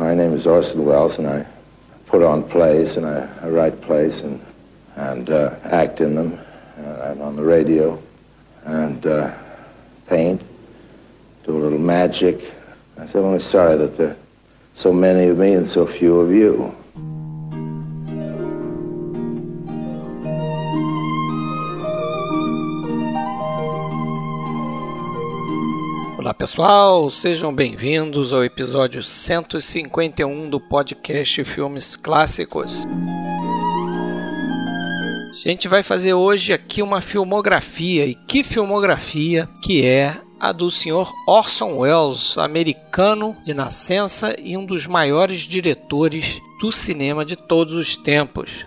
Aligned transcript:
My 0.00 0.14
name 0.14 0.32
is 0.32 0.46
Orson 0.46 0.86
Welles, 0.86 1.18
and 1.18 1.28
I 1.28 1.44
put 2.06 2.22
on 2.22 2.42
plays, 2.42 2.96
and 2.96 3.04
I, 3.04 3.28
I 3.42 3.50
write 3.50 3.82
plays 3.82 4.22
and, 4.22 4.40
and 4.96 5.28
uh, 5.28 5.54
act 5.64 6.00
in 6.00 6.14
them. 6.14 6.40
And 6.78 7.02
I'm 7.02 7.20
on 7.20 7.36
the 7.36 7.42
radio 7.42 8.02
and 8.64 9.04
uh, 9.04 9.30
paint, 10.06 10.40
do 11.44 11.54
a 11.54 11.60
little 11.60 11.78
magic. 11.78 12.50
I 12.96 13.04
said, 13.04 13.16
I'm 13.16 13.26
only 13.26 13.40
sorry 13.40 13.76
that 13.76 13.98
there 13.98 14.12
are 14.12 14.16
so 14.72 14.90
many 14.90 15.26
of 15.26 15.36
me 15.36 15.52
and 15.52 15.68
so 15.68 15.86
few 15.86 16.18
of 16.18 16.30
you. 16.30 16.74
Pessoal, 26.40 27.10
sejam 27.10 27.54
bem-vindos 27.54 28.32
ao 28.32 28.42
episódio 28.42 29.02
151 29.02 30.48
do 30.48 30.58
podcast 30.58 31.44
Filmes 31.44 31.96
Clássicos. 31.96 32.86
A 35.34 35.48
gente 35.50 35.68
vai 35.68 35.82
fazer 35.82 36.14
hoje 36.14 36.54
aqui 36.54 36.80
uma 36.80 37.02
filmografia, 37.02 38.06
e 38.06 38.14
que 38.14 38.42
filmografia 38.42 39.46
que 39.62 39.84
é 39.84 40.18
a 40.40 40.50
do 40.50 40.70
senhor 40.70 41.12
Orson 41.26 41.76
Welles, 41.76 42.38
americano 42.38 43.36
de 43.44 43.52
nascença 43.52 44.34
e 44.38 44.56
um 44.56 44.64
dos 44.64 44.86
maiores 44.86 45.40
diretores 45.40 46.40
do 46.58 46.72
cinema 46.72 47.22
de 47.22 47.36
todos 47.36 47.74
os 47.74 47.96
tempos. 47.96 48.64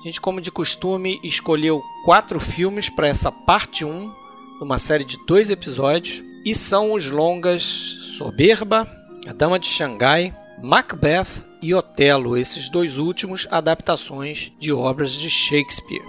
A 0.00 0.08
gente, 0.08 0.20
como 0.20 0.40
de 0.40 0.50
costume, 0.50 1.20
escolheu 1.22 1.80
quatro 2.04 2.40
filmes 2.40 2.88
para 2.88 3.06
essa 3.06 3.30
parte 3.30 3.84
1 3.84 4.23
uma 4.60 4.78
série 4.78 5.04
de 5.04 5.18
dois 5.26 5.50
episódios, 5.50 6.22
e 6.44 6.54
são 6.54 6.92
os 6.92 7.10
longas 7.10 7.62
Soberba, 7.62 8.86
A 9.26 9.32
Dama 9.32 9.58
de 9.58 9.66
Xangai, 9.66 10.34
Macbeth 10.62 11.44
e 11.60 11.74
Otelo, 11.74 12.36
esses 12.36 12.68
dois 12.68 12.98
últimos 12.98 13.48
adaptações 13.50 14.52
de 14.58 14.72
obras 14.72 15.12
de 15.12 15.28
Shakespeare. 15.30 16.02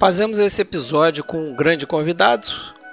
Fazemos 0.00 0.38
esse 0.38 0.62
episódio 0.62 1.24
com 1.24 1.50
um 1.50 1.54
grande 1.54 1.86
convidado, 1.86 2.48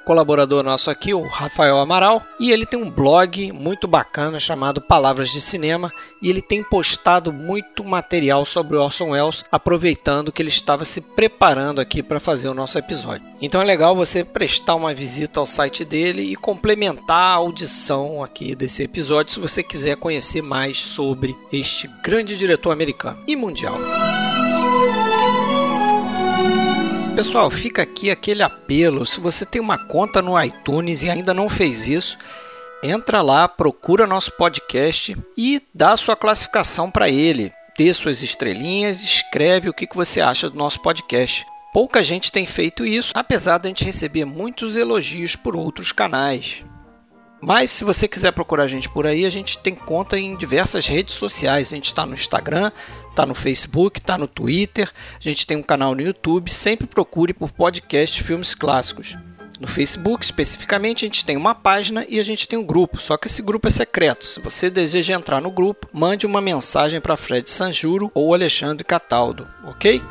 colaborador 0.05 0.63
nosso 0.63 0.89
aqui, 0.89 1.13
o 1.13 1.27
Rafael 1.27 1.79
Amaral, 1.79 2.23
e 2.39 2.51
ele 2.51 2.65
tem 2.65 2.79
um 2.79 2.89
blog 2.89 3.51
muito 3.51 3.87
bacana 3.87 4.39
chamado 4.39 4.79
Palavras 4.79 5.31
de 5.31 5.41
Cinema, 5.41 5.91
e 6.21 6.29
ele 6.29 6.41
tem 6.41 6.63
postado 6.63 7.33
muito 7.33 7.83
material 7.83 8.45
sobre 8.45 8.77
Orson 8.77 9.09
Welles, 9.09 9.43
aproveitando 9.51 10.31
que 10.31 10.41
ele 10.41 10.49
estava 10.49 10.85
se 10.85 11.01
preparando 11.01 11.81
aqui 11.81 12.03
para 12.03 12.19
fazer 12.19 12.47
o 12.47 12.53
nosso 12.53 12.77
episódio. 12.77 13.25
Então 13.41 13.61
é 13.61 13.65
legal 13.65 13.95
você 13.95 14.23
prestar 14.23 14.75
uma 14.75 14.93
visita 14.93 15.39
ao 15.39 15.45
site 15.45 15.83
dele 15.83 16.21
e 16.21 16.35
complementar 16.35 17.31
a 17.31 17.33
audição 17.33 18.23
aqui 18.23 18.55
desse 18.55 18.83
episódio 18.83 19.33
se 19.33 19.39
você 19.39 19.61
quiser 19.61 19.97
conhecer 19.97 20.41
mais 20.41 20.77
sobre 20.77 21.35
este 21.51 21.89
grande 22.03 22.37
diretor 22.37 22.71
americano 22.71 23.17
e 23.27 23.35
mundial. 23.35 23.75
Pessoal, 27.15 27.49
fica 27.49 27.81
aqui 27.81 28.11
aquele 28.11 28.43
apelo. 28.43 29.05
Se 29.05 29.21
você 29.21 29.45
tem 29.45 29.61
uma 29.61 29.77
conta 29.77 30.21
no 30.21 30.41
iTunes 30.41 31.01
e 31.01 31.09
ainda 31.09 31.33
não 31.33 31.47
fez 31.47 31.87
isso, 31.87 32.17
entra 32.83 33.21
lá, 33.21 33.47
procura 33.47 34.05
nosso 34.05 34.33
podcast 34.33 35.15
e 35.37 35.63
dá 35.73 35.95
sua 35.95 36.17
classificação 36.17 36.91
para 36.91 37.09
ele. 37.09 37.53
Dê 37.77 37.93
suas 37.93 38.21
estrelinhas, 38.21 39.01
escreve 39.01 39.69
o 39.69 39.73
que 39.73 39.87
você 39.95 40.19
acha 40.19 40.49
do 40.49 40.57
nosso 40.57 40.81
podcast. 40.81 41.45
Pouca 41.71 42.03
gente 42.03 42.33
tem 42.33 42.45
feito 42.45 42.85
isso, 42.85 43.13
apesar 43.15 43.59
de 43.59 43.67
a 43.67 43.69
gente 43.69 43.85
receber 43.85 44.25
muitos 44.25 44.75
elogios 44.75 45.37
por 45.37 45.55
outros 45.55 45.93
canais. 45.93 46.65
Mas 47.41 47.71
se 47.71 47.83
você 47.83 48.07
quiser 48.07 48.31
procurar 48.31 48.63
a 48.63 48.67
gente 48.67 48.89
por 48.89 49.05
aí, 49.05 49.25
a 49.25 49.29
gente 49.29 49.57
tem 49.59 49.75
conta 49.75 50.17
em 50.17 50.35
diversas 50.35 50.87
redes 50.87 51.13
sociais. 51.15 51.71
A 51.71 51.75
gente 51.75 51.85
está 51.85 52.05
no 52.05 52.13
Instagram, 52.13 52.71
está 53.15 53.25
no 53.25 53.33
Facebook, 53.33 53.99
está 53.99 54.17
no 54.17 54.27
Twitter, 54.27 54.91
a 55.17 55.23
gente 55.23 55.47
tem 55.47 55.55
um 55.55 55.63
canal 55.63 55.95
no 55.95 56.01
YouTube. 56.01 56.51
Sempre 56.51 56.85
procure 56.85 57.33
por 57.33 57.49
podcast 57.49 58.21
Filmes 58.21 58.53
Clássicos. 58.53 59.15
No 59.57 59.67
Facebook, 59.67 60.25
especificamente, 60.25 61.05
a 61.05 61.07
gente 61.07 61.23
tem 61.23 61.37
uma 61.37 61.55
página 61.55 62.05
e 62.09 62.19
a 62.19 62.23
gente 62.23 62.45
tem 62.45 62.59
um 62.59 62.63
grupo, 62.63 62.99
só 62.99 63.15
que 63.15 63.27
esse 63.27 63.41
grupo 63.41 63.69
é 63.69 63.71
secreto. 63.71 64.25
Se 64.25 64.41
você 64.41 64.69
deseja 64.69 65.15
entrar 65.15 65.39
no 65.39 65.49
grupo, 65.49 65.87
mande 65.93 66.25
uma 66.25 66.41
mensagem 66.41 66.99
para 66.99 67.15
Fred 67.15 67.49
Sanjuro 67.49 68.11
ou 68.13 68.33
Alexandre 68.33 68.83
Cataldo, 68.83 69.47
ok? 69.63 70.01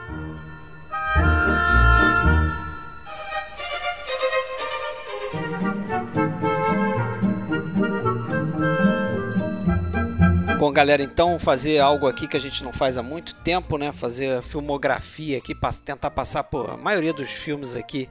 Bom, 10.65 10.73
galera, 10.73 11.03
então 11.03 11.39
fazer 11.39 11.79
algo 11.79 12.07
aqui 12.07 12.27
que 12.27 12.39
a 12.39 12.41
gente 12.41 12.65
não 12.65 12.73
faz 12.73 12.97
há 12.97 13.03
muito 13.03 13.35
tempo, 13.35 13.77
né? 13.77 13.93
Fazer 13.93 14.43
filmografia 14.43 15.37
aqui, 15.37 15.55
tentar 15.85 16.11
passar 16.11 16.43
por 16.45 16.71
a 16.71 16.77
maioria 16.79 17.13
dos 17.13 17.29
filmes 17.29 17.77
aqui, 17.77 18.09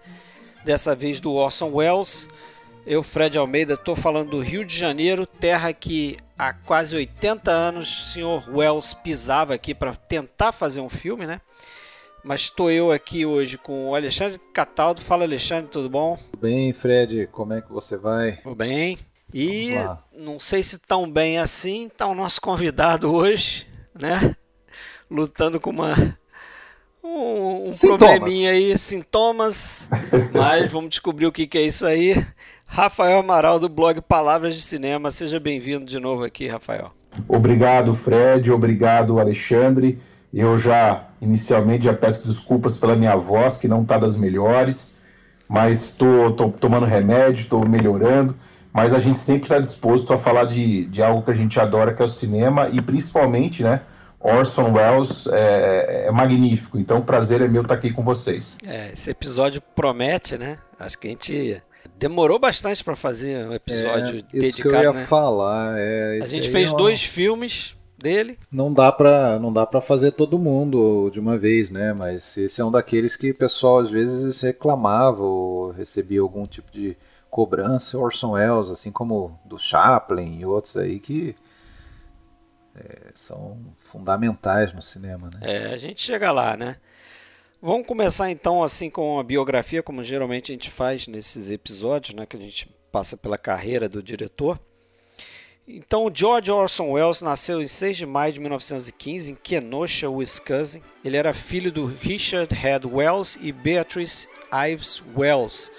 dessa 0.63 0.95
vez 0.95 1.19
do 1.19 1.33
Orson 1.33 1.71
Welles. 1.73 2.29
Eu, 2.85 3.01
Fred 3.01 3.39
Almeida, 3.39 3.73
estou 3.73 3.95
falando 3.95 4.29
do 4.29 4.39
Rio 4.39 4.63
de 4.63 4.77
Janeiro, 4.77 5.25
terra 5.25 5.73
que 5.73 6.15
há 6.37 6.53
quase 6.53 6.95
80 6.95 7.49
anos 7.49 7.89
o 7.89 8.11
senhor 8.11 8.47
Wells 8.47 8.93
pisava 9.01 9.55
aqui 9.55 9.73
para 9.73 9.95
tentar 9.95 10.51
fazer 10.51 10.79
um 10.79 10.89
filme, 10.89 11.25
né? 11.25 11.41
Mas 12.23 12.41
estou 12.41 12.69
eu 12.69 12.91
aqui 12.91 13.25
hoje 13.25 13.57
com 13.57 13.89
o 13.89 13.95
Alexandre 13.95 14.39
Cataldo. 14.53 15.01
Fala, 15.01 15.23
Alexandre, 15.23 15.71
tudo 15.71 15.89
bom? 15.89 16.19
Tudo 16.31 16.41
bem, 16.41 16.71
Fred. 16.71 17.27
Como 17.31 17.51
é 17.51 17.63
que 17.63 17.71
você 17.71 17.97
vai? 17.97 18.33
Tudo 18.43 18.53
bem. 18.53 18.99
E 19.33 19.73
não 20.15 20.39
sei 20.39 20.61
se 20.61 20.77
tão 20.77 21.09
bem 21.09 21.39
assim 21.39 21.87
está 21.87 22.05
o 22.05 22.13
nosso 22.13 22.39
convidado 22.39 23.11
hoje, 23.11 23.65
né? 23.99 24.35
Lutando 25.09 25.59
com 25.59 25.71
uma 25.71 25.95
um, 27.03 27.69
um 27.69 27.71
probleminha 27.97 28.51
aí, 28.51 28.77
sintomas, 28.77 29.89
mas 30.31 30.71
vamos 30.71 30.91
descobrir 30.91 31.25
o 31.25 31.31
que, 31.31 31.47
que 31.47 31.57
é 31.57 31.63
isso 31.63 31.83
aí. 31.85 32.23
Rafael 32.67 33.19
Amaral 33.19 33.59
do 33.59 33.67
blog 33.67 34.01
Palavras 34.01 34.55
de 34.55 34.61
Cinema, 34.61 35.09
seja 35.09 35.39
bem-vindo 35.39 35.85
de 35.85 35.99
novo 35.99 36.23
aqui, 36.23 36.47
Rafael. 36.47 36.91
Obrigado, 37.27 37.95
Fred, 37.95 38.51
obrigado, 38.51 39.19
Alexandre. 39.19 39.99
Eu 40.31 40.59
já 40.59 41.07
inicialmente 41.19 41.85
já 41.85 41.93
peço 41.93 42.27
desculpas 42.27 42.75
pela 42.77 42.95
minha 42.95 43.15
voz, 43.15 43.57
que 43.57 43.67
não 43.67 43.81
está 43.81 43.97
das 43.97 44.15
melhores, 44.15 44.97
mas 45.49 45.83
estou 45.83 46.31
tomando 46.31 46.85
remédio, 46.85 47.43
estou 47.43 47.67
melhorando 47.67 48.35
mas 48.73 48.93
a 48.93 48.99
gente 48.99 49.17
sempre 49.17 49.43
está 49.43 49.59
disposto 49.59 50.11
a 50.11 50.17
falar 50.17 50.45
de, 50.45 50.85
de 50.85 51.03
algo 51.03 51.21
que 51.21 51.31
a 51.31 51.35
gente 51.35 51.59
adora, 51.59 51.93
que 51.93 52.01
é 52.01 52.05
o 52.05 52.09
cinema, 52.09 52.67
e 52.69 52.81
principalmente, 52.81 53.61
né, 53.61 53.81
Orson 54.19 54.71
Welles 54.71 55.27
é, 55.27 56.05
é 56.07 56.11
magnífico. 56.11 56.79
Então, 56.79 56.99
o 56.99 57.03
prazer 57.03 57.41
é 57.41 57.47
meu 57.47 57.61
estar 57.61 57.75
aqui 57.75 57.91
com 57.91 58.03
vocês. 58.03 58.57
É, 58.65 58.91
esse 58.93 59.09
episódio 59.09 59.61
promete, 59.75 60.37
né? 60.37 60.57
Acho 60.79 60.97
que 60.97 61.07
a 61.07 61.09
gente 61.11 61.61
demorou 61.99 62.39
bastante 62.39 62.83
para 62.83 62.95
fazer 62.95 63.45
um 63.45 63.53
episódio 63.53 64.19
é, 64.19 64.21
dedicado. 64.21 64.45
Isso 64.45 64.61
que 64.61 64.67
eu 64.67 64.81
ia 64.81 64.93
né? 64.93 65.05
falar. 65.05 65.75
É, 65.77 66.19
a 66.23 66.27
gente 66.27 66.49
fez 66.49 66.69
é 66.69 66.71
uma... 66.71 66.77
dois 66.77 67.03
filmes 67.03 67.75
dele. 67.97 68.37
Não 68.51 68.73
dá 68.73 68.91
para 68.91 69.39
não 69.39 69.51
dá 69.51 69.65
para 69.65 69.81
fazer 69.81 70.11
todo 70.11 70.39
mundo 70.39 71.09
de 71.11 71.19
uma 71.19 71.37
vez, 71.37 71.69
né? 71.69 71.93
Mas 71.93 72.37
esse 72.37 72.59
é 72.59 72.65
um 72.65 72.71
daqueles 72.71 73.15
que 73.15 73.31
o 73.31 73.35
pessoal 73.35 73.79
às 73.79 73.89
vezes 73.89 74.41
reclamava 74.41 75.21
ou 75.21 75.71
recebia 75.71 76.21
algum 76.21 76.45
tipo 76.45 76.71
de 76.71 76.97
cobrança 77.33 77.97
Orson 77.97 78.33
Welles, 78.33 78.69
assim 78.69 78.91
como 78.91 79.39
do 79.43 79.57
Chaplin 79.57 80.39
e 80.39 80.45
outros 80.45 80.77
aí 80.77 80.99
que 80.99 81.35
é, 82.75 83.11
são 83.15 83.57
fundamentais 83.79 84.71
no 84.71 84.83
cinema, 84.83 85.31
né? 85.31 85.39
É, 85.41 85.73
a 85.73 85.77
gente 85.77 85.99
chega 85.99 86.31
lá, 86.31 86.55
né? 86.55 86.77
Vamos 87.59 87.87
começar 87.87 88.29
então 88.29 88.61
assim 88.61 88.87
com 88.87 89.19
a 89.19 89.23
biografia, 89.23 89.81
como 89.81 90.03
geralmente 90.03 90.51
a 90.51 90.53
gente 90.53 90.69
faz 90.69 91.07
nesses 91.07 91.49
episódios, 91.49 92.13
né, 92.13 92.27
que 92.27 92.37
a 92.37 92.39
gente 92.39 92.69
passa 92.91 93.17
pela 93.17 93.37
carreira 93.37 93.89
do 93.89 94.03
diretor. 94.03 94.59
Então, 95.67 96.11
George 96.13 96.51
Orson 96.51 96.91
Welles 96.91 97.21
nasceu 97.21 97.61
em 97.63 97.67
6 97.67 97.97
de 97.97 98.05
maio 98.05 98.33
de 98.33 98.39
1915 98.41 99.31
em 99.31 99.35
Kenosha, 99.35 100.09
Wisconsin. 100.09 100.83
Ele 101.03 101.17
era 101.17 101.33
filho 101.33 101.71
do 101.71 101.85
Richard 101.85 102.53
Head 102.53 102.85
Wells 102.85 103.39
e 103.41 103.51
Beatrice 103.51 104.27
Ives 104.51 105.01
Wells. 105.15 105.71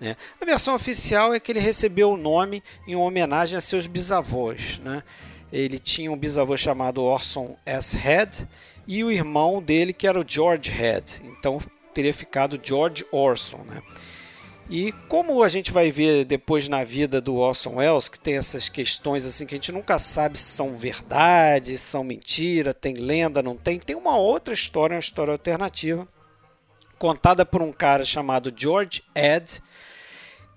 Né? 0.00 0.16
A 0.40 0.44
versão 0.44 0.74
oficial 0.74 1.34
é 1.34 1.40
que 1.40 1.52
ele 1.52 1.60
recebeu 1.60 2.12
o 2.12 2.16
nome 2.16 2.62
em 2.86 2.96
homenagem 2.96 3.56
a 3.56 3.60
seus 3.60 3.86
bisavós. 3.86 4.78
Né? 4.78 5.02
Ele 5.52 5.78
tinha 5.78 6.10
um 6.10 6.16
bisavô 6.16 6.56
chamado 6.56 7.02
Orson 7.02 7.56
S. 7.66 7.96
Head 7.96 8.48
e 8.86 9.04
o 9.04 9.10
irmão 9.10 9.62
dele 9.62 9.92
que 9.92 10.06
era 10.06 10.18
o 10.18 10.24
George 10.26 10.70
Head. 10.70 11.22
Então 11.24 11.60
teria 11.92 12.14
ficado 12.14 12.58
George 12.62 13.04
Orson. 13.12 13.58
Né? 13.66 13.82
E 14.70 14.92
como 15.08 15.42
a 15.42 15.48
gente 15.48 15.72
vai 15.72 15.90
ver 15.90 16.24
depois 16.24 16.68
na 16.68 16.84
vida 16.84 17.20
do 17.20 17.34
Orson 17.34 17.74
Welles, 17.76 18.08
que 18.08 18.20
tem 18.20 18.36
essas 18.36 18.68
questões 18.68 19.26
assim 19.26 19.44
que 19.44 19.54
a 19.54 19.58
gente 19.58 19.72
nunca 19.72 19.98
sabe 19.98 20.38
se 20.38 20.44
são 20.44 20.76
verdade, 20.76 21.76
se 21.76 21.84
são 21.84 22.04
mentira, 22.04 22.72
tem 22.72 22.94
lenda, 22.94 23.42
não 23.42 23.56
tem, 23.56 23.80
tem 23.80 23.96
uma 23.96 24.16
outra 24.16 24.54
história, 24.54 24.94
uma 24.94 25.00
história 25.00 25.32
alternativa, 25.32 26.06
contada 27.00 27.44
por 27.44 27.60
um 27.62 27.72
cara 27.72 28.04
chamado 28.04 28.52
George 28.56 29.02
Ed, 29.12 29.60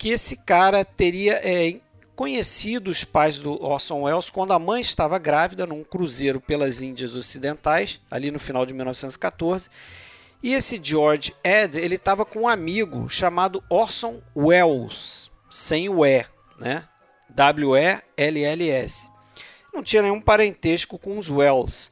que 0.03 0.09
esse 0.09 0.35
cara 0.35 0.83
teria 0.83 1.35
é, 1.35 1.79
conhecido 2.13 2.91
os 2.91 3.05
pais 3.05 3.39
do 3.39 3.53
Orson 3.63 4.01
Welles 4.01 4.29
quando 4.29 4.51
a 4.51 4.59
mãe 4.59 4.81
estava 4.81 5.17
grávida 5.17 5.65
num 5.65 5.81
cruzeiro 5.81 6.41
pelas 6.41 6.81
Índias 6.81 7.15
Ocidentais, 7.15 8.01
ali 8.11 8.29
no 8.29 8.37
final 8.37 8.65
de 8.65 8.73
1914. 8.73 9.69
E 10.43 10.53
esse 10.53 10.77
George 10.83 11.33
Ed, 11.41 11.79
ele 11.79 11.95
estava 11.95 12.25
com 12.25 12.41
um 12.41 12.47
amigo 12.49 13.09
chamado 13.09 13.63
Orson 13.69 14.21
Welles, 14.35 15.31
sem 15.49 15.87
o 15.87 16.05
E, 16.05 16.25
né? 16.59 16.83
W-E-L-L-S. 17.29 19.09
Não 19.73 19.81
tinha 19.81 20.01
nenhum 20.01 20.19
parentesco 20.19 20.99
com 20.99 21.17
os 21.17 21.29
Wells. 21.29 21.89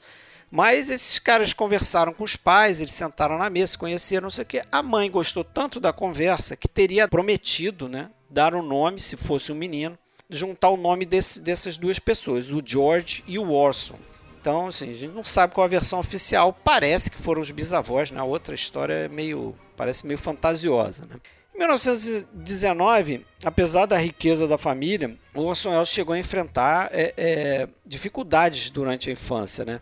Mas 0.51 0.89
esses 0.89 1.17
caras 1.17 1.53
conversaram 1.53 2.13
com 2.13 2.25
os 2.25 2.35
pais, 2.35 2.81
eles 2.81 2.93
sentaram 2.93 3.37
na 3.37 3.49
mesa, 3.49 3.71
se 3.71 3.77
conheceram, 3.77 4.23
não 4.23 4.29
sei 4.29 4.43
o 4.43 4.47
quê. 4.47 4.63
A 4.69 4.83
mãe 4.83 5.09
gostou 5.09 5.45
tanto 5.45 5.79
da 5.79 5.93
conversa 5.93 6.57
que 6.57 6.67
teria 6.67 7.07
prometido, 7.07 7.87
né, 7.87 8.09
dar 8.29 8.53
o 8.53 8.59
um 8.59 8.61
nome, 8.61 8.99
se 8.99 9.15
fosse 9.15 9.49
um 9.51 9.55
menino, 9.55 9.97
juntar 10.29 10.69
o 10.69 10.77
nome 10.77 11.05
desse, 11.05 11.39
dessas 11.39 11.77
duas 11.77 11.99
pessoas, 11.99 12.51
o 12.51 12.61
George 12.63 13.23
e 13.25 13.39
o 13.39 13.49
Orson. 13.49 13.97
Então, 14.41 14.67
assim, 14.67 14.89
a 14.89 14.93
gente 14.95 15.13
não 15.13 15.23
sabe 15.23 15.53
qual 15.53 15.63
a 15.63 15.69
versão 15.69 15.99
oficial. 15.99 16.51
Parece 16.51 17.11
que 17.11 17.17
foram 17.17 17.41
os 17.41 17.51
bisavós, 17.51 18.09
né? 18.09 18.19
A 18.19 18.23
outra 18.23 18.55
história 18.55 18.93
é 18.93 19.07
meio, 19.07 19.55
parece 19.77 20.05
meio 20.05 20.17
fantasiosa, 20.17 21.05
né? 21.05 21.17
Em 21.53 21.59
1919, 21.59 23.25
apesar 23.43 23.85
da 23.85 23.97
riqueza 23.97 24.47
da 24.47 24.57
família, 24.57 25.15
Orson 25.35 25.69
Welles 25.69 25.89
chegou 25.89 26.15
a 26.15 26.17
enfrentar 26.17 26.89
é, 26.91 27.13
é, 27.15 27.69
dificuldades 27.85 28.71
durante 28.71 29.09
a 29.09 29.13
infância, 29.13 29.63
né? 29.63 29.79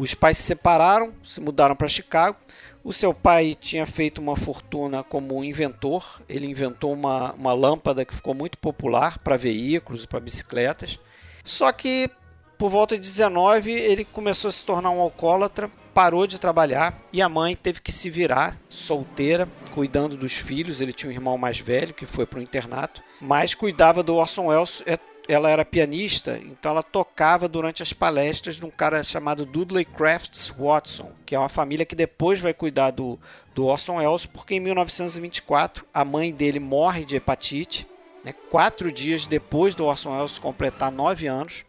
Os 0.00 0.14
pais 0.14 0.38
se 0.38 0.44
separaram, 0.44 1.12
se 1.22 1.42
mudaram 1.42 1.76
para 1.76 1.86
Chicago. 1.86 2.38
O 2.82 2.90
seu 2.90 3.12
pai 3.12 3.54
tinha 3.54 3.84
feito 3.84 4.18
uma 4.18 4.34
fortuna 4.34 5.04
como 5.04 5.44
inventor. 5.44 6.22
Ele 6.26 6.46
inventou 6.46 6.94
uma, 6.94 7.34
uma 7.34 7.52
lâmpada 7.52 8.02
que 8.02 8.14
ficou 8.14 8.32
muito 8.32 8.56
popular 8.56 9.18
para 9.18 9.36
veículos 9.36 10.06
para 10.06 10.18
bicicletas. 10.18 10.98
Só 11.44 11.70
que 11.70 12.08
por 12.56 12.70
volta 12.70 12.96
de 12.96 13.02
19 13.02 13.70
ele 13.70 14.06
começou 14.06 14.48
a 14.48 14.52
se 14.52 14.64
tornar 14.64 14.88
um 14.88 15.02
alcoólatra, 15.02 15.70
parou 15.92 16.26
de 16.26 16.40
trabalhar 16.40 16.98
e 17.12 17.20
a 17.20 17.28
mãe 17.28 17.54
teve 17.54 17.82
que 17.82 17.92
se 17.92 18.08
virar 18.08 18.56
solteira, 18.70 19.46
cuidando 19.74 20.16
dos 20.16 20.32
filhos. 20.32 20.80
Ele 20.80 20.94
tinha 20.94 21.10
um 21.10 21.12
irmão 21.12 21.36
mais 21.36 21.58
velho 21.58 21.92
que 21.92 22.06
foi 22.06 22.24
para 22.24 22.38
o 22.38 22.42
internato, 22.42 23.02
mas 23.20 23.54
cuidava 23.54 24.02
do 24.02 24.16
Orson 24.16 24.46
Welles 24.46 24.82
é, 24.86 24.98
ela 25.30 25.48
era 25.48 25.64
pianista, 25.64 26.40
então 26.42 26.72
ela 26.72 26.82
tocava 26.82 27.46
durante 27.46 27.84
as 27.84 27.92
palestras 27.92 28.56
de 28.56 28.66
um 28.66 28.70
cara 28.70 29.00
chamado 29.04 29.46
Dudley 29.46 29.84
Crafts 29.84 30.52
Watson, 30.58 31.12
que 31.24 31.36
é 31.36 31.38
uma 31.38 31.48
família 31.48 31.86
que 31.86 31.94
depois 31.94 32.40
vai 32.40 32.52
cuidar 32.52 32.90
do, 32.90 33.16
do 33.54 33.64
Orson 33.66 33.98
Welles, 33.98 34.26
porque 34.26 34.56
em 34.56 34.60
1924 34.60 35.86
a 35.94 36.04
mãe 36.04 36.32
dele 36.32 36.58
morre 36.58 37.04
de 37.04 37.14
hepatite, 37.14 37.86
né, 38.24 38.34
quatro 38.50 38.90
dias 38.90 39.24
depois 39.24 39.72
do 39.76 39.84
Orson 39.84 40.10
Welles 40.10 40.36
completar 40.36 40.90
nove 40.90 41.28
anos. 41.28 41.64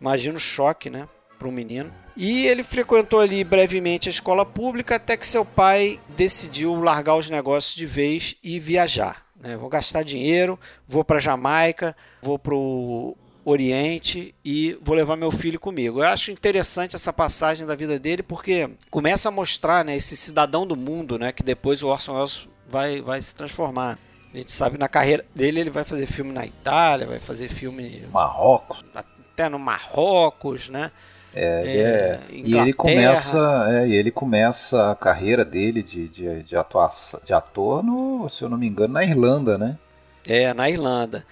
Imagina 0.00 0.34
o 0.34 0.40
choque 0.40 0.90
né, 0.90 1.08
para 1.38 1.46
um 1.46 1.52
menino. 1.52 1.94
E 2.16 2.44
ele 2.44 2.64
frequentou 2.64 3.20
ali 3.20 3.44
brevemente 3.44 4.08
a 4.08 4.10
escola 4.10 4.44
pública 4.44 4.96
até 4.96 5.16
que 5.16 5.26
seu 5.26 5.44
pai 5.44 6.00
decidiu 6.08 6.74
largar 6.82 7.16
os 7.16 7.30
negócios 7.30 7.76
de 7.76 7.86
vez 7.86 8.34
e 8.42 8.58
viajar. 8.58 9.29
Né? 9.40 9.56
Vou 9.56 9.68
gastar 9.68 10.02
dinheiro, 10.02 10.58
vou 10.86 11.04
para 11.04 11.18
Jamaica, 11.18 11.96
vou 12.22 12.38
para 12.38 12.54
o 12.54 13.16
Oriente 13.44 14.34
e 14.44 14.78
vou 14.82 14.94
levar 14.94 15.16
meu 15.16 15.30
filho 15.30 15.58
comigo. 15.58 16.00
Eu 16.00 16.08
acho 16.08 16.30
interessante 16.30 16.94
essa 16.94 17.12
passagem 17.12 17.66
da 17.66 17.74
vida 17.74 17.98
dele 17.98 18.22
porque 18.22 18.68
começa 18.90 19.28
a 19.28 19.32
mostrar 19.32 19.84
né, 19.84 19.96
esse 19.96 20.16
cidadão 20.16 20.66
do 20.66 20.76
mundo 20.76 21.18
né, 21.18 21.32
que 21.32 21.42
depois 21.42 21.82
o 21.82 21.88
Orson 21.88 22.14
Welles 22.14 22.48
vai, 22.68 23.00
vai 23.00 23.20
se 23.20 23.34
transformar. 23.34 23.98
A 24.32 24.36
gente 24.36 24.52
sabe 24.52 24.78
na 24.78 24.88
carreira 24.88 25.24
dele 25.34 25.60
ele 25.60 25.70
vai 25.70 25.84
fazer 25.84 26.06
filme 26.06 26.32
na 26.32 26.46
Itália, 26.46 27.06
vai 27.06 27.18
fazer 27.18 27.48
filme 27.48 28.04
Marrocos, 28.12 28.84
até 28.94 29.48
no 29.48 29.58
Marrocos, 29.58 30.68
né? 30.68 30.92
É, 31.34 31.42
é, 31.42 32.20
e 32.32 32.56
ele 32.56 32.72
começa, 32.72 33.66
é, 33.68 33.88
ele 33.88 34.10
começa 34.10 34.90
a 34.90 34.96
carreira 34.96 35.44
dele 35.44 35.82
de, 35.82 36.08
de, 36.08 36.42
de, 36.42 36.56
atuação, 36.56 37.20
de 37.24 37.32
ator, 37.32 37.82
no, 37.84 38.28
se 38.28 38.42
eu 38.42 38.48
não 38.48 38.58
me 38.58 38.66
engano, 38.66 38.94
na 38.94 39.04
Irlanda, 39.04 39.56
né? 39.56 39.78
É, 40.26 40.52
na 40.52 40.68
Irlanda. 40.68 41.24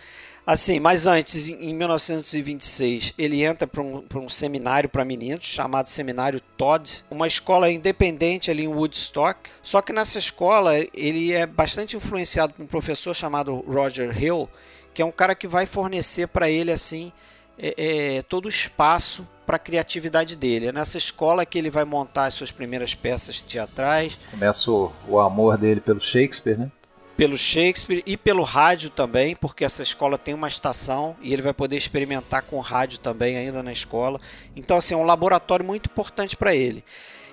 Assim, 0.47 0.81
mas 0.81 1.06
antes, 1.06 1.50
em 1.50 1.75
1926, 1.75 3.12
ele 3.19 3.45
entra 3.45 3.67
para 3.67 3.83
um, 3.83 4.03
um 4.15 4.29
seminário 4.31 4.89
para 4.89 5.05
meninos, 5.05 5.45
chamado 5.45 5.91
Seminário 5.91 6.41
Todd, 6.56 7.05
uma 7.11 7.27
escola 7.27 7.71
independente 7.71 8.50
ali 8.50 8.65
em 8.65 8.69
Woodstock. 8.69 9.39
Só 9.62 9.83
que 9.83 9.93
nessa 9.93 10.19
escola 10.19 10.73
ele 10.95 11.35
é 11.35 11.47
bastante 11.47 11.99
influenciado 11.99 12.55
por 12.55 12.62
um 12.62 12.67
professor 12.67 13.15
chamado 13.15 13.56
Roger 13.56 14.17
Hill, 14.23 14.49
que 14.95 15.03
é 15.03 15.05
um 15.05 15.12
cara 15.12 15.35
que 15.35 15.47
vai 15.47 15.67
fornecer 15.67 16.29
para 16.29 16.49
ele 16.49 16.73
assim 16.73 17.12
é, 17.59 18.17
é, 18.17 18.23
todo 18.23 18.47
o 18.47 18.49
espaço 18.49 19.27
para 19.49 19.56
a 19.56 19.59
criatividade 19.59 20.37
dele. 20.37 20.67
É 20.67 20.73
nessa 20.73 20.99
escola 20.99 21.47
que 21.47 21.56
ele 21.56 21.71
vai 21.71 21.83
montar 21.83 22.27
as 22.27 22.35
suas 22.35 22.50
primeiras 22.50 22.95
peças 22.95 23.43
teatrais. 23.43 24.19
Começa 24.31 24.71
o, 24.71 24.93
o 25.09 25.19
amor 25.19 25.56
dele 25.56 25.81
pelo 25.81 25.99
Shakespeare, 25.99 26.59
né? 26.59 26.71
Pelo 27.17 27.39
Shakespeare 27.39 28.03
e 28.05 28.15
pelo 28.15 28.43
rádio 28.43 28.91
também, 28.91 29.35
porque 29.35 29.65
essa 29.65 29.83
escola 29.83 30.19
tem 30.19 30.35
uma 30.35 30.49
estação 30.49 31.17
e 31.23 31.33
ele 31.33 31.41
vai 31.41 31.55
poder 31.55 31.79
experimentar 31.79 32.43
com 32.43 32.61
rádio 32.61 32.99
também 32.99 33.39
ainda 33.39 33.62
na 33.62 33.73
escola. 33.73 34.21
Então, 34.55 34.77
assim, 34.77 34.93
é 34.93 34.97
um 34.99 35.03
laboratório 35.03 35.65
muito 35.65 35.87
importante 35.87 36.37
para 36.37 36.55
ele. 36.55 36.85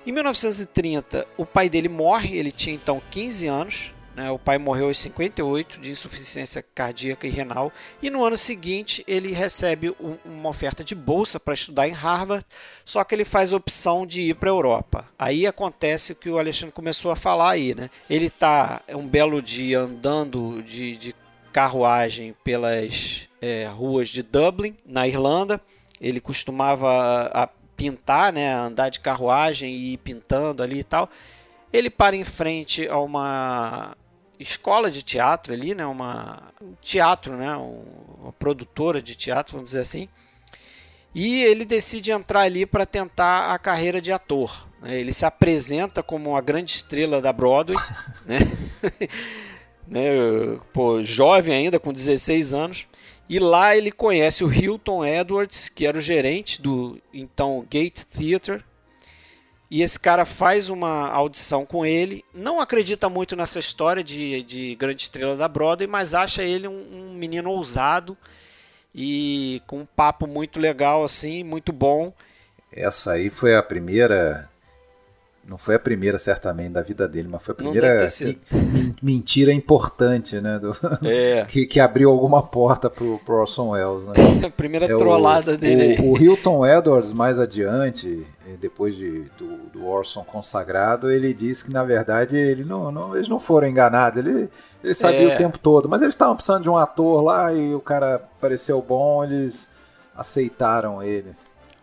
Em 0.06 0.10
1930, 0.10 1.26
o 1.36 1.44
pai 1.44 1.68
dele 1.68 1.90
morre, 1.90 2.34
ele 2.34 2.50
tinha 2.50 2.74
então 2.74 3.00
15 3.10 3.46
anos? 3.46 3.92
O 4.32 4.38
pai 4.38 4.56
morreu 4.56 4.86
aos 4.86 4.98
58 4.98 5.78
de 5.78 5.90
insuficiência 5.90 6.64
cardíaca 6.74 7.26
e 7.26 7.30
renal. 7.30 7.70
E 8.00 8.08
no 8.08 8.24
ano 8.24 8.38
seguinte 8.38 9.04
ele 9.06 9.30
recebe 9.30 9.90
um, 10.00 10.16
uma 10.24 10.48
oferta 10.48 10.82
de 10.82 10.94
bolsa 10.94 11.38
para 11.38 11.52
estudar 11.52 11.86
em 11.86 11.92
Harvard, 11.92 12.44
só 12.82 13.04
que 13.04 13.14
ele 13.14 13.26
faz 13.26 13.52
a 13.52 13.56
opção 13.56 14.06
de 14.06 14.22
ir 14.22 14.34
para 14.34 14.48
a 14.48 14.54
Europa. 14.54 15.06
Aí 15.18 15.46
acontece 15.46 16.12
o 16.12 16.16
que 16.16 16.30
o 16.30 16.38
Alexandre 16.38 16.74
começou 16.74 17.10
a 17.10 17.16
falar 17.16 17.50
aí. 17.50 17.74
Né? 17.74 17.90
Ele 18.08 18.26
está 18.26 18.80
um 18.88 19.06
belo 19.06 19.42
dia 19.42 19.80
andando 19.80 20.62
de, 20.62 20.96
de 20.96 21.14
carruagem 21.52 22.34
pelas 22.42 23.28
é, 23.40 23.66
ruas 23.66 24.08
de 24.08 24.22
Dublin, 24.22 24.74
na 24.86 25.06
Irlanda. 25.06 25.60
Ele 26.00 26.20
costumava 26.20 27.30
a 27.34 27.46
pintar, 27.76 28.32
né, 28.32 28.54
andar 28.54 28.88
de 28.88 29.00
carruagem 29.00 29.74
e 29.74 29.92
ir 29.92 29.96
pintando 29.98 30.62
ali 30.62 30.78
e 30.78 30.84
tal. 30.84 31.10
Ele 31.70 31.90
para 31.90 32.16
em 32.16 32.24
frente 32.24 32.88
a 32.88 32.98
uma 32.98 33.94
escola 34.38 34.90
de 34.90 35.02
teatro 35.02 35.52
ali, 35.52 35.74
né? 35.74 35.86
Uma 35.86 36.52
um 36.60 36.74
teatro, 36.80 37.36
né? 37.36 37.56
Um, 37.56 37.84
uma 38.22 38.32
produtora 38.32 39.00
de 39.00 39.14
teatro, 39.14 39.54
vamos 39.54 39.70
dizer 39.70 39.80
assim. 39.80 40.08
E 41.14 41.42
ele 41.44 41.64
decide 41.64 42.10
entrar 42.10 42.42
ali 42.42 42.66
para 42.66 42.84
tentar 42.84 43.54
a 43.54 43.58
carreira 43.58 44.00
de 44.00 44.12
ator. 44.12 44.66
Né? 44.82 45.00
Ele 45.00 45.12
se 45.12 45.24
apresenta 45.24 46.02
como 46.02 46.30
uma 46.30 46.40
grande 46.42 46.72
estrela 46.72 47.22
da 47.22 47.32
Broadway, 47.32 47.78
né? 48.26 48.38
né? 49.88 50.10
Pô, 50.72 51.02
jovem 51.02 51.54
ainda, 51.54 51.80
com 51.80 51.92
16 51.92 52.52
anos. 52.52 52.86
E 53.28 53.38
lá 53.38 53.76
ele 53.76 53.90
conhece 53.90 54.44
o 54.44 54.52
Hilton 54.52 55.04
Edwards, 55.04 55.68
que 55.68 55.86
era 55.86 55.98
o 55.98 56.02
gerente 56.02 56.62
do 56.62 57.00
então 57.12 57.66
Gate 57.68 58.04
Theatre, 58.04 58.62
e 59.70 59.82
esse 59.82 59.98
cara 59.98 60.24
faz 60.24 60.68
uma 60.68 61.08
audição 61.08 61.66
com 61.66 61.84
ele, 61.84 62.24
não 62.32 62.60
acredita 62.60 63.08
muito 63.08 63.34
nessa 63.34 63.58
história 63.58 64.02
de, 64.02 64.42
de 64.42 64.74
grande 64.76 65.02
estrela 65.02 65.36
da 65.36 65.48
Broadway, 65.48 65.88
mas 65.88 66.14
acha 66.14 66.42
ele 66.42 66.68
um, 66.68 67.10
um 67.10 67.14
menino 67.14 67.50
ousado 67.50 68.16
e 68.94 69.60
com 69.66 69.80
um 69.80 69.86
papo 69.86 70.26
muito 70.26 70.60
legal, 70.60 71.04
assim, 71.04 71.42
muito 71.42 71.72
bom. 71.72 72.12
Essa 72.72 73.12
aí 73.12 73.28
foi 73.28 73.56
a 73.56 73.62
primeira 73.62 74.48
não 75.48 75.56
foi 75.56 75.76
a 75.76 75.78
primeira, 75.78 76.18
certamente, 76.18 76.70
da 76.70 76.82
vida 76.82 77.06
dele, 77.06 77.28
mas 77.30 77.42
foi 77.42 77.52
a 77.52 77.54
primeira 77.54 78.06
mentira 79.00 79.52
importante, 79.52 80.40
né? 80.40 80.58
Do, 80.58 80.76
é. 81.06 81.44
que, 81.48 81.66
que 81.66 81.78
abriu 81.78 82.10
alguma 82.10 82.42
porta 82.42 82.90
pro, 82.90 83.18
pro 83.24 83.36
Orson 83.36 83.70
Welles, 83.70 84.08
né? 84.08 84.14
a 84.46 84.50
primeira 84.50 84.86
é 84.86 84.96
trollada 84.96 85.52
o, 85.52 85.56
dele. 85.56 86.02
O, 86.02 86.12
o, 86.12 86.18
Hilton 86.18 86.66
Edwards, 86.66 87.12
mais 87.12 87.38
adiante, 87.38 88.26
eh, 88.44 88.56
depois 88.60 88.96
de, 88.96 89.20
do, 89.38 89.56
do, 89.72 89.86
Orson 89.86 90.24
consagrado, 90.24 91.10
ele 91.10 91.32
disse 91.32 91.64
que, 91.64 91.72
na 91.72 91.84
verdade, 91.84 92.36
ele 92.36 92.64
não, 92.64 92.90
não 92.90 93.14
eles 93.14 93.28
não 93.28 93.38
foram 93.38 93.68
enganados. 93.68 94.18
Ele, 94.18 94.48
ele 94.82 94.94
sabia 94.94 95.30
é. 95.30 95.34
o 95.34 95.38
tempo 95.38 95.58
todo, 95.60 95.88
mas 95.88 96.02
eles 96.02 96.14
estavam 96.14 96.34
precisando 96.34 96.62
de 96.62 96.70
um 96.70 96.76
ator 96.76 97.22
lá 97.22 97.52
e 97.52 97.72
o 97.72 97.80
cara 97.80 98.20
pareceu 98.40 98.82
bom, 98.82 99.22
eles 99.22 99.68
aceitaram 100.16 101.00
ele. 101.00 101.30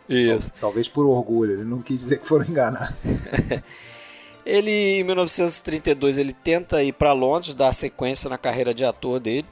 Isso. 0.07 0.51
Talvez 0.59 0.87
por 0.87 1.05
orgulho, 1.05 1.53
ele 1.53 1.63
não 1.63 1.81
quis 1.81 2.01
dizer 2.01 2.19
que 2.19 2.27
foram 2.27 2.45
enganados. 2.45 3.03
ele, 4.45 4.99
em 4.99 5.03
1932, 5.03 6.17
ele 6.17 6.33
tenta 6.33 6.83
ir 6.83 6.93
para 6.93 7.13
Londres, 7.13 7.55
dar 7.55 7.73
sequência 7.73 8.29
na 8.29 8.37
carreira 8.37 8.73
de 8.73 8.83
ator 8.83 9.19
dele. 9.19 9.47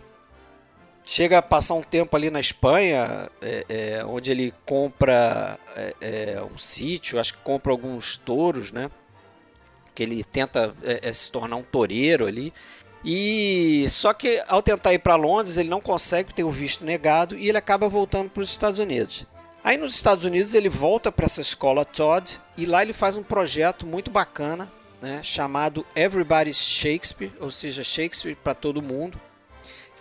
Chega 1.04 1.40
a 1.40 1.42
passar 1.42 1.74
um 1.74 1.82
tempo 1.82 2.16
ali 2.16 2.30
na 2.30 2.40
Espanha, 2.40 3.30
é, 3.42 3.66
é, 3.68 4.06
onde 4.06 4.30
ele 4.30 4.54
compra 4.66 5.60
é, 5.76 5.96
é 6.00 6.44
um 6.44 6.58
sítio, 6.58 7.20
acho 7.20 7.34
que 7.34 7.40
compra 7.44 7.72
alguns 7.72 8.18
touros, 8.18 8.72
né? 8.72 8.90
Que 9.96 10.04
ele 10.04 10.24
tenta 10.24 10.76
é, 10.84 11.10
é, 11.10 11.14
se 11.14 11.32
tornar 11.32 11.56
um 11.56 11.64
toureiro 11.64 12.28
ali. 12.28 12.54
E 13.04 13.86
só 13.90 14.14
que 14.14 14.44
ao 14.48 14.62
tentar 14.62 14.94
ir 14.94 15.00
para 15.00 15.16
Londres, 15.16 15.58
ele 15.58 15.70
não 15.70 15.82
consegue 15.82 16.36
ter 16.36 16.44
o 16.44 16.52
visto 16.52 16.86
negado 16.86 17.36
e 17.36 17.50
ele 17.50 17.58
acaba 17.58 17.90
voltando 17.90 18.30
para 18.30 18.44
os 18.44 18.52
Estados 18.52 18.78
Unidos. 18.80 19.26
Aí 19.64 19.78
nos 19.78 19.94
Estados 19.94 20.26
Unidos 20.26 20.54
ele 20.56 20.70
volta 20.70 21.12
para 21.12 21.26
essa 21.26 21.42
escola 21.42 21.86
Todd 21.86 22.40
e 22.58 22.66
lá 22.66 22.82
ele 22.82 22.94
faz 22.94 23.16
um 23.16 23.24
projeto 23.24 23.86
muito 23.86 24.10
bacana, 24.10 24.72
né, 25.02 25.22
chamado 25.22 25.86
Everybody's 25.96 26.58
Shakespeare, 26.58 27.32
ou 27.40 27.52
seja, 27.52 27.84
Shakespeare 27.84 28.36
para 28.36 28.56
todo 28.56 28.82
mundo, 28.82 29.20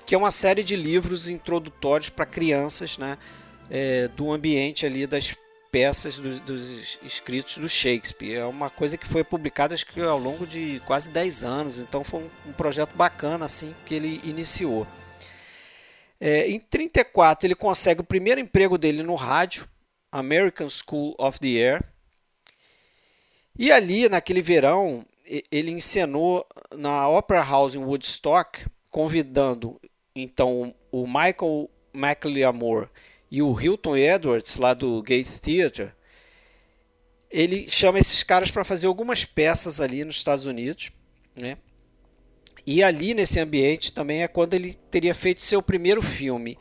que 0.07 0.15
é 0.15 0.19
uma 0.19 0.31
série 0.31 0.63
de 0.63 0.77
livros 0.77 1.29
introdutórios 1.29 2.09
para 2.09 2.25
crianças, 2.25 2.97
né, 2.97 3.19
é, 3.71 4.09
do 4.09 4.33
ambiente 4.33 4.87
ali 4.87 5.07
das 5.07 5.35
peças 5.71 6.19
do, 6.19 6.41
dos 6.41 6.99
escritos 7.03 7.59
do 7.59 7.69
Shakespeare. 7.69 8.35
É 8.35 8.45
uma 8.45 8.71
coisa 8.71 8.97
que 8.97 9.07
foi 9.07 9.23
publicada 9.23 9.75
acho 9.75 9.87
que 9.87 10.01
ao 10.01 10.19
longo 10.19 10.47
de 10.47 10.81
quase 10.87 11.11
10 11.11 11.45
anos, 11.45 11.79
então 11.81 12.03
foi 12.03 12.21
um, 12.21 12.51
um 12.51 12.53
projeto 12.53 12.95
bacana 12.97 13.45
assim 13.45 13.75
que 13.85 13.95
ele 13.95 14.21
iniciou. 14.25 14.87
É, 16.21 16.51
em 16.51 16.61
34 16.61 17.47
ele 17.47 17.55
consegue 17.55 18.03
o 18.03 18.05
primeiro 18.05 18.41
emprego 18.41 18.77
dele 18.77 19.03
no 19.03 19.15
rádio, 19.15 19.67
American 20.13 20.69
School 20.69 21.15
of 21.19 21.41
the 21.41 21.49
Air. 21.49 21.83
E 23.59 23.73
ali 23.73 24.09
naquele 24.09 24.43
verão 24.43 25.05
ele 25.51 25.71
encenou 25.71 26.47
na 26.77 27.09
Opera 27.09 27.43
House 27.43 27.75
em 27.75 27.79
Woodstock, 27.79 28.67
convidando 28.91 29.81
então 30.15 30.75
o 30.91 31.07
Michael 31.07 31.71
McLeamore 31.95 32.89
e 33.31 33.41
o 33.41 33.59
Hilton 33.59 33.97
Edwards, 33.97 34.57
lá 34.57 34.75
do 34.75 35.01
Gate 35.03 35.39
Theatre, 35.39 35.93
ele 37.31 37.71
chama 37.71 38.01
esses 38.01 38.25
caras 38.25 38.51
para 38.51 38.65
fazer 38.65 38.89
algumas 38.89 39.25
peças 39.25 39.81
ali 39.81 40.05
nos 40.05 40.17
Estados 40.17 40.47
Unidos, 40.47 40.91
né? 41.41 41.57
E 42.67 42.83
ali 42.83 43.15
nesse 43.15 43.41
ambiente 43.41 43.93
também 43.93 44.23
é 44.23 44.29
quando 44.29 44.55
ele 44.55 44.75
teria 44.91 45.15
feito 45.15 45.41
seu 45.41 45.63
primeiro 45.63 46.03
filme, 46.03 46.59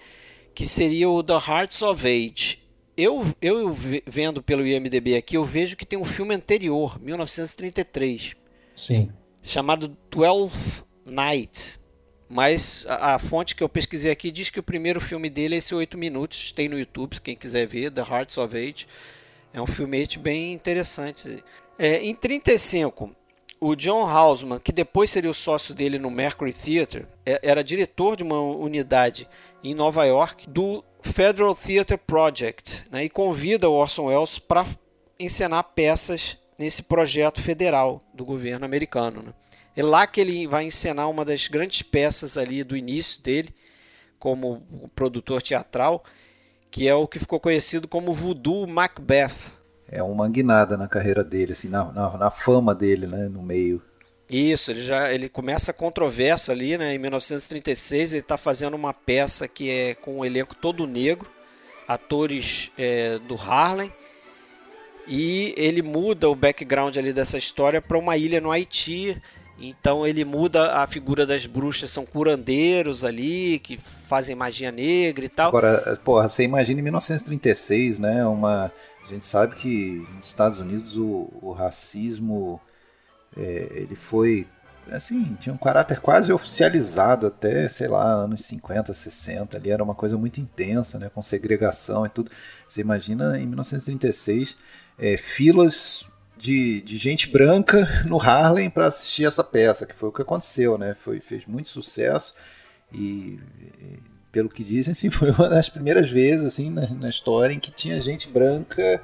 que 0.53 0.65
seria 0.65 1.09
o 1.09 1.23
The 1.23 1.33
Hearts 1.33 1.81
of 1.81 2.05
Age. 2.05 2.59
Eu, 2.95 3.25
eu 3.41 3.73
vendo 4.05 4.43
pelo 4.43 4.65
IMDb 4.65 5.15
aqui, 5.15 5.37
eu 5.37 5.43
vejo 5.43 5.77
que 5.77 5.85
tem 5.85 5.97
um 5.97 6.05
filme 6.05 6.35
anterior, 6.35 6.99
1933. 7.01 8.35
Sim. 8.75 9.09
Chamado 9.41 9.89
Twelfth 10.09 10.85
Night. 11.05 11.79
Mas 12.27 12.85
a, 12.87 13.15
a, 13.15 13.19
fonte 13.19 13.55
que 13.55 13.63
eu 13.63 13.69
pesquisei 13.69 14.11
aqui 14.11 14.29
diz 14.29 14.49
que 14.49 14.59
o 14.59 14.63
primeiro 14.63 15.01
filme 15.01 15.29
dele 15.29 15.55
é 15.55 15.57
esse 15.57 15.73
8 15.73 15.97
minutos, 15.97 16.51
tem 16.51 16.69
no 16.69 16.77
YouTube, 16.77 17.19
quem 17.21 17.35
quiser 17.35 17.65
ver, 17.65 17.91
The 17.91 18.01
Hearts 18.01 18.37
of 18.37 18.55
Age. 18.55 18.87
É 19.51 19.59
um 19.61 19.65
filmete 19.65 20.19
bem 20.19 20.53
interessante. 20.53 21.43
É, 21.77 22.03
em 22.03 22.13
35, 22.13 23.15
o 23.59 23.75
John 23.75 24.07
Hausman, 24.07 24.59
que 24.59 24.71
depois 24.71 25.09
seria 25.09 25.29
o 25.29 25.33
sócio 25.33 25.73
dele 25.75 25.99
no 25.99 26.09
Mercury 26.09 26.53
Theatre, 26.53 27.05
é, 27.25 27.39
era 27.43 27.63
diretor 27.63 28.15
de 28.15 28.23
uma 28.23 28.39
unidade 28.39 29.27
em 29.63 29.73
Nova 29.73 30.05
York 30.05 30.49
do 30.49 30.83
Federal 31.01 31.55
Theatre 31.55 31.97
Project 31.97 32.85
né, 32.89 33.03
e 33.03 33.09
convida 33.09 33.69
o 33.69 33.73
Orson 33.73 34.05
Welles 34.05 34.39
para 34.39 34.65
encenar 35.19 35.63
peças 35.75 36.37
nesse 36.57 36.83
projeto 36.83 37.41
federal 37.41 38.01
do 38.13 38.25
governo 38.25 38.65
americano. 38.65 39.21
Né. 39.21 39.33
É 39.75 39.83
lá 39.83 40.05
que 40.07 40.19
ele 40.19 40.47
vai 40.47 40.65
encenar 40.65 41.09
uma 41.09 41.23
das 41.23 41.47
grandes 41.47 41.81
peças 41.81 42.37
ali 42.37 42.63
do 42.63 42.75
início 42.75 43.21
dele, 43.21 43.53
como 44.17 44.61
produtor 44.93 45.41
teatral, 45.41 46.03
que 46.69 46.87
é 46.87 46.93
o 46.93 47.07
que 47.07 47.19
ficou 47.19 47.39
conhecido 47.39 47.87
como 47.87 48.13
Voodoo 48.13 48.67
Macbeth. 48.67 49.58
É 49.91 50.03
uma 50.03 50.29
guinada 50.29 50.77
na 50.77 50.87
carreira 50.87 51.23
dele, 51.23 51.53
assim, 51.53 51.67
na, 51.67 51.85
na, 51.91 52.17
na 52.17 52.31
fama 52.31 52.75
dele, 52.75 53.07
né, 53.07 53.27
no 53.27 53.41
meio. 53.41 53.81
Isso, 54.29 54.69
ele 54.69 54.83
já 54.83 55.11
ele 55.11 55.27
começa 55.27 55.71
a 55.71 55.73
controvérsia 55.73 56.53
ali, 56.53 56.77
né? 56.77 56.93
Em 56.93 56.99
1936 56.99 58.13
ele 58.13 58.21
está 58.21 58.37
fazendo 58.37 58.75
uma 58.75 58.93
peça 58.93 59.47
que 59.47 59.71
é 59.71 59.95
com 59.95 60.19
um 60.19 60.25
elenco 60.25 60.53
todo 60.53 60.85
negro, 60.85 61.27
atores 61.87 62.71
é, 62.77 63.17
do 63.27 63.33
Harlem, 63.33 63.91
e 65.07 65.55
ele 65.57 65.81
muda 65.81 66.29
o 66.29 66.35
background 66.35 66.95
ali 66.95 67.11
dessa 67.11 67.39
história 67.39 67.81
para 67.81 67.97
uma 67.97 68.15
ilha 68.15 68.39
no 68.39 68.51
Haiti, 68.51 69.19
então 69.59 70.05
ele 70.05 70.23
muda 70.23 70.73
a 70.73 70.85
figura 70.85 71.25
das 71.25 71.47
bruxas, 71.47 71.89
são 71.89 72.05
curandeiros 72.05 73.03
ali, 73.03 73.59
que 73.59 73.79
fazem 74.07 74.35
magia 74.35 74.71
negra 74.71 75.25
e 75.25 75.29
tal. 75.29 75.49
Agora, 75.49 75.99
porra, 76.03 76.29
você 76.29 76.43
imagina 76.43 76.79
em 76.79 76.83
1936, 76.83 77.99
né? 77.99 78.25
Uma. 78.25 78.71
Gente 79.09 79.25
sabe 79.25 79.55
que 79.55 80.07
nos 80.15 80.27
Estados 80.27 80.59
Unidos 80.59 80.95
o, 80.95 81.29
o 81.41 81.51
racismo 81.51 82.61
é, 83.35 83.67
ele 83.71 83.95
foi 83.95 84.47
assim, 84.91 85.35
tinha 85.39 85.53
um 85.53 85.57
caráter 85.57 85.99
quase 85.99 86.31
oficializado 86.31 87.27
até, 87.27 87.67
sei 87.67 87.87
lá, 87.87 88.03
anos 88.03 88.45
50, 88.45 88.93
60, 88.93 89.57
ali 89.57 89.69
era 89.71 89.83
uma 89.83 89.95
coisa 89.95 90.17
muito 90.17 90.39
intensa, 90.39 90.97
né, 90.97 91.09
com 91.13 91.21
segregação 91.21 92.05
e 92.05 92.09
tudo. 92.09 92.31
Você 92.67 92.81
imagina 92.81 93.39
em 93.39 93.45
1936, 93.47 94.57
é, 94.97 95.17
filas 95.17 96.05
de, 96.37 96.81
de 96.81 96.97
gente 96.97 97.29
branca 97.29 97.87
no 98.07 98.21
Harlem 98.21 98.69
para 98.69 98.87
assistir 98.87 99.25
essa 99.25 99.43
peça, 99.43 99.85
que 99.85 99.95
foi 99.95 100.09
o 100.09 100.11
que 100.11 100.21
aconteceu, 100.21 100.77
né? 100.77 100.93
Foi, 100.93 101.19
fez 101.19 101.45
muito 101.45 101.69
sucesso 101.69 102.33
e, 102.91 103.39
pelo 104.31 104.49
que 104.49 104.63
dizem, 104.63 104.91
assim, 104.91 105.09
foi 105.11 105.31
uma 105.31 105.49
das 105.49 105.69
primeiras 105.69 106.09
vezes 106.09 106.45
assim 106.45 106.69
na, 106.69 106.87
na 106.89 107.09
história 107.09 107.53
em 107.53 107.59
que 107.59 107.71
tinha 107.71 108.01
gente 108.01 108.29
branca 108.29 109.01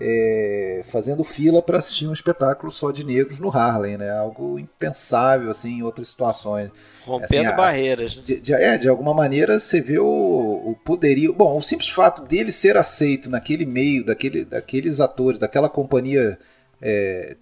é, 0.00 0.82
fazendo 0.90 1.22
fila 1.22 1.62
para 1.62 1.78
assistir 1.78 2.06
um 2.06 2.12
espetáculo 2.12 2.70
só 2.72 2.90
de 2.90 3.04
negros 3.04 3.38
no 3.38 3.48
Harlem, 3.48 3.96
né? 3.96 4.10
Algo 4.10 4.58
impensável 4.58 5.50
assim 5.50 5.78
em 5.78 5.82
outras 5.82 6.08
situações. 6.08 6.70
Rompendo 7.04 7.48
assim, 7.48 7.56
barreiras. 7.56 8.16
Né? 8.16 8.22
De, 8.24 8.40
de, 8.40 8.52
é, 8.52 8.76
de 8.76 8.88
alguma 8.88 9.14
maneira 9.14 9.58
você 9.58 9.80
vê 9.80 9.98
o, 9.98 10.04
o 10.04 10.76
poderio. 10.84 11.32
Bom, 11.32 11.56
o 11.56 11.62
simples 11.62 11.90
fato 11.90 12.22
dele 12.22 12.50
ser 12.50 12.76
aceito 12.76 13.30
naquele 13.30 13.64
meio, 13.64 14.04
daquele, 14.04 14.44
daqueles 14.44 14.98
atores, 14.98 15.38
daquela 15.38 15.68
companhia 15.68 16.38
é, 16.82 17.36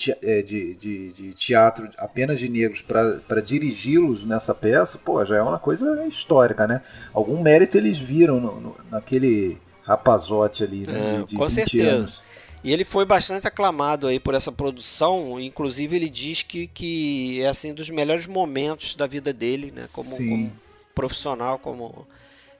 de, 0.00 0.74
de, 0.74 1.12
de, 1.12 1.32
teatro 1.34 1.90
apenas 1.98 2.38
de 2.38 2.48
negros 2.48 2.80
para 2.82 3.40
dirigi-los 3.40 4.24
nessa 4.24 4.54
peça, 4.54 4.98
pô, 4.98 5.24
já 5.24 5.36
é 5.36 5.42
uma 5.42 5.58
coisa 5.58 6.06
histórica, 6.06 6.66
né? 6.66 6.82
Algum 7.12 7.42
mérito 7.42 7.76
eles 7.76 7.98
viram 7.98 8.40
no, 8.40 8.60
no, 8.60 8.76
naquele 8.90 9.58
rapazote 9.82 10.64
ali, 10.64 10.86
né? 10.86 11.20
É, 11.20 11.24
de, 11.24 11.36
com 11.36 11.48
certeza. 11.48 11.96
Anos. 11.96 12.22
E 12.62 12.72
ele 12.72 12.84
foi 12.84 13.04
bastante 13.04 13.46
aclamado 13.46 14.06
aí 14.06 14.20
por 14.20 14.34
essa 14.34 14.52
produção, 14.52 15.40
inclusive 15.40 15.96
ele 15.96 16.08
diz 16.08 16.42
que, 16.42 16.66
que 16.66 17.42
é 17.42 17.48
assim 17.48 17.72
dos 17.72 17.88
melhores 17.88 18.26
momentos 18.26 18.94
da 18.94 19.06
vida 19.06 19.32
dele, 19.32 19.72
né? 19.74 19.88
Como, 19.92 20.08
como 20.10 20.52
profissional, 20.94 21.58
como 21.58 22.06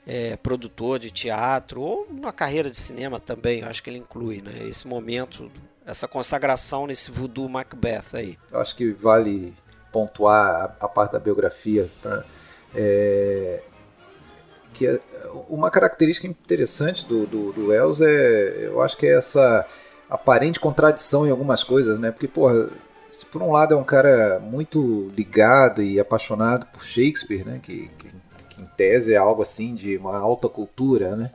é, 0.06 0.36
produtor 0.36 0.98
de 0.98 1.10
teatro 1.10 1.82
ou 1.82 2.06
uma 2.10 2.32
carreira 2.32 2.70
de 2.70 2.78
cinema 2.78 3.20
também, 3.20 3.62
acho 3.62 3.82
que 3.82 3.90
ele 3.90 3.98
inclui, 3.98 4.40
né? 4.40 4.66
Esse 4.66 4.88
momento 4.88 5.50
essa 5.90 6.06
consagração 6.06 6.86
nesse 6.86 7.10
voodoo 7.10 7.48
Macbeth 7.48 8.14
aí. 8.14 8.38
Eu 8.50 8.60
acho 8.60 8.74
que 8.76 8.92
vale 8.92 9.54
pontuar 9.92 10.74
a, 10.80 10.86
a 10.86 10.88
parte 10.88 11.12
da 11.12 11.18
biografia. 11.18 11.90
Tá? 12.02 12.24
É, 12.74 13.62
que 14.72 14.86
é, 14.86 15.00
uma 15.48 15.70
característica 15.70 16.26
interessante 16.26 17.04
do, 17.04 17.26
do, 17.26 17.52
do 17.52 17.66
Wells 17.68 18.00
é, 18.00 18.66
eu 18.66 18.80
acho 18.80 18.96
que 18.96 19.06
é 19.06 19.18
essa 19.18 19.66
aparente 20.08 20.60
contradição 20.60 21.26
em 21.26 21.30
algumas 21.30 21.62
coisas, 21.62 21.98
né? 21.98 22.10
Porque, 22.10 22.26
porra, 22.26 22.68
se 23.10 23.26
por 23.26 23.42
um 23.42 23.52
lado 23.52 23.74
é 23.74 23.76
um 23.76 23.84
cara 23.84 24.40
muito 24.40 25.08
ligado 25.16 25.82
e 25.82 26.00
apaixonado 26.00 26.66
por 26.66 26.82
Shakespeare, 26.84 27.44
né? 27.44 27.60
Que, 27.62 27.90
que, 27.98 28.10
que 28.48 28.62
em 28.62 28.66
tese 28.76 29.12
é 29.12 29.16
algo 29.16 29.42
assim 29.42 29.74
de 29.74 29.96
uma 29.96 30.16
alta 30.16 30.48
cultura, 30.48 31.14
né? 31.16 31.30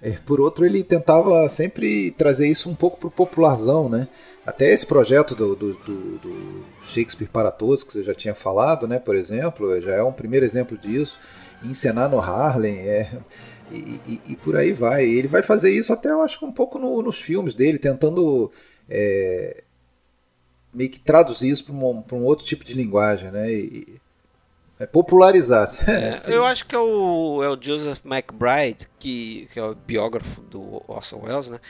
É, 0.00 0.10
por 0.10 0.40
outro, 0.40 0.64
ele 0.64 0.84
tentava 0.84 1.48
sempre 1.48 2.12
trazer 2.12 2.48
isso 2.48 2.70
um 2.70 2.74
pouco 2.74 2.98
para 2.98 3.08
o 3.08 3.10
popularzão, 3.10 3.88
né? 3.88 4.06
Até 4.46 4.72
esse 4.72 4.86
projeto 4.86 5.34
do, 5.34 5.54
do, 5.56 5.74
do, 5.74 6.18
do, 6.18 6.64
Shakespeare 6.82 7.28
para 7.28 7.50
Todos, 7.50 7.82
que 7.82 7.92
você 7.92 8.02
já 8.02 8.14
tinha 8.14 8.34
falado, 8.34 8.86
né? 8.86 8.98
Por 8.98 9.16
exemplo, 9.16 9.80
já 9.80 9.94
é 9.94 10.02
um 10.02 10.12
primeiro 10.12 10.46
exemplo 10.46 10.78
disso. 10.78 11.18
Encenar 11.62 12.08
no 12.08 12.20
Harlem, 12.20 12.78
é, 12.78 13.10
e, 13.70 14.00
e, 14.06 14.20
e, 14.28 14.36
por 14.36 14.56
aí 14.56 14.72
vai. 14.72 15.04
Ele 15.04 15.28
vai 15.28 15.42
fazer 15.42 15.70
isso 15.70 15.92
até, 15.92 16.10
eu 16.10 16.22
acho, 16.22 16.44
um 16.46 16.52
pouco 16.52 16.78
no, 16.78 17.02
nos 17.02 17.20
filmes 17.20 17.54
dele, 17.54 17.78
tentando 17.78 18.50
é, 18.88 19.62
meio 20.72 20.88
que 20.88 21.00
traduzir 21.00 21.50
isso 21.50 21.64
para 21.64 21.74
um, 21.74 22.04
um, 22.12 22.24
outro 22.24 22.46
tipo 22.46 22.64
de 22.64 22.74
linguagem, 22.74 23.30
né? 23.30 23.52
E, 23.52 23.98
é 24.78 24.86
popularizar. 24.86 25.68
É, 25.88 26.20
eu 26.32 26.44
acho 26.44 26.64
que 26.66 26.74
é 26.74 26.78
o, 26.78 27.42
é 27.42 27.48
o 27.48 27.58
Joseph 27.60 28.00
McBride, 28.04 28.88
que, 28.98 29.48
que 29.52 29.58
é 29.58 29.62
o 29.62 29.74
biógrafo 29.74 30.40
do 30.42 30.82
Orson 30.86 31.20
Welles, 31.24 31.48
né? 31.48 31.60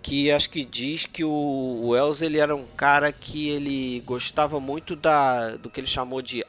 Que 0.00 0.30
acho 0.30 0.50
que 0.50 0.64
diz 0.64 1.06
que 1.06 1.24
o 1.24 1.88
Welles 1.88 2.20
ele 2.22 2.38
era 2.38 2.54
um 2.54 2.66
cara 2.76 3.10
que 3.10 3.48
ele 3.48 4.02
gostava 4.04 4.60
muito 4.60 4.94
da, 4.94 5.56
do 5.56 5.70
que 5.70 5.80
ele 5.80 5.86
chamou 5.86 6.20
de 6.20 6.44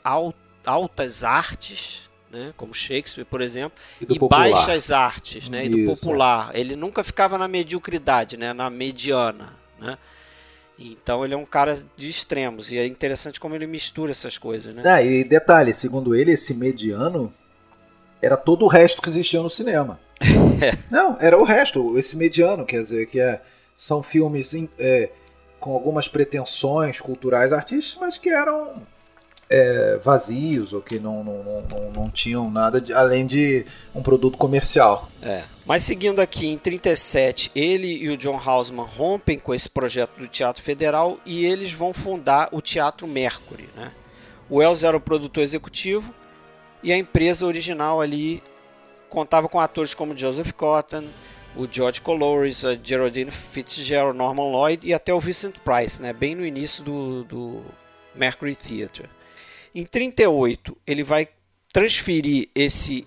altas 0.66 1.24
artes, 1.24 2.10
né? 2.30 2.54
como 2.58 2.74
Shakespeare, 2.74 3.24
por 3.24 3.40
exemplo, 3.40 3.80
e, 4.02 4.14
e 4.14 4.20
baixas 4.20 4.92
artes, 4.92 5.48
né? 5.48 5.66
e 5.66 5.70
do 5.70 5.86
popular. 5.86 6.52
Ele 6.54 6.76
nunca 6.76 7.02
ficava 7.02 7.38
na 7.38 7.48
mediocridade, 7.48 8.36
né? 8.36 8.52
na 8.52 8.70
mediana. 8.70 9.54
Né? 9.80 9.98
Então 10.78 11.24
ele 11.24 11.34
é 11.34 11.38
um 11.38 11.46
cara 11.46 11.78
de 11.96 12.10
extremos 12.10 12.72
e 12.72 12.78
é 12.78 12.86
interessante 12.86 13.40
como 13.40 13.56
ele 13.56 13.66
mistura 13.66 14.12
essas 14.12 14.38
coisas, 14.38 14.74
né? 14.76 14.84
Ah, 14.86 15.02
e 15.02 15.24
detalhe, 15.24 15.74
segundo 15.74 16.14
ele, 16.14 16.32
esse 16.32 16.54
mediano 16.54 17.34
era 18.22 18.36
todo 18.36 18.66
o 18.66 18.68
resto 18.68 19.02
que 19.02 19.10
existia 19.10 19.42
no 19.42 19.50
cinema. 19.50 20.00
Não, 20.90 21.18
era 21.20 21.38
o 21.38 21.44
resto, 21.44 21.98
esse 21.98 22.18
mediano, 22.18 22.66
quer 22.66 22.82
dizer, 22.82 23.06
que 23.08 23.20
é, 23.20 23.42
são 23.78 24.02
filmes 24.02 24.54
é, 24.78 25.10
com 25.60 25.74
algumas 25.74 26.08
pretensões 26.08 27.00
culturais 27.00 27.54
artísticas, 27.54 28.00
mas 28.00 28.18
que 28.18 28.30
eram 28.30 28.82
é, 29.50 29.98
vazios 29.98 30.74
ou 30.74 30.82
que 30.82 31.00
não, 31.00 31.24
não, 31.24 31.44
não, 31.44 31.92
não 31.92 32.10
tinham 32.10 32.50
nada 32.50 32.82
de, 32.82 32.94
além 32.94 33.26
de 33.26 33.66
um 33.94 34.02
produto 34.02 34.38
comercial. 34.38 35.08
É. 35.22 35.44
Mas 35.66 35.84
seguindo 35.84 36.20
aqui, 36.20 36.48
em 36.48 36.58
37, 36.58 37.52
ele 37.56 37.88
e 37.88 38.10
o 38.10 38.18
John 38.18 38.40
Hausman 38.44 38.86
rompem 38.86 39.40
com 39.40 39.54
esse 39.54 39.70
projeto 39.70 40.18
do 40.18 40.28
Teatro 40.28 40.64
Federal 40.64 41.20
e 41.26 41.46
eles 41.46 41.74
vão 41.74 41.94
fundar 41.94 42.50
o 42.52 42.62
Teatro 42.62 43.08
Mercury. 43.08 43.70
Né? 43.76 43.92
O 44.50 44.58
Wells 44.58 44.84
era 44.84 44.98
o 44.98 45.02
produtor 45.02 45.44
executivo 45.44 46.14
e 46.82 46.92
a 46.92 46.98
empresa 46.98 47.46
original 47.46 48.02
ali 48.02 48.42
contava 49.10 49.48
com 49.48 49.60
atores 49.60 49.94
como 49.94 50.18
Joseph 50.18 50.52
Cotton, 50.52 51.06
o 51.56 51.68
George 51.72 52.02
Coloris, 52.02 52.66
a 52.66 52.76
Geraldine 52.76 53.32
Fitzgerald, 53.32 54.18
Norman 54.18 54.52
Lloyd 54.52 54.86
e 54.86 54.94
até 54.94 55.14
o 55.14 55.20
Vincent 55.20 55.56
Price, 55.60 56.02
né? 56.02 56.12
bem 56.12 56.36
no 56.36 56.46
início 56.46 56.84
do, 56.84 57.24
do 57.24 57.62
Mercury 58.14 58.56
Theatre. 58.56 59.10
Em 59.76 59.84
38, 59.84 60.78
ele 60.88 61.04
vai 61.04 61.28
transferir 61.74 62.48
esse 62.56 63.06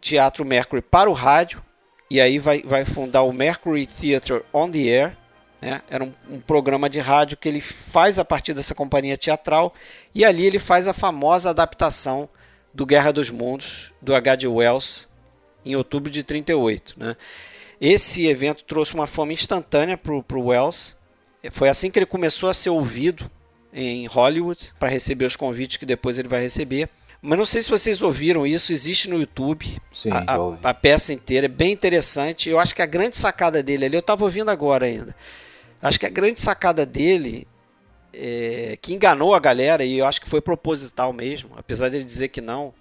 Teatro 0.00 0.44
Mercury 0.44 0.82
para 0.82 1.08
o 1.08 1.12
rádio 1.12 1.62
e 2.10 2.20
aí 2.20 2.40
vai, 2.40 2.62
vai 2.62 2.84
fundar 2.84 3.22
o 3.22 3.32
Mercury 3.32 3.86
Theatre 3.86 4.42
on 4.52 4.68
the 4.68 4.80
Air. 4.80 5.16
Né? 5.62 5.80
Era 5.88 6.02
um, 6.02 6.12
um 6.28 6.40
programa 6.40 6.90
de 6.90 6.98
rádio 6.98 7.36
que 7.36 7.48
ele 7.48 7.60
faz 7.60 8.18
a 8.18 8.24
partir 8.24 8.52
dessa 8.54 8.74
companhia 8.74 9.16
teatral 9.16 9.72
e 10.12 10.24
ali 10.24 10.44
ele 10.44 10.58
faz 10.58 10.88
a 10.88 10.92
famosa 10.92 11.50
adaptação 11.50 12.28
do 12.74 12.84
Guerra 12.84 13.12
dos 13.12 13.30
Mundos, 13.30 13.92
do 14.02 14.12
H.G. 14.12 14.48
Wells, 14.48 15.08
em 15.64 15.76
outubro 15.76 16.10
de 16.10 16.24
38. 16.24 16.94
Né? 16.98 17.16
Esse 17.80 18.26
evento 18.26 18.64
trouxe 18.64 18.94
uma 18.94 19.06
fama 19.06 19.32
instantânea 19.32 19.96
para 19.96 20.12
o 20.12 20.46
Wells. 20.48 20.96
Foi 21.52 21.68
assim 21.68 21.88
que 21.88 22.00
ele 22.00 22.06
começou 22.06 22.48
a 22.48 22.54
ser 22.54 22.70
ouvido 22.70 23.30
em 23.72 24.06
Hollywood 24.06 24.72
para 24.78 24.88
receber 24.88 25.24
os 25.24 25.36
convites 25.36 25.76
que 25.76 25.86
depois 25.86 26.18
ele 26.18 26.28
vai 26.28 26.42
receber. 26.42 26.88
Mas 27.22 27.38
não 27.38 27.44
sei 27.44 27.62
se 27.62 27.68
vocês 27.68 28.00
ouviram 28.00 28.46
isso, 28.46 28.72
existe 28.72 29.08
no 29.08 29.20
YouTube 29.20 29.78
Sim, 29.92 30.10
a, 30.10 30.24
a, 30.26 30.70
a, 30.70 30.74
peça 30.74 31.12
inteira, 31.12 31.44
é 31.44 31.48
bem 31.48 31.70
interessante. 31.70 32.48
Eu 32.48 32.58
acho 32.58 32.74
que 32.74 32.80
a 32.80 32.86
grande 32.86 33.16
sacada 33.16 33.62
dele 33.62 33.84
ali, 33.84 33.94
eu 33.94 34.00
estava 34.00 34.24
ouvindo 34.24 34.50
agora 34.50 34.86
ainda, 34.86 35.14
acho 35.82 36.00
que 36.00 36.06
a 36.06 36.10
grande 36.10 36.40
sacada 36.40 36.86
dele, 36.86 37.46
é, 38.12 38.78
que 38.80 38.94
enganou 38.94 39.34
a 39.34 39.38
galera, 39.38 39.84
e 39.84 39.98
eu 39.98 40.06
acho 40.06 40.20
que 40.20 40.28
foi 40.28 40.40
proposital 40.40 41.12
mesmo, 41.12 41.50
apesar 41.56 41.90
dele 41.90 42.04
dizer 42.04 42.28
que 42.28 42.40
não, 42.40 42.72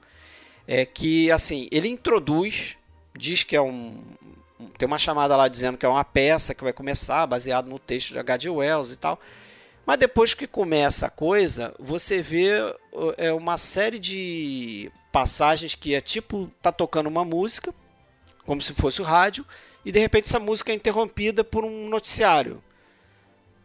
é 0.66 0.86
que 0.86 1.30
assim, 1.32 1.68
ele 1.70 1.90
introduz, 1.90 2.78
diz 3.18 3.44
que 3.44 3.56
é 3.56 3.62
um. 3.62 4.02
Tem 4.78 4.88
uma 4.88 4.98
chamada 4.98 5.36
lá 5.36 5.48
dizendo 5.48 5.78
que 5.78 5.86
é 5.86 5.90
uma 5.90 6.04
peça 6.06 6.54
que 6.54 6.64
vai 6.64 6.72
começar, 6.72 7.26
baseado 7.26 7.70
no 7.70 7.80
texto 7.80 8.14
de 8.14 8.20
H.G. 8.20 8.50
Wells 8.50 8.92
e 8.92 8.98
tal. 8.98 9.20
Mas 9.90 9.98
depois 9.98 10.36
que 10.36 10.46
começa 10.46 11.08
a 11.08 11.10
coisa, 11.10 11.74
você 11.80 12.22
vê 12.22 12.52
é, 13.18 13.34
uma 13.34 13.58
série 13.58 13.98
de 13.98 14.92
passagens 15.12 15.74
que 15.74 15.96
é 15.96 16.00
tipo 16.00 16.48
tá 16.62 16.72
tocando 16.72 17.08
uma 17.08 17.26
música, 17.26 17.74
como 18.46 18.62
se 18.62 18.72
fosse 18.76 19.02
o 19.02 19.04
rádio, 19.04 19.44
e 19.84 19.92
de 19.92 19.98
repente 19.98 20.26
essa 20.26 20.38
música 20.40 20.72
é 20.72 20.76
interrompida 20.76 21.44
por 21.44 21.66
um 21.66 21.90
noticiário. 21.90 22.62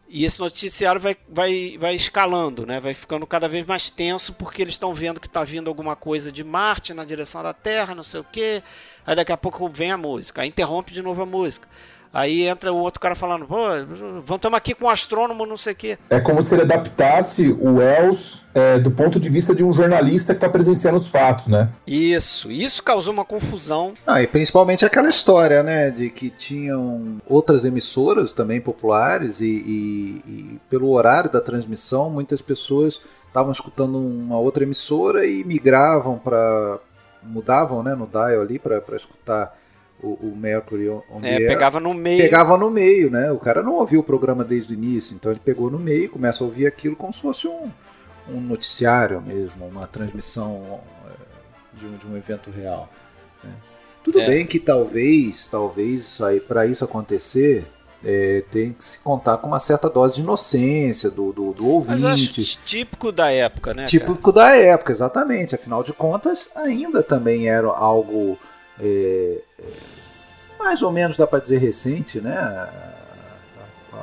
E 0.09 0.25
esse 0.25 0.41
noticiário 0.41 0.99
vai, 0.99 1.15
vai, 1.29 1.77
vai 1.79 1.95
escalando, 1.95 2.65
né? 2.65 2.81
vai 2.81 2.95
ficando 2.95 3.27
cada 3.27 3.47
vez 3.47 3.67
mais 3.67 3.91
tenso, 3.91 4.33
porque 4.33 4.63
eles 4.63 4.75
estão 4.75 4.95
vendo 4.95 5.21
que 5.21 5.27
está 5.27 5.45
vindo 5.45 5.69
alguma 5.69 5.95
coisa 5.95 6.33
de 6.33 6.43
Marte 6.43 6.95
na 6.95 7.05
direção 7.05 7.43
da 7.43 7.53
Terra, 7.53 7.95
não 7.95 8.03
sei 8.03 8.21
o 8.21 8.25
quê. 8.25 8.63
Aí 9.07 9.15
daqui 9.15 9.33
a 9.33 9.37
pouco 9.37 9.69
vem 9.69 9.91
a 9.91 9.99
música, 9.99 10.41
aí 10.41 10.49
interrompe 10.49 10.91
de 10.91 11.03
novo 11.03 11.21
a 11.21 11.27
música. 11.27 11.69
Aí 12.15 12.47
entra 12.47 12.73
o 12.73 12.77
outro 12.77 13.01
cara 13.01 13.17
falando, 13.17 13.45
pô, 13.45 13.57
vamos 14.25 14.57
aqui 14.57 14.73
com 14.73 14.87
um 14.87 14.89
astrônomo, 14.89 15.45
não 15.45 15.57
sei 15.57 15.73
o 15.73 15.77
quê. 15.77 15.99
É 16.09 16.21
como 16.21 16.41
se 16.41 16.55
ele 16.55 16.63
adaptasse 16.63 17.49
o 17.49 17.79
Wells 17.79 18.45
é, 18.55 18.79
do 18.79 18.91
ponto 18.93 19.19
de 19.19 19.29
vista 19.29 19.53
de 19.53 19.65
um 19.65 19.73
jornalista 19.73 20.33
que 20.33 20.37
está 20.37 20.49
presenciando 20.49 20.97
os 20.97 21.09
fatos, 21.09 21.49
né? 21.49 21.69
Isso, 21.85 22.49
isso 22.53 22.85
causou 22.85 23.13
uma 23.13 23.25
confusão. 23.25 23.95
Ah, 24.07 24.23
e 24.23 24.29
principalmente 24.29 24.85
aquela 24.85 25.09
história, 25.09 25.65
né, 25.65 25.91
de 25.91 26.09
que 26.09 26.31
tinham 26.31 27.21
outras 27.27 27.65
emissoras 27.65 28.33
também 28.33 28.61
populares 28.61 29.41
e, 29.41 29.47
e, 29.47 30.23
e 30.25 30.61
pelo 30.71 30.91
horário 30.93 31.29
da 31.29 31.41
transmissão, 31.41 32.09
muitas 32.09 32.41
pessoas 32.41 33.01
estavam 33.27 33.51
escutando 33.51 33.99
uma 33.99 34.39
outra 34.39 34.63
emissora 34.63 35.27
e 35.27 35.43
migravam 35.43 36.17
para 36.17 36.79
mudavam, 37.27 37.83
né, 37.83 37.95
no 37.95 38.07
dial 38.07 38.43
ali 38.43 38.59
para 38.59 38.83
escutar 38.95 39.57
o, 40.05 40.19
o 40.21 40.37
Mercury 40.37 40.89
onde 41.11 41.27
é, 41.27 41.39
pegava 41.49 41.81
no 41.81 41.95
meio. 41.95 42.23
Pegava 42.23 42.57
no 42.59 42.71
meio, 42.71 43.11
né? 43.11 43.33
O 43.33 43.39
cara 43.39 43.63
não 43.63 43.75
ouviu 43.75 44.01
o 44.01 44.05
programa 44.05 44.45
desde 44.45 44.73
o 44.73 44.75
início, 44.75 45.17
então 45.17 45.33
ele 45.33 45.41
pegou 45.43 45.71
no 45.71 45.79
meio, 45.79 46.11
começa 46.11 46.45
a 46.45 46.47
ouvir 46.47 46.67
aquilo 46.67 46.95
como 46.95 47.13
se 47.13 47.21
fosse 47.21 47.49
um, 47.49 47.71
um 48.29 48.41
noticiário 48.41 49.21
mesmo, 49.23 49.67
uma 49.67 49.87
transmissão 49.87 50.81
é, 51.07 51.79
de 51.79 51.87
um, 51.87 51.97
de 51.97 52.07
um 52.07 52.17
evento 52.17 52.51
real. 52.51 52.89
Né? 53.43 53.51
Tudo 54.03 54.21
é. 54.21 54.27
bem 54.27 54.47
que 54.47 54.59
talvez, 54.59 55.49
talvez 55.49 56.19
para 56.47 56.67
isso 56.67 56.85
acontecer, 56.85 57.67
é, 58.05 58.45
tem 58.51 58.75
que 58.75 58.85
se 58.85 58.99
contar 58.99 59.39
com 59.39 59.47
uma 59.47 59.59
certa 59.59 59.89
dose 59.89 60.17
de 60.17 60.21
inocência 60.21 61.11
do, 61.11 61.33
do, 61.33 61.55
do 61.55 61.67
ouvinte. 61.67 61.93
Mas 61.93 62.03
eu 62.03 62.09
acho 62.11 62.57
típico 62.67 63.11
da 63.11 63.31
época, 63.31 63.73
né? 63.73 63.87
Típico 63.87 64.31
cara? 64.31 64.51
da 64.51 64.57
época, 64.57 64.93
exatamente. 64.93 65.55
Afinal 65.55 65.83
de 65.83 65.95
contas, 65.95 66.51
ainda 66.55 67.03
também 67.03 67.49
era 67.49 67.69
algo 67.69 68.39
é, 68.79 69.41
é, 69.59 69.65
mais 70.65 70.83
ou 70.83 70.91
menos 70.91 71.17
dá 71.17 71.27
para 71.27 71.39
dizer 71.39 71.59
recente, 71.59 72.21
né? 72.21 72.37
A, 72.37 72.69
a, 73.93 73.99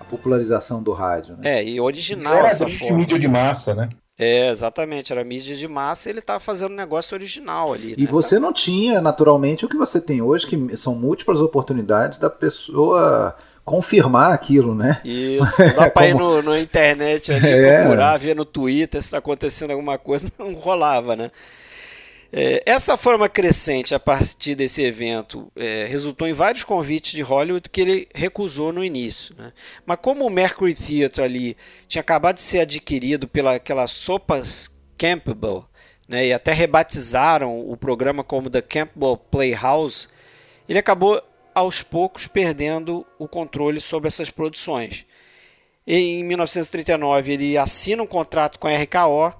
a, 0.00 0.04
popularização 0.04 0.82
do 0.82 0.92
rádio. 0.92 1.36
Né? 1.36 1.58
É, 1.58 1.64
e 1.64 1.80
original 1.80 2.34
era 2.34 2.48
essa 2.48 2.68
forma. 2.68 2.96
mídia 2.96 3.18
de 3.18 3.28
massa, 3.28 3.74
né? 3.74 3.88
É, 4.18 4.48
exatamente, 4.48 5.12
era 5.12 5.22
mídia 5.22 5.54
de 5.54 5.68
massa 5.68 6.08
e 6.08 6.12
ele 6.12 6.20
estava 6.20 6.40
fazendo 6.40 6.72
um 6.72 6.76
negócio 6.76 7.14
original 7.14 7.74
ali. 7.74 7.94
E 7.98 8.04
né? 8.04 8.08
você 8.10 8.38
não 8.38 8.50
tinha, 8.50 9.00
naturalmente, 9.00 9.66
o 9.66 9.68
que 9.68 9.76
você 9.76 10.00
tem 10.00 10.22
hoje, 10.22 10.46
que 10.46 10.76
são 10.76 10.94
múltiplas 10.94 11.40
oportunidades 11.42 12.18
da 12.18 12.30
pessoa 12.30 13.36
confirmar 13.62 14.32
aquilo, 14.32 14.74
né? 14.74 15.00
Isso, 15.04 15.60
não 15.60 15.74
dá 15.74 15.90
pra 15.90 16.02
Como... 16.04 16.06
ir 16.06 16.14
no, 16.14 16.42
na 16.42 16.60
internet 16.60 17.32
ali, 17.32 17.44
é. 17.50 17.82
procurar, 17.82 18.16
ver 18.16 18.34
no 18.34 18.44
Twitter 18.46 19.02
se 19.02 19.08
está 19.08 19.18
acontecendo 19.18 19.72
alguma 19.72 19.98
coisa, 19.98 20.30
não 20.38 20.54
rolava, 20.54 21.14
né? 21.14 21.30
É, 22.32 22.62
essa 22.66 22.96
forma 22.96 23.28
crescente 23.28 23.94
a 23.94 24.00
partir 24.00 24.54
desse 24.54 24.82
evento 24.82 25.50
é, 25.54 25.86
resultou 25.86 26.26
em 26.26 26.32
vários 26.32 26.64
convites 26.64 27.12
de 27.12 27.22
Hollywood 27.22 27.68
que 27.70 27.80
ele 27.80 28.08
recusou 28.14 28.72
no 28.72 28.84
início. 28.84 29.34
Né? 29.38 29.52
Mas 29.84 29.98
como 30.02 30.26
o 30.26 30.30
Mercury 30.30 30.74
Theatre 30.74 31.22
ali 31.22 31.56
tinha 31.86 32.00
acabado 32.00 32.36
de 32.36 32.42
ser 32.42 32.60
adquirido 32.60 33.28
pela 33.28 33.54
aquela 33.54 33.86
Sopas 33.86 34.70
Campbell, 34.98 35.64
né, 36.08 36.26
e 36.26 36.32
até 36.32 36.52
rebatizaram 36.52 37.58
o 37.68 37.76
programa 37.76 38.22
como 38.22 38.50
The 38.50 38.62
Campbell 38.62 39.16
Playhouse, 39.16 40.08
ele 40.68 40.78
acabou 40.78 41.22
aos 41.54 41.82
poucos 41.82 42.26
perdendo 42.26 43.06
o 43.18 43.26
controle 43.26 43.80
sobre 43.80 44.08
essas 44.08 44.30
produções. 44.30 45.06
E, 45.86 45.94
em 45.96 46.24
1939 46.24 47.32
ele 47.32 47.56
assina 47.56 48.02
um 48.02 48.06
contrato 48.06 48.58
com 48.58 48.66
a 48.66 48.76
RKO 48.76 49.32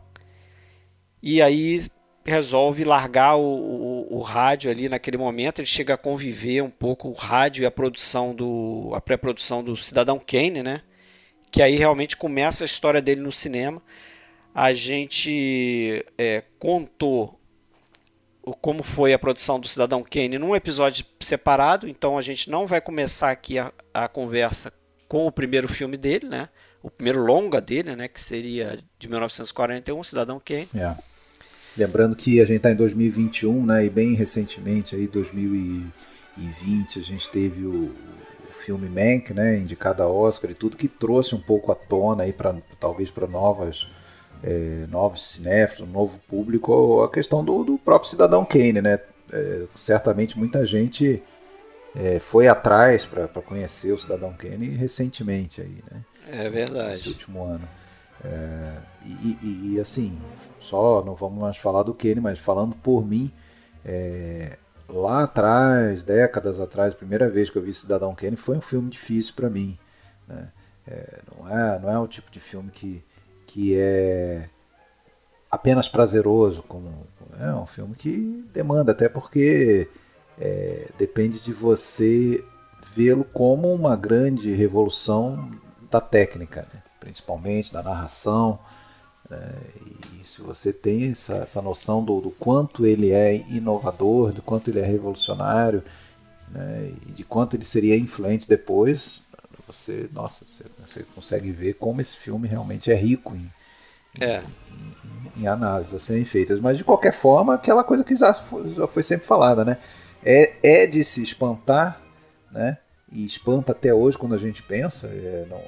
e 1.22 1.42
aí 1.42 1.84
resolve 2.26 2.84
largar 2.84 3.36
o, 3.36 3.42
o, 3.42 4.18
o, 4.18 4.20
rádio 4.20 4.70
ali 4.70 4.88
naquele 4.88 5.16
momento. 5.16 5.60
Ele 5.60 5.66
chega 5.66 5.94
a 5.94 5.98
conviver 5.98 6.62
um 6.62 6.70
pouco 6.70 7.08
o 7.08 7.12
rádio 7.12 7.62
e 7.62 7.66
a 7.66 7.70
produção 7.70 8.34
do 8.34 8.90
a 8.94 9.00
pré-produção 9.00 9.62
do 9.62 9.76
Cidadão 9.76 10.18
Kane, 10.18 10.62
né? 10.62 10.82
Que 11.50 11.62
aí 11.62 11.76
realmente 11.76 12.16
começa 12.16 12.64
a 12.64 12.66
história 12.66 13.00
dele 13.00 13.20
no 13.20 13.32
cinema. 13.32 13.80
A 14.54 14.72
gente 14.72 16.04
é, 16.18 16.42
contou 16.58 17.38
como 18.60 18.82
foi 18.82 19.12
a 19.12 19.18
produção 19.18 19.58
do 19.58 19.68
Cidadão 19.68 20.04
Kane 20.04 20.38
num 20.38 20.54
episódio 20.54 21.04
separado, 21.20 21.88
então 21.88 22.16
a 22.16 22.22
gente 22.22 22.48
não 22.48 22.66
vai 22.66 22.80
começar 22.80 23.30
aqui 23.30 23.58
a, 23.58 23.72
a 23.92 24.06
conversa 24.06 24.72
com 25.08 25.26
o 25.26 25.32
primeiro 25.32 25.68
filme 25.68 25.96
dele, 25.96 26.28
né? 26.28 26.48
O 26.82 26.90
primeiro 26.90 27.24
longa 27.24 27.60
dele, 27.60 27.96
né? 27.96 28.06
Que 28.06 28.22
seria 28.22 28.78
de 28.98 29.08
1941, 29.08 30.02
Cidadão 30.04 30.40
Kane. 30.40 30.68
Yeah. 30.74 30.98
Lembrando 31.76 32.16
que 32.16 32.40
a 32.40 32.44
gente 32.44 32.56
está 32.56 32.70
em 32.70 32.76
2021, 32.76 33.66
né? 33.66 33.84
E 33.84 33.90
bem 33.90 34.14
recentemente, 34.14 34.96
aí 34.96 35.06
2020, 35.06 36.98
a 36.98 37.02
gente 37.02 37.28
teve 37.28 37.66
o, 37.66 37.84
o 37.84 38.52
filme 38.52 38.88
Mank, 38.88 39.34
né? 39.34 39.58
Indicado 39.58 40.02
a 40.02 40.08
Oscar 40.08 40.50
e 40.50 40.54
tudo 40.54 40.76
que 40.76 40.88
trouxe 40.88 41.34
um 41.34 41.40
pouco 41.40 41.70
à 41.70 41.74
tona 41.74 42.22
aí 42.22 42.32
para 42.32 42.54
talvez 42.80 43.10
para 43.10 43.26
novas 43.26 43.86
é, 44.42 44.86
novos 44.88 45.34
cinéfilos, 45.34 45.88
um 45.88 45.92
novo 45.92 46.18
público, 46.28 47.02
a 47.02 47.10
questão 47.10 47.44
do, 47.44 47.64
do 47.64 47.78
próprio 47.78 48.10
cidadão 48.10 48.44
Kane, 48.44 48.80
né? 48.80 48.98
É, 49.32 49.64
certamente 49.74 50.38
muita 50.38 50.64
gente 50.64 51.22
é, 51.94 52.18
foi 52.18 52.48
atrás 52.48 53.04
para 53.04 53.26
conhecer 53.42 53.92
o 53.92 53.98
cidadão 53.98 54.32
Kane 54.32 54.68
recentemente 54.68 55.60
aí, 55.60 55.82
né? 55.90 56.04
É 56.26 56.48
verdade. 56.48 57.00
Esse 57.00 57.08
último 57.08 57.44
ano. 57.44 57.68
É, 58.26 58.82
e, 59.04 59.38
e, 59.42 59.74
e, 59.74 59.80
assim, 59.80 60.18
só 60.60 61.04
não 61.04 61.14
vamos 61.14 61.40
mais 61.40 61.56
falar 61.56 61.84
do 61.84 61.94
Kenny, 61.94 62.20
mas 62.20 62.38
falando 62.38 62.74
por 62.74 63.06
mim, 63.06 63.32
é, 63.84 64.58
lá 64.88 65.22
atrás, 65.22 66.02
décadas 66.02 66.58
atrás, 66.58 66.92
a 66.92 66.96
primeira 66.96 67.30
vez 67.30 67.48
que 67.48 67.56
eu 67.56 67.62
vi 67.62 67.72
Cidadão 67.72 68.14
Kenny 68.14 68.36
foi 68.36 68.56
um 68.56 68.60
filme 68.60 68.90
difícil 68.90 69.34
para 69.34 69.48
mim. 69.48 69.78
Né? 70.26 70.48
É, 70.88 71.20
não, 71.30 71.48
é, 71.48 71.78
não 71.78 71.90
é 71.90 71.98
o 71.98 72.08
tipo 72.08 72.30
de 72.30 72.40
filme 72.40 72.70
que, 72.70 73.04
que 73.46 73.76
é 73.76 74.48
apenas 75.50 75.88
prazeroso, 75.88 76.62
como 76.64 77.06
é 77.40 77.52
um 77.54 77.66
filme 77.66 77.94
que 77.94 78.44
demanda, 78.52 78.92
até 78.92 79.08
porque 79.08 79.88
é, 80.38 80.90
depende 80.98 81.40
de 81.40 81.52
você 81.52 82.44
vê-lo 82.94 83.24
como 83.24 83.72
uma 83.72 83.96
grande 83.96 84.52
revolução 84.52 85.50
da 85.90 86.00
técnica, 86.00 86.66
né? 86.72 86.82
Principalmente 87.06 87.72
da 87.72 87.82
narração. 87.82 88.58
Né? 89.30 89.38
E 90.20 90.26
se 90.26 90.42
você 90.42 90.72
tem 90.72 91.12
essa, 91.12 91.36
essa 91.36 91.62
noção 91.62 92.04
do, 92.04 92.20
do, 92.20 92.30
quanto 92.30 92.84
ele 92.84 93.12
é 93.12 93.36
inovador, 93.48 94.32
do 94.32 94.42
quanto 94.42 94.70
ele 94.70 94.80
é 94.80 94.84
revolucionário, 94.84 95.84
né? 96.50 96.92
e 97.06 97.12
de 97.12 97.24
quanto 97.24 97.54
ele 97.54 97.64
seria 97.64 97.96
influente 97.96 98.48
depois, 98.48 99.22
você, 99.68 100.08
nossa, 100.12 100.44
você, 100.44 100.64
você 100.84 101.04
consegue 101.14 101.50
ver 101.52 101.74
como 101.74 102.00
esse 102.00 102.16
filme 102.16 102.48
realmente 102.48 102.90
é 102.90 102.94
rico 102.94 103.34
em, 103.36 103.50
é. 104.20 104.42
em, 104.68 105.40
em, 105.40 105.42
em 105.44 105.46
análises 105.46 105.94
a 105.94 106.00
serem 106.00 106.24
feitas. 106.24 106.58
Mas 106.58 106.76
de 106.76 106.82
qualquer 106.82 107.12
forma, 107.12 107.54
aquela 107.54 107.84
coisa 107.84 108.02
que 108.02 108.16
já 108.16 108.34
foi, 108.34 108.74
já 108.74 108.86
foi 108.88 109.02
sempre 109.04 109.26
falada, 109.26 109.64
né? 109.64 109.78
É, 110.24 110.82
é 110.82 110.86
de 110.88 111.04
se 111.04 111.22
espantar, 111.22 112.00
né? 112.50 112.78
E 113.12 113.24
espanta 113.24 113.70
até 113.70 113.94
hoje 113.94 114.18
quando 114.18 114.34
a 114.34 114.38
gente 114.38 114.60
pensa, 114.62 115.06
é, 115.06 115.46
no, 115.48 115.60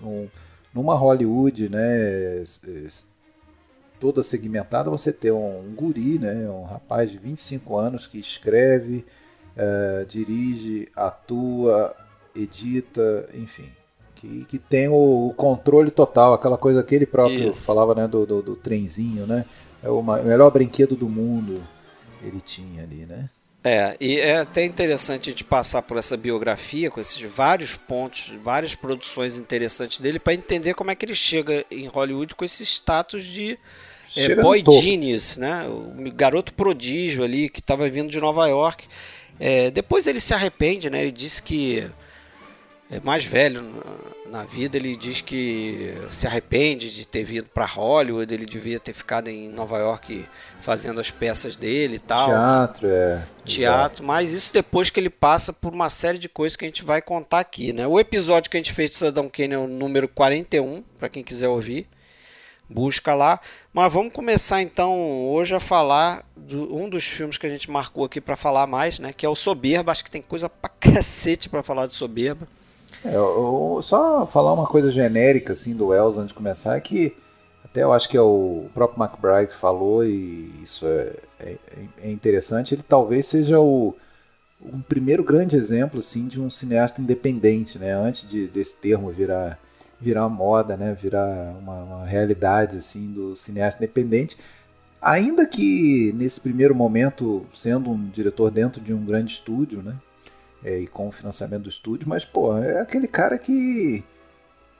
no, 0.00 0.30
numa 0.74 0.94
Hollywood, 0.94 1.68
né? 1.68 2.44
Toda 3.98 4.22
segmentada, 4.22 4.90
você 4.90 5.12
ter 5.12 5.32
um, 5.32 5.60
um 5.60 5.74
guri, 5.74 6.18
né? 6.18 6.48
Um 6.50 6.64
rapaz 6.64 7.10
de 7.10 7.18
25 7.18 7.76
anos 7.76 8.06
que 8.06 8.18
escreve, 8.18 9.04
uh, 9.56 10.04
dirige, 10.06 10.88
atua, 10.94 11.94
edita, 12.34 13.28
enfim, 13.34 13.68
que, 14.14 14.44
que 14.44 14.58
tem 14.58 14.88
o, 14.88 15.28
o, 15.28 15.34
controle 15.34 15.90
total, 15.90 16.34
aquela 16.34 16.58
coisa 16.58 16.82
que 16.82 16.94
ele 16.94 17.06
próprio 17.06 17.50
Isso. 17.50 17.62
falava, 17.62 17.94
né, 17.94 18.06
do, 18.06 18.26
do, 18.26 18.42
do, 18.42 18.56
trenzinho, 18.56 19.26
né? 19.26 19.44
É 19.82 19.88
o 19.88 20.02
melhor 20.02 20.50
brinquedo 20.50 20.96
do 20.96 21.08
mundo 21.08 21.62
ele 22.22 22.40
tinha 22.40 22.82
ali, 22.82 23.06
né? 23.06 23.28
É, 23.68 23.96
e 23.98 24.20
é 24.20 24.36
até 24.36 24.64
interessante 24.64 25.28
a 25.28 25.32
gente 25.32 25.42
passar 25.42 25.82
por 25.82 25.96
essa 25.96 26.16
biografia, 26.16 26.88
com 26.88 27.00
esses 27.00 27.20
vários 27.20 27.74
pontos, 27.74 28.30
várias 28.40 28.76
produções 28.76 29.38
interessantes 29.38 29.98
dele, 29.98 30.20
para 30.20 30.34
entender 30.34 30.72
como 30.72 30.92
é 30.92 30.94
que 30.94 31.04
ele 31.04 31.16
chega 31.16 31.66
em 31.68 31.88
Hollywood 31.88 32.36
com 32.36 32.44
esse 32.44 32.64
status 32.64 33.24
de 33.24 33.58
é, 34.16 34.36
boy 34.36 34.62
genius, 34.80 35.36
né? 35.36 35.66
O 35.66 36.12
garoto 36.12 36.54
prodígio 36.54 37.24
ali, 37.24 37.48
que 37.48 37.58
estava 37.58 37.90
vindo 37.90 38.08
de 38.08 38.20
Nova 38.20 38.46
York. 38.46 38.86
É, 39.40 39.68
depois 39.72 40.06
ele 40.06 40.20
se 40.20 40.32
arrepende, 40.32 40.88
né? 40.88 41.02
Ele 41.02 41.10
disse 41.10 41.42
que 41.42 41.90
mais 43.02 43.24
velho 43.24 43.62
na 44.30 44.44
vida, 44.44 44.76
ele 44.76 44.96
diz 44.96 45.20
que 45.20 45.92
se 46.08 46.26
arrepende 46.26 46.94
de 46.94 47.06
ter 47.06 47.24
vindo 47.24 47.48
para 47.48 47.64
Hollywood, 47.64 48.32
ele 48.32 48.46
devia 48.46 48.78
ter 48.78 48.92
ficado 48.92 49.28
em 49.28 49.48
Nova 49.48 49.78
York 49.78 50.26
fazendo 50.60 51.00
as 51.00 51.10
peças 51.10 51.56
dele 51.56 51.96
e 51.96 51.98
tal. 51.98 52.28
Teatro, 52.28 52.88
é. 52.88 53.26
Teatro, 53.44 54.04
mas 54.04 54.32
isso 54.32 54.52
depois 54.52 54.90
que 54.90 55.00
ele 55.00 55.10
passa 55.10 55.52
por 55.52 55.72
uma 55.72 55.90
série 55.90 56.18
de 56.18 56.28
coisas 56.28 56.56
que 56.56 56.64
a 56.64 56.68
gente 56.68 56.84
vai 56.84 57.02
contar 57.02 57.40
aqui, 57.40 57.72
né? 57.72 57.86
O 57.86 57.98
episódio 57.98 58.50
que 58.50 58.56
a 58.56 58.60
gente 58.60 58.72
fez 58.72 58.90
de 58.90 58.96
Saddam 58.96 59.28
Kane 59.28 59.54
é 59.54 59.58
o 59.58 59.66
número 59.66 60.08
41, 60.08 60.82
para 60.98 61.08
quem 61.08 61.24
quiser 61.24 61.48
ouvir. 61.48 61.88
Busca 62.68 63.14
lá. 63.14 63.40
Mas 63.72 63.92
vamos 63.92 64.12
começar 64.12 64.60
então 64.60 65.28
hoje 65.28 65.54
a 65.54 65.60
falar 65.60 66.24
de 66.36 66.56
um 66.56 66.88
dos 66.88 67.04
filmes 67.04 67.38
que 67.38 67.46
a 67.46 67.48
gente 67.48 67.70
marcou 67.70 68.04
aqui 68.04 68.20
para 68.20 68.34
falar 68.34 68.66
mais, 68.66 68.98
né? 68.98 69.12
Que 69.12 69.24
é 69.24 69.28
o 69.28 69.36
Soberba. 69.36 69.92
Acho 69.92 70.04
que 70.04 70.10
tem 70.10 70.22
coisa 70.22 70.48
pra 70.48 70.68
cacete 70.80 71.48
para 71.48 71.62
falar 71.62 71.86
de 71.86 71.94
Soberba. 71.94 72.48
É, 73.04 73.14
eu, 73.14 73.80
só 73.82 74.26
falar 74.26 74.52
uma 74.52 74.66
coisa 74.66 74.90
genérica 74.90 75.52
assim 75.52 75.74
do 75.74 75.88
Wells 75.88 76.18
antes 76.18 76.28
de 76.28 76.34
começar 76.34 76.76
é 76.76 76.80
que 76.80 77.16
até 77.64 77.82
eu 77.82 77.92
acho 77.92 78.08
que 78.08 78.16
é 78.16 78.20
o 78.20 78.66
próprio 78.72 79.02
McBride 79.02 79.52
falou 79.52 80.04
e 80.04 80.50
isso 80.62 80.86
é, 80.86 81.12
é, 81.38 81.56
é 82.02 82.10
interessante. 82.10 82.74
Ele 82.74 82.82
talvez 82.82 83.26
seja 83.26 83.60
o 83.60 83.94
um 84.60 84.80
primeiro 84.80 85.22
grande 85.22 85.56
exemplo 85.56 85.98
assim 85.98 86.26
de 86.26 86.40
um 86.40 86.48
cineasta 86.48 87.00
independente, 87.00 87.78
né? 87.78 87.92
Antes 87.92 88.28
de, 88.28 88.46
desse 88.46 88.76
termo 88.76 89.10
virar 89.10 89.58
virar 90.00 90.28
moda, 90.28 90.76
né? 90.76 90.94
Virar 90.94 91.54
uma, 91.60 91.82
uma 91.82 92.06
realidade 92.06 92.78
assim 92.78 93.12
do 93.12 93.36
cineasta 93.36 93.82
independente. 93.82 94.36
Ainda 95.00 95.46
que 95.46 96.12
nesse 96.16 96.40
primeiro 96.40 96.74
momento 96.74 97.46
sendo 97.52 97.90
um 97.90 98.08
diretor 98.08 98.50
dentro 98.50 98.80
de 98.80 98.92
um 98.94 99.04
grande 99.04 99.32
estúdio, 99.32 99.82
né? 99.82 99.94
É, 100.66 100.80
e 100.80 100.88
com 100.88 101.06
o 101.06 101.12
financiamento 101.12 101.62
do 101.62 101.68
estúdio, 101.68 102.08
mas, 102.08 102.24
pô, 102.24 102.58
é 102.58 102.80
aquele 102.80 103.06
cara 103.06 103.38
que 103.38 104.02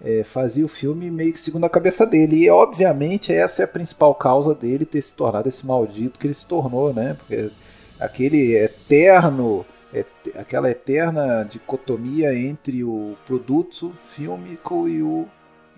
é, 0.02 0.24
fazia 0.24 0.64
o 0.64 0.68
filme 0.68 1.08
meio 1.12 1.32
que 1.32 1.38
segundo 1.38 1.64
a 1.64 1.70
cabeça 1.70 2.04
dele. 2.04 2.44
E, 2.44 2.50
obviamente, 2.50 3.32
essa 3.32 3.62
é 3.62 3.64
a 3.64 3.68
principal 3.68 4.12
causa 4.16 4.52
dele 4.52 4.84
ter 4.84 5.00
se 5.00 5.14
tornado 5.14 5.48
esse 5.48 5.64
maldito 5.64 6.18
que 6.18 6.26
ele 6.26 6.34
se 6.34 6.44
tornou, 6.44 6.92
né? 6.92 7.14
Porque 7.14 7.52
aquele 8.00 8.56
eterno, 8.56 9.64
et, 9.94 10.08
aquela 10.34 10.68
eterna 10.68 11.44
dicotomia 11.44 12.36
entre 12.36 12.82
o 12.82 13.16
produto 13.24 13.94
fílmico 14.10 14.88
e, 14.88 15.00
o, 15.00 15.28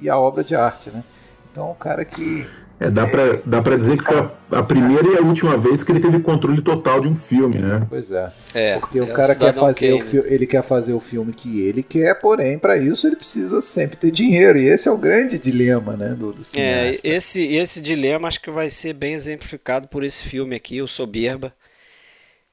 e 0.00 0.08
a 0.08 0.18
obra 0.18 0.42
de 0.42 0.54
arte, 0.56 0.88
né? 0.88 1.04
Então, 1.52 1.70
o 1.70 1.74
cara 1.74 2.02
que 2.02 2.46
é, 2.80 2.90
dá 2.90 3.06
pra, 3.06 3.40
dá 3.44 3.60
pra 3.60 3.76
dizer 3.76 3.98
que 3.98 4.04
foi 4.04 4.18
a, 4.18 4.58
a, 4.58 4.62
primeira 4.62 5.08
e 5.08 5.16
a 5.16 5.20
última 5.20 5.56
vez 5.56 5.82
que 5.82 5.90
ele 5.90 5.98
teve 5.98 6.20
controle 6.20 6.62
total 6.62 7.00
de 7.00 7.08
um 7.08 7.14
filme, 7.14 7.58
né? 7.58 7.84
Pois 7.88 8.12
é. 8.12 8.32
é 8.54 8.78
Porque 8.78 8.98
é 8.98 9.02
o 9.02 9.12
cara 9.12 9.34
quer 9.34 9.52
fazer 9.52 9.92
o 9.94 10.00
fi- 10.00 10.22
ele 10.26 10.46
quer 10.46 10.62
fazer 10.62 10.92
o 10.92 11.00
filme 11.00 11.32
que 11.32 11.60
ele 11.60 11.82
quer, 11.82 12.14
porém, 12.20 12.56
para 12.56 12.76
isso 12.76 13.06
ele 13.06 13.16
precisa 13.16 13.60
sempre 13.60 13.96
ter 13.96 14.12
dinheiro. 14.12 14.58
E 14.58 14.68
esse 14.68 14.88
é 14.88 14.92
o 14.92 14.96
grande 14.96 15.38
dilema, 15.38 15.96
né, 15.96 16.10
do, 16.10 16.32
do 16.32 16.42
É, 16.56 16.96
esse, 17.02 17.42
esse 17.52 17.80
dilema 17.80 18.28
acho 18.28 18.40
que 18.40 18.50
vai 18.50 18.70
ser 18.70 18.92
bem 18.92 19.12
exemplificado 19.12 19.88
por 19.88 20.04
esse 20.04 20.22
filme 20.22 20.54
aqui, 20.54 20.80
o 20.80 20.86
Soberba, 20.86 21.52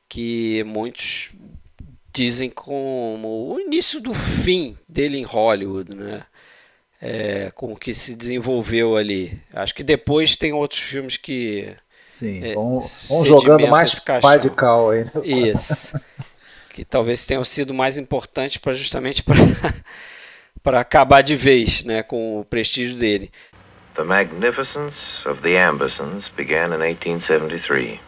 que 0.09 0.63
muitos 0.65 1.31
dizem 2.11 2.49
como 2.49 3.53
o 3.53 3.59
início 3.59 3.99
do 4.01 4.13
fim 4.13 4.75
dele 4.89 5.17
em 5.17 5.23
Hollywood, 5.23 5.93
né? 5.93 6.23
É, 7.05 7.51
com 7.53 7.71
o 7.71 7.75
que 7.75 7.93
se 7.93 8.15
desenvolveu 8.15 8.97
ali. 8.97 9.39
Acho 9.53 9.75
que 9.75 9.83
depois 9.83 10.35
tem 10.35 10.53
outros 10.53 10.79
filmes 10.79 11.17
que. 11.17 11.75
Sim, 12.07 12.43
é, 12.43 12.53
vão, 12.55 12.81
vão 13.07 13.25
jogando 13.25 13.67
mais 13.67 13.99
pai 13.99 14.39
de 14.39 14.49
cal 14.49 14.89
aí. 14.89 15.03
Né? 15.03 15.11
Isso. 15.23 15.99
que 16.73 16.83
talvez 16.83 17.25
tenham 17.25 17.43
sido 17.43 17.73
mais 17.73 17.97
importantes 17.97 18.57
para 18.57 18.73
justamente 18.73 19.23
para 20.63 20.79
acabar 20.79 21.21
de 21.21 21.35
vez 21.35 21.83
né, 21.83 22.01
com 22.01 22.39
o 22.39 22.45
prestígio 22.45 22.97
dele. 22.97 23.31
The 23.95 24.03
magnificence 24.03 24.97
of 25.25 25.41
the 25.41 25.57
Ambersons 25.57 26.27
began 26.35 26.73
in 26.73 26.81
1873. 26.81 27.99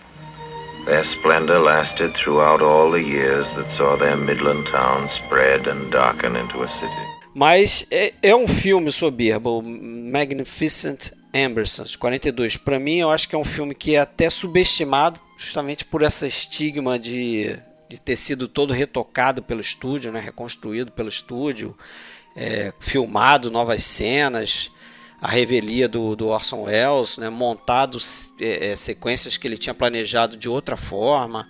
Their 0.86 1.06
splendor 1.06 1.60
lasted 1.60 2.14
throughout 2.16 2.62
all 2.62 2.92
the 2.92 3.02
years 3.02 3.46
that 3.56 3.74
saw 3.76 3.96
their 3.98 4.18
Midland 4.18 4.68
town 4.68 5.10
spread 5.10 5.68
and 5.68 5.90
darken 5.92 6.36
into 6.36 6.64
a 6.64 6.68
city. 6.68 7.07
Mas 7.38 7.86
é, 7.91 8.15
é 8.23 8.36
um 8.36 8.47
filme 8.47 8.91
soberbo, 8.91 9.62
Magnificent 9.62 11.12
Ambersons, 11.32 11.95
42. 11.95 12.58
Para 12.58 12.80
mim, 12.80 12.95
eu 12.95 13.12
acho 13.12 13.30
que 13.30 13.36
é 13.36 13.38
um 13.38 13.43
filme 13.43 13.76
que 13.76 13.93
é 13.93 14.00
até 14.00 14.28
subestimado, 14.28 15.19
justamente 15.38 15.86
por 15.86 16.02
essa 16.02 16.26
estigma 16.26 16.97
de, 16.97 17.56
de 17.88 18.02
ter 18.02 18.15
sido 18.15 18.47
todo 18.47 18.73
retocado 18.73 19.43
pelo 19.43 19.62
estúdio, 19.62 20.12
né? 20.12 20.19
reconstruído 20.19 20.91
pelo 20.91 21.10
estúdio, 21.10 21.78
é, 22.36 22.73
filmado 22.80 23.52
novas 23.52 23.84
cenas, 23.84 24.71
a 25.21 25.28
revelia 25.28 25.88
do, 25.88 26.15
do 26.15 26.30
Orson 26.30 26.63
Welles, 26.63 27.19
né? 27.19 27.30
montado 27.30 28.00
é, 28.41 28.69
é, 28.69 28.76
sequências 28.76 29.38
que 29.38 29.47
ele 29.47 29.60
tinha 29.60 29.76
planejado 29.76 30.36
de 30.36 30.50
outra 30.50 30.76
forma. 30.76 31.47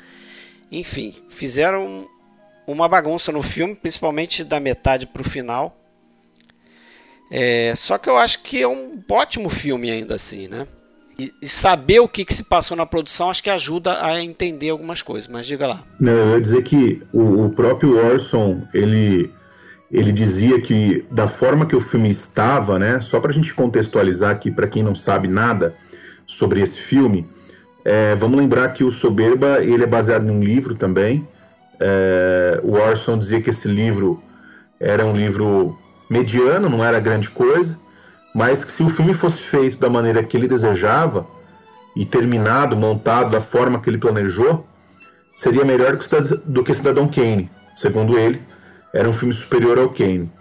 Enfim, 0.69 1.15
fizeram 1.29 2.09
uma 2.67 2.89
bagunça 2.89 3.31
no 3.31 3.41
filme, 3.41 3.73
principalmente 3.73 4.43
da 4.43 4.59
metade 4.59 5.07
para 5.07 5.21
o 5.21 5.25
final. 5.25 5.75
É, 7.31 7.73
só 7.75 7.97
que 7.97 8.09
eu 8.09 8.17
acho 8.17 8.43
que 8.43 8.61
é 8.61 8.67
um 8.67 9.01
ótimo 9.09 9.49
filme 9.49 9.89
ainda 9.89 10.15
assim, 10.15 10.47
né? 10.47 10.67
E, 11.17 11.33
e 11.41 11.49
saber 11.49 11.99
o 11.99 12.07
que, 12.07 12.23
que, 12.23 12.33
se 12.33 12.43
passou 12.43 12.77
na 12.77 12.85
produção 12.85 13.31
acho 13.31 13.41
que 13.41 13.49
ajuda 13.49 14.05
a 14.05 14.21
entender 14.21 14.69
algumas 14.69 15.01
coisas, 15.01 15.27
mas 15.27 15.47
diga 15.47 15.65
lá. 15.65 15.83
Não, 15.99 16.13
eu 16.13 16.31
ia 16.31 16.41
dizer 16.41 16.63
que 16.63 17.01
o, 17.11 17.45
o 17.45 17.49
próprio 17.49 17.97
Orson, 17.97 18.61
ele, 18.71 19.31
ele 19.91 20.11
dizia 20.11 20.61
que 20.61 21.05
da 21.09 21.27
forma 21.27 21.65
que 21.65 21.75
o 21.75 21.81
filme 21.81 22.09
estava, 22.09 22.77
né? 22.77 22.99
Só 22.99 23.19
para 23.19 23.31
a 23.31 23.33
gente 23.33 23.53
contextualizar 23.53 24.31
aqui, 24.31 24.51
para 24.51 24.67
quem 24.67 24.83
não 24.83 24.93
sabe 24.93 25.27
nada 25.27 25.75
sobre 26.25 26.61
esse 26.61 26.79
filme, 26.79 27.27
é, 27.83 28.15
vamos 28.15 28.37
lembrar 28.37 28.71
que 28.73 28.83
o 28.83 28.91
Soberba 28.91 29.63
ele 29.63 29.83
é 29.83 29.87
baseado 29.87 30.23
num 30.23 30.41
livro 30.41 30.75
também. 30.75 31.27
É, 31.79 32.59
o 32.63 32.73
Orson 32.73 33.17
dizia 33.17 33.41
que 33.41 33.49
esse 33.49 33.67
livro 33.67 34.21
era 34.79 35.05
um 35.05 35.15
livro 35.15 35.77
mediano, 36.09 36.69
não 36.69 36.83
era 36.83 36.99
grande 36.99 37.29
coisa, 37.29 37.79
mas 38.33 38.63
que 38.63 38.71
se 38.71 38.83
o 38.83 38.89
filme 38.89 39.13
fosse 39.13 39.41
feito 39.41 39.79
da 39.79 39.89
maneira 39.89 40.23
que 40.23 40.37
ele 40.37 40.47
desejava 40.47 41.25
e 41.95 42.05
terminado, 42.05 42.75
montado 42.75 43.31
da 43.31 43.41
forma 43.41 43.79
que 43.79 43.89
ele 43.89 43.97
planejou, 43.97 44.65
seria 45.33 45.65
melhor 45.65 45.97
do 46.45 46.63
que 46.63 46.73
Cidadão 46.73 47.07
Kane. 47.07 47.49
Segundo 47.75 48.17
ele, 48.17 48.41
era 48.93 49.07
um 49.09 49.13
filme 49.13 49.33
superior 49.33 49.77
ao 49.77 49.89
Kane. 49.89 50.31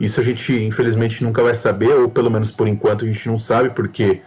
Isso 0.00 0.20
a 0.20 0.22
gente, 0.22 0.52
infelizmente, 0.52 1.22
nunca 1.22 1.42
vai 1.42 1.54
saber, 1.54 1.92
ou 1.92 2.08
pelo 2.08 2.30
menos 2.30 2.50
por 2.50 2.66
enquanto 2.66 3.04
a 3.04 3.08
gente 3.08 3.28
não 3.28 3.38
sabe, 3.38 3.70
porque 3.70 4.20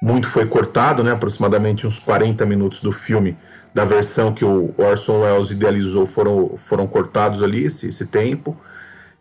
muito 0.00 0.26
foi 0.28 0.46
cortado, 0.46 1.02
né? 1.02 1.12
aproximadamente 1.12 1.86
uns 1.86 1.98
40 1.98 2.44
minutos 2.46 2.80
do 2.80 2.92
filme, 2.92 3.36
da 3.74 3.84
versão 3.84 4.32
que 4.32 4.44
o 4.44 4.72
Orson 4.78 5.22
Welles 5.22 5.50
idealizou, 5.50 6.06
foram, 6.06 6.56
foram 6.56 6.86
cortados 6.86 7.42
ali, 7.42 7.64
esse, 7.64 7.88
esse 7.88 8.06
tempo. 8.06 8.56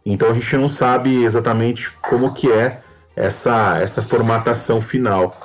Então 0.05 0.29
a 0.29 0.33
gente 0.33 0.55
não 0.55 0.67
sabe 0.67 1.23
exatamente 1.23 1.89
como 2.01 2.33
que 2.35 2.51
é 2.51 2.81
essa, 3.15 3.79
essa 3.79 4.03
formatação 4.03 4.79
final. 4.79 5.35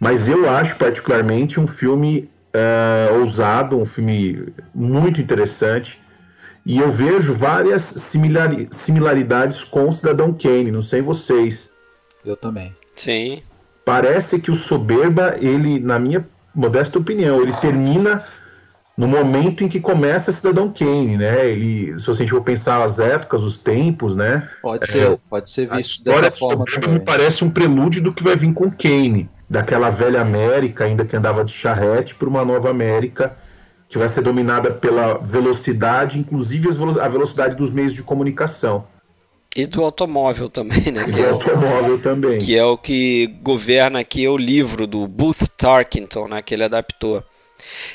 Mas 0.00 0.26
eu 0.26 0.50
acho 0.50 0.76
particularmente 0.76 1.60
um 1.60 1.66
filme 1.66 2.28
uh, 2.54 3.20
ousado, 3.20 3.78
um 3.78 3.86
filme 3.86 4.52
muito 4.74 5.20
interessante, 5.20 6.02
e 6.66 6.78
eu 6.78 6.90
vejo 6.90 7.32
várias 7.32 7.82
similaridades 8.70 9.62
com 9.62 9.88
o 9.88 9.92
Cidadão 9.92 10.32
Kane, 10.32 10.70
não 10.70 10.82
sei 10.82 11.00
vocês. 11.00 11.70
Eu 12.24 12.36
também. 12.36 12.74
Sim. 12.96 13.42
Parece 13.84 14.40
que 14.40 14.50
o 14.50 14.54
Soberba, 14.54 15.36
ele, 15.40 15.78
na 15.78 15.98
minha 15.98 16.26
modesta 16.54 16.98
opinião, 16.98 17.40
ele 17.40 17.52
termina 17.54 18.24
no 19.00 19.08
momento 19.08 19.64
em 19.64 19.68
que 19.68 19.80
começa 19.80 20.30
Cidadão 20.30 20.70
Kane, 20.70 21.16
né? 21.16 21.50
E 21.50 21.98
se 21.98 22.06
você 22.06 22.26
for 22.26 22.42
pensar 22.42 22.84
as 22.84 22.98
épocas, 22.98 23.42
os 23.42 23.56
tempos, 23.56 24.14
né? 24.14 24.46
Pode 24.60 24.86
ser, 24.86 25.12
é, 25.12 25.18
pode 25.30 25.50
ser 25.50 25.70
visto 25.70 26.04
dessa 26.04 26.30
forma 26.30 26.66
também. 26.66 26.90
Me 26.90 27.00
parece 27.00 27.42
um 27.42 27.48
prelúdio 27.48 28.02
do 28.02 28.12
que 28.12 28.22
vai 28.22 28.36
vir 28.36 28.52
com 28.52 28.70
Kane, 28.70 29.26
daquela 29.48 29.88
velha 29.88 30.20
América 30.20 30.84
ainda 30.84 31.06
que 31.06 31.16
andava 31.16 31.42
de 31.42 31.50
charrete 31.50 32.14
para 32.14 32.28
uma 32.28 32.44
nova 32.44 32.68
América 32.68 33.34
que 33.88 33.96
vai 33.96 34.06
ser 34.06 34.20
dominada 34.20 34.70
pela 34.70 35.14
velocidade, 35.14 36.18
inclusive 36.18 36.68
a 37.00 37.08
velocidade 37.08 37.56
dos 37.56 37.72
meios 37.72 37.94
de 37.94 38.02
comunicação. 38.02 38.84
E 39.56 39.64
do 39.64 39.82
automóvel 39.82 40.50
também, 40.50 40.92
né? 40.92 41.06
E 41.08 41.10
do 41.10 41.18
é 41.20 41.30
automóvel 41.30 41.94
o, 41.94 41.98
também. 41.98 42.36
Que 42.36 42.54
é 42.54 42.64
o 42.66 42.76
que 42.76 43.28
governa 43.42 44.00
aqui 44.00 44.26
é 44.26 44.28
o 44.28 44.36
livro 44.36 44.86
do 44.86 45.08
Booth 45.08 45.48
Tarkington, 45.56 46.28
né? 46.28 46.42
Que 46.42 46.52
ele 46.52 46.64
adaptou. 46.64 47.24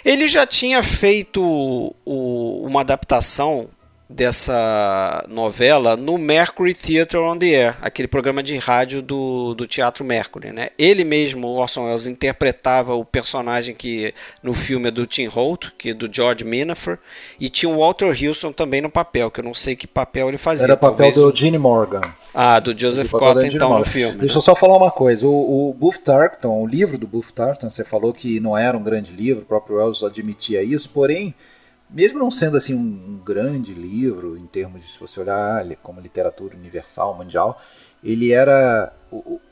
Ele 0.03 0.27
já 0.27 0.45
tinha 0.45 0.81
feito 0.83 1.41
o, 1.43 2.65
uma 2.65 2.81
adaptação 2.81 3.69
dessa 4.07 5.25
novela 5.27 5.97
no 5.97 6.17
Mercury 6.17 6.73
Theatre 6.73 7.19
on 7.19 7.37
the 7.37 7.47
Air, 7.47 7.77
aquele 7.81 8.07
programa 8.07 8.43
de 8.43 8.55
rádio 8.57 9.01
do, 9.01 9.55
do 9.55 9.65
Teatro 9.65 10.05
Mercury. 10.05 10.51
Né? 10.51 10.69
Ele 10.77 11.03
mesmo, 11.03 11.47
Orson 11.47 11.85
Welles, 11.85 12.05
interpretava 12.05 12.93
o 12.93 13.03
personagem 13.03 13.73
que 13.73 14.13
no 14.43 14.53
filme 14.53 14.89
é 14.89 14.91
do 14.91 15.07
Tim 15.07 15.25
Holt, 15.25 15.71
que 15.77 15.89
é 15.89 15.93
do 15.93 16.11
George 16.11 16.45
Minafer, 16.45 16.99
e 17.39 17.49
tinha 17.49 17.69
o 17.69 17.79
Walter 17.79 18.15
Houston 18.23 18.51
também 18.51 18.81
no 18.81 18.89
papel, 18.89 19.31
que 19.31 19.39
eu 19.39 19.43
não 19.43 19.53
sei 19.53 19.75
que 19.75 19.87
papel 19.87 20.29
ele 20.29 20.37
fazia. 20.37 20.65
Era 20.65 20.75
o 20.75 20.77
papel 20.77 21.11
do 21.11 21.35
Gene 21.35 21.57
Morgan. 21.57 22.01
Ah, 22.37 22.59
do 22.59 22.77
Joseph 22.77 23.09
Cotton, 23.09 23.45
então, 23.45 23.69
Morgan. 23.69 23.85
no 23.85 23.89
filme. 23.89 24.17
Deixa 24.17 24.35
né? 24.35 24.37
eu 24.37 24.41
só 24.41 24.53
falar 24.53 24.75
uma 24.75 24.91
coisa. 24.91 25.25
O, 25.25 25.69
o 25.69 25.73
Booth 25.73 25.99
Tarkton, 26.03 26.61
o 26.61 26.67
livro 26.67 26.97
do 26.97 27.07
Booth 27.07 27.31
Tarkton, 27.33 27.69
você 27.69 27.85
falou 27.85 28.13
que 28.13 28.41
não 28.41 28.57
era 28.57 28.77
um 28.77 28.83
grande 28.83 29.13
livro, 29.13 29.43
o 29.43 29.45
próprio 29.45 29.77
Wells 29.77 30.03
admitia 30.03 30.61
isso, 30.61 30.89
porém 30.89 31.33
mesmo 31.89 32.19
não 32.19 32.31
sendo 32.31 32.57
assim 32.57 32.73
um, 32.73 33.19
grande 33.23 33.73
livro 33.73 34.37
em 34.37 34.45
termos 34.45 34.81
de 34.83 34.91
se 34.91 34.99
você 34.99 35.19
olhar 35.19 35.65
como 35.81 36.01
literatura 36.01 36.55
universal 36.55 37.15
mundial, 37.15 37.61
ele 38.03 38.31
era 38.31 38.93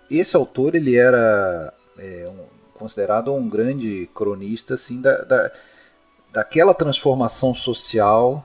esse 0.10 0.36
autor 0.36 0.76
ele 0.76 0.96
era 0.96 1.74
é, 1.98 2.30
um, 2.30 2.46
considerado 2.78 3.34
um 3.34 3.50
grande 3.50 4.10
cronista 4.14 4.74
assim 4.76 5.02
da, 5.02 5.18
da 5.24 5.52
daquela 6.34 6.74
transformação 6.74 7.54
social, 7.54 8.44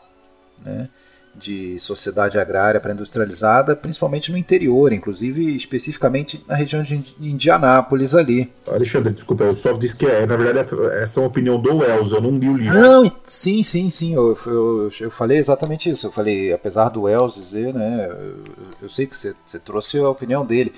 né, 0.58 0.90
de 1.38 1.78
sociedade 1.78 2.38
agrária 2.38 2.80
para 2.80 2.92
industrializada, 2.92 3.76
principalmente 3.76 4.30
no 4.32 4.36
interior, 4.36 4.92
inclusive 4.92 5.56
especificamente 5.56 6.44
na 6.46 6.54
região 6.54 6.82
de 6.82 7.02
Indianápolis 7.20 8.14
ali. 8.14 8.50
Alexandre, 8.66 9.12
desculpa, 9.12 9.44
eu 9.44 9.52
só 9.52 9.72
disse 9.72 9.96
que 9.96 10.06
é, 10.06 10.26
na 10.26 10.36
verdade 10.36 10.58
essa 11.00 11.18
é 11.18 11.22
uma 11.22 11.28
opinião 11.28 11.60
do 11.60 11.76
Wells, 11.76 12.12
eu 12.12 12.20
não 12.20 12.36
li 12.38 12.48
o 12.48 12.56
livro. 12.56 12.78
Não, 12.78 13.10
sim, 13.26 13.62
sim, 13.62 13.90
sim, 13.90 14.14
eu, 14.14 14.36
eu, 14.46 14.90
eu 15.00 15.10
falei 15.10 15.38
exatamente 15.38 15.88
isso, 15.88 16.06
eu 16.06 16.12
falei, 16.12 16.52
apesar 16.52 16.88
do 16.88 17.02
Wells 17.02 17.40
dizer, 17.40 17.72
né, 17.72 18.08
eu, 18.10 18.36
eu 18.82 18.88
sei 18.88 19.06
que 19.06 19.16
você, 19.16 19.34
você 19.46 19.58
trouxe 19.58 19.98
a 19.98 20.08
opinião 20.08 20.44
dele, 20.44 20.72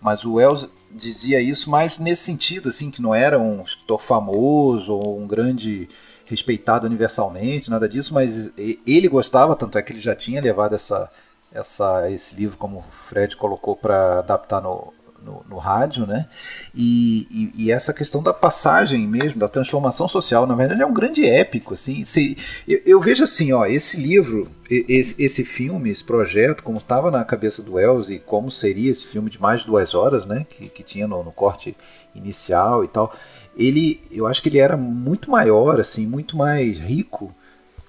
mas 0.00 0.24
o 0.24 0.34
Wells 0.34 0.68
dizia 0.90 1.40
isso 1.40 1.68
mais 1.70 1.98
nesse 1.98 2.22
sentido, 2.22 2.68
assim, 2.68 2.90
que 2.90 3.02
não 3.02 3.14
era 3.14 3.38
um 3.38 3.62
escritor 3.62 4.00
famoso 4.00 4.92
ou 4.92 5.20
um 5.20 5.26
grande 5.26 5.88
respeitado 6.26 6.86
universalmente, 6.86 7.70
nada 7.70 7.88
disso, 7.88 8.12
mas 8.12 8.50
ele 8.86 9.08
gostava, 9.08 9.56
tanto 9.56 9.78
é 9.78 9.82
que 9.82 9.92
ele 9.92 10.00
já 10.00 10.14
tinha 10.14 10.40
levado 10.40 10.74
essa, 10.74 11.10
essa, 11.52 12.10
esse 12.10 12.34
livro, 12.34 12.56
como 12.58 12.78
o 12.78 12.84
Fred 13.08 13.36
colocou, 13.36 13.76
para 13.76 14.18
adaptar 14.18 14.60
no, 14.60 14.92
no, 15.22 15.44
no, 15.48 15.58
rádio, 15.58 16.04
né? 16.04 16.26
E, 16.74 17.26
e, 17.30 17.64
e, 17.64 17.70
essa 17.70 17.92
questão 17.92 18.22
da 18.22 18.32
passagem 18.32 19.06
mesmo, 19.06 19.38
da 19.38 19.48
transformação 19.48 20.08
social, 20.08 20.46
na 20.46 20.54
verdade 20.54 20.82
é 20.82 20.86
um 20.86 20.92
grande 20.92 21.24
épico, 21.24 21.74
assim. 21.74 22.04
Se, 22.04 22.36
eu, 22.66 22.80
eu, 22.84 23.00
vejo 23.00 23.22
assim, 23.22 23.52
ó, 23.52 23.64
esse 23.64 24.00
livro, 24.00 24.50
esse, 24.68 25.22
esse 25.22 25.44
filme, 25.44 25.90
esse 25.90 26.04
projeto, 26.04 26.62
como 26.62 26.78
estava 26.78 27.10
na 27.10 27.24
cabeça 27.24 27.62
do 27.62 27.74
Wells 27.74 28.12
e 28.12 28.18
como 28.18 28.50
seria 28.50 28.90
esse 28.90 29.06
filme 29.06 29.30
de 29.30 29.40
mais 29.40 29.60
de 29.60 29.66
duas 29.66 29.94
horas, 29.94 30.26
né? 30.26 30.44
Que, 30.48 30.68
que 30.68 30.82
tinha 30.82 31.06
no, 31.06 31.22
no 31.22 31.32
corte 31.32 31.76
inicial 32.14 32.84
e 32.84 32.88
tal 32.88 33.12
ele, 33.56 34.00
eu 34.10 34.26
acho 34.26 34.42
que 34.42 34.48
ele 34.48 34.58
era 34.58 34.76
muito 34.76 35.30
maior, 35.30 35.80
assim, 35.80 36.06
muito 36.06 36.36
mais 36.36 36.78
rico, 36.78 37.34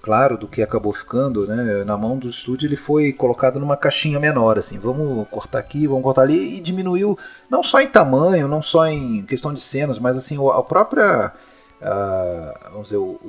claro, 0.01 0.37
do 0.37 0.47
que 0.47 0.61
acabou 0.61 0.93
ficando, 0.93 1.45
né? 1.45 1.83
Na 1.83 1.97
mão 1.97 2.17
do 2.17 2.29
estúdio 2.29 2.67
ele 2.67 2.77
foi 2.77 3.11
colocado 3.11 3.59
numa 3.59 3.75
caixinha 3.75 4.19
menor, 4.19 4.57
assim, 4.57 4.79
vamos 4.79 5.27
cortar 5.29 5.59
aqui, 5.59 5.85
vamos 5.85 6.03
cortar 6.03 6.21
ali, 6.21 6.55
e 6.55 6.59
diminuiu 6.61 7.17
não 7.49 7.61
só 7.61 7.81
em 7.81 7.87
tamanho, 7.87 8.47
não 8.47 8.61
só 8.61 8.87
em 8.87 9.23
questão 9.23 9.53
de 9.53 9.59
cenas, 9.59 9.99
mas 9.99 10.15
assim, 10.15 10.37
a 10.49 10.63
própria, 10.63 11.33
uh, 11.81 12.69
vamos 12.71 12.83
dizer, 12.83 12.97
o, 12.97 13.19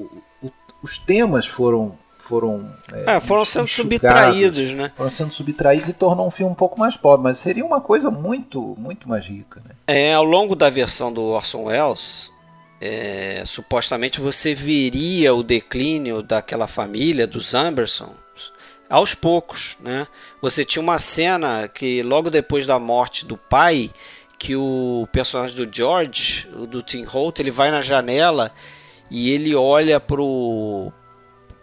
o, 0.41 0.51
os 0.81 0.99
temas 0.99 1.47
foram 1.47 1.97
foram 2.29 2.71
é, 2.93 3.17
é, 3.17 3.21
foram 3.21 3.45
sendo 3.45 3.67
subtraídos, 3.67 4.73
né? 4.73 4.93
Foram 4.95 5.11
sendo 5.11 5.33
subtraídos 5.33 5.89
e 5.89 5.95
tornou 5.95 6.27
um 6.27 6.31
filme 6.31 6.53
um 6.53 6.55
pouco 6.55 6.79
mais 6.79 6.97
pobre, 6.97 7.25
mas 7.25 7.39
seria 7.39 7.65
uma 7.65 7.81
coisa 7.81 8.11
muito 8.11 8.77
muito 8.79 9.09
mais 9.09 9.25
rica, 9.27 9.63
né? 9.65 9.75
É, 9.87 10.13
ao 10.13 10.25
longo 10.25 10.55
da 10.55 10.69
versão 10.69 11.11
do 11.11 11.23
Orson 11.25 11.65
Welles, 11.65 12.31
é, 12.81 13.43
supostamente 13.47 14.21
você 14.21 14.55
veria 14.55 15.35
o 15.35 15.43
declínio 15.43 16.23
daquela 16.23 16.67
família 16.67 17.27
dos 17.27 17.55
Amberson 17.55 18.13
aos 18.91 19.15
poucos, 19.15 19.77
né? 19.81 20.07
Você 20.43 20.65
tinha 20.65 20.83
uma 20.83 20.99
cena 20.99 21.67
que 21.67 22.03
logo 22.03 22.31
depois 22.31 22.67
da 22.67 22.79
morte 22.79 23.25
do 23.25 23.37
pai, 23.37 23.91
que 24.39 24.55
o 24.55 25.09
personagem 25.11 25.57
do 25.57 25.75
George, 25.75 26.47
do 26.69 26.83
Tim 26.83 27.05
Holt, 27.05 27.41
ele 27.41 27.51
vai 27.51 27.71
na 27.71 27.81
janela 27.81 28.53
e 29.11 29.31
ele 29.31 29.55
olha 29.55 29.99
pro 29.99 30.93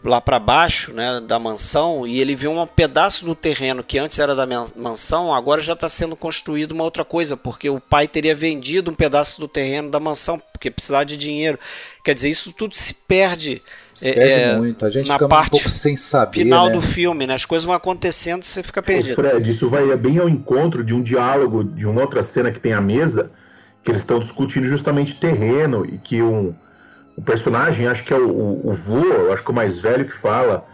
lá 0.06 0.22
para 0.22 0.40
baixo 0.40 0.94
né, 0.94 1.20
da 1.20 1.40
mansão 1.40 2.06
e 2.06 2.22
ele 2.22 2.36
vê 2.36 2.48
um 2.48 2.66
pedaço 2.68 3.26
do 3.26 3.34
terreno 3.34 3.84
que 3.84 3.98
antes 3.98 4.20
era 4.20 4.36
da 4.36 4.46
mansão, 4.76 5.34
agora 5.34 5.62
já 5.62 5.74
está 5.74 5.90
sendo 5.90 6.16
construído 6.16 6.74
uma 6.74 6.84
outra 6.84 7.04
coisa, 7.04 7.36
porque 7.36 7.70
o 7.70 7.80
pai 7.80 8.08
teria 8.08 8.36
vendido 8.36 8.92
um 8.92 8.96
pedaço 8.96 9.40
do 9.40 9.48
terreno 9.48 9.90
da 9.90 10.00
mansão, 10.00 10.42
porque 10.52 10.70
precisava 10.70 11.06
de 11.06 11.18
dinheiro. 11.18 11.60
Quer 12.04 12.14
dizer, 12.14 12.30
isso 12.30 12.54
tudo 12.54 12.76
se 12.78 12.94
perde. 12.94 13.62
Se 13.94 14.12
perde 14.14 14.32
é, 14.32 14.56
muito, 14.58 14.86
a 14.86 14.90
gente 14.90 15.08
na 15.08 15.18
parte 15.18 15.56
um 15.56 15.60
pouco 15.60 15.70
sem 15.70 15.96
saber. 15.96 16.44
Final 16.44 16.68
né? 16.68 16.74
do 16.74 16.82
filme, 16.82 17.26
né? 17.26 17.34
As 17.34 17.46
coisas 17.46 17.66
vão 17.66 17.74
acontecendo 17.74 18.44
você 18.44 18.62
fica 18.62 18.82
perdido. 18.82 19.16
Fred, 19.16 19.50
isso 19.50 19.70
vai 19.70 19.96
bem 19.98 20.20
ao 20.20 20.30
encontro 20.30 20.84
de 20.84 20.94
um 20.94 21.02
diálogo, 21.02 21.64
de 21.64 21.88
uma 21.88 22.02
outra 22.02 22.22
cena 22.22 22.52
que 22.52 22.60
tem 22.60 22.74
à 22.74 22.82
mesa, 22.82 23.32
que 23.84 23.90
eles 23.90 24.02
estão 24.02 24.20
discutindo 24.20 24.68
justamente 24.68 25.16
terreno 25.16 25.86
e 25.86 25.98
que 25.98 26.22
um 26.22 26.54
o 27.16 27.22
personagem, 27.22 27.88
acho 27.88 28.04
que 28.04 28.14
é 28.14 28.18
o, 28.18 28.30
o, 28.30 28.70
o 28.70 28.74
vô, 28.74 29.32
acho 29.32 29.44
que 29.44 29.50
é 29.50 29.52
o 29.52 29.56
mais 29.56 29.80
velho 29.80 30.06
que 30.06 30.14
fala 30.14 30.66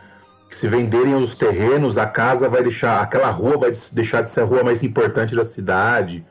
que 0.50 0.56
se 0.58 0.68
venderem 0.68 1.16
os 1.16 1.34
terrenos, 1.34 1.98
a 1.98 2.06
casa 2.06 2.50
vai 2.50 2.62
deixar, 2.62 3.00
aquela 3.02 3.30
rua 3.30 3.58
vai 3.58 3.72
deixar 3.94 4.22
de 4.22 4.28
ser 4.28 4.42
a 4.42 4.44
rua 4.44 4.64
mais 4.64 4.84
importante 4.84 5.34
da 5.34 5.46
cidade. 5.46 6.26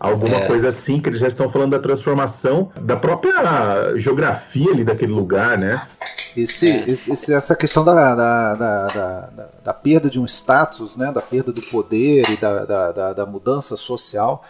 Alguma 0.00 0.36
é. 0.36 0.46
coisa 0.46 0.68
assim, 0.68 0.98
que 0.98 1.08
eles 1.10 1.20
já 1.20 1.28
estão 1.28 1.50
falando 1.50 1.72
da 1.72 1.78
transformação 1.78 2.72
da 2.80 2.96
própria 2.96 3.96
geografia 3.96 4.72
ali 4.72 4.82
daquele 4.82 5.12
lugar, 5.12 5.58
né? 5.58 5.86
Esse, 6.34 6.68
é. 6.68 6.90
esse 6.90 7.32
essa 7.32 7.54
questão 7.54 7.84
da, 7.84 8.14
da, 8.14 8.54
da, 8.54 8.86
da, 8.86 9.48
da 9.64 9.74
perda 9.74 10.08
de 10.08 10.18
um 10.18 10.24
status, 10.24 10.96
né? 10.96 11.12
da 11.12 11.20
perda 11.20 11.52
do 11.52 11.60
poder 11.60 12.28
e 12.30 12.36
da, 12.38 12.64
da, 12.64 13.12
da 13.12 13.26
mudança 13.26 13.76
social 13.76 14.42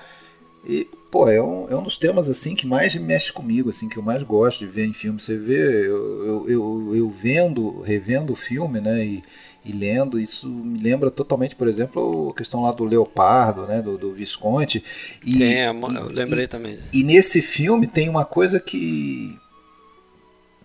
E, 0.64 0.88
pô, 1.10 1.28
é 1.28 1.42
um, 1.42 1.68
é 1.68 1.76
um 1.76 1.82
dos 1.82 1.98
temas 1.98 2.28
assim 2.28 2.54
que 2.54 2.66
mais 2.66 2.94
mexe 2.94 3.32
comigo, 3.32 3.70
assim, 3.70 3.88
que 3.88 3.96
eu 3.96 4.02
mais 4.02 4.22
gosto 4.22 4.60
de 4.60 4.66
ver 4.66 4.86
em 4.86 4.92
filme. 4.92 5.20
Você 5.20 5.36
vê, 5.36 5.86
eu, 5.86 6.26
eu, 6.26 6.50
eu, 6.50 6.96
eu 6.96 7.08
vendo, 7.10 7.80
revendo 7.80 8.32
o 8.32 8.36
filme, 8.36 8.80
né? 8.80 9.04
E, 9.04 9.22
e 9.64 9.72
lendo, 9.72 10.18
isso 10.18 10.48
me 10.48 10.78
lembra 10.78 11.10
totalmente, 11.10 11.54
por 11.54 11.68
exemplo, 11.68 12.30
a 12.30 12.36
questão 12.36 12.62
lá 12.62 12.72
do 12.72 12.84
Leopardo, 12.84 13.62
né, 13.66 13.80
do, 13.80 13.96
do 13.96 14.12
Visconde. 14.12 14.82
E, 15.24 15.42
é, 15.42 15.68
eu 15.68 16.08
lembrei 16.10 16.44
e, 16.44 16.48
também. 16.48 16.78
E 16.92 17.04
nesse 17.04 17.40
filme 17.40 17.86
tem 17.86 18.08
uma 18.08 18.24
coisa 18.24 18.58
que 18.58 19.38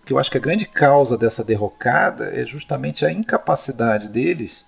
que 0.04 0.12
eu 0.14 0.18
acho 0.18 0.30
que 0.30 0.38
a 0.38 0.40
grande 0.40 0.64
causa 0.64 1.18
dessa 1.18 1.44
derrocada 1.44 2.32
é 2.34 2.42
justamente 2.42 3.04
a 3.04 3.12
incapacidade 3.12 4.08
deles 4.08 4.64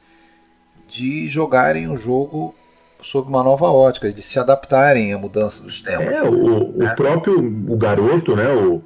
de 0.86 1.26
jogarem 1.28 1.88
o 1.88 1.96
jogo 1.96 2.54
sob 3.02 3.28
uma 3.28 3.42
nova 3.42 3.66
ótica, 3.66 4.12
de 4.12 4.22
se 4.22 4.38
adaptarem 4.38 5.12
à 5.12 5.18
mudança 5.18 5.62
dos 5.62 5.82
tempos. 5.82 6.06
É, 6.06 6.22
o, 6.22 6.84
o 6.84 6.94
próprio 6.94 7.38
o 7.38 7.76
garoto, 7.76 8.36
né, 8.36 8.48
o, 8.52 8.82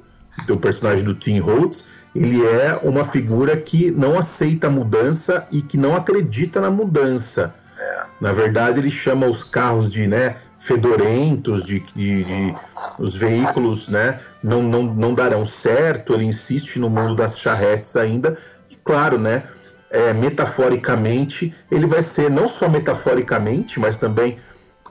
o 0.49 0.57
personagem 0.57 1.03
do 1.03 1.13
Tim 1.13 1.39
Holtz, 1.39 1.85
ele 2.15 2.45
é 2.45 2.79
uma 2.81 3.03
figura 3.03 3.57
que 3.57 3.91
não 3.91 4.17
aceita 4.17 4.67
a 4.67 4.69
mudança 4.69 5.45
e 5.51 5.61
que 5.61 5.77
não 5.77 5.95
acredita 5.95 6.61
na 6.61 6.71
mudança. 6.71 7.53
É. 7.77 8.03
Na 8.21 8.31
verdade, 8.31 8.79
ele 8.79 8.89
chama 8.89 9.27
os 9.27 9.43
carros 9.43 9.89
de 9.89 10.07
né, 10.07 10.37
fedorentos, 10.57 11.63
de, 11.65 11.81
de, 11.93 12.23
de, 12.23 12.55
os 12.97 13.13
veículos 13.13 13.89
né, 13.89 14.19
não, 14.41 14.63
não, 14.63 14.83
não 14.83 15.13
darão 15.13 15.45
certo. 15.45 16.13
Ele 16.13 16.23
insiste 16.23 16.79
no 16.79 16.89
mundo 16.89 17.15
das 17.15 17.37
charretes 17.37 17.97
ainda. 17.97 18.37
E 18.69 18.75
claro, 18.77 19.19
né, 19.19 19.43
é, 19.89 20.13
metaforicamente, 20.13 21.53
ele 21.71 21.85
vai 21.85 22.01
ser, 22.01 22.29
não 22.29 22.47
só 22.47 22.67
metaforicamente, 22.67 23.79
mas 23.79 23.95
também 23.95 24.39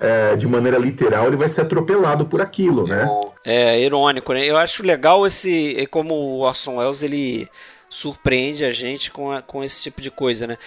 é, 0.00 0.34
de 0.36 0.46
maneira 0.46 0.78
literal, 0.78 1.26
ele 1.26 1.36
vai 1.36 1.48
ser 1.48 1.62
atropelado 1.62 2.26
por 2.26 2.40
aquilo, 2.40 2.86
né? 2.86 3.06
É 3.44 3.80
irônico, 3.80 4.32
né? 4.32 4.44
Eu 4.44 4.56
acho 4.56 4.82
legal 4.82 5.26
esse, 5.26 5.86
como 5.90 6.14
o 6.14 6.40
Orson 6.40 6.76
Welles 6.76 7.02
ele 7.02 7.48
surpreende 7.88 8.64
a 8.64 8.72
gente 8.72 9.10
com, 9.10 9.30
a, 9.30 9.40
com 9.40 9.62
esse 9.62 9.80
tipo 9.82 10.00
de 10.00 10.10
coisa, 10.10 10.46
né? 10.46 10.58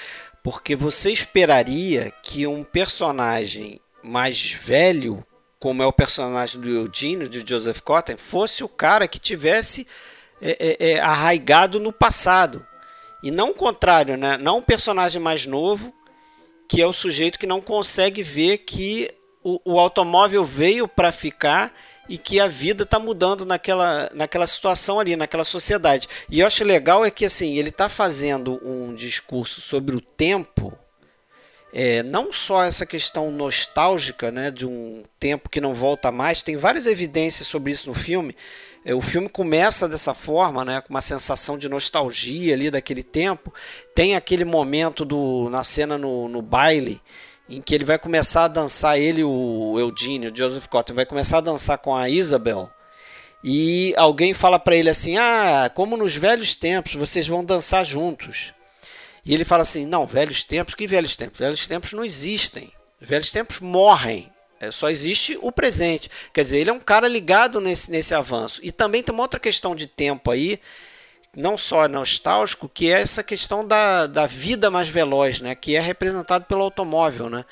Porque 0.42 0.76
você 0.76 1.12
esperaria 1.12 2.14
que 2.24 2.48
um 2.48 2.64
personagem 2.64 3.82
mais 4.02 4.52
velho, 4.52 5.26
como 5.60 5.84
é 5.84 5.86
o 5.86 5.92
personagem 5.92 6.62
do 6.62 6.70
Eugene, 6.70 7.28
de 7.28 7.44
Joseph 7.46 7.82
Cotton, 7.82 8.16
fosse 8.16 8.64
o 8.64 8.70
cara 8.70 9.08
que 9.08 9.20
tivesse 9.20 9.86
é, 10.42 10.78
é, 10.80 10.92
é, 10.92 11.00
arraigado 11.00 11.80
no 11.80 11.92
passado. 11.92 12.66
E 13.24 13.32
não 13.32 13.50
o 13.50 13.54
contrário, 13.54 14.16
né? 14.16 14.38
Não 14.38 14.60
um 14.60 14.62
personagem 14.62 15.22
mais 15.22 15.46
novo, 15.46 15.94
que 16.68 16.82
é 16.82 16.86
o 16.86 16.94
sujeito 16.94 17.40
que 17.40 17.48
não 17.48 17.62
consegue 17.62 18.22
ver 18.22 18.60
que 18.60 19.10
o, 19.44 19.60
o 19.74 19.80
automóvel 19.80 20.44
veio 20.44 20.88
para 20.88 21.12
ficar 21.12 21.74
e 22.10 22.18
que 22.18 22.40
a 22.40 22.48
vida 22.48 22.84
está 22.84 23.00
mudando 23.00 23.46
naquela, 23.46 24.10
naquela 24.14 24.48
situação 24.48 25.00
ali, 25.00 25.16
naquela 25.16 25.44
sociedade. 25.44 26.08
E 26.30 26.40
eu 26.40 26.48
acho 26.48 26.64
legal 26.64 27.04
é 27.06 27.12
que 27.12 27.26
assim 27.26 27.58
ele 27.58 27.70
está 27.70 27.90
fazendo 27.90 28.60
um 28.64 28.94
discurso 28.94 29.62
sobre 29.62 29.96
o 29.96 30.02
tempo, 30.02 30.78
é, 31.74 32.02
não 32.04 32.32
só 32.32 32.64
essa 32.64 32.86
questão 32.86 33.30
nostálgica, 33.32 34.32
né, 34.32 34.52
de 34.52 34.66
um 34.66 35.04
tempo 35.20 35.50
que 35.50 35.62
não 35.62 35.74
volta 35.74 36.12
mais. 36.12 36.44
Tem 36.44 36.56
várias 36.56 36.86
evidências 36.86 37.48
sobre 37.48 37.72
isso 37.72 37.90
no 37.90 37.94
filme. 37.94 38.36
É, 38.88 38.96
o 38.96 39.02
filme 39.02 39.28
começa 39.28 39.86
dessa 39.86 40.14
forma, 40.14 40.64
né, 40.64 40.80
com 40.80 40.94
uma 40.94 41.02
sensação 41.02 41.58
de 41.58 41.68
nostalgia 41.68 42.54
ali 42.54 42.72
daquele 42.72 43.04
tempo. 43.04 43.54
Tem 43.94 44.16
aquele 44.16 44.46
momento 44.46 45.04
do 45.04 45.50
na 45.50 45.62
cena 45.62 45.98
no, 45.98 46.30
no 46.30 46.42
baile 46.42 47.02
em 47.50 47.62
que 47.62 47.76
ele 47.76 47.84
vai 47.84 48.00
começar 48.00 48.46
a 48.46 48.48
dançar, 48.48 48.98
ele, 48.98 49.26
o 49.26 49.76
Eugênio, 49.78 50.32
o 50.32 50.36
Joseph 50.36 50.68
Cotton, 50.68 50.94
vai 50.94 51.06
começar 51.06 51.40
a 51.40 51.42
dançar 51.42 51.78
com 51.80 51.94
a 51.94 52.10
Isabel. 52.10 52.72
E 53.44 53.94
alguém 53.98 54.34
fala 54.34 54.58
para 54.58 54.78
ele 54.78 54.90
assim: 54.90 55.18
Ah, 55.18 55.70
como 55.76 55.98
nos 55.98 56.16
velhos 56.16 56.56
tempos, 56.56 56.96
vocês 56.96 57.28
vão 57.28 57.44
dançar 57.44 57.86
juntos. 57.86 58.54
E 59.26 59.34
ele 59.34 59.44
fala 59.44 59.64
assim: 59.64 59.86
Não, 59.86 60.08
velhos 60.08 60.46
tempos, 60.46 60.76
que 60.76 60.88
velhos 60.88 61.14
tempos? 61.14 61.40
Velhos 61.40 61.68
tempos 61.68 61.92
não 61.92 62.06
existem. 62.06 62.72
Os 63.02 63.08
velhos 63.10 63.32
tempos 63.32 63.60
morrem. 63.60 64.32
É, 64.60 64.72
só 64.72 64.90
existe 64.90 65.38
o 65.42 65.52
presente. 65.52 66.10
Quer 66.34 66.44
dizer, 66.44 66.60
ele 66.60 66.70
é 66.70 66.74
um 66.74 66.80
cara 66.80 67.08
ligado 67.08 67.62
nesse, 67.62 67.92
nesse 67.92 68.14
avanço. 68.14 68.60
E 68.64 68.72
também 68.72 69.04
tem 69.04 69.14
uma 69.14 69.24
outra 69.24 69.40
questão 69.40 69.76
de 69.76 69.88
tempo 69.88 70.32
aí 70.32 70.60
não 71.36 71.56
só 71.56 71.88
nostálgico, 71.88 72.68
que 72.68 72.92
é 72.92 73.00
essa 73.00 73.22
questão 73.22 73.66
da, 73.66 74.08
da 74.08 74.26
vida 74.26 74.72
mais 74.72 74.90
veloz, 74.90 75.40
né? 75.40 75.54
que 75.54 75.76
é 75.76 75.80
representado 75.80 76.46
pelo 76.46 76.64
automóvel. 76.64 77.30
Né? 77.30 77.46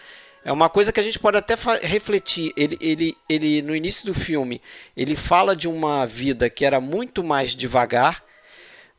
É 0.43 0.51
uma 0.51 0.69
coisa 0.69 0.91
que 0.91 0.99
a 0.99 1.03
gente 1.03 1.19
pode 1.19 1.37
até 1.37 1.53
refletir. 1.83 2.51
Ele, 2.57 2.77
ele, 2.81 3.17
ele, 3.29 3.61
no 3.61 3.75
início 3.75 4.05
do 4.07 4.13
filme, 4.13 4.59
ele 4.97 5.15
fala 5.15 5.55
de 5.55 5.67
uma 5.67 6.07
vida 6.07 6.49
que 6.49 6.65
era 6.65 6.81
muito 6.81 7.23
mais 7.23 7.55
devagar, 7.55 8.23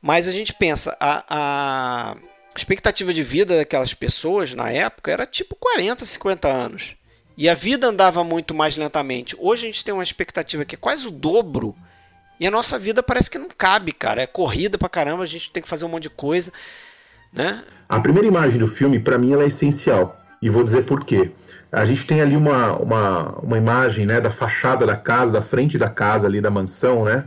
mas 0.00 0.28
a 0.28 0.32
gente 0.32 0.52
pensa, 0.52 0.96
a, 1.00 1.24
a 1.28 2.16
expectativa 2.54 3.12
de 3.12 3.24
vida 3.24 3.56
daquelas 3.56 3.92
pessoas 3.92 4.54
na 4.54 4.70
época 4.70 5.10
era 5.10 5.26
tipo 5.26 5.56
40, 5.56 6.04
50 6.04 6.46
anos. 6.48 6.96
E 7.36 7.48
a 7.48 7.54
vida 7.54 7.86
andava 7.86 8.24
muito 8.24 8.54
mais 8.54 8.76
lentamente. 8.76 9.36
Hoje 9.38 9.64
a 9.64 9.66
gente 9.66 9.84
tem 9.84 9.92
uma 9.92 10.02
expectativa 10.02 10.64
que 10.64 10.74
é 10.74 10.78
quase 10.78 11.06
o 11.06 11.10
dobro 11.10 11.76
e 12.38 12.46
a 12.46 12.50
nossa 12.50 12.78
vida 12.78 13.02
parece 13.02 13.30
que 13.30 13.38
não 13.38 13.48
cabe, 13.48 13.92
cara. 13.92 14.22
É 14.22 14.26
corrida 14.26 14.78
pra 14.78 14.88
caramba, 14.88 15.22
a 15.22 15.26
gente 15.26 15.50
tem 15.50 15.62
que 15.62 15.68
fazer 15.68 15.84
um 15.84 15.88
monte 15.88 16.04
de 16.04 16.10
coisa, 16.10 16.52
né? 17.32 17.62
A 17.88 18.00
primeira 18.00 18.26
imagem 18.26 18.58
do 18.58 18.66
filme, 18.66 18.98
para 18.98 19.18
mim, 19.18 19.32
ela 19.32 19.42
é 19.42 19.46
essencial. 19.46 20.20
E 20.40 20.50
vou 20.50 20.62
dizer 20.62 20.84
por 20.84 21.04
quê. 21.04 21.30
A 21.72 21.84
gente 21.84 22.06
tem 22.06 22.20
ali 22.20 22.36
uma, 22.36 22.76
uma, 22.76 23.38
uma 23.42 23.58
imagem 23.58 24.06
né, 24.06 24.20
da 24.20 24.30
fachada 24.30 24.86
da 24.86 24.96
casa, 24.96 25.32
da 25.32 25.42
frente 25.42 25.78
da 25.78 25.88
casa 25.88 26.26
ali 26.26 26.40
da 26.40 26.50
mansão, 26.50 27.04
né? 27.04 27.24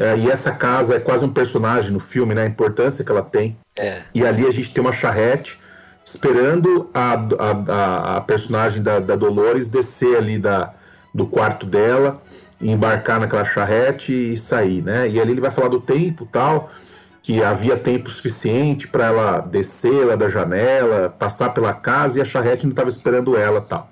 É, 0.00 0.16
e 0.16 0.30
essa 0.30 0.52
casa 0.52 0.94
é 0.94 1.00
quase 1.00 1.24
um 1.24 1.32
personagem 1.32 1.90
no 1.90 2.00
filme, 2.00 2.34
né? 2.34 2.42
A 2.42 2.46
importância 2.46 3.04
que 3.04 3.10
ela 3.10 3.22
tem. 3.22 3.56
É. 3.76 4.02
E 4.14 4.24
ali 4.26 4.46
a 4.46 4.50
gente 4.50 4.72
tem 4.72 4.80
uma 4.82 4.92
charrete 4.92 5.58
esperando 6.14 6.88
a, 6.94 7.14
a, 7.38 8.16
a 8.16 8.20
personagem 8.20 8.82
da, 8.82 8.98
da 8.98 9.14
Dolores 9.14 9.68
descer 9.68 10.16
ali 10.16 10.38
da, 10.38 10.72
do 11.14 11.26
quarto 11.26 11.66
dela 11.66 12.20
embarcar 12.60 13.20
naquela 13.20 13.44
charrete 13.44 14.32
e 14.32 14.36
sair, 14.36 14.82
né? 14.82 15.08
E 15.08 15.20
ali 15.20 15.30
ele 15.30 15.40
vai 15.40 15.50
falar 15.50 15.68
do 15.68 15.80
tempo 15.80 16.26
tal, 16.30 16.70
que 17.22 17.42
havia 17.42 17.76
tempo 17.76 18.10
suficiente 18.10 18.88
para 18.88 19.06
ela 19.06 19.40
descer 19.40 20.04
lá 20.04 20.16
da 20.16 20.28
janela, 20.28 21.14
passar 21.16 21.50
pela 21.50 21.72
casa 21.72 22.18
e 22.18 22.22
a 22.22 22.24
charrete 22.24 22.64
não 22.64 22.70
estava 22.70 22.88
esperando 22.88 23.36
ela 23.36 23.60
tal. 23.60 23.90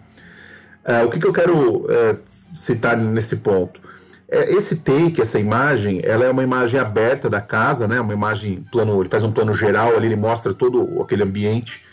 É, 0.85 1.05
o 1.05 1.11
que, 1.11 1.19
que 1.19 1.27
eu 1.27 1.33
quero 1.33 1.87
é, 1.89 2.17
citar 2.53 2.97
nesse 2.97 3.37
ponto? 3.37 3.81
É, 4.29 4.53
esse 4.53 4.77
take, 4.77 5.21
essa 5.21 5.39
imagem, 5.39 6.01
ela 6.03 6.25
é 6.25 6.31
uma 6.31 6.43
imagem 6.43 6.81
aberta 6.81 7.31
da 7.31 7.41
casa, 7.41 7.87
né? 7.87 8.01
Uma 8.01 8.15
imagem 8.15 8.65
plano, 8.73 9.01
ele 9.01 9.09
faz 9.09 9.23
um 9.23 9.31
plano 9.31 9.55
geral 9.55 9.97
ali, 9.97 10.07
ele 10.07 10.17
mostra 10.17 10.53
todo 10.53 11.01
aquele 11.01 11.23
ambiente 11.23 11.86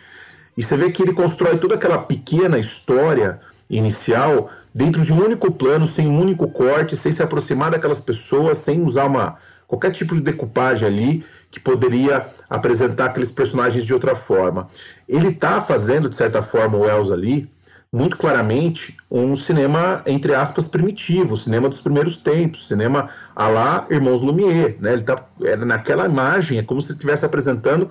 e 0.58 0.64
você 0.64 0.78
vê 0.78 0.92
que 0.92 1.02
ele 1.02 1.14
constrói 1.14 1.58
toda 1.58 1.76
aquela 1.76 1.98
pequena 1.98 2.60
história 2.60 3.40
inicial 3.70 4.50
dentro 4.74 5.02
de 5.02 5.14
um 5.14 5.24
único 5.24 5.52
plano, 5.52 5.86
sem 5.88 6.08
um 6.08 6.20
único 6.20 6.48
corte, 6.52 6.96
sem 6.96 7.12
se 7.12 7.22
aproximar 7.22 7.72
daquelas 7.72 8.00
pessoas, 8.00 8.58
sem 8.58 8.82
usar 8.82 9.06
uma 9.06 9.38
qualquer 9.68 9.92
tipo 9.92 10.14
de 10.14 10.22
decupagem 10.22 10.88
ali 10.88 11.26
que 11.50 11.60
poderia 11.60 12.26
apresentar 12.48 13.06
aqueles 13.06 13.32
personagens 13.32 13.84
de 13.84 13.94
outra 13.94 14.14
forma. 14.14 14.68
Ele 15.08 15.30
está 15.30 15.62
fazendo, 15.62 16.10
de 16.10 16.16
certa 16.16 16.42
forma, 16.44 16.78
o 16.78 16.82
Wells 16.82 17.12
ali, 17.12 17.50
muito 17.92 18.18
claramente, 18.18 18.98
um 19.10 19.36
cinema, 19.36 20.02
entre 20.06 20.34
aspas, 20.34 20.68
primitivo, 20.68 21.38
cinema 21.38 21.70
dos 21.70 21.82
primeiros 21.82 22.18
tempos, 22.18 22.68
cinema 22.68 23.10
a 23.36 23.48
lá 23.48 23.88
Irmãos 23.90 24.22
Lumière. 24.22 24.78
Né? 24.80 24.94
Ele 24.94 25.04
tá, 25.04 25.24
é, 25.44 25.56
naquela 25.56 26.06
imagem, 26.06 26.58
é 26.58 26.64
como 26.64 26.82
se 26.82 26.92
estivesse 26.92 27.26
apresentando 27.26 27.90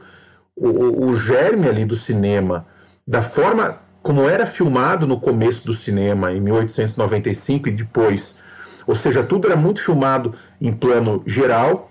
o, 0.56 1.06
o, 1.06 1.16
germe 1.16 1.68
ali 1.68 1.84
do 1.84 1.96
cinema, 1.96 2.66
da 3.06 3.22
forma 3.22 3.80
como 4.02 4.28
era 4.28 4.46
filmado 4.46 5.06
no 5.06 5.18
começo 5.20 5.64
do 5.64 5.72
cinema, 5.72 6.32
em 6.32 6.40
1895 6.40 7.68
e 7.68 7.72
depois. 7.72 8.40
Ou 8.86 8.94
seja, 8.94 9.22
tudo 9.22 9.46
era 9.46 9.56
muito 9.56 9.80
filmado 9.80 10.34
em 10.60 10.72
plano 10.72 11.22
geral, 11.24 11.90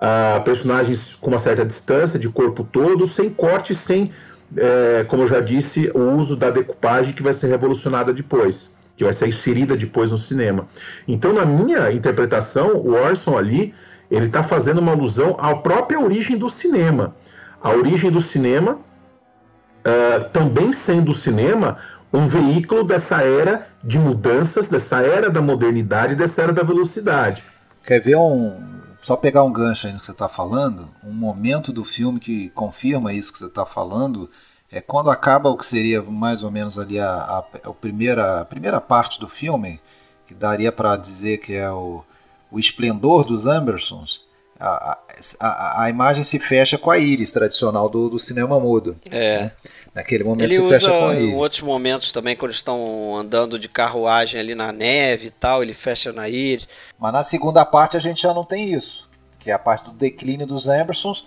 uh, 0.00 0.40
personagens 0.42 1.16
com 1.20 1.30
uma 1.30 1.38
certa 1.38 1.64
distância, 1.64 2.18
de 2.18 2.28
corpo 2.28 2.62
todo, 2.64 3.06
sem 3.06 3.28
corte, 3.28 3.74
sem, 3.74 4.12
é, 4.56 5.04
como 5.08 5.24
eu 5.24 5.26
já 5.26 5.40
disse, 5.40 5.90
o 5.94 6.16
uso 6.16 6.36
da 6.36 6.50
decupagem 6.50 7.12
que 7.12 7.22
vai 7.22 7.32
ser 7.32 7.48
revolucionada 7.48 8.12
depois, 8.12 8.74
que 8.96 9.02
vai 9.02 9.12
ser 9.12 9.26
inserida 9.26 9.76
depois 9.76 10.12
no 10.12 10.18
cinema. 10.18 10.66
Então, 11.08 11.32
na 11.32 11.44
minha 11.44 11.90
interpretação, 11.90 12.76
o 12.76 12.94
Orson 12.94 13.36
ali, 13.36 13.74
ele 14.08 14.26
está 14.26 14.44
fazendo 14.44 14.78
uma 14.78 14.92
alusão 14.92 15.36
à 15.40 15.54
própria 15.56 16.00
origem 16.00 16.38
do 16.38 16.48
cinema. 16.48 17.16
A 17.62 17.70
origem 17.70 18.10
do 18.10 18.20
cinema 18.20 18.72
uh, 18.74 20.28
também 20.32 20.72
sendo 20.72 21.10
o 21.10 21.14
cinema 21.14 21.78
um 22.12 22.24
veículo 22.24 22.84
dessa 22.84 23.22
era 23.22 23.68
de 23.82 23.98
mudanças, 23.98 24.68
dessa 24.68 25.00
era 25.02 25.28
da 25.28 25.42
modernidade, 25.42 26.14
dessa 26.14 26.42
era 26.42 26.52
da 26.52 26.62
velocidade. 26.62 27.42
Quer 27.84 28.00
ver 28.00 28.16
um. 28.16 28.78
Só 29.00 29.16
pegar 29.16 29.44
um 29.44 29.52
gancho 29.52 29.86
aí 29.86 29.92
no 29.92 30.00
que 30.00 30.06
você 30.06 30.12
está 30.12 30.28
falando, 30.28 30.88
um 31.04 31.12
momento 31.12 31.72
do 31.72 31.84
filme 31.84 32.18
que 32.18 32.50
confirma 32.50 33.12
isso 33.12 33.32
que 33.32 33.38
você 33.38 33.46
está 33.46 33.64
falando 33.64 34.28
é 34.70 34.80
quando 34.80 35.10
acaba 35.10 35.48
o 35.48 35.56
que 35.56 35.64
seria 35.64 36.02
mais 36.02 36.42
ou 36.42 36.50
menos 36.50 36.78
ali 36.78 36.98
a, 36.98 37.08
a, 37.08 37.38
a 37.38 37.72
primeira, 37.72 38.40
a 38.40 38.44
primeira 38.44 38.80
parte 38.80 39.20
do 39.20 39.28
filme, 39.28 39.80
que 40.26 40.34
daria 40.34 40.72
para 40.72 40.96
dizer 40.96 41.38
que 41.38 41.54
é 41.54 41.70
o, 41.70 42.04
o 42.50 42.58
esplendor 42.58 43.24
dos 43.24 43.46
Ambersons, 43.46 44.22
a, 44.60 44.98
a, 45.40 45.84
a, 45.84 45.90
imagem 45.90 46.24
se 46.24 46.38
fecha 46.38 46.76
com 46.76 46.90
a 46.90 46.98
íris 46.98 47.30
tradicional 47.30 47.88
do, 47.88 48.08
do 48.08 48.18
cinema 48.18 48.58
mudo. 48.58 48.96
É. 49.10 49.42
Né? 49.42 49.52
Naquele 49.94 50.24
momento 50.24 50.46
ele 50.46 50.54
se 50.54 50.60
usa 50.60 50.74
fecha 50.80 50.90
com 50.90 51.08
a 51.08 51.14
íris. 51.14 51.28
em 51.28 51.34
outros 51.36 51.62
momentos 51.62 52.12
também, 52.12 52.36
quando 52.36 52.52
estão 52.52 53.16
andando 53.16 53.58
de 53.58 53.68
carruagem 53.68 54.40
ali 54.40 54.54
na 54.54 54.72
neve 54.72 55.28
e 55.28 55.30
tal, 55.30 55.62
ele 55.62 55.74
fecha 55.74 56.12
na 56.12 56.28
íris. 56.28 56.68
Mas 56.98 57.12
na 57.12 57.22
segunda 57.22 57.64
parte 57.64 57.96
a 57.96 58.00
gente 58.00 58.22
já 58.22 58.34
não 58.34 58.44
tem 58.44 58.72
isso, 58.72 59.08
que 59.38 59.50
é 59.50 59.54
a 59.54 59.58
parte 59.58 59.86
do 59.86 59.92
declínio 59.92 60.46
dos 60.46 60.68
Ambersons 60.68 61.24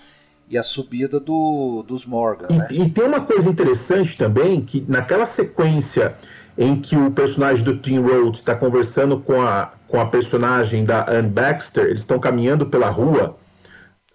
e 0.49 0.57
a 0.57 0.63
subida 0.63 1.19
do, 1.19 1.83
dos 1.87 2.05
Morgan. 2.05 2.47
E, 2.49 2.57
né? 2.57 2.67
e 2.71 2.89
tem 2.89 3.05
uma 3.05 3.21
coisa 3.21 3.49
interessante 3.49 4.17
também, 4.17 4.61
que 4.61 4.83
naquela 4.87 5.25
sequência 5.25 6.13
em 6.61 6.75
que 6.75 6.95
o 6.95 7.09
personagem 7.09 7.63
do 7.63 7.75
Tim 7.77 7.99
Rhodes 7.99 8.39
está 8.39 8.53
conversando 8.53 9.19
com 9.19 9.41
a, 9.41 9.71
com 9.87 9.99
a 9.99 10.05
personagem 10.05 10.85
da 10.85 11.09
Anne 11.09 11.29
Baxter, 11.29 11.85
eles 11.85 12.01
estão 12.01 12.19
caminhando 12.19 12.67
pela 12.67 12.87
rua, 12.87 13.35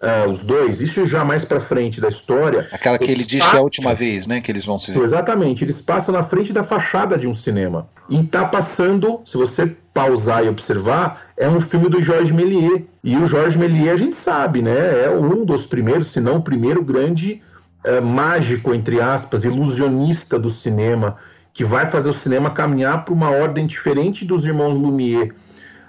uh, 0.01 0.31
os 0.31 0.45
dois, 0.45 0.79
isso 0.79 1.05
já 1.05 1.25
mais 1.25 1.43
para 1.43 1.59
frente 1.59 1.99
da 1.99 2.07
história. 2.07 2.69
Aquela 2.71 2.97
que 2.97 3.11
ele 3.11 3.25
diz 3.25 3.45
que 3.45 3.55
é 3.55 3.59
a 3.59 3.61
última 3.61 3.93
vez, 3.93 4.27
né, 4.27 4.39
que 4.39 4.49
eles 4.49 4.65
vão 4.65 4.79
se 4.79 4.93
ver. 4.93 5.03
Exatamente, 5.03 5.65
eles 5.65 5.81
passam 5.81 6.15
na 6.15 6.23
frente 6.23 6.53
da 6.53 6.63
fachada 6.63 7.17
de 7.17 7.27
um 7.27 7.33
cinema. 7.33 7.89
E 8.09 8.23
tá 8.23 8.45
passando, 8.45 9.19
se 9.25 9.35
você 9.35 9.75
pausar 9.93 10.45
e 10.45 10.47
observar, 10.47 11.33
é 11.35 11.49
um 11.49 11.59
filme 11.59 11.89
do 11.89 12.01
Georges 12.01 12.31
Méliès. 12.31 12.83
E 13.03 13.17
o 13.17 13.25
Georges 13.25 13.57
Méliès, 13.57 13.95
a 13.95 13.97
gente 13.97 14.15
sabe, 14.15 14.61
né, 14.61 15.03
é 15.03 15.09
um 15.09 15.43
dos 15.43 15.65
primeiros, 15.65 16.07
se 16.07 16.21
não 16.21 16.37
o 16.37 16.41
primeiro 16.41 16.81
grande 16.81 17.41
uh, 17.85 18.01
mágico, 18.01 18.73
entre 18.73 19.01
aspas, 19.01 19.43
ilusionista 19.43 20.39
do 20.39 20.49
cinema, 20.49 21.17
que 21.57 21.65
vai 21.65 21.87
fazer 21.87 22.07
o 22.07 22.13
cinema 22.13 22.51
caminhar 22.51 23.03
para 23.03 23.11
uma 23.11 23.31
ordem 23.31 23.65
diferente 23.65 24.23
dos 24.23 24.45
irmãos 24.45 24.75
Lumière. 24.75 25.31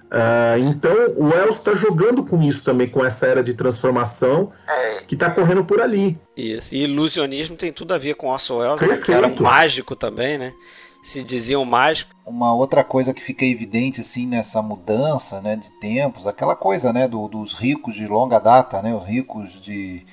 Uh, 0.07 0.59
então 0.67 0.91
o 1.15 1.27
Wells 1.27 1.59
está 1.59 1.75
jogando 1.75 2.25
com 2.25 2.41
isso 2.41 2.65
também, 2.65 2.89
com 2.89 3.05
essa 3.05 3.27
era 3.27 3.43
de 3.43 3.53
transformação 3.53 4.51
que 5.07 5.15
está 5.15 5.29
correndo 5.29 5.63
por 5.63 5.83
ali. 5.83 6.19
Isso, 6.35 6.75
e 6.75 6.85
ilusionismo 6.85 7.55
tem 7.55 7.71
tudo 7.71 7.93
a 7.93 7.99
ver 7.99 8.15
com 8.15 8.29
Orson 8.29 8.61
Welles, 8.61 8.81
né, 8.81 8.97
que 8.97 9.13
era 9.13 9.27
um 9.27 9.37
mágico 9.39 9.95
também, 9.95 10.39
né? 10.39 10.55
Se 11.03 11.23
dizia 11.23 11.61
um 11.61 11.67
mágico. 11.67 12.15
Uma 12.25 12.55
outra 12.55 12.83
coisa 12.83 13.13
que 13.13 13.21
fica 13.21 13.45
evidente 13.45 14.01
assim 14.01 14.27
nessa 14.27 14.63
mudança, 14.63 15.39
né, 15.43 15.55
de 15.55 15.71
tempos, 15.81 16.27
aquela 16.27 16.57
coisa, 16.57 16.95
né, 16.95 17.07
do, 17.07 17.29
dos 17.29 17.53
ricos 17.53 17.95
de 17.95 18.07
longa 18.07 18.39
data, 18.39 18.81
né, 18.81 18.95
os 18.95 19.05
ricos 19.05 19.61
de 19.61 20.07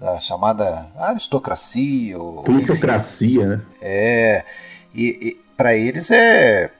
da 0.00 0.18
chamada 0.18 0.88
aristocracia, 0.96 2.18
ou, 2.18 2.42
Plutocracia, 2.42 3.46
né? 3.46 3.62
É, 3.80 4.44
e, 4.96 5.28
e 5.28 5.40
para 5.56 5.76
eles 5.76 6.10
é 6.10 6.70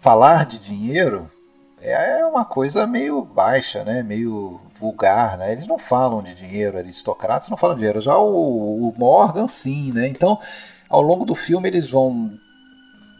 falar 0.00 0.46
de 0.46 0.58
dinheiro 0.58 1.30
é 1.82 2.24
uma 2.26 2.44
coisa 2.44 2.86
meio 2.86 3.22
baixa, 3.22 3.82
né? 3.82 4.02
Meio 4.02 4.60
vulgar, 4.78 5.38
né? 5.38 5.52
Eles 5.52 5.66
não 5.66 5.78
falam 5.78 6.22
de 6.22 6.34
dinheiro, 6.34 6.76
aristocratas 6.76 7.48
não 7.48 7.56
falam 7.56 7.74
de 7.74 7.80
dinheiro. 7.80 8.00
Já 8.00 8.16
o, 8.18 8.88
o 8.88 8.94
Morgan, 8.98 9.48
sim, 9.48 9.90
né? 9.92 10.06
Então, 10.06 10.38
ao 10.88 11.00
longo 11.00 11.24
do 11.24 11.34
filme 11.34 11.68
eles 11.68 11.88
vão 11.88 12.30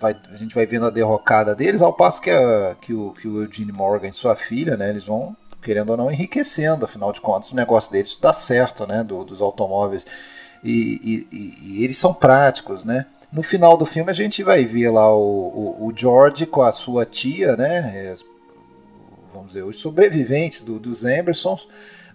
vai, 0.00 0.16
a 0.32 0.36
gente 0.36 0.54
vai 0.54 0.66
vendo 0.66 0.86
a 0.86 0.90
derrocada 0.90 1.54
deles, 1.54 1.82
ao 1.82 1.92
passo 1.92 2.20
que, 2.20 2.30
a, 2.30 2.76
que, 2.80 2.92
o, 2.92 3.12
que 3.12 3.28
o 3.28 3.42
Eugene 3.42 3.72
Morgan 3.72 4.08
e 4.08 4.12
sua 4.12 4.36
filha, 4.36 4.76
né? 4.76 4.90
Eles 4.90 5.04
vão 5.04 5.36
querendo 5.62 5.90
ou 5.90 5.96
não 5.96 6.10
enriquecendo, 6.10 6.84
afinal 6.84 7.12
de 7.12 7.20
contas 7.20 7.52
o 7.52 7.56
negócio 7.56 7.92
deles 7.92 8.18
dá 8.20 8.32
certo, 8.32 8.86
né? 8.86 9.02
Do, 9.02 9.24
dos 9.24 9.40
automóveis 9.40 10.04
e, 10.62 11.26
e, 11.32 11.58
e 11.62 11.84
eles 11.84 11.96
são 11.96 12.12
práticos, 12.12 12.84
né? 12.84 13.06
No 13.32 13.42
final 13.42 13.76
do 13.76 13.86
filme 13.86 14.10
a 14.10 14.14
gente 14.14 14.42
vai 14.42 14.64
ver 14.64 14.90
lá 14.90 15.14
o, 15.14 15.76
o, 15.80 15.86
o 15.86 15.92
George 15.94 16.46
com 16.46 16.62
a 16.62 16.72
sua 16.72 17.06
tia, 17.06 17.56
né? 17.56 18.14
Vamos 19.32 19.48
dizer, 19.48 19.62
os 19.62 19.78
sobreviventes 19.78 20.62
do, 20.62 20.80
dos 20.80 21.04
Emersons, 21.04 21.68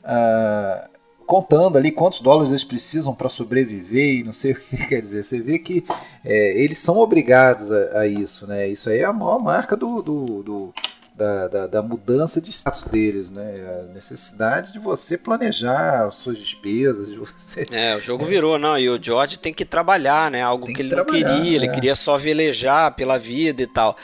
uh, 0.04 0.90
contando 1.26 1.78
ali 1.78 1.92
quantos 1.92 2.20
dólares 2.20 2.50
eles 2.50 2.64
precisam 2.64 3.16
para 3.16 3.30
sobreviver 3.30 4.20
e 4.20 4.24
não 4.24 4.34
sei 4.34 4.52
o 4.54 4.56
que 4.56 4.88
quer 4.88 5.02
dizer. 5.02 5.24
Você 5.24 5.40
vê 5.40 5.58
que 5.58 5.86
é, 6.24 6.62
eles 6.62 6.80
são 6.80 6.98
obrigados 6.98 7.72
a, 7.72 8.00
a, 8.00 8.08
isso, 8.08 8.46
né? 8.46 8.68
Isso 8.68 8.90
aí 8.90 9.00
é 9.00 9.06
a 9.06 9.14
maior 9.14 9.42
marca 9.42 9.78
do, 9.78 10.02
do, 10.02 10.44
do 10.44 10.74
da, 11.16 11.48
da, 11.48 11.68
da, 11.68 11.82
mudança 11.82 12.42
de 12.42 12.52
status 12.52 12.84
deles, 12.84 13.30
né? 13.30 13.56
A 13.82 13.94
necessidade 13.94 14.74
de 14.74 14.80
você 14.80 15.18
planejar 15.18 16.08
as 16.08 16.16
suas 16.16 16.38
despesas, 16.38 17.08
de 17.08 17.16
você. 17.16 17.66
É, 17.72 17.96
o 17.96 18.02
jogo 18.02 18.26
é. 18.26 18.28
virou, 18.28 18.60
não. 18.60 18.78
E 18.78 18.90
o 18.90 19.02
George 19.02 19.40
tem 19.40 19.54
que 19.54 19.64
trabalhar, 19.64 20.30
né? 20.30 20.42
Algo 20.42 20.66
que, 20.66 20.74
que, 20.74 20.82
ele 20.82 20.94
não 20.94 21.06
queria, 21.06 21.54
é. 21.54 21.56
ele 21.56 21.70
queria 21.70 21.96
só 21.96 22.18
velejar 22.18 22.94
pela 22.96 23.18
vida 23.18 23.62
e 23.64 23.68
tal. 23.68 23.96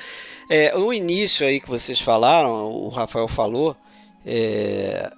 É, 0.50 0.76
o 0.78 0.94
início 0.94 1.46
aí 1.46 1.60
que 1.60 1.70
vocês 1.70 2.00
falaram, 2.00 2.72
o 2.72 2.88
Rafael 2.90 3.28
falou, 3.28 3.76
é, 4.26 5.12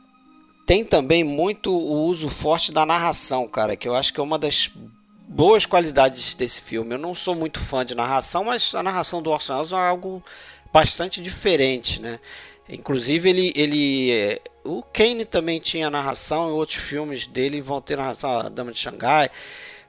tem 0.66 0.84
também 0.84 1.24
muito 1.24 1.72
o 1.72 2.06
uso 2.06 2.30
forte 2.30 2.72
da 2.72 2.86
narração, 2.86 3.48
cara, 3.48 3.76
que 3.76 3.88
eu 3.88 3.96
acho 3.96 4.14
que 4.14 4.20
é 4.20 4.24
uma 4.24 4.39
das 4.39 4.72
boas 5.28 5.66
qualidades 5.66 6.34
desse 6.34 6.62
filme. 6.62 6.94
Eu 6.94 7.00
não 7.00 7.16
sou 7.16 7.36
muito 7.36 7.60
fã 7.60 7.86
de 7.86 7.96
narração, 7.96 8.44
mas 8.44 8.74
a 8.74 8.84
narração 8.84 9.22
do 9.22 9.32
Orson 9.32 9.54
Welles 9.54 9.72
é 9.72 9.76
algo 9.76 10.24
bastante 10.74 11.21
diferente, 11.21 12.01
né? 12.01 12.19
Inclusive 12.67 13.30
ele, 13.30 13.53
ele 13.55 14.41
o 14.63 14.82
Kane 14.82 15.24
também 15.24 15.59
tinha 15.59 15.89
narração 15.89 16.49
em 16.49 16.53
outros 16.53 16.80
filmes 16.80 17.28
dele 17.28 17.61
vão 17.61 17.80
ter 17.80 17.95
narração 17.95 18.32
a 18.32 18.49
Dama 18.49 18.71
de 18.71 18.80
Xangai, 18.80 19.30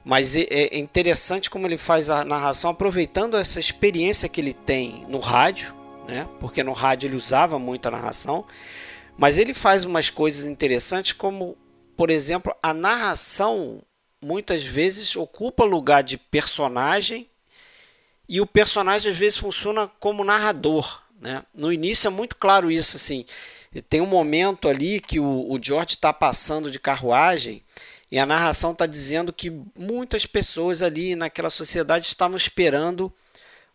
mas 0.03 0.35
é, 0.35 0.45
é 0.49 0.77
interessante 0.77 1.49
como 1.49 1.65
ele 1.65 1.77
faz 1.77 2.09
a 2.09 2.23
narração 2.23 2.69
aproveitando 2.69 3.35
essa 3.35 3.59
experiência 3.59 4.29
que 4.29 4.39
ele 4.39 4.53
tem 4.53 5.03
no 5.07 5.17
rádio, 5.17 5.73
né? 6.07 6.27
Porque 6.39 6.63
no 6.63 6.73
rádio 6.73 7.07
ele 7.07 7.15
usava 7.15 7.57
muito 7.57 7.87
a 7.87 7.91
narração, 7.91 8.45
mas 9.17 9.39
ele 9.39 9.53
faz 9.53 9.85
umas 9.85 10.11
coisas 10.11 10.45
interessantes 10.45 11.13
como, 11.13 11.57
por 11.97 12.11
exemplo, 12.11 12.53
a 12.61 12.73
narração 12.73 13.81
muitas 14.21 14.63
vezes 14.63 15.15
ocupa 15.15 15.63
lugar 15.63 16.03
de 16.03 16.17
personagem 16.17 17.27
e 18.27 18.41
o 18.41 18.45
personagem 18.45 19.11
às 19.11 19.17
vezes 19.17 19.37
funciona 19.37 19.89
como 19.99 20.23
narrador. 20.23 21.01
Né? 21.21 21.43
No 21.53 21.71
início 21.71 22.07
é 22.07 22.11
muito 22.11 22.35
claro 22.35 22.71
isso. 22.71 22.97
assim 22.97 23.25
Tem 23.89 24.01
um 24.01 24.05
momento 24.07 24.67
ali 24.67 24.99
que 24.99 25.19
o, 25.19 25.51
o 25.51 25.59
George 25.61 25.95
está 25.95 26.11
passando 26.11 26.69
de 26.71 26.79
carruagem 26.79 27.61
e 28.11 28.19
a 28.19 28.25
narração 28.25 28.71
está 28.71 28.85
dizendo 28.85 29.33
que 29.33 29.51
muitas 29.77 30.25
pessoas 30.25 30.81
ali 30.81 31.15
naquela 31.15 31.49
sociedade 31.49 32.05
estavam 32.05 32.37
esperando 32.37 33.11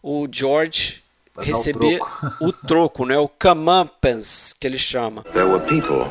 o 0.03 0.27
George 0.31 1.03
receber 1.39 1.97
o 1.97 1.99
troco. 1.99 2.45
o 2.45 2.53
troco, 2.53 3.07
né? 3.07 3.19
o 3.19 3.29
comeuppance 3.29 4.55
que 4.55 4.67
ele 4.67 4.79
chama. 4.79 5.23
There 5.33 5.45
were 5.45 5.65
people, 5.67 6.07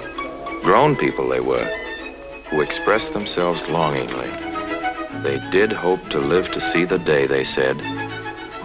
grown 0.64 0.96
people 0.96 1.30
they 1.30 1.40
were, 1.40 1.68
who 2.52 2.62
expressed 2.62 3.14
themselves 3.14 3.66
longingly. 3.68 4.30
They 5.24 5.40
did 5.52 5.74
hope 5.74 6.08
to 6.12 6.20
live 6.20 6.50
to 6.52 6.62
see 6.62 6.86
the 6.86 7.00
day, 7.00 7.28
they 7.28 7.44
said, 7.44 7.78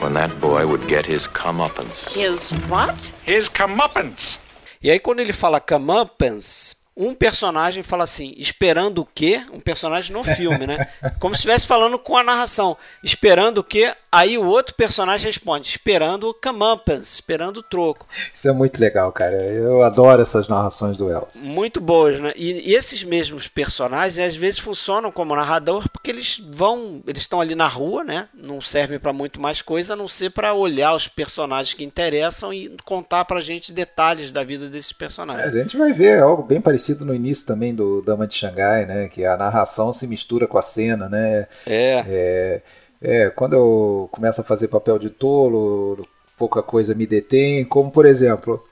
when 0.01 0.15
that 0.15 0.35
boy 0.37 0.65
would 0.65 0.87
get 0.89 1.07
his 1.07 1.27
comeuppance. 1.27 2.09
His 2.11 2.51
what? 2.69 2.97
His 3.27 3.49
comeuppance. 3.49 4.39
E 4.83 4.91
aí 4.91 4.99
quando 4.99 5.21
ele 5.21 5.33
fala 5.33 5.61
comeuppance, 5.61 6.77
um 6.97 7.13
personagem 7.15 7.83
fala 7.83 8.05
assim, 8.05 8.35
esperando 8.37 9.01
o 9.01 9.07
quê? 9.07 9.45
Um 9.53 9.59
personagem 9.59 10.13
no 10.13 10.23
filme, 10.23 10.67
né? 10.67 10.87
Como 11.19 11.35
se 11.35 11.41
estivesse 11.41 11.67
falando 11.67 11.99
com 11.99 12.17
a 12.17 12.23
narração. 12.23 12.77
Esperando 13.03 13.59
o 13.59 13.65
quê? 13.65 13.93
Aí 14.15 14.39
o 14.39 14.47
outro 14.47 14.77
personagem 14.77 15.27
responde, 15.27 15.69
esperando 15.69 16.29
o 16.29 16.35
comeuppance, 16.35 17.15
esperando 17.15 17.57
o 17.57 17.63
troco. 17.65 18.07
Isso 18.33 18.49
é 18.49 18.53
muito 18.53 18.81
legal, 18.81 19.11
cara. 19.11 19.35
Eu 19.35 19.83
adoro 19.83 20.23
essas 20.23 20.47
narrações 20.47 20.97
do 20.97 21.11
Elvis. 21.11 21.35
Muito 21.43 21.81
boas, 21.81 22.21
né? 22.21 22.33
E, 22.37 22.71
e 22.71 22.75
esses 22.77 23.03
mesmos 23.03 23.49
personagens 23.49 24.25
às 24.25 24.37
vezes 24.37 24.61
funcionam 24.61 25.11
como 25.11 25.35
narrador 25.35 25.89
porque 25.89 26.13
eles 26.13 26.41
vão, 26.55 27.03
eles 27.09 27.23
estão 27.23 27.41
ali 27.41 27.57
na 27.57 27.67
rua, 27.67 28.05
né? 28.05 28.29
Não 28.33 28.61
servem 28.61 29.01
para 29.01 29.13
muito 29.13 29.41
mais 29.41 29.61
coisa 29.61 29.95
a 29.95 29.97
não 29.97 30.07
ser 30.07 30.31
para 30.31 30.55
olhar 30.55 30.95
os 30.95 31.09
personagens 31.09 31.75
que 31.75 31.83
interessam 31.83 32.55
e 32.55 32.69
contar 32.85 33.25
pra 33.25 33.41
gente 33.41 33.73
detalhes 33.73 34.31
da 34.31 34.45
vida 34.45 34.69
desses 34.69 34.93
personagens. 34.93 35.53
É, 35.53 35.59
a 35.59 35.63
gente 35.65 35.77
vai 35.77 35.93
ver 35.93 36.23
algo 36.23 36.45
bem 36.45 36.61
parecido 36.61 37.05
no 37.05 37.13
início 37.13 37.45
também 37.45 37.75
do 37.75 38.01
Dama 38.01 38.29
de 38.29 38.35
Xangai, 38.35 38.87
né? 38.87 39.09
Que 39.09 39.25
a 39.25 39.37
narração 39.37 39.93
se 39.93 40.07
mistura 40.07 40.47
com 40.47 40.57
a 40.57 40.63
cena, 40.63 41.09
né? 41.09 41.49
É. 41.67 42.05
é 42.07 42.63
é, 43.01 43.31
quando 43.31 43.55
eu 43.55 44.09
começo 44.13 44.41
a 44.41 44.45
fazer 44.45 44.69
papel 44.69 44.99
de 44.99 45.11
tolo, 45.11 46.07
pouca 46.37 46.63
coisa 46.63 46.95
me 46.95 47.07
detém, 47.07 47.65
como 47.65 47.91
por 47.91 48.07
exemplo, 48.07 48.65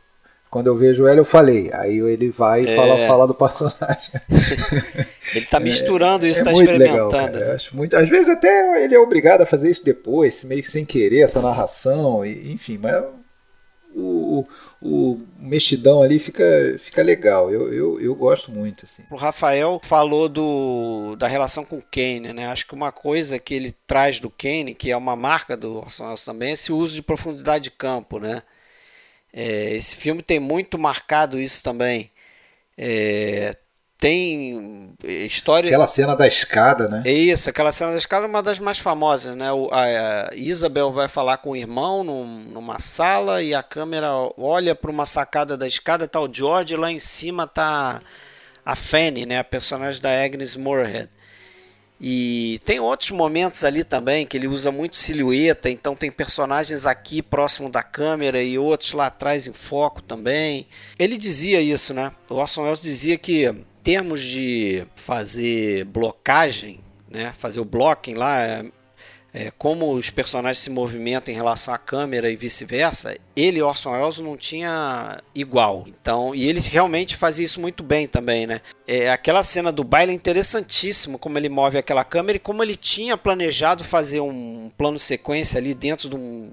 quando 0.51 0.67
eu 0.67 0.77
vejo 0.77 1.09
ele, 1.09 1.21
eu 1.21 1.25
falei. 1.25 1.71
Aí 1.73 1.99
ele 1.99 2.29
vai 2.29 2.65
e 2.65 2.69
é. 2.69 2.77
fala, 2.77 3.07
fala 3.07 3.27
do 3.27 3.35
personagem. 3.35 4.13
ele 5.35 5.45
está 5.45 5.59
misturando 5.59 6.27
é, 6.27 6.31
isso, 6.31 6.41
está 6.41 6.51
é 6.51 6.55
experimentando. 6.55 7.39
Legal, 7.39 7.55
acho 7.55 7.77
muito, 7.77 7.97
às 7.97 8.09
vezes 8.09 8.29
até 8.29 8.85
ele 8.85 8.95
é 8.95 8.99
obrigado 8.99 9.41
a 9.41 9.47
fazer 9.47 9.71
isso 9.71 9.85
depois, 9.85 10.45
meio 10.45 10.63
que 10.63 10.71
sem 10.71 10.85
querer, 10.85 11.21
essa 11.21 11.41
narração, 11.41 12.25
e, 12.25 12.53
enfim, 12.53 12.79
mas 12.81 13.03
o, 13.95 14.47
o, 14.81 15.21
mexidão 15.39 16.03
ali 16.03 16.19
fica, 16.19 16.45
fica 16.79 17.03
legal. 17.03 17.51
Eu, 17.51 17.73
eu, 17.73 18.01
eu 18.01 18.15
gosto 18.15 18.51
muito. 18.51 18.85
Assim. 18.85 19.03
O 19.11 19.17
Rafael 19.17 19.81
falou 19.85 20.29
do, 20.29 21.17
da 21.17 21.27
relação 21.27 21.65
com 21.65 21.79
o 21.79 21.83
Kane, 21.83 22.33
né? 22.33 22.47
Acho 22.47 22.67
que 22.67 22.75
uma 22.75 22.93
coisa 22.93 23.39
que 23.39 23.55
ele 23.55 23.73
traz 23.87 24.21
do 24.21 24.31
Kane, 24.31 24.75
que 24.75 24.91
é 24.91 24.97
uma 24.97 25.17
marca 25.17 25.57
do 25.57 25.79
Orson 25.79 26.05
Welles 26.05 26.25
também, 26.25 26.51
é 26.51 26.53
esse 26.53 26.73
uso 26.73 26.95
de 26.95 27.03
profundidade 27.03 27.65
de 27.65 27.71
campo, 27.71 28.19
né? 28.19 28.43
É, 29.33 29.75
esse 29.75 29.97
filme 29.97 30.23
tem 30.23 30.39
muito 30.39 30.79
marcado 30.79 31.41
isso 31.41 31.63
também. 31.63 32.11
É, 32.77 33.57
tem 34.03 34.97
história. 35.05 35.69
Aquela 35.69 35.87
cena 35.87 36.17
da 36.17 36.27
escada, 36.27 36.89
né? 36.89 37.03
É 37.05 37.13
isso, 37.13 37.49
aquela 37.49 37.71
cena 37.71 37.93
da 37.93 37.99
escada 37.99 38.27
é 38.27 38.29
uma 38.29 38.43
das 38.43 38.59
mais 38.59 38.77
famosas, 38.77 39.37
né? 39.37 39.47
A, 39.71 40.31
a 40.31 40.35
Isabel 40.35 40.91
vai 40.91 41.07
falar 41.07 41.37
com 41.37 41.51
o 41.51 41.57
irmão 41.57 42.03
num, 42.03 42.27
numa 42.27 42.81
sala 42.81 43.45
e 43.45 43.55
a 43.55 43.63
câmera 43.63 44.11
olha 44.37 44.75
para 44.75 44.91
uma 44.91 45.07
sacada 45.07 45.57
da 45.57 45.69
escada, 45.69 46.09
tá 46.09 46.21
o 46.21 46.29
George, 46.33 46.75
e 46.75 46.77
lá 46.77 46.91
em 46.91 46.99
cima 46.99 47.47
tá 47.47 48.03
a 48.67 48.75
Fanny, 48.75 49.25
né? 49.25 49.39
A 49.39 49.45
personagem 49.45 50.03
da 50.03 50.11
Agnes 50.11 50.57
Moorehead. 50.57 51.09
E 52.01 52.59
tem 52.65 52.81
outros 52.81 53.13
momentos 53.13 53.63
ali 53.63 53.85
também 53.85 54.27
que 54.27 54.37
ele 54.37 54.49
usa 54.49 54.73
muito 54.73 54.97
silhueta, 54.97 55.71
então 55.71 55.95
tem 55.95 56.11
personagens 56.11 56.87
aqui 56.87 57.23
próximo 57.23 57.71
da 57.71 57.85
câmera 57.85 58.43
e 58.43 58.59
outros 58.59 58.95
lá 58.95 59.07
atrás 59.07 59.47
em 59.47 59.53
foco 59.53 60.03
também. 60.03 60.67
Ele 60.99 61.17
dizia 61.17 61.61
isso, 61.61 61.95
né? 61.95 62.11
O 62.29 62.35
Orson 62.35 62.63
Welles 62.65 62.81
dizia 62.81 63.17
que 63.17 63.49
termos 63.83 64.23
de 64.23 64.85
fazer 64.95 65.85
blocagem, 65.87 66.81
né, 67.11 67.33
fazer 67.39 67.61
o 67.61 67.65
blocking 67.65 68.15
lá, 68.15 68.41
é, 68.41 68.65
é, 69.35 69.51
como 69.51 69.95
os 69.95 70.11
personagens 70.11 70.59
se 70.59 70.69
movimentam 70.69 71.33
em 71.33 71.37
relação 71.37 71.73
à 71.73 71.79
câmera 71.79 72.31
e 72.31 72.37
vice-versa, 72.37 73.17
ele, 73.35 73.63
Orson 73.63 73.93
Welles, 73.93 74.19
não 74.19 74.37
tinha 74.37 75.19
igual. 75.35 75.85
Então, 75.87 76.35
e 76.35 76.47
ele 76.47 76.61
realmente 76.61 77.17
fazia 77.17 77.45
isso 77.45 77.61
muito 77.61 77.83
bem 77.83 78.07
também, 78.07 78.47
né? 78.47 78.61
É, 78.87 79.11
aquela 79.11 79.43
cena 79.43 79.73
do 79.73 79.83
baile 79.83 80.13
é 80.13 80.15
interessantíssimo, 80.15 81.19
como 81.19 81.39
ele 81.39 81.49
move 81.49 81.79
aquela 81.79 82.05
câmera 82.05 82.37
e 82.37 82.41
como 82.41 82.63
ele 82.63 82.77
tinha 82.77 83.17
planejado 83.17 83.83
fazer 83.83 84.21
um 84.21 84.71
plano 84.77 84.99
sequência 84.99 85.59
ali 85.59 85.73
dentro 85.73 86.11
de 86.11 86.17
um 86.17 86.53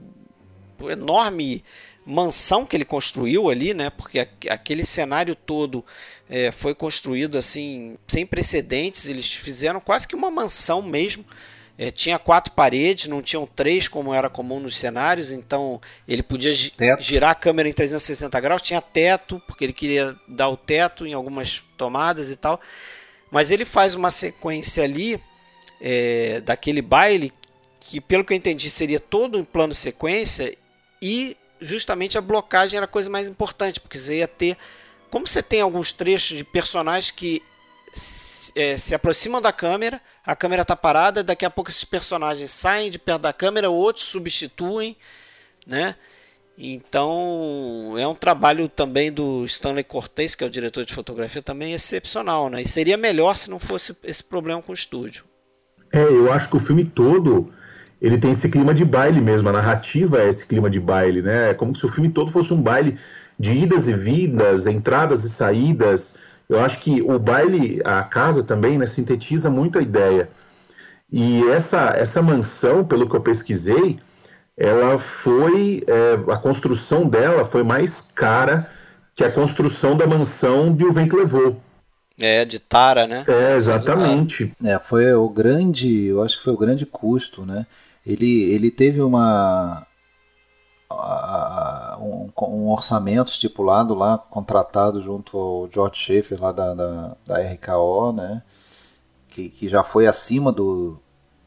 enorme 0.89 1.63
mansão 2.09 2.65
que 2.65 2.75
ele 2.75 2.85
construiu 2.85 3.49
ali, 3.49 3.73
né? 3.73 3.89
Porque 3.89 4.27
aquele 4.49 4.83
cenário 4.83 5.35
todo 5.35 5.85
é, 6.29 6.51
foi 6.51 6.73
construído 6.73 7.37
assim 7.37 7.97
sem 8.07 8.25
precedentes. 8.25 9.07
Eles 9.07 9.31
fizeram 9.31 9.79
quase 9.79 10.07
que 10.07 10.15
uma 10.15 10.31
mansão 10.31 10.81
mesmo. 10.81 11.23
É, 11.77 11.91
tinha 11.91 12.19
quatro 12.19 12.51
paredes, 12.53 13.07
não 13.07 13.21
tinham 13.21 13.45
três 13.47 13.87
como 13.87 14.13
era 14.13 14.29
comum 14.29 14.59
nos 14.59 14.77
cenários, 14.77 15.31
então 15.31 15.79
ele 16.05 16.21
podia 16.21 16.51
teto. 16.75 17.01
girar 17.01 17.29
a 17.29 17.35
câmera 17.35 17.69
em 17.69 17.73
360 17.73 18.37
graus. 18.41 18.61
Tinha 18.61 18.81
teto, 18.81 19.41
porque 19.47 19.63
ele 19.63 19.71
queria 19.71 20.15
dar 20.27 20.49
o 20.49 20.57
teto 20.57 21.05
em 21.05 21.13
algumas 21.13 21.63
tomadas 21.77 22.29
e 22.29 22.35
tal. 22.35 22.59
Mas 23.31 23.51
ele 23.51 23.63
faz 23.63 23.93
uma 23.95 24.11
sequência 24.11 24.83
ali 24.83 25.21
é, 25.79 26.41
daquele 26.41 26.81
baile 26.81 27.31
que, 27.79 28.01
pelo 28.01 28.25
que 28.25 28.33
eu 28.33 28.37
entendi, 28.37 28.69
seria 28.69 28.99
todo 28.99 29.37
em 29.39 29.43
plano 29.43 29.73
sequência 29.73 30.57
e 31.01 31.37
justamente 31.61 32.17
a 32.17 32.21
blocagem 32.21 32.77
era 32.77 32.85
a 32.85 32.89
coisa 32.89 33.09
mais 33.09 33.27
importante, 33.27 33.79
porque 33.79 33.97
você 33.97 34.17
ia 34.17 34.27
ter. 34.27 34.57
Como 35.09 35.27
você 35.27 35.41
tem 35.41 35.61
alguns 35.61 35.91
trechos 35.91 36.37
de 36.37 36.43
personagens 36.43 37.11
que 37.11 37.41
é, 38.55 38.77
se 38.77 38.93
aproximam 38.93 39.41
da 39.41 39.51
câmera, 39.51 40.01
a 40.25 40.35
câmera 40.35 40.61
está 40.61 40.75
parada, 40.75 41.23
daqui 41.23 41.45
a 41.45 41.49
pouco 41.49 41.69
esses 41.69 41.83
personagens 41.83 42.51
saem 42.51 42.91
de 42.91 42.99
perto 42.99 43.21
da 43.21 43.33
câmera, 43.33 43.69
outros 43.69 44.05
substituem, 44.05 44.95
né? 45.65 45.95
Então 46.57 47.95
é 47.97 48.05
um 48.05 48.13
trabalho 48.13 48.67
também 48.67 49.11
do 49.11 49.45
Stanley 49.45 49.83
Cortez, 49.83 50.35
que 50.35 50.43
é 50.43 50.47
o 50.47 50.49
diretor 50.49 50.83
de 50.83 50.93
fotografia, 50.93 51.41
também 51.41 51.73
excepcional, 51.73 52.49
né? 52.49 52.61
E 52.61 52.67
seria 52.67 52.97
melhor 52.97 53.37
se 53.37 53.49
não 53.49 53.59
fosse 53.59 53.95
esse 54.03 54.23
problema 54.23 54.61
com 54.61 54.71
o 54.71 54.75
estúdio. 54.75 55.23
É, 55.93 56.03
eu 56.03 56.31
acho 56.31 56.49
que 56.49 56.57
o 56.57 56.59
filme 56.59 56.85
todo 56.85 57.51
ele 58.01 58.17
tem 58.17 58.31
esse 58.31 58.47
clima 58.49 58.73
de 58.73 58.85
baile 58.85 59.19
mesmo, 59.19 59.49
a 59.49 59.51
narrativa 59.51 60.21
é 60.21 60.29
esse 60.29 60.45
clima 60.45 60.69
de 60.69 60.79
baile, 60.79 61.21
né? 61.21 61.51
É 61.51 61.53
como 61.53 61.75
se 61.75 61.85
o 61.85 61.89
filme 61.89 62.09
todo 62.09 62.31
fosse 62.31 62.53
um 62.53 62.61
baile 62.61 62.97
de 63.37 63.53
idas 63.53 63.87
e 63.87 63.93
vindas, 63.93 64.67
entradas 64.67 65.23
e 65.23 65.29
saídas. 65.29 66.17
Eu 66.47 66.59
acho 66.61 66.79
que 66.79 67.01
o 67.01 67.19
baile, 67.19 67.81
a 67.85 68.01
casa 68.03 68.43
também, 68.43 68.77
né, 68.77 68.85
sintetiza 68.85 69.49
muito 69.49 69.77
a 69.77 69.81
ideia. 69.81 70.29
E 71.11 71.43
essa, 71.49 71.93
essa 71.95 72.21
mansão, 72.21 72.83
pelo 72.83 73.07
que 73.09 73.15
eu 73.15 73.21
pesquisei, 73.21 73.99
ela 74.57 74.97
foi. 74.97 75.81
É, 75.87 76.31
a 76.31 76.37
construção 76.37 77.07
dela 77.07 77.45
foi 77.45 77.63
mais 77.63 78.11
cara 78.13 78.69
que 79.15 79.23
a 79.23 79.31
construção 79.31 79.97
da 79.97 80.05
mansão 80.05 80.73
de 80.73 80.85
O 80.85 80.91
Vento 80.91 81.17
Levou. 81.17 81.59
É, 82.19 82.43
de 82.43 82.59
Tara, 82.59 83.07
né? 83.07 83.23
É, 83.27 83.55
exatamente. 83.55 84.53
É, 84.63 84.77
foi 84.77 85.13
o 85.13 85.29
grande. 85.29 86.05
Eu 86.05 86.21
acho 86.21 86.37
que 86.37 86.43
foi 86.43 86.53
o 86.53 86.57
grande 86.57 86.85
custo, 86.85 87.45
né? 87.45 87.65
Ele, 88.11 88.43
ele 88.51 88.71
teve 88.71 89.01
uma 89.01 89.85
um, 91.99 92.29
um, 92.41 92.69
orçamento 92.69 93.31
estipulado 93.31 93.93
lá, 93.93 94.17
contratado 94.17 94.99
junto 95.01 95.37
ao 95.37 95.69
George 95.71 95.99
Schaefer 95.99 96.41
lá 96.41 96.51
da, 96.51 96.73
da, 96.73 97.15
da 97.27 97.37
RKO, 97.39 98.11
né? 98.13 98.41
Que, 99.27 99.49
que 99.49 99.69
já 99.69 99.83
foi 99.83 100.07
acima 100.07 100.51
do, 100.51 100.97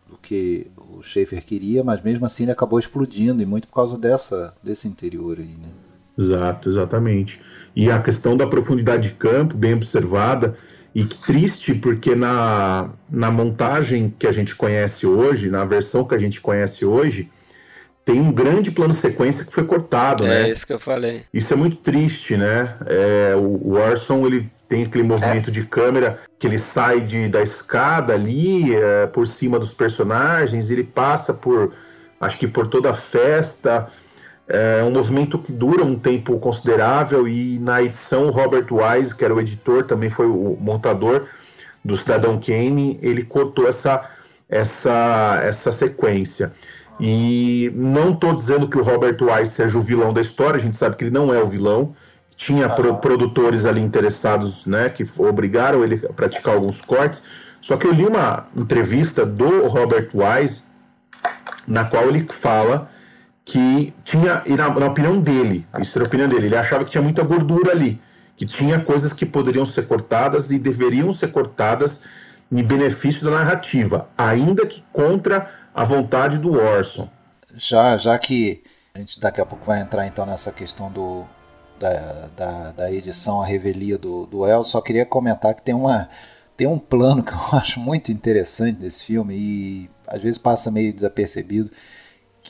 do 0.08 0.16
que 0.18 0.70
o 0.76 1.02
Schaefer 1.02 1.44
queria, 1.44 1.82
mas 1.82 2.00
mesmo 2.00 2.24
assim 2.24 2.44
ele 2.44 2.52
acabou 2.52 2.78
explodindo, 2.78 3.42
e 3.42 3.46
muito 3.46 3.66
por 3.66 3.74
causa 3.74 3.98
dessa, 3.98 4.54
desse 4.62 4.86
interior 4.86 5.38
aí, 5.38 5.56
né? 5.60 5.68
Exato, 6.16 6.68
exatamente. 6.68 7.40
E 7.74 7.90
a 7.90 8.00
questão 8.00 8.36
da 8.36 8.46
profundidade 8.46 9.08
de 9.08 9.14
campo, 9.16 9.56
bem 9.56 9.74
observada, 9.74 10.56
e 10.94 11.04
que 11.04 11.16
triste 11.18 11.74
porque 11.74 12.14
na, 12.14 12.90
na 13.10 13.30
montagem 13.30 14.14
que 14.18 14.26
a 14.26 14.32
gente 14.32 14.54
conhece 14.54 15.06
hoje, 15.06 15.50
na 15.50 15.64
versão 15.64 16.04
que 16.04 16.14
a 16.14 16.18
gente 16.18 16.40
conhece 16.40 16.84
hoje, 16.84 17.30
tem 18.04 18.20
um 18.20 18.32
grande 18.32 18.70
plano 18.70 18.92
sequência 18.92 19.44
que 19.44 19.52
foi 19.52 19.64
cortado, 19.64 20.24
é, 20.24 20.28
né? 20.28 20.48
É 20.48 20.52
isso 20.52 20.66
que 20.66 20.72
eu 20.72 20.78
falei. 20.78 21.22
Isso 21.32 21.52
é 21.52 21.56
muito 21.56 21.76
triste, 21.76 22.36
né? 22.36 22.74
É, 22.86 23.34
o, 23.36 23.68
o 23.68 23.72
Orson, 23.74 24.26
ele 24.26 24.50
tem 24.68 24.84
aquele 24.84 25.04
movimento 25.04 25.50
é. 25.50 25.52
de 25.52 25.62
câmera 25.64 26.20
que 26.38 26.46
ele 26.46 26.58
sai 26.58 27.00
de, 27.00 27.28
da 27.28 27.42
escada 27.42 28.12
ali, 28.12 28.74
é, 28.74 29.06
por 29.06 29.26
cima 29.26 29.58
dos 29.58 29.72
personagens, 29.72 30.70
ele 30.70 30.82
passa 30.82 31.32
por, 31.32 31.72
acho 32.20 32.38
que 32.38 32.48
por 32.48 32.66
toda 32.66 32.90
a 32.90 32.94
festa, 32.94 33.86
é 34.48 34.82
um 34.82 34.90
movimento 34.90 35.38
que 35.38 35.52
dura 35.52 35.84
um 35.84 35.98
tempo 35.98 36.38
considerável 36.38 37.26
e 37.28 37.58
na 37.58 37.82
edição 37.82 38.30
Robert 38.30 38.66
Wise, 38.70 39.14
que 39.14 39.24
era 39.24 39.34
o 39.34 39.40
editor, 39.40 39.84
também 39.84 40.10
foi 40.10 40.26
o 40.26 40.56
montador 40.60 41.26
do 41.84 41.96
Cidadão 41.96 42.38
Kane, 42.38 42.98
ele 43.02 43.24
cortou 43.24 43.66
essa, 43.66 44.08
essa, 44.48 45.40
essa 45.42 45.72
sequência. 45.72 46.52
E 47.00 47.72
não 47.74 48.10
estou 48.10 48.34
dizendo 48.34 48.68
que 48.68 48.78
o 48.78 48.82
Robert 48.82 49.16
Wise 49.20 49.52
seja 49.52 49.78
o 49.78 49.82
vilão 49.82 50.12
da 50.12 50.20
história, 50.20 50.56
a 50.56 50.60
gente 50.60 50.76
sabe 50.76 50.96
que 50.96 51.04
ele 51.04 51.10
não 51.10 51.32
é 51.34 51.42
o 51.42 51.46
vilão. 51.46 51.94
Tinha 52.36 52.68
pro, 52.68 52.96
produtores 52.96 53.64
ali 53.64 53.80
interessados, 53.80 54.66
né, 54.66 54.88
que 54.88 55.04
obrigaram 55.18 55.82
ele 55.82 56.04
a 56.08 56.12
praticar 56.12 56.54
alguns 56.54 56.80
cortes. 56.80 57.22
Só 57.60 57.76
que 57.76 57.86
eu 57.86 57.92
li 57.92 58.04
uma 58.04 58.46
entrevista 58.56 59.24
do 59.24 59.66
Robert 59.66 60.10
Wise, 60.12 60.64
na 61.66 61.84
qual 61.84 62.08
ele 62.08 62.26
fala 62.28 62.90
que 63.44 63.92
tinha, 64.04 64.42
na, 64.46 64.70
na, 64.70 64.86
opinião 64.86 65.20
dele, 65.20 65.66
isso 65.80 65.98
era 65.98 66.06
a 66.06 66.08
opinião 66.08 66.28
dele, 66.28 66.46
ele 66.46 66.56
achava 66.56 66.84
que 66.84 66.90
tinha 66.90 67.02
muita 67.02 67.22
gordura 67.22 67.72
ali, 67.72 68.00
que 68.36 68.46
tinha 68.46 68.80
coisas 68.80 69.12
que 69.12 69.26
poderiam 69.26 69.66
ser 69.66 69.86
cortadas 69.86 70.50
e 70.50 70.58
deveriam 70.58 71.10
ser 71.12 71.32
cortadas 71.32 72.04
em 72.50 72.62
benefício 72.62 73.24
da 73.24 73.30
narrativa, 73.30 74.08
ainda 74.16 74.66
que 74.66 74.82
contra 74.92 75.50
a 75.74 75.84
vontade 75.84 76.38
do 76.38 76.52
Orson. 76.52 77.08
Já, 77.54 77.96
já 77.96 78.18
que 78.18 78.62
a 78.94 78.98
gente 78.98 79.18
daqui 79.18 79.40
a 79.40 79.46
pouco 79.46 79.64
vai 79.64 79.80
entrar 79.80 80.06
então 80.06 80.26
nessa 80.26 80.52
questão 80.52 80.90
do, 80.90 81.24
da, 81.78 82.28
da, 82.36 82.72
da 82.72 82.92
edição, 82.92 83.40
a 83.40 83.46
revelia 83.46 83.98
do, 83.98 84.26
do 84.26 84.46
El, 84.46 84.62
só 84.64 84.80
queria 84.80 85.06
comentar 85.06 85.54
que 85.54 85.62
tem, 85.62 85.74
uma, 85.74 86.08
tem 86.56 86.66
um 86.66 86.78
plano 86.78 87.22
que 87.22 87.32
eu 87.32 87.38
acho 87.58 87.80
muito 87.80 88.12
interessante 88.12 88.78
desse 88.78 89.02
filme 89.02 89.34
e 89.34 89.90
às 90.06 90.20
vezes 90.20 90.38
passa 90.38 90.70
meio 90.70 90.92
desapercebido, 90.92 91.70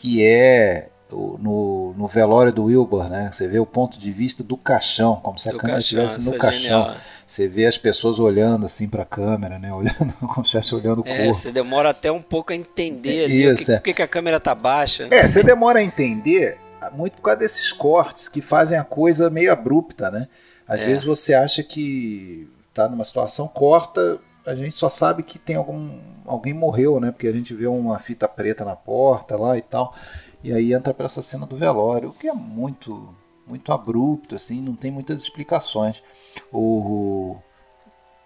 que 0.03 0.27
é 0.27 0.89
no, 1.13 1.95
no 1.97 2.09
velório 2.09 2.53
do 2.53 2.65
Wilbur, 2.65 3.09
né? 3.09 3.31
Você 3.33 3.47
vê 3.47 3.61
o 3.61 3.67
ponto 3.67 3.97
de 3.97 4.11
vista 4.11 4.43
do 4.43 4.57
caixão, 4.57 5.15
como 5.23 5.39
se 5.39 5.49
a 5.49 5.53
do 5.53 5.59
câmera 5.59 5.79
estivesse 5.79 6.21
no 6.23 6.35
é 6.35 6.39
caixão. 6.39 6.87
Genial. 6.87 6.97
Você 7.25 7.47
vê 7.47 7.67
as 7.67 7.79
pessoas 7.79 8.19
olhando 8.19 8.67
assim 8.67 8.89
para 8.89 9.05
a 9.05 9.07
câmera, 9.07 9.61
né? 9.61 9.71
Olhando 9.73 10.13
como 10.19 10.45
se 10.45 10.59
estivesse 10.59 10.75
olhando 10.75 11.03
o 11.03 11.09
é, 11.09 11.19
corpo. 11.19 11.35
Você 11.35 11.53
demora 11.53 11.91
até 11.91 12.11
um 12.11 12.21
pouco 12.21 12.53
a 12.53 12.57
entender 12.57 13.27
ali 13.27 13.45
Isso, 13.45 13.63
o 13.63 13.81
que, 13.81 13.91
é. 13.91 13.95
que, 13.95 14.03
a 14.03 14.09
câmera 14.09 14.41
tá 14.41 14.57
baixa. 14.57 15.07
É, 15.09 15.29
você 15.29 15.45
demora 15.45 15.79
a 15.79 15.83
entender 15.85 16.59
muito 16.93 17.13
por 17.13 17.23
causa 17.23 17.39
desses 17.39 17.73
cortes 17.73 18.27
que 18.27 18.43
fazem 18.43 18.77
a 18.77 18.83
coisa 18.83 19.31
meio 19.31 19.53
abrupta, 19.53 20.11
né? 20.11 20.27
Às 20.67 20.81
é. 20.81 20.87
vezes 20.87 21.05
você 21.05 21.33
acha 21.33 21.63
que 21.63 22.51
tá 22.75 22.89
numa 22.89 23.05
situação 23.05 23.47
corta, 23.47 24.19
a 24.47 24.55
gente 24.55 24.75
só 24.75 24.89
sabe 24.89 25.23
que 25.23 25.39
tem 25.39 25.57
algum 25.57 25.99
alguém 26.27 26.55
morreu, 26.55 27.01
né? 27.01 27.11
Porque 27.11 27.29
a 27.29 27.33
gente 27.33 27.55
vê 27.55 27.67
uma 27.67 27.99
fita 27.99 28.29
preta 28.29 28.65
na 28.65 28.77
porta 28.77 29.37
lá 29.37 29.57
e 29.57 29.63
tal. 29.63 29.95
E 30.43 30.53
aí 30.53 30.73
entra 30.73 30.93
para 30.95 31.07
essa 31.07 31.23
cena 31.23 31.47
do 31.47 31.57
velório, 31.57 32.11
o 32.11 32.13
que 32.13 32.29
é 32.29 32.33
muito 32.33 33.15
muito 33.47 33.73
abrupto, 33.73 34.37
assim, 34.37 34.61
não 34.61 34.75
tem 34.75 34.91
muitas 34.91 35.21
explicações. 35.21 36.03
O, 36.53 37.37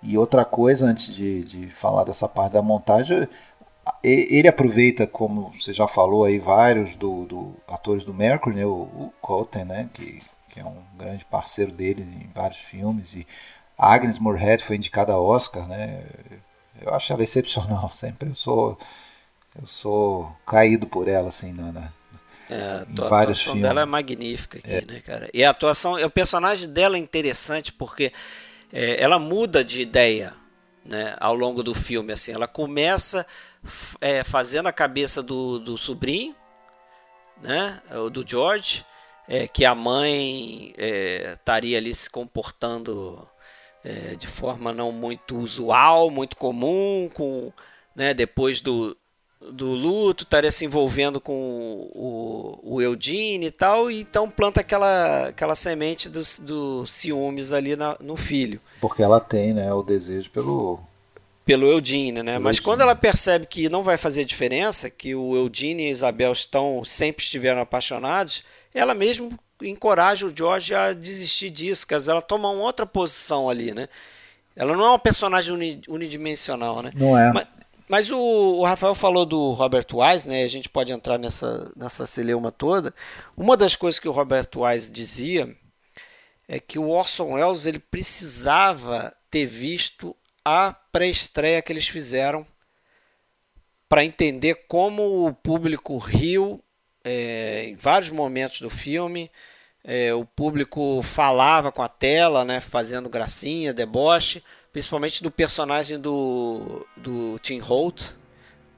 e 0.02 0.16
outra 0.16 0.44
coisa, 0.44 0.86
antes 0.86 1.12
de, 1.14 1.42
de 1.42 1.66
falar 1.68 2.04
dessa 2.04 2.28
parte 2.28 2.52
da 2.52 2.62
montagem, 2.62 3.28
ele 4.02 4.48
aproveita, 4.48 5.06
como 5.06 5.52
você 5.58 5.72
já 5.72 5.88
falou 5.88 6.24
aí, 6.24 6.38
vários 6.38 6.94
do, 6.96 7.24
do 7.24 7.54
atores 7.66 8.04
do 8.04 8.14
Mercury, 8.14 8.56
né, 8.56 8.66
o, 8.66 8.82
o 8.82 9.12
Colton, 9.20 9.64
né, 9.64 9.88
que, 9.92 10.22
que 10.50 10.60
é 10.60 10.64
um 10.64 10.76
grande 10.96 11.24
parceiro 11.24 11.72
dele 11.72 12.02
em 12.02 12.28
vários 12.34 12.58
filmes, 12.58 13.14
e 13.14 13.26
a 13.78 13.94
Agnes 13.94 14.18
Moorehead 14.18 14.62
foi 14.62 14.76
indicada 14.76 15.12
a 15.12 15.20
Oscar, 15.20 15.66
né, 15.66 16.04
eu 16.80 16.94
acho 16.94 17.12
ela 17.12 17.22
excepcional, 17.22 17.90
sempre 17.92 18.30
eu 18.30 18.34
sou 18.34 18.78
eu 19.60 19.66
sou 19.66 20.36
caído 20.46 20.86
por 20.86 21.08
ela, 21.08 21.30
assim, 21.30 21.52
na, 21.52 21.72
na 21.72 21.92
é, 22.48 22.62
a 22.62 22.82
atuação 22.82 23.34
filmes. 23.34 23.62
dela 23.62 23.80
é 23.80 23.84
magnífica 23.84 24.58
aqui, 24.58 24.70
é. 24.70 24.80
né, 24.82 25.00
cara? 25.00 25.28
E 25.32 25.42
a 25.42 25.50
atuação, 25.50 25.94
o 25.94 26.10
personagem 26.10 26.68
dela 26.68 26.96
é 26.96 27.00
interessante 27.00 27.72
porque 27.72 28.12
é, 28.72 29.02
ela 29.02 29.18
muda 29.18 29.64
de 29.64 29.80
ideia, 29.82 30.32
né, 30.84 31.16
ao 31.18 31.34
longo 31.34 31.62
do 31.62 31.74
filme, 31.74 32.12
assim, 32.12 32.32
ela 32.32 32.46
começa 32.46 33.26
é, 34.00 34.22
fazendo 34.22 34.68
a 34.68 34.72
cabeça 34.72 35.22
do, 35.22 35.58
do 35.58 35.76
sobrinho, 35.76 36.36
né, 37.42 37.80
do 38.12 38.26
George, 38.26 38.84
é, 39.28 39.48
que 39.48 39.64
a 39.64 39.74
mãe 39.74 40.72
é, 40.78 41.32
estaria 41.32 41.76
ali 41.76 41.94
se 41.94 42.08
comportando 42.08 43.28
é, 43.86 44.16
de 44.16 44.26
forma 44.26 44.72
não 44.72 44.90
muito 44.90 45.38
usual, 45.38 46.10
muito 46.10 46.36
comum, 46.36 47.08
com, 47.14 47.52
né, 47.94 48.12
depois 48.12 48.60
do, 48.60 48.96
do 49.40 49.68
luto, 49.68 50.24
estaria 50.24 50.50
se 50.50 50.64
envolvendo 50.64 51.20
com 51.20 51.88
o, 51.94 52.58
o 52.64 52.82
Eugene 52.82 53.46
e 53.46 53.50
tal, 53.52 53.88
e 53.88 54.00
então 54.00 54.28
planta 54.28 54.60
aquela, 54.60 55.28
aquela 55.28 55.54
semente 55.54 56.08
dos 56.08 56.40
do 56.40 56.84
ciúmes 56.84 57.52
ali 57.52 57.76
na, 57.76 57.96
no 58.00 58.16
filho. 58.16 58.60
Porque 58.80 59.04
ela 59.04 59.20
tem, 59.20 59.54
né, 59.54 59.72
o 59.72 59.84
desejo 59.84 60.30
pelo 60.30 60.80
pelo 61.44 61.68
Eugene, 61.68 62.24
né? 62.24 62.32
Pelo 62.32 62.42
Mas 62.42 62.56
Eugene. 62.56 62.64
quando 62.64 62.80
ela 62.80 62.96
percebe 62.96 63.46
que 63.46 63.68
não 63.68 63.84
vai 63.84 63.96
fazer 63.96 64.24
diferença, 64.24 64.90
que 64.90 65.14
o 65.14 65.36
Eugene 65.36 65.84
e 65.84 65.86
a 65.86 65.90
Isabel 65.90 66.32
estão 66.32 66.84
sempre 66.84 67.22
estiveram 67.22 67.60
apaixonados, 67.60 68.42
ela 68.74 68.94
mesmo 68.94 69.38
encoraja 69.62 70.26
o 70.26 70.36
George 70.36 70.74
a 70.74 70.92
desistir 70.92 71.50
disso, 71.50 71.86
quer 71.86 71.98
dizer, 71.98 72.10
ela 72.12 72.22
toma 72.22 72.50
uma 72.50 72.62
outra 72.62 72.86
posição 72.86 73.48
ali, 73.48 73.72
né? 73.72 73.88
Ela 74.54 74.76
não 74.76 74.84
é 74.84 74.90
um 74.92 74.98
personagem 74.98 75.82
unidimensional, 75.88 76.82
né? 76.82 76.90
Não 76.94 77.16
é. 77.18 77.32
Mas, 77.32 77.46
mas 77.88 78.10
o, 78.10 78.18
o, 78.18 78.64
Rafael 78.64 78.94
falou 78.94 79.26
do 79.26 79.52
Robert 79.52 79.86
Wise, 79.92 80.28
né? 80.28 80.42
A 80.42 80.48
gente 80.48 80.68
pode 80.68 80.92
entrar 80.92 81.18
nessa, 81.18 81.70
nessa 81.76 82.06
celeuma 82.06 82.50
toda. 82.50 82.94
Uma 83.36 83.56
das 83.56 83.76
coisas 83.76 83.98
que 83.98 84.08
o 84.08 84.12
Robert 84.12 84.48
Wise 84.56 84.90
dizia 84.90 85.54
é 86.48 86.58
que 86.58 86.78
o 86.78 86.88
Orson 86.88 87.34
Welles 87.34 87.66
ele 87.66 87.78
precisava 87.78 89.14
ter 89.30 89.46
visto 89.46 90.16
a 90.44 90.72
pré-estreia 90.92 91.60
que 91.60 91.72
eles 91.72 91.88
fizeram 91.88 92.46
para 93.88 94.04
entender 94.04 94.66
como 94.68 95.26
o 95.26 95.34
público 95.34 95.98
riu 95.98 96.62
é, 97.06 97.68
em 97.68 97.74
vários 97.74 98.10
momentos 98.10 98.60
do 98.60 98.68
filme. 98.68 99.30
É, 99.82 100.12
o 100.12 100.24
público 100.24 101.00
falava 101.02 101.70
com 101.70 101.80
a 101.80 101.88
tela, 101.88 102.44
né, 102.44 102.60
fazendo 102.60 103.08
gracinha, 103.08 103.72
deboche 103.72 104.42
principalmente 104.76 105.22
do 105.22 105.30
personagem 105.30 105.98
do, 105.98 106.86
do 106.98 107.38
Tim 107.38 107.60
Holt, 107.60 108.10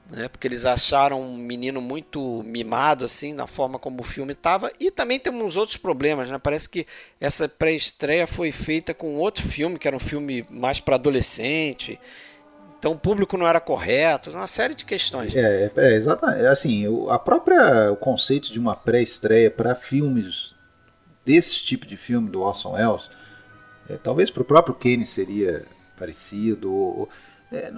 né? 0.09 0.29
Porque 0.29 0.47
eles 0.47 0.63
acharam 0.63 1.21
um 1.21 1.35
menino 1.35 1.81
muito 1.81 2.41
mimado 2.45 3.03
assim 3.03 3.33
na 3.33 3.45
forma 3.45 3.77
como 3.77 3.99
o 3.99 4.05
filme 4.05 4.31
estava 4.31 4.71
e 4.79 4.89
também 4.89 5.19
tem 5.19 5.33
uns 5.33 5.57
outros 5.57 5.75
problemas, 5.75 6.31
né? 6.31 6.39
Parece 6.39 6.69
que 6.69 6.87
essa 7.19 7.49
pré-estreia 7.49 8.25
foi 8.25 8.49
feita 8.49 8.93
com 8.93 9.17
outro 9.17 9.45
filme 9.45 9.77
que 9.77 9.89
era 9.89 9.97
um 9.97 9.99
filme 9.99 10.45
mais 10.49 10.79
para 10.79 10.95
adolescente. 10.95 11.99
Então 12.79 12.93
o 12.93 12.97
público 12.97 13.37
não 13.37 13.45
era 13.45 13.59
correto, 13.59 14.31
uma 14.31 14.47
série 14.47 14.73
de 14.73 14.85
questões. 14.85 15.35
É, 15.35 15.65
é, 15.65 15.71
é 15.75 15.93
exatamente. 15.95 16.45
Assim, 16.45 16.85
a 17.09 17.19
própria 17.19 17.91
o 17.91 17.97
conceito 17.97 18.51
de 18.51 18.57
uma 18.57 18.73
pré-estreia 18.73 19.51
para 19.51 19.75
filmes 19.75 20.55
desse 21.25 21.61
tipo 21.63 21.85
de 21.85 21.97
filme 21.97 22.29
do 22.29 22.41
Orson 22.41 22.71
Welles, 22.71 23.09
é, 23.89 23.97
talvez 23.97 24.31
para 24.31 24.41
o 24.41 24.45
próprio 24.45 24.73
Kane 24.73 25.05
seria 25.05 25.65
parecido. 25.97 27.09
É, 27.51 27.73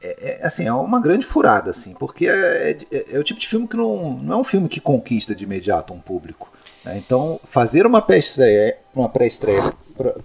é, 0.00 0.40
é, 0.42 0.46
assim, 0.46 0.64
é 0.64 0.72
uma 0.72 1.00
grande 1.00 1.26
furada, 1.26 1.70
assim, 1.70 1.92
porque 1.94 2.28
é, 2.28 2.78
é, 2.92 3.04
é, 3.14 3.18
o 3.18 3.24
tipo 3.24 3.40
de 3.40 3.48
filme 3.48 3.66
que 3.66 3.76
não, 3.76 4.12
não 4.18 4.34
é 4.34 4.40
um 4.40 4.44
filme 4.44 4.68
que 4.68 4.80
conquista 4.80 5.34
de 5.34 5.42
imediato 5.42 5.92
um 5.92 5.98
público. 5.98 6.52
Né? 6.84 6.98
Então, 6.98 7.40
fazer 7.44 7.84
uma 7.84 8.00
pré-estreia 8.00 8.78
pré 9.12 9.28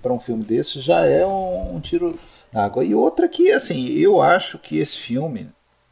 para 0.01 0.13
um 0.13 0.19
filme 0.19 0.43
desse 0.43 0.79
já 0.79 1.05
é 1.05 1.25
um, 1.25 1.75
um 1.75 1.79
tiro 1.79 2.19
na 2.51 2.65
água. 2.65 2.83
E 2.83 2.93
outra 2.93 3.27
que, 3.27 3.51
assim, 3.51 3.89
eu 3.89 4.21
acho 4.21 4.57
que 4.57 4.77
esse 4.77 4.97
filme, 4.97 5.49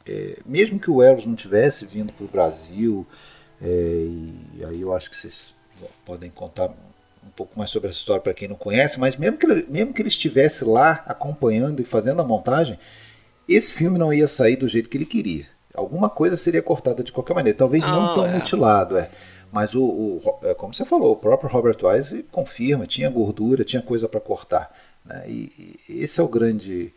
é, 0.08 0.38
mesmo 0.46 0.80
que 0.80 0.92
o 0.92 1.02
Eros 1.02 1.26
não 1.26 1.36
tivesse 1.36 1.86
vindo 1.86 2.12
para 2.14 2.26
o 2.26 2.30
Brasil, 2.30 3.06
e 3.62 4.66
aí 4.66 4.82
eu 4.82 4.94
acho 4.94 5.10
que 5.10 5.18
vocês 5.18 5.54
podem 6.06 6.30
contar 6.30 6.70
um 6.70 7.30
pouco 7.36 7.58
mais 7.58 7.70
sobre 7.70 7.90
essa 7.90 8.00
história 8.00 8.22
para 8.22 8.34
quem 8.34 8.48
não 8.48 8.56
conhece, 8.56 9.00
mas 9.00 9.16
mesmo 9.18 9.38
que, 9.38 9.46
ele, 9.46 9.66
mesmo 9.70 9.94
que 9.94 10.02
ele 10.02 10.10
estivesse 10.10 10.64
lá 10.66 11.04
acompanhando 11.06 11.82
e 11.82 11.86
fazendo 11.86 12.22
a 12.22 12.26
montagem, 12.26 12.80
esse 13.48 13.74
filme 13.74 13.98
não 13.98 14.14
ia 14.14 14.28
sair 14.28 14.56
do 14.56 14.68
jeito 14.68 14.90
que 14.90 14.98
ele 14.98 15.06
queria. 15.06 15.46
Alguma 15.74 16.10
coisa 16.10 16.36
seria 16.38 16.62
cortada 16.62 17.04
de 17.04 17.12
qualquer 17.12 17.34
maneira, 17.34 17.58
talvez 17.58 17.84
não, 17.84 18.02
não 18.02 18.16
tão 18.16 18.26
é. 18.26 18.34
mutilado, 18.34 18.98
é. 18.98 19.10
Mas 19.52 19.74
o, 19.74 19.84
o, 19.84 20.40
é 20.44 20.54
como 20.54 20.74
você 20.74 20.86
falou, 20.86 21.14
o 21.14 21.16
próprio 21.16 21.50
Robert 21.50 21.78
Wise 21.82 22.24
confirma, 22.32 22.86
tinha 22.86 23.10
gordura, 23.10 23.64
tinha 23.64 23.82
coisa 23.82 24.08
para 24.08 24.20
cortar. 24.20 24.72
Né? 25.10 25.24
E, 25.28 25.80
e, 25.90 26.04
esse 26.04 26.20
é 26.20 26.24
o 26.24 26.28
grande, 26.28 26.94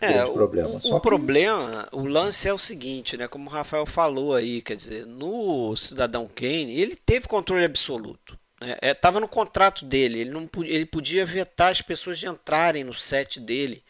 é, 0.00 0.12
grande 0.12 0.32
problema. 0.32 0.68
O, 0.68 0.76
o 0.76 0.80
que... 0.94 1.00
problema, 1.00 1.88
o 1.92 2.06
lance 2.06 2.48
é 2.48 2.54
o 2.54 2.58
seguinte, 2.58 3.16
né? 3.16 3.26
Como 3.26 3.50
o 3.50 3.52
Rafael 3.52 3.84
falou 3.84 4.34
aí, 4.34 4.62
quer 4.62 4.76
dizer, 4.76 5.04
no 5.04 5.76
Cidadão 5.76 6.28
Kane, 6.32 6.78
ele 6.78 6.94
teve 6.94 7.26
controle 7.26 7.64
absoluto. 7.64 8.38
Estava 8.82 9.18
é, 9.18 9.18
é 9.18 9.20
no 9.20 9.28
contrato 9.28 9.84
dele, 9.84 10.20
ele, 10.20 10.30
não, 10.30 10.48
ele 10.64 10.86
podia 10.86 11.24
vetar 11.24 11.70
as 11.70 11.82
pessoas 11.82 12.18
de 12.18 12.26
entrarem 12.26 12.84
no 12.84 12.94
set 12.94 13.38
dele. 13.38 13.82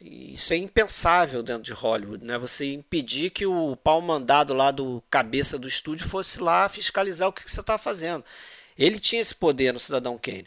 Isso 0.00 0.52
é 0.52 0.56
impensável 0.56 1.42
dentro 1.42 1.62
de 1.62 1.72
Hollywood, 1.72 2.24
né? 2.24 2.36
Você 2.36 2.72
impedir 2.72 3.30
que 3.30 3.46
o 3.46 3.76
pau 3.76 4.00
mandado 4.00 4.52
lá 4.52 4.70
do 4.70 5.02
cabeça 5.10 5.58
do 5.58 5.66
estúdio 5.66 6.06
fosse 6.06 6.40
lá 6.40 6.68
fiscalizar 6.68 7.28
o 7.28 7.32
que, 7.32 7.44
que 7.44 7.50
você 7.50 7.60
está 7.60 7.78
fazendo. 7.78 8.22
Ele 8.78 9.00
tinha 9.00 9.22
esse 9.22 9.34
poder 9.34 9.72
no 9.72 9.80
Cidadão 9.80 10.18
Kane. 10.18 10.46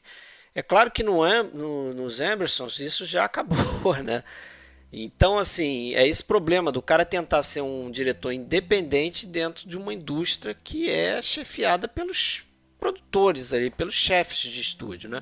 É 0.54 0.62
claro 0.62 0.92
que 0.92 1.04
no, 1.04 1.22
no, 1.54 1.94
nos 1.94 2.20
Emersons 2.20 2.80
isso 2.80 3.06
já 3.06 3.26
acabou, 3.26 3.96
né? 4.04 4.24
Então, 4.92 5.38
assim, 5.38 5.94
é 5.94 6.08
esse 6.08 6.24
problema 6.24 6.72
do 6.72 6.82
cara 6.82 7.06
tentar 7.06 7.44
ser 7.44 7.62
um 7.62 7.92
diretor 7.92 8.32
independente 8.32 9.28
dentro 9.28 9.70
de 9.70 9.78
uma 9.78 9.94
indústria 9.94 10.56
que 10.56 10.90
é 10.90 11.22
chefiada 11.22 11.88
pelos 11.88 12.44
produtores 12.80 13.54
ali, 13.54 13.70
pelos 13.70 13.94
chefes 13.94 14.38
de 14.38 14.60
estúdio, 14.60 15.10
né? 15.10 15.22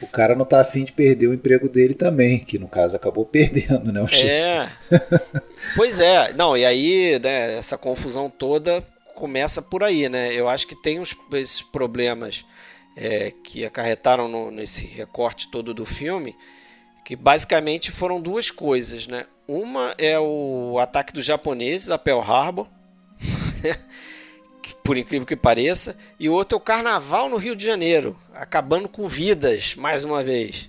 O 0.00 0.06
cara 0.06 0.36
não 0.36 0.44
tá 0.44 0.60
afim 0.60 0.84
de 0.84 0.92
perder 0.92 1.26
o 1.26 1.34
emprego 1.34 1.68
dele 1.68 1.94
também, 1.94 2.38
que 2.38 2.58
no 2.58 2.68
caso 2.68 2.94
acabou 2.94 3.24
perdendo, 3.26 3.90
né? 3.90 4.00
O 4.00 4.06
chefe. 4.06 4.28
É. 4.28 4.70
pois 5.74 5.98
é. 5.98 6.32
Não, 6.34 6.56
e 6.56 6.64
aí, 6.64 7.18
né, 7.18 7.58
essa 7.58 7.76
confusão 7.76 8.30
toda 8.30 8.84
começa 9.16 9.60
por 9.60 9.82
aí, 9.82 10.08
né? 10.08 10.32
Eu 10.32 10.48
acho 10.48 10.66
que 10.66 10.80
tem 10.80 11.00
uns, 11.00 11.16
esses 11.32 11.60
problemas 11.60 12.44
é, 13.00 13.30
que 13.30 13.64
acarretaram 13.64 14.26
no, 14.26 14.50
nesse 14.50 14.84
recorte 14.84 15.48
todo 15.48 15.72
do 15.72 15.86
filme, 15.86 16.36
que 17.04 17.14
basicamente 17.14 17.92
foram 17.92 18.20
duas 18.20 18.50
coisas, 18.50 19.06
né? 19.06 19.24
Uma 19.46 19.94
é 19.96 20.18
o 20.18 20.78
ataque 20.80 21.12
dos 21.12 21.24
japoneses 21.24 21.90
a 21.90 21.96
Pearl 21.96 22.20
Harbor, 22.20 22.66
por 24.82 24.98
incrível 24.98 25.24
que 25.24 25.36
pareça, 25.36 25.96
e 26.18 26.28
outro 26.28 26.56
é 26.56 26.60
o 26.60 26.62
Carnaval 26.62 27.28
no 27.28 27.36
Rio 27.36 27.54
de 27.54 27.64
Janeiro, 27.64 28.18
acabando 28.34 28.88
com 28.88 29.06
vidas 29.06 29.76
mais 29.76 30.02
uma 30.02 30.24
vez, 30.24 30.68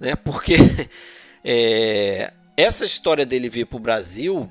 né? 0.00 0.16
Porque 0.16 0.56
é, 1.44 2.32
essa 2.56 2.86
história 2.86 3.26
dele 3.26 3.50
vir 3.50 3.66
para 3.66 3.76
o 3.76 3.80
Brasil 3.80 4.50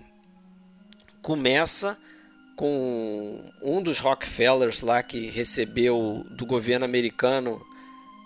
começa 1.24 1.98
com 2.60 3.42
um 3.62 3.82
dos 3.82 4.00
Rockefellers 4.00 4.82
lá 4.82 5.02
que 5.02 5.28
recebeu 5.28 6.26
do 6.30 6.46
governo 6.46 6.84
americano 6.84 7.66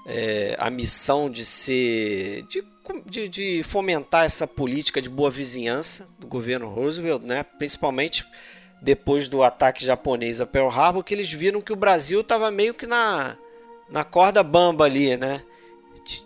é, 0.08 0.56
a 0.58 0.72
missão 0.72 1.30
de 1.30 1.46
ser 1.46 2.42
de, 2.50 2.64
de, 3.06 3.30
de, 3.30 3.64
fomentar 3.64 4.26
essa 4.26 4.48
política 4.48 5.00
de 5.00 5.08
boa 5.08 5.30
vizinhança 5.30 6.08
do 6.18 6.26
governo 6.26 6.68
Roosevelt, 6.68 7.24
né? 7.24 7.44
Principalmente 7.44 8.26
depois 8.82 9.30
do 9.30 9.44
ataque 9.44 9.86
japonês 9.86 10.42
a 10.42 10.48
Pearl 10.48 10.68
Harbor, 10.68 11.04
que 11.04 11.14
eles 11.14 11.32
viram 11.32 11.62
que 11.62 11.72
o 11.72 11.76
Brasil 11.76 12.22
estava 12.22 12.50
meio 12.50 12.74
que 12.74 12.88
na, 12.88 13.38
na 13.88 14.04
corda 14.04 14.42
bamba 14.42 14.86
ali, 14.86 15.16
né? 15.16 15.44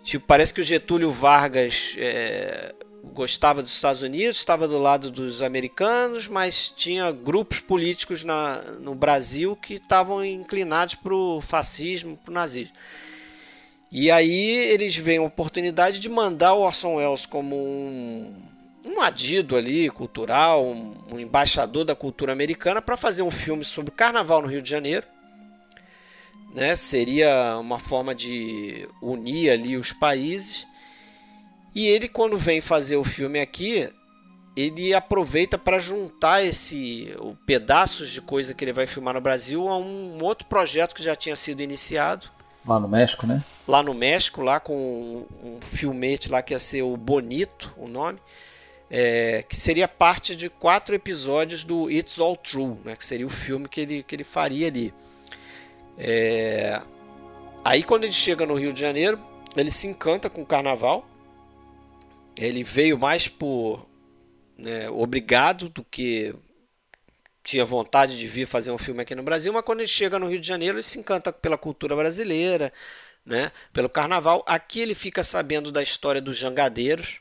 Tipo, 0.02 0.26
parece 0.26 0.54
que 0.54 0.62
o 0.62 0.64
Getúlio 0.64 1.10
Vargas 1.10 1.94
é, 1.98 2.74
gostava 3.14 3.62
dos 3.62 3.72
Estados 3.72 4.02
Unidos, 4.02 4.36
estava 4.36 4.68
do 4.68 4.78
lado 4.78 5.10
dos 5.10 5.42
americanos, 5.42 6.28
mas 6.28 6.72
tinha 6.76 7.10
grupos 7.10 7.60
políticos 7.60 8.24
na, 8.24 8.62
no 8.80 8.94
Brasil 8.94 9.56
que 9.56 9.74
estavam 9.74 10.24
inclinados 10.24 10.94
para 10.94 11.14
o 11.14 11.40
fascismo, 11.40 12.16
para 12.16 12.30
o 12.30 12.34
nazismo. 12.34 12.74
E 13.90 14.10
aí 14.10 14.50
eles 14.70 14.94
veem 14.96 15.18
a 15.18 15.22
oportunidade 15.22 15.98
de 15.98 16.08
mandar 16.08 16.52
o 16.52 16.60
Orson 16.60 16.96
Welles 16.96 17.24
como 17.24 17.56
um, 17.56 18.34
um 18.84 19.00
adido 19.00 19.56
ali 19.56 19.88
cultural, 19.88 20.64
um, 20.64 20.94
um 21.10 21.18
embaixador 21.18 21.84
da 21.84 21.94
cultura 21.94 22.32
americana 22.32 22.82
para 22.82 22.98
fazer 22.98 23.22
um 23.22 23.30
filme 23.30 23.64
sobre 23.64 23.90
carnaval 23.90 24.42
no 24.42 24.48
Rio 24.48 24.60
de 24.60 24.68
Janeiro. 24.68 25.06
Né? 26.54 26.76
Seria 26.76 27.56
uma 27.58 27.78
forma 27.78 28.14
de 28.14 28.86
unir 29.00 29.50
ali 29.50 29.76
os 29.76 29.92
países. 29.92 30.66
E 31.78 31.86
ele 31.86 32.08
quando 32.08 32.36
vem 32.36 32.60
fazer 32.60 32.96
o 32.96 33.04
filme 33.04 33.38
aqui, 33.38 33.88
ele 34.56 34.92
aproveita 34.92 35.56
para 35.56 35.78
juntar 35.78 36.42
esse 36.42 37.14
o 37.18 37.36
pedaços 37.46 38.10
de 38.10 38.20
coisa 38.20 38.52
que 38.52 38.64
ele 38.64 38.72
vai 38.72 38.86
filmar 38.86 39.14
no 39.14 39.20
Brasil 39.20 39.68
a 39.68 39.78
um 39.78 40.18
outro 40.22 40.46
projeto 40.48 40.94
que 40.94 41.02
já 41.02 41.14
tinha 41.14 41.36
sido 41.36 41.62
iniciado 41.62 42.28
Lá 42.68 42.78
no 42.78 42.86
México, 42.86 43.26
né? 43.26 43.42
Lá 43.66 43.82
no 43.82 43.94
México, 43.94 44.42
lá 44.42 44.60
com 44.60 44.76
um, 44.76 45.56
um 45.56 45.60
filmete 45.62 46.28
lá 46.28 46.42
que 46.42 46.52
ia 46.52 46.58
ser 46.58 46.82
o 46.82 46.96
Bonito, 46.98 47.72
o 47.78 47.88
nome, 47.88 48.18
é, 48.90 49.42
que 49.48 49.56
seria 49.56 49.88
parte 49.88 50.36
de 50.36 50.50
quatro 50.50 50.94
episódios 50.94 51.64
do 51.64 51.90
It's 51.90 52.20
All 52.20 52.36
True, 52.36 52.76
né? 52.84 52.94
Que 52.94 53.06
seria 53.06 53.26
o 53.26 53.30
filme 53.30 53.66
que 53.68 53.80
ele, 53.80 54.02
que 54.02 54.14
ele 54.14 54.24
faria 54.24 54.66
ali. 54.66 54.92
É, 55.96 56.82
aí 57.64 57.82
quando 57.82 58.04
ele 58.04 58.12
chega 58.12 58.44
no 58.44 58.54
Rio 58.54 58.72
de 58.72 58.80
Janeiro, 58.80 59.18
ele 59.56 59.70
se 59.70 59.86
encanta 59.86 60.28
com 60.28 60.42
o 60.42 60.46
Carnaval. 60.46 61.06
Ele 62.38 62.62
veio 62.62 62.96
mais 62.96 63.26
por 63.26 63.84
né, 64.56 64.88
obrigado 64.90 65.68
do 65.68 65.84
que 65.84 66.32
tinha 67.42 67.64
vontade 67.64 68.16
de 68.16 68.28
vir 68.28 68.46
fazer 68.46 68.70
um 68.70 68.78
filme 68.78 69.02
aqui 69.02 69.14
no 69.14 69.24
Brasil, 69.24 69.52
mas 69.52 69.62
quando 69.62 69.80
ele 69.80 69.88
chega 69.88 70.18
no 70.18 70.28
Rio 70.28 70.38
de 70.38 70.46
Janeiro, 70.46 70.76
ele 70.76 70.82
se 70.84 70.98
encanta 70.98 71.32
pela 71.32 71.58
cultura 71.58 71.96
brasileira, 71.96 72.72
né, 73.26 73.50
pelo 73.72 73.88
carnaval. 73.88 74.44
Aqui 74.46 74.80
ele 74.80 74.94
fica 74.94 75.24
sabendo 75.24 75.72
da 75.72 75.82
história 75.82 76.20
dos 76.20 76.36
jangadeiros, 76.36 77.20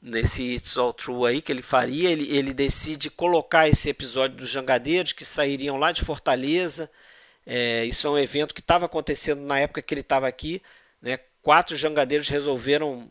nesse 0.00 0.42
It's 0.42 0.76
All 0.78 0.92
True 0.92 1.28
aí 1.28 1.42
que 1.42 1.52
ele 1.52 1.62
faria. 1.62 2.10
Ele, 2.10 2.34
ele 2.34 2.54
decide 2.54 3.10
colocar 3.10 3.68
esse 3.68 3.90
episódio 3.90 4.38
dos 4.38 4.48
jangadeiros 4.48 5.12
que 5.12 5.24
sairiam 5.24 5.76
lá 5.76 5.92
de 5.92 6.02
Fortaleza. 6.02 6.90
É, 7.44 7.84
isso 7.84 8.06
é 8.06 8.10
um 8.10 8.18
evento 8.18 8.54
que 8.54 8.60
estava 8.60 8.86
acontecendo 8.86 9.42
na 9.42 9.58
época 9.58 9.82
que 9.82 9.92
ele 9.92 10.00
estava 10.02 10.26
aqui. 10.28 10.62
Né? 11.00 11.18
Quatro 11.42 11.76
jangadeiros 11.76 12.28
resolveram 12.28 13.10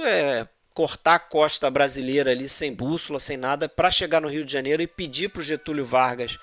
é, 0.00 0.46
cortar 0.74 1.16
a 1.16 1.18
costa 1.18 1.70
brasileira 1.70 2.30
ali 2.30 2.48
sem 2.48 2.72
bússola, 2.72 3.18
sem 3.18 3.36
nada, 3.36 3.68
para 3.68 3.90
chegar 3.90 4.20
no 4.20 4.28
Rio 4.28 4.44
de 4.44 4.52
Janeiro 4.52 4.80
e 4.80 4.86
pedir 4.86 5.28
para 5.28 5.40
o 5.40 5.44
Getúlio 5.44 5.84
Vargas 5.84 6.38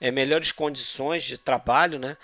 é, 0.00 0.10
melhores 0.10 0.52
condições 0.52 1.24
de 1.24 1.38
trabalho, 1.38 1.98
né? 1.98 2.16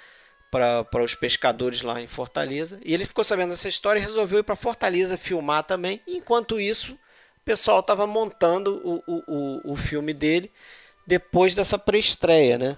Para 0.51 1.03
os 1.03 1.14
pescadores 1.14 1.82
lá 1.82 2.01
em 2.01 2.07
Fortaleza. 2.07 2.78
E 2.85 2.95
ele 2.95 3.05
ficou 3.05 3.24
sabendo 3.24 3.51
dessa 3.51 3.68
história 3.68 3.99
e 3.99 4.03
resolveu 4.03 4.39
ir 4.39 4.45
para 4.45 4.55
Fortaleza 4.55 5.16
filmar 5.16 5.64
também. 5.64 6.01
Enquanto 6.07 6.61
isso, 6.61 6.93
o 6.93 7.45
pessoal 7.45 7.80
estava 7.80 8.07
montando 8.07 8.80
o, 8.85 9.03
o, 9.07 9.22
o, 9.26 9.72
o 9.72 9.76
filme 9.76 10.14
dele 10.14 10.53
depois 11.07 11.55
dessa 11.55 11.76
pré-estreia, 11.76 12.57
né? 12.57 12.76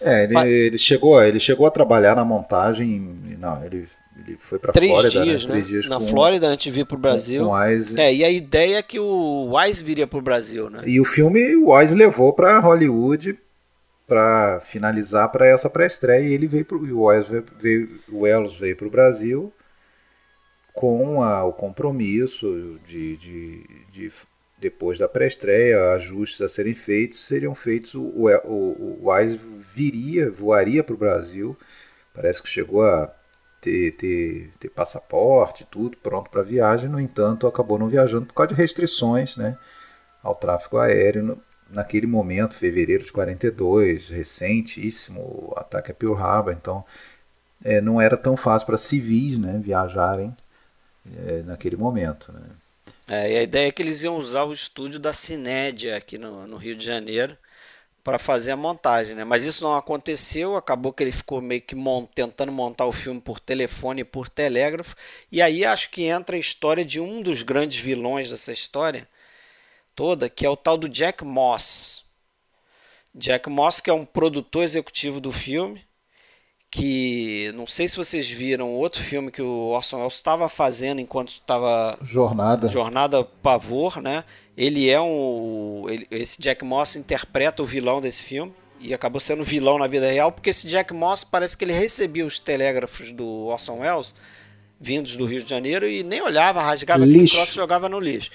É, 0.00 0.24
ele, 0.24 0.38
ele, 0.38 0.78
chegou, 0.78 1.22
ele 1.22 1.40
chegou 1.40 1.66
a 1.66 1.70
trabalhar 1.70 2.14
na 2.14 2.24
montagem. 2.24 3.00
Não, 3.38 3.64
ele 3.64 3.88
ele 4.16 4.36
foi 4.38 4.58
para 4.58 4.72
Flórida, 4.72 5.20
né? 5.20 5.24
dias, 5.24 5.44
né? 5.44 5.50
Três 5.52 5.66
dias 5.66 5.88
Na 5.88 5.98
com, 5.98 6.06
Flórida 6.06 6.46
antes 6.48 6.64
de 6.64 6.70
vir 6.70 6.84
para 6.84 6.96
o 6.96 7.00
Brasil. 7.00 7.46
Com 7.46 7.52
Wise. 7.52 7.98
É, 7.98 8.12
e 8.12 8.24
a 8.24 8.30
ideia 8.30 8.78
é 8.78 8.82
que 8.82 8.98
o 8.98 9.56
Wise 9.56 9.82
viria 9.82 10.06
para 10.06 10.18
o 10.18 10.22
Brasil, 10.22 10.68
né? 10.68 10.82
E 10.86 11.00
o 11.00 11.04
filme 11.04 11.54
o 11.56 11.72
Wise 11.72 11.94
levou 11.94 12.32
para 12.32 12.58
Hollywood 12.58 13.38
para 14.06 14.60
finalizar 14.60 15.30
para 15.30 15.46
essa 15.46 15.70
pré-estreia 15.70 16.28
e 16.28 16.32
ele 16.32 16.48
veio 16.48 16.64
pro, 16.64 16.78
o 16.78 17.06
Wise 17.06 17.44
veio, 17.60 18.00
o 18.08 18.20
Wells 18.22 18.58
veio 18.58 18.76
para 18.76 18.86
o 18.88 18.90
Brasil 18.90 19.52
com 20.74 21.22
a, 21.22 21.44
o 21.44 21.52
compromisso 21.52 22.78
de, 22.88 23.16
de, 23.16 23.64
de 23.90 24.12
depois 24.58 24.98
da 24.98 25.08
pré-estreia, 25.08 25.92
ajustes 25.92 26.40
a 26.40 26.48
serem 26.48 26.74
feitos, 26.74 27.26
seriam 27.26 27.54
feitos, 27.54 27.94
o, 27.94 28.00
o, 28.00 29.00
o 29.04 29.10
Wise 29.10 29.38
viria, 29.74 30.30
voaria 30.30 30.82
para 30.82 30.94
o 30.94 30.98
Brasil, 30.98 31.56
parece 32.12 32.42
que 32.42 32.48
chegou 32.48 32.82
a 32.84 33.12
ter, 33.60 33.92
ter, 33.96 34.50
ter 34.58 34.68
passaporte, 34.70 35.66
tudo 35.70 35.96
pronto 35.96 36.30
para 36.30 36.42
viagem. 36.42 36.88
No 36.88 37.00
entanto, 37.00 37.46
acabou 37.46 37.78
não 37.78 37.88
viajando 37.88 38.26
por 38.26 38.34
causa 38.34 38.54
de 38.54 38.60
restrições 38.60 39.36
né, 39.36 39.56
ao 40.22 40.34
tráfego 40.34 40.78
aéreo. 40.78 41.22
No, 41.22 41.42
naquele 41.70 42.06
momento, 42.06 42.54
fevereiro 42.54 43.04
de 43.04 43.12
42, 43.12 44.08
recentíssimo 44.08 45.52
ataque 45.56 45.92
a 45.92 45.94
Pearl 45.94 46.14
Harbor. 46.14 46.52
Então, 46.52 46.84
é, 47.64 47.80
não 47.80 48.00
era 48.00 48.16
tão 48.16 48.36
fácil 48.36 48.66
para 48.66 48.76
civis 48.76 49.38
né, 49.38 49.60
viajarem 49.62 50.34
é, 51.26 51.42
naquele 51.42 51.76
momento. 51.76 52.32
Né. 52.32 52.40
É, 53.08 53.38
a 53.38 53.42
ideia 53.42 53.68
é 53.68 53.72
que 53.72 53.82
eles 53.82 54.02
iam 54.02 54.16
usar 54.16 54.44
o 54.44 54.52
estúdio 54.52 54.98
da 54.98 55.12
Cinédia 55.12 55.96
aqui 55.96 56.18
no, 56.18 56.46
no 56.46 56.56
Rio 56.56 56.76
de 56.76 56.84
Janeiro 56.84 57.36
para 58.02 58.18
fazer 58.18 58.52
a 58.52 58.56
montagem, 58.56 59.14
né? 59.14 59.24
Mas 59.24 59.44
isso 59.44 59.62
não 59.62 59.76
aconteceu, 59.76 60.56
acabou 60.56 60.92
que 60.92 61.02
ele 61.02 61.12
ficou 61.12 61.40
meio 61.40 61.60
que 61.60 61.74
mont 61.74 62.10
tentando 62.14 62.50
montar 62.50 62.86
o 62.86 62.92
filme 62.92 63.20
por 63.20 63.38
telefone 63.38 64.00
e 64.02 64.04
por 64.04 64.28
telégrafo. 64.28 64.96
E 65.30 65.42
aí 65.42 65.64
acho 65.64 65.90
que 65.90 66.04
entra 66.04 66.36
a 66.36 66.38
história 66.38 66.84
de 66.84 67.00
um 67.00 67.22
dos 67.22 67.42
grandes 67.42 67.78
vilões 67.80 68.30
dessa 68.30 68.52
história 68.52 69.06
toda, 69.94 70.30
que 70.30 70.46
é 70.46 70.50
o 70.50 70.56
tal 70.56 70.78
do 70.78 70.88
Jack 70.88 71.24
Moss. 71.24 72.04
Jack 73.14 73.50
Moss, 73.50 73.80
que 73.80 73.90
é 73.90 73.92
um 73.92 74.04
produtor 74.04 74.62
executivo 74.62 75.20
do 75.20 75.32
filme, 75.32 75.84
que 76.70 77.50
não 77.54 77.66
sei 77.66 77.88
se 77.88 77.96
vocês 77.96 78.30
viram 78.30 78.72
outro 78.72 79.02
filme 79.02 79.32
que 79.32 79.42
o 79.42 79.68
Orson 79.68 79.98
Welles 79.98 80.14
estava 80.14 80.48
fazendo 80.48 81.00
enquanto 81.00 81.30
estava 81.30 81.98
Jornada 82.02 82.68
Jornada 82.68 83.24
Pavor, 83.24 84.00
né? 84.00 84.24
Ele 84.60 84.90
é 84.90 85.00
um 85.00 85.86
ele, 85.88 86.06
esse 86.10 86.38
Jack 86.38 86.62
Moss 86.62 86.94
interpreta 86.94 87.62
o 87.62 87.66
vilão 87.66 87.98
desse 87.98 88.22
filme 88.22 88.52
e 88.78 88.92
acabou 88.92 89.18
sendo 89.18 89.42
vilão 89.42 89.78
na 89.78 89.86
vida 89.86 90.06
real 90.06 90.30
porque 90.30 90.50
esse 90.50 90.66
Jack 90.66 90.92
Moss 90.92 91.24
parece 91.24 91.56
que 91.56 91.64
ele 91.64 91.72
recebia 91.72 92.26
os 92.26 92.38
telégrafos 92.38 93.10
do 93.10 93.46
Orson 93.46 93.78
Welles 93.78 94.14
vindos 94.78 95.16
do 95.16 95.24
Rio 95.24 95.42
de 95.42 95.48
Janeiro 95.48 95.88
e 95.88 96.02
nem 96.02 96.20
olhava, 96.20 96.60
rasgava 96.60 97.06
lixo. 97.06 97.16
aquele 97.16 97.28
troço 97.30 97.52
e 97.52 97.54
jogava 97.54 97.88
no 97.88 97.98
lixo. 97.98 98.30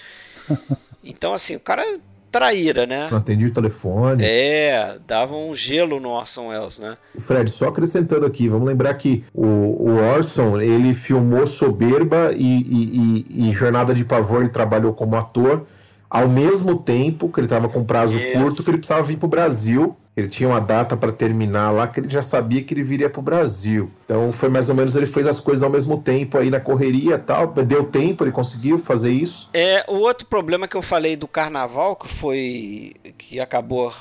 Então 1.08 1.36
assim, 1.36 1.56
o 1.56 1.60
cara 1.60 2.00
traíra, 2.32 2.88
né? 2.88 3.08
Não 3.12 3.20
atendia 3.20 3.48
o 3.48 3.52
telefone. 3.52 4.24
É, 4.26 4.98
dava 5.06 5.36
um 5.36 5.54
gelo 5.54 6.00
no 6.00 6.10
Orson 6.10 6.48
Welles, 6.48 6.80
né? 6.80 6.98
Fred, 7.20 7.52
só 7.52 7.68
acrescentando 7.68 8.26
aqui, 8.26 8.50
vamos 8.50 8.68
lembrar 8.68 8.94
que 8.96 9.24
o, 9.32 9.46
o 9.46 9.96
Orson, 9.98 10.60
ele 10.60 10.96
filmou 10.96 11.46
Soberba 11.46 12.34
e, 12.36 12.44
e, 12.44 13.26
e, 13.30 13.50
e 13.50 13.54
Jornada 13.54 13.94
de 13.94 14.04
Pavor, 14.04 14.42
ele 14.42 14.50
trabalhou 14.50 14.94
como 14.94 15.16
ator, 15.16 15.68
ao 16.10 16.28
mesmo 16.28 16.78
tempo 16.78 17.30
que 17.30 17.40
ele 17.40 17.48
estava 17.48 17.68
com 17.68 17.84
prazo 17.84 18.18
Isso. 18.18 18.40
curto, 18.40 18.64
que 18.64 18.70
ele 18.70 18.78
precisava 18.78 19.04
vir 19.04 19.18
para 19.18 19.26
o 19.26 19.30
Brasil 19.30 19.96
ele 20.16 20.30
tinha 20.30 20.48
uma 20.48 20.62
data 20.62 20.96
para 20.96 21.12
terminar 21.12 21.72
lá 21.72 21.88
que 21.88 22.00
ele 22.00 22.10
já 22.10 22.22
sabia 22.22 22.64
que 22.64 22.74
ele 22.74 22.84
viria 22.84 23.10
para 23.10 23.20
o 23.20 23.24
Brasil. 23.24 23.92
Então 24.06 24.32
foi 24.32 24.48
mais 24.48 24.70
ou 24.70 24.76
menos 24.76 24.96
ele 24.96 25.06
fez 25.06 25.28
as 25.28 25.42
coisas 25.42 25.62
ao 25.62 25.70
mesmo 25.70 26.02
tempo 26.02 26.38
aí 26.38 26.50
na 26.50 26.60
correria 26.60 27.20
tal. 27.20 27.48
Deu 27.48 27.84
tempo, 27.84 28.24
ele 28.24 28.32
conseguiu 28.32 28.80
fazer 28.80 29.12
isso. 29.12 29.50
É 29.54 29.84
o 29.90 29.96
outro 29.96 30.26
problema 30.26 30.70
que 30.70 30.76
eu 30.78 30.82
falei 30.82 31.18
do 31.18 31.28
Carnaval 31.28 31.98
que 31.98 32.08
foi 32.08 32.94
que 33.18 33.42
acabou 33.42 33.94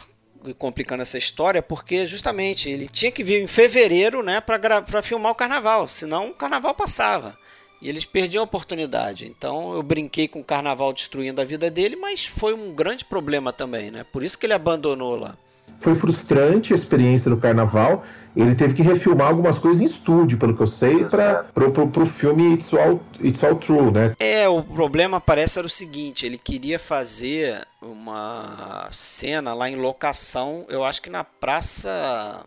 complicando 0.58 1.02
essa 1.02 1.16
história, 1.16 1.62
porque 1.62 2.06
justamente 2.06 2.68
ele 2.68 2.86
tinha 2.86 3.10
que 3.10 3.24
vir 3.24 3.42
em 3.42 3.46
fevereiro, 3.46 4.22
né, 4.22 4.42
para 4.42 5.02
filmar 5.02 5.32
o 5.32 5.34
Carnaval, 5.34 5.88
senão 5.88 6.28
o 6.28 6.34
Carnaval 6.34 6.74
passava. 6.74 7.34
E 7.80 7.88
eles 7.88 8.04
perdiam 8.04 8.42
a 8.42 8.44
oportunidade. 8.44 9.26
Então 9.26 9.74
eu 9.74 9.82
brinquei 9.82 10.26
com 10.26 10.40
o 10.40 10.44
carnaval 10.44 10.92
destruindo 10.92 11.40
a 11.40 11.44
vida 11.44 11.70
dele, 11.70 11.96
mas 11.96 12.24
foi 12.24 12.54
um 12.54 12.72
grande 12.74 13.04
problema 13.04 13.52
também, 13.52 13.90
né? 13.90 14.04
Por 14.10 14.22
isso 14.22 14.38
que 14.38 14.46
ele 14.46 14.54
abandonou 14.54 15.16
lá. 15.16 15.36
Foi 15.80 15.94
frustrante 15.94 16.72
a 16.72 16.76
experiência 16.76 17.30
do 17.30 17.36
carnaval. 17.36 18.04
Ele 18.36 18.54
teve 18.54 18.74
que 18.74 18.82
refilmar 18.82 19.28
algumas 19.28 19.58
coisas 19.58 19.80
em 19.80 19.84
estúdio, 19.84 20.38
pelo 20.38 20.56
que 20.56 20.62
eu 20.62 20.66
sei, 20.66 21.04
para 21.04 21.44
pro, 21.54 21.70
pro, 21.70 21.88
pro 21.88 22.06
filme 22.06 22.54
It's 22.54 22.72
All, 22.74 23.00
It's 23.22 23.44
All 23.44 23.54
True, 23.54 23.92
né? 23.92 24.16
É, 24.18 24.48
o 24.48 24.62
problema 24.62 25.20
parece 25.20 25.58
era 25.58 25.66
o 25.66 25.70
seguinte: 25.70 26.26
ele 26.26 26.38
queria 26.38 26.78
fazer 26.78 27.64
uma 27.80 28.88
cena 28.90 29.54
lá 29.54 29.70
em 29.70 29.76
locação, 29.76 30.64
eu 30.68 30.82
acho 30.82 31.00
que 31.00 31.10
na 31.10 31.22
Praça 31.22 32.44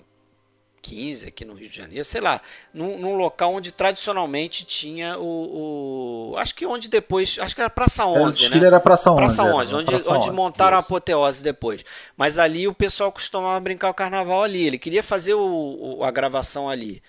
15 0.88 1.27
aqui 1.27 1.43
no 1.43 1.53
Rio 1.53 1.67
de 1.67 1.75
Janeiro, 1.75 2.05
sei 2.05 2.21
lá, 2.21 2.41
num, 2.73 2.97
num 2.97 3.15
local 3.17 3.53
onde 3.53 3.73
tradicionalmente 3.73 4.63
tinha 4.63 5.17
o, 5.17 6.31
o, 6.31 6.38
Acho 6.38 6.55
que 6.55 6.65
onde 6.65 6.88
depois. 6.88 7.38
Acho 7.39 7.53
que 7.53 7.59
era 7.59 7.69
Praça 7.69 8.05
11, 8.05 8.45
é, 8.45 8.49
né? 8.49 8.67
Era 8.67 8.79
Praça 8.79 9.11
11. 9.11 9.17
Praça 9.17 9.43
11, 9.43 9.75
onde, 9.75 9.91
Praça 9.91 10.13
onde 10.13 10.29
11, 10.29 10.31
montaram 10.31 10.79
isso. 10.79 10.85
a 10.85 10.88
apoteose 10.88 11.43
depois. 11.43 11.83
Mas 12.15 12.39
ali 12.39 12.69
o 12.69 12.73
pessoal 12.73 13.11
costumava 13.11 13.59
brincar 13.59 13.89
o 13.89 13.93
carnaval 13.93 14.43
ali. 14.43 14.65
Ele 14.65 14.77
queria 14.77 15.03
fazer 15.03 15.33
o, 15.33 15.97
o, 15.97 16.03
a 16.05 16.11
gravação 16.11 16.69
ali, 16.69 17.03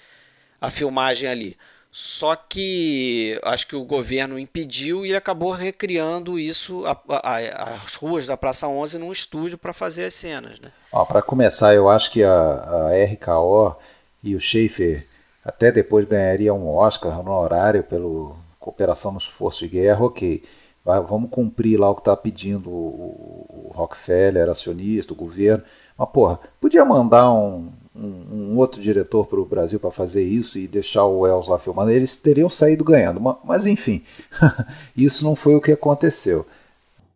a 0.61 0.71
filmagem 0.71 1.29
ali. 1.29 1.57
Só 2.01 2.37
que 2.37 3.41
acho 3.43 3.67
que 3.67 3.75
o 3.75 3.83
governo 3.83 4.39
impediu 4.39 5.05
e 5.05 5.17
acabou 5.17 5.51
recriando 5.51 6.39
isso, 6.39 6.87
a, 6.87 6.97
a, 7.09 7.75
as 7.75 7.97
ruas 7.97 8.25
da 8.25 8.37
Praça 8.37 8.69
11, 8.69 8.99
num 8.99 9.11
estúdio 9.11 9.59
para 9.59 9.73
fazer 9.73 10.05
as 10.05 10.15
cenas. 10.15 10.61
Né? 10.61 10.71
Para 11.09 11.21
começar, 11.21 11.75
eu 11.75 11.89
acho 11.89 12.13
que 12.13 12.23
a, 12.23 12.31
a 12.31 13.05
RKO 13.05 13.77
e 14.23 14.37
o 14.37 14.41
Schaefer 14.41 15.09
até 15.45 15.73
depois 15.73 16.05
ganharia 16.05 16.55
um 16.55 16.73
Oscar 16.73 17.19
honorário 17.19 17.83
pelo 17.83 18.37
cooperação 18.61 19.11
no 19.11 19.19
esforço 19.19 19.65
de 19.65 19.69
guerra, 19.69 20.05
ok. 20.05 20.45
Vai, 20.85 21.01
vamos 21.01 21.31
cumprir 21.31 21.81
lá 21.81 21.91
o 21.91 21.97
que 21.97 22.03
está 22.03 22.17
pedindo 22.17 22.71
o, 22.71 23.45
o, 23.49 23.73
Rockefeller, 23.75 24.49
acionista, 24.49 25.13
o 25.13 25.17
governo. 25.17 25.65
Mas, 25.99 26.09
porra, 26.11 26.39
podia 26.61 26.85
mandar 26.85 27.33
um, 27.33 27.73
um, 27.99 28.53
um 28.53 28.57
outro 28.57 28.81
diretor 28.81 29.27
para 29.27 29.41
o 29.41 29.45
Brasil 29.45 29.81
para 29.81 29.91
fazer 29.91 30.23
isso 30.23 30.59
e 30.59 30.69
deixar 30.69 31.05
o 31.05 31.21
Wells 31.21 31.49
lá 31.49 31.59
filmando. 31.59 31.91
Eles 31.91 32.17
teriam 32.17 32.49
saído 32.49 32.85
ganhando. 32.85 33.21
Mas, 33.45 33.67
enfim, 33.67 34.03
isso 34.97 35.25
não 35.25 35.35
foi 35.35 35.55
o 35.55 35.61
que 35.61 35.73
aconteceu. 35.73 36.47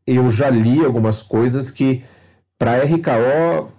Eu 0.06 0.30
já 0.30 0.50
li 0.50 0.84
algumas 0.84 1.22
coisas 1.22 1.70
que, 1.70 2.02
para 2.58 2.82
RKO, 2.82 3.70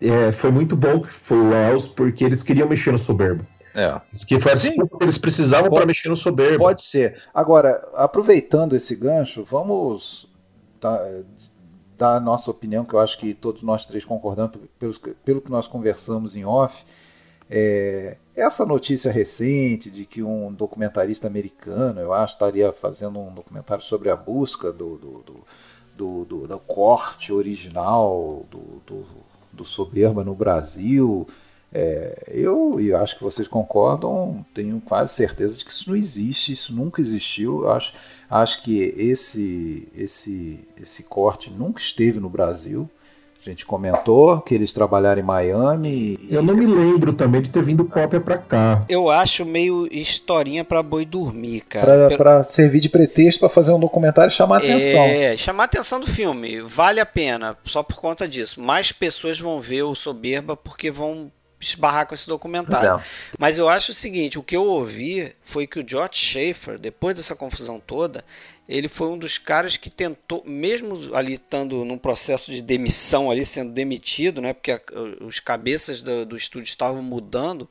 é, 0.00 0.32
foi 0.32 0.50
muito 0.50 0.76
bom 0.76 1.00
que 1.00 1.12
foi 1.12 1.38
o 1.38 1.50
Wells, 1.50 1.88
porque 1.88 2.24
eles 2.24 2.42
queriam 2.42 2.68
mexer 2.68 2.90
no 2.90 2.98
soberbo. 2.98 3.46
É, 3.74 4.00
isso 4.12 4.26
que 4.26 4.40
foi 4.40 4.52
a 4.52 4.54
desculpa 4.56 4.98
que 4.98 5.04
eles 5.04 5.18
precisavam 5.18 5.70
para 5.70 5.86
mexer 5.86 6.08
no 6.08 6.16
soberbo. 6.16 6.58
Pode 6.58 6.82
ser. 6.82 7.22
Agora, 7.32 7.80
aproveitando 7.94 8.74
esse 8.74 8.96
gancho, 8.96 9.44
vamos 9.44 10.28
dar, 10.80 11.00
dar 11.98 12.16
a 12.16 12.20
nossa 12.20 12.50
opinião, 12.50 12.84
que 12.84 12.94
eu 12.94 13.00
acho 13.00 13.18
que 13.18 13.34
todos 13.34 13.62
nós 13.62 13.84
três 13.84 14.04
concordamos, 14.04 14.56
pelo, 14.78 14.94
pelo 15.24 15.40
que 15.40 15.50
nós 15.50 15.66
conversamos 15.66 16.36
em 16.36 16.44
off. 16.44 16.84
É, 17.50 18.16
essa 18.36 18.64
notícia 18.64 19.10
recente 19.10 19.90
de 19.90 20.04
que 20.04 20.22
um 20.22 20.52
documentarista 20.52 21.26
americano, 21.26 22.00
eu 22.00 22.12
acho, 22.12 22.34
estaria 22.34 22.72
fazendo 22.72 23.18
um 23.18 23.34
documentário 23.34 23.82
sobre 23.82 24.10
a 24.10 24.16
busca 24.16 24.70
do, 24.70 24.96
do, 24.96 25.24
do, 25.24 25.44
do, 25.96 26.24
do, 26.24 26.48
do 26.48 26.58
corte 26.60 27.32
original 27.32 28.46
do, 28.50 28.82
do, 28.86 29.06
do 29.52 29.64
Soberba 29.64 30.22
no 30.22 30.34
Brasil. 30.34 31.26
É, 31.72 32.24
eu, 32.28 32.80
e 32.80 32.94
acho 32.94 33.16
que 33.16 33.22
vocês 33.22 33.46
concordam, 33.46 34.44
tenho 34.54 34.80
quase 34.80 35.12
certeza 35.12 35.56
de 35.56 35.64
que 35.64 35.70
isso 35.70 35.88
não 35.88 35.96
existe, 35.96 36.52
isso 36.52 36.72
nunca 36.74 37.00
existiu. 37.00 37.62
Eu 37.64 37.72
acho, 37.72 37.92
acho 38.30 38.62
que 38.62 38.94
esse, 38.96 39.88
esse, 39.96 40.60
esse 40.80 41.02
corte 41.02 41.50
nunca 41.50 41.80
esteve 41.80 42.20
no 42.20 42.28
Brasil. 42.28 42.88
A 43.40 43.50
gente 43.50 43.64
comentou 43.64 44.40
que 44.40 44.52
eles 44.52 44.72
trabalharam 44.72 45.22
em 45.22 45.24
Miami. 45.24 46.18
Eu 46.28 46.42
não 46.42 46.56
me 46.56 46.66
lembro 46.66 47.12
também 47.12 47.40
de 47.40 47.50
ter 47.50 47.62
vindo 47.62 47.84
cópia 47.84 48.20
para 48.20 48.36
cá. 48.36 48.84
Eu 48.88 49.08
acho 49.08 49.44
meio 49.44 49.88
historinha 49.92 50.64
para 50.64 50.82
boi 50.82 51.04
dormir, 51.04 51.60
cara. 51.60 52.14
Para 52.16 52.42
servir 52.42 52.80
de 52.80 52.88
pretexto 52.88 53.38
para 53.38 53.48
fazer 53.48 53.72
um 53.72 53.78
documentário 53.78 54.28
e 54.28 54.34
chamar 54.34 54.64
é, 54.64 54.72
atenção. 54.72 55.02
É, 55.04 55.36
chamar 55.36 55.64
atenção 55.64 56.00
do 56.00 56.06
filme. 56.06 56.60
Vale 56.62 56.98
a 56.98 57.06
pena, 57.06 57.56
só 57.62 57.82
por 57.82 57.96
conta 57.96 58.26
disso. 58.26 58.60
Mais 58.60 58.90
pessoas 58.90 59.38
vão 59.38 59.60
ver 59.60 59.84
o 59.84 59.94
Soberba 59.94 60.56
porque 60.56 60.90
vão 60.90 61.30
esbarrar 61.60 62.06
com 62.06 62.14
esse 62.14 62.26
documentário. 62.26 63.00
É. 63.00 63.04
Mas 63.38 63.58
eu 63.58 63.68
acho 63.68 63.92
o 63.92 63.94
seguinte, 63.94 64.38
o 64.38 64.42
que 64.42 64.56
eu 64.56 64.64
ouvi 64.64 65.34
foi 65.44 65.66
que 65.66 65.78
o 65.80 65.88
George 65.88 66.16
Schaefer, 66.16 66.78
depois 66.78 67.16
dessa 67.16 67.34
confusão 67.34 67.80
toda, 67.80 68.24
ele 68.68 68.88
foi 68.88 69.08
um 69.08 69.18
dos 69.18 69.38
caras 69.38 69.76
que 69.76 69.88
tentou, 69.88 70.42
mesmo 70.46 71.14
ali 71.14 71.34
estando 71.34 71.84
num 71.84 71.96
processo 71.96 72.52
de 72.52 72.60
demissão 72.60 73.30
ali, 73.30 73.46
sendo 73.46 73.72
demitido, 73.72 74.40
né, 74.40 74.52
porque 74.52 74.72
a, 74.72 74.80
os 75.20 75.40
cabeças 75.40 76.02
do, 76.02 76.26
do 76.26 76.36
estúdio 76.36 76.68
estavam 76.68 77.02
mudando, 77.02 77.68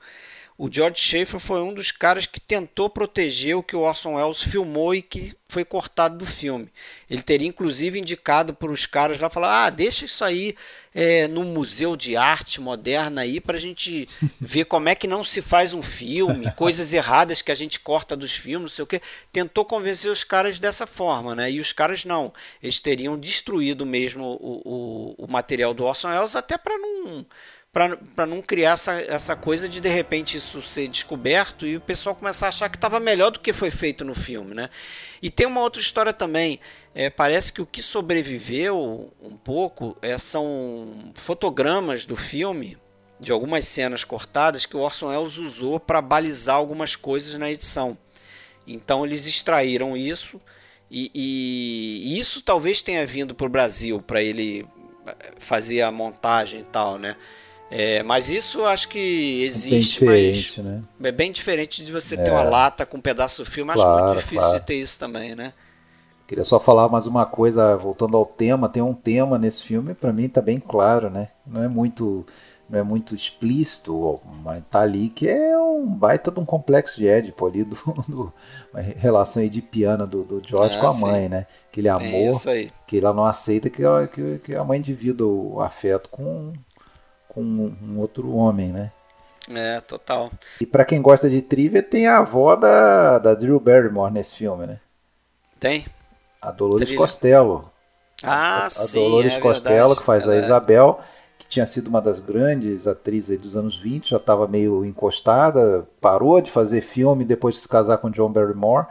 o 0.57 0.67
George 0.71 0.99
Schaefer 0.99 1.39
foi 1.39 1.61
um 1.61 1.71
dos 1.71 1.91
caras 1.91 2.25
que 2.25 2.39
tentou 2.39 2.89
proteger 2.89 3.55
o 3.55 3.61
que 3.61 3.75
o 3.75 3.81
Orson 3.81 4.15
Welles 4.15 4.41
filmou 4.41 4.95
e 4.95 5.03
que 5.03 5.35
foi 5.47 5.63
cortado 5.63 6.17
do 6.17 6.25
filme. 6.25 6.67
Ele 7.07 7.21
teria 7.21 7.47
inclusive 7.47 7.99
indicado 7.99 8.55
para 8.55 8.71
os 8.71 8.87
caras 8.87 9.19
lá 9.19 9.29
falar: 9.29 9.65
ah, 9.65 9.69
deixa 9.69 10.05
isso 10.05 10.23
aí 10.23 10.55
é, 10.95 11.27
no 11.27 11.43
museu 11.43 11.95
de 11.95 12.17
arte 12.17 12.59
moderna 12.59 13.21
aí 13.21 13.39
para 13.39 13.55
a 13.55 13.59
gente 13.59 14.09
ver 14.41 14.65
como 14.65 14.89
é 14.89 14.95
que 14.95 15.05
não 15.05 15.23
se 15.23 15.43
faz 15.43 15.75
um 15.75 15.83
filme, 15.83 16.51
coisas 16.53 16.91
erradas 16.91 17.43
que 17.43 17.51
a 17.51 17.55
gente 17.55 17.79
corta 17.79 18.15
dos 18.15 18.35
filmes, 18.35 18.71
não 18.71 18.75
sei 18.75 18.83
o 18.83 18.87
que. 18.87 18.99
Tentou 19.31 19.63
convencer 19.63 20.09
os 20.11 20.23
caras 20.23 20.59
dessa 20.59 20.87
forma, 20.87 21.35
né? 21.35 21.51
E 21.51 21.59
os 21.59 21.71
caras 21.71 22.03
não, 22.03 22.33
eles 22.63 22.79
teriam 22.79 23.15
destruído 23.15 23.85
mesmo 23.85 24.23
o, 24.41 25.15
o, 25.19 25.25
o 25.25 25.31
material 25.31 25.71
do 25.75 25.83
Orson 25.83 26.07
Welles 26.07 26.35
até 26.35 26.57
para 26.57 26.79
não 26.79 27.23
para 28.15 28.25
não 28.25 28.41
criar 28.41 28.71
essa, 28.71 28.93
essa 29.01 29.35
coisa 29.35 29.69
de 29.69 29.79
de 29.79 29.89
repente 29.89 30.37
isso 30.37 30.61
ser 30.63 30.87
descoberto 30.87 31.65
e 31.65 31.77
o 31.77 31.81
pessoal 31.81 32.15
começar 32.15 32.47
a 32.47 32.49
achar 32.49 32.69
que 32.69 32.77
estava 32.77 32.99
melhor 32.99 33.29
do 33.29 33.39
que 33.39 33.53
foi 33.53 33.69
feito 33.69 34.03
no 34.03 34.15
filme, 34.15 34.55
né? 34.55 34.69
E 35.21 35.29
tem 35.29 35.45
uma 35.45 35.61
outra 35.61 35.79
história 35.79 36.11
também. 36.11 36.59
É, 36.95 37.11
parece 37.11 37.53
que 37.53 37.61
o 37.61 37.65
que 37.67 37.83
sobreviveu 37.83 39.13
um 39.21 39.37
pouco 39.37 39.95
é, 40.01 40.17
são 40.17 41.13
fotogramas 41.13 42.03
do 42.03 42.15
filme 42.15 42.77
de 43.19 43.31
algumas 43.31 43.67
cenas 43.67 44.03
cortadas 44.03 44.65
que 44.65 44.75
o 44.75 44.79
Orson 44.79 45.09
Welles 45.09 45.37
usou 45.37 45.79
para 45.79 46.01
balizar 46.01 46.55
algumas 46.55 46.95
coisas 46.95 47.37
na 47.37 47.51
edição. 47.51 47.95
Então 48.65 49.05
eles 49.05 49.27
extraíram 49.27 49.95
isso 49.95 50.41
e, 50.89 51.11
e, 51.13 52.19
isso 52.19 52.41
talvez 52.41 52.81
tenha 52.81 53.05
vindo 53.05 53.35
para 53.35 53.45
o 53.45 53.49
Brasil 53.49 54.01
para 54.01 54.21
ele 54.21 54.65
eh, 55.05 55.31
fazer 55.37 55.81
a 55.81 55.91
montagem 55.91 56.61
e 56.61 56.65
tal, 56.65 56.97
né? 56.97 57.15
É, 57.69 58.01
mas 58.03 58.29
isso 58.29 58.65
acho 58.65 58.87
que 58.87 59.43
existe, 59.43 60.05
é 60.05 60.07
bem 60.07 60.31
diferente, 60.31 60.61
né? 60.61 60.83
é 61.03 61.11
bem 61.11 61.31
diferente 61.31 61.83
de 61.83 61.91
você 61.91 62.15
é. 62.15 62.23
ter 62.23 62.31
uma 62.31 62.43
lata 62.43 62.85
com 62.85 62.97
um 62.97 63.01
pedaço 63.01 63.43
do 63.43 63.49
filme. 63.49 63.73
Claro, 63.73 63.89
acho 63.89 64.05
muito 64.05 64.17
difícil 64.19 64.47
claro. 64.47 64.59
de 64.59 64.65
ter 64.65 64.75
isso 64.75 64.97
também, 64.97 65.35
né? 65.35 65.53
Queria 66.25 66.43
só 66.43 66.59
falar 66.59 66.89
mais 66.89 67.07
uma 67.07 67.25
coisa, 67.25 67.75
voltando 67.77 68.17
ao 68.17 68.25
tema, 68.25 68.67
tem 68.67 68.83
um 68.83 68.93
tema 68.93 69.37
nesse 69.37 69.63
filme, 69.63 69.93
para 69.93 70.11
mim 70.11 70.27
tá 70.27 70.41
bem 70.41 70.59
claro, 70.59 71.09
né? 71.09 71.29
Não 71.45 71.63
é 71.63 71.67
muito 71.67 72.25
não 72.69 72.79
é 72.79 72.83
muito 72.83 73.15
explícito, 73.15 74.19
mas 74.43 74.61
tá 74.69 74.81
ali 74.81 75.07
que 75.07 75.27
é 75.27 75.57
um 75.57 75.85
baita 75.85 76.29
de 76.29 76.39
um 76.39 76.45
complexo 76.45 76.97
de 76.97 77.07
Édipo 77.07 77.45
ali, 77.45 77.63
do, 77.63 77.75
do, 78.07 78.33
uma 78.73 78.81
relação 78.81 79.41
edipiana 79.41 80.05
do, 80.05 80.23
do 80.23 80.41
George 80.45 80.75
é, 80.75 80.79
com 80.79 80.87
a 80.87 80.91
sim. 80.91 81.01
mãe, 81.01 81.29
né? 81.29 81.47
Aquele 81.71 81.87
amor 81.87 82.35
é 82.47 82.69
que 82.85 82.97
ela 82.97 83.13
não 83.13 83.25
aceita 83.25 83.69
que, 83.69 83.83
que, 84.13 84.39
que 84.39 84.55
a 84.55 84.63
mãe 84.63 84.81
divida 84.81 85.25
o 85.25 85.61
afeto 85.61 86.09
com, 86.09 86.51
com 87.37 87.43
um 87.83 87.99
outro 87.99 88.33
homem, 88.33 88.71
né? 88.71 88.91
É, 89.47 89.79
total. 89.81 90.31
E 90.59 90.65
para 90.65 90.83
quem 90.83 90.99
gosta 90.99 91.29
de 91.29 91.39
trivia, 91.39 91.83
tem 91.83 92.07
a 92.07 92.17
avó 92.17 92.55
da, 92.55 93.19
da 93.19 93.35
Drew 93.35 93.59
Barrymore 93.59 94.11
nesse 94.11 94.33
filme, 94.33 94.65
né? 94.65 94.79
Tem. 95.59 95.85
A 96.41 96.49
Dolores 96.49 96.87
Trilha. 96.87 96.99
Costello. 96.99 97.71
Ah, 98.23 98.63
a, 98.63 98.65
a 98.65 98.69
sim. 98.71 98.97
Dolores 98.97 99.35
é 99.35 99.39
Costello, 99.39 99.95
que 99.95 100.03
faz 100.03 100.23
Ela 100.23 100.33
a 100.33 100.35
é. 100.37 100.39
Isabel, 100.39 100.99
que 101.37 101.47
tinha 101.47 101.67
sido 101.67 101.89
uma 101.89 102.01
das 102.01 102.19
grandes 102.19 102.87
atrizes 102.87 103.39
dos 103.39 103.55
anos 103.55 103.77
20, 103.77 104.09
já 104.09 104.17
estava 104.17 104.47
meio 104.47 104.83
encostada, 104.83 105.87
parou 106.01 106.41
de 106.41 106.49
fazer 106.49 106.81
filme 106.81 107.23
depois 107.23 107.53
de 107.53 107.61
se 107.61 107.67
casar 107.67 107.99
com 107.99 108.09
John 108.09 108.31
Barrymore, 108.31 108.87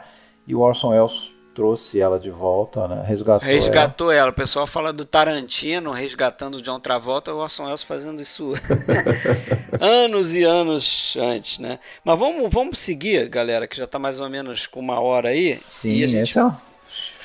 e 0.47 0.55
o 0.55 0.61
Orson 0.61 0.91
Welles 0.91 1.33
trouxe 1.57 1.99
ela 1.99 2.19
de 2.19 2.29
volta, 2.29 2.87
né? 2.87 3.03
Resgatou, 3.03 3.47
resgatou 3.47 4.11
ela. 4.11 4.21
ela. 4.21 4.29
O 4.29 4.33
pessoal 4.33 4.67
fala 4.67 4.93
do 4.93 5.03
Tarantino 5.03 5.89
resgatando 5.89 6.57
o 6.57 6.61
John 6.61 6.79
Travolta, 6.79 7.33
o 7.33 7.39
Orson 7.39 7.65
Welles 7.65 7.81
fazendo 7.81 8.21
isso 8.21 8.53
anos 9.81 10.35
e 10.35 10.43
anos 10.43 11.17
antes, 11.19 11.57
né? 11.57 11.79
Mas 12.03 12.19
vamos, 12.19 12.47
vamos 12.53 12.77
seguir, 12.77 13.27
galera, 13.27 13.67
que 13.67 13.75
já 13.75 13.85
está 13.85 13.97
mais 13.97 14.19
ou 14.19 14.29
menos 14.29 14.67
com 14.67 14.79
uma 14.79 14.99
hora 14.99 15.29
aí. 15.29 15.59
Sim, 15.65 16.03
a 16.03 16.07
gente... 16.07 16.37
é 16.37 16.51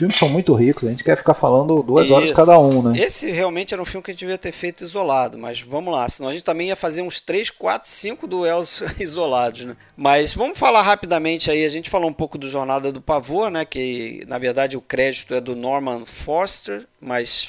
filmes 0.03 0.17
são 0.17 0.29
muito 0.29 0.53
ricos, 0.55 0.85
a 0.85 0.91
gente 0.91 1.05
quer 1.05 1.17
ficar 1.17 1.35
falando 1.35 1.81
duas 1.81 2.07
Isso. 2.07 2.15
horas 2.15 2.31
cada 2.33 2.59
um, 2.59 2.83
né? 2.83 2.99
Esse 2.99 3.31
realmente 3.31 3.73
era 3.73 3.81
um 3.81 3.87
filme 3.87 4.03
que 4.03 4.11
a 4.11 4.15
gente 4.15 4.21
devia 4.21 4.37
ter 4.37 4.51
feito 4.51 4.83
isolado, 4.83 5.39
mas 5.39 5.61
vamos 5.61 5.95
lá, 5.95 6.09
senão 6.09 6.29
a 6.29 6.33
gente 6.33 6.43
também 6.43 6.69
ia 6.69 6.77
fazer 6.77 7.03
uns 7.03 7.21
3, 7.21 7.51
4, 7.51 7.89
5 7.89 8.27
duelos 8.27 8.83
isolados, 8.99 9.65
né? 9.65 9.77
Mas 9.97 10.33
vamos 10.33 10.59
falar 10.59 10.83
rapidamente 10.83 11.51
aí, 11.51 11.65
a 11.65 11.69
gente 11.69 11.89
falou 11.89 12.11
um 12.11 12.13
pouco 12.13 12.37
do 12.37 12.49
Jornada 12.49 12.91
do 12.91 13.01
Pavor, 13.01 13.49
né? 13.49 13.65
Que 13.65 14.25
na 14.27 14.39
verdade 14.39 14.77
o 14.77 14.81
crédito 14.81 15.35
é 15.35 15.41
do 15.41 15.55
Norman 15.55 16.05
Foster, 16.05 16.85
mas 17.01 17.49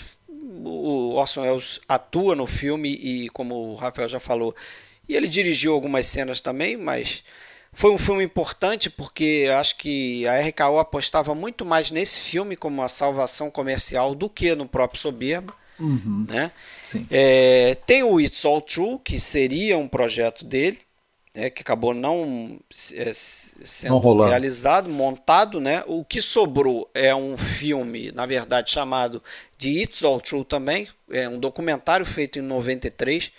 o 0.63 1.15
Orson 1.15 1.41
Welles 1.41 1.79
atua 1.89 2.35
no 2.35 2.45
filme 2.45 2.89
e, 2.89 3.29
como 3.29 3.55
o 3.55 3.75
Rafael 3.75 4.07
já 4.07 4.19
falou, 4.19 4.55
e 5.09 5.15
ele 5.15 5.27
dirigiu 5.27 5.73
algumas 5.73 6.05
cenas 6.05 6.39
também, 6.39 6.77
mas 6.77 7.23
foi 7.73 7.91
um 7.91 7.97
filme 7.97 8.23
importante 8.23 8.89
porque 8.89 9.49
acho 9.57 9.77
que 9.77 10.27
a 10.27 10.39
RKO 10.39 10.77
apostava 10.79 11.33
muito 11.33 11.65
mais 11.65 11.89
nesse 11.91 12.19
filme 12.19 12.55
como 12.55 12.81
uma 12.81 12.89
salvação 12.89 13.49
comercial 13.49 14.13
do 14.13 14.29
que 14.29 14.55
no 14.55 14.67
próprio 14.67 15.01
Soberba. 15.01 15.53
Uhum. 15.79 16.25
Né? 16.29 16.51
É, 17.09 17.75
tem 17.85 18.03
o 18.03 18.21
It's 18.21 18.45
All 18.45 18.61
True, 18.61 18.99
que 19.03 19.19
seria 19.19 19.77
um 19.77 19.87
projeto 19.87 20.45
dele, 20.45 20.79
né, 21.33 21.49
que 21.49 21.63
acabou 21.63 21.95
não 21.95 22.59
é, 22.93 23.11
sendo 23.13 23.99
não 23.99 24.27
realizado, 24.27 24.87
montado. 24.87 25.59
Né? 25.59 25.83
O 25.87 26.05
que 26.05 26.21
sobrou 26.21 26.89
é 26.93 27.13
um 27.15 27.37
filme, 27.37 28.11
na 28.11 28.27
verdade, 28.27 28.69
chamado 28.69 29.21
de 29.57 29.81
It's 29.81 30.03
All 30.03 30.21
True 30.21 30.45
também, 30.45 30.87
é 31.09 31.27
um 31.27 31.39
documentário 31.39 32.05
feito 32.05 32.37
em 32.37 32.43
93 32.43 33.31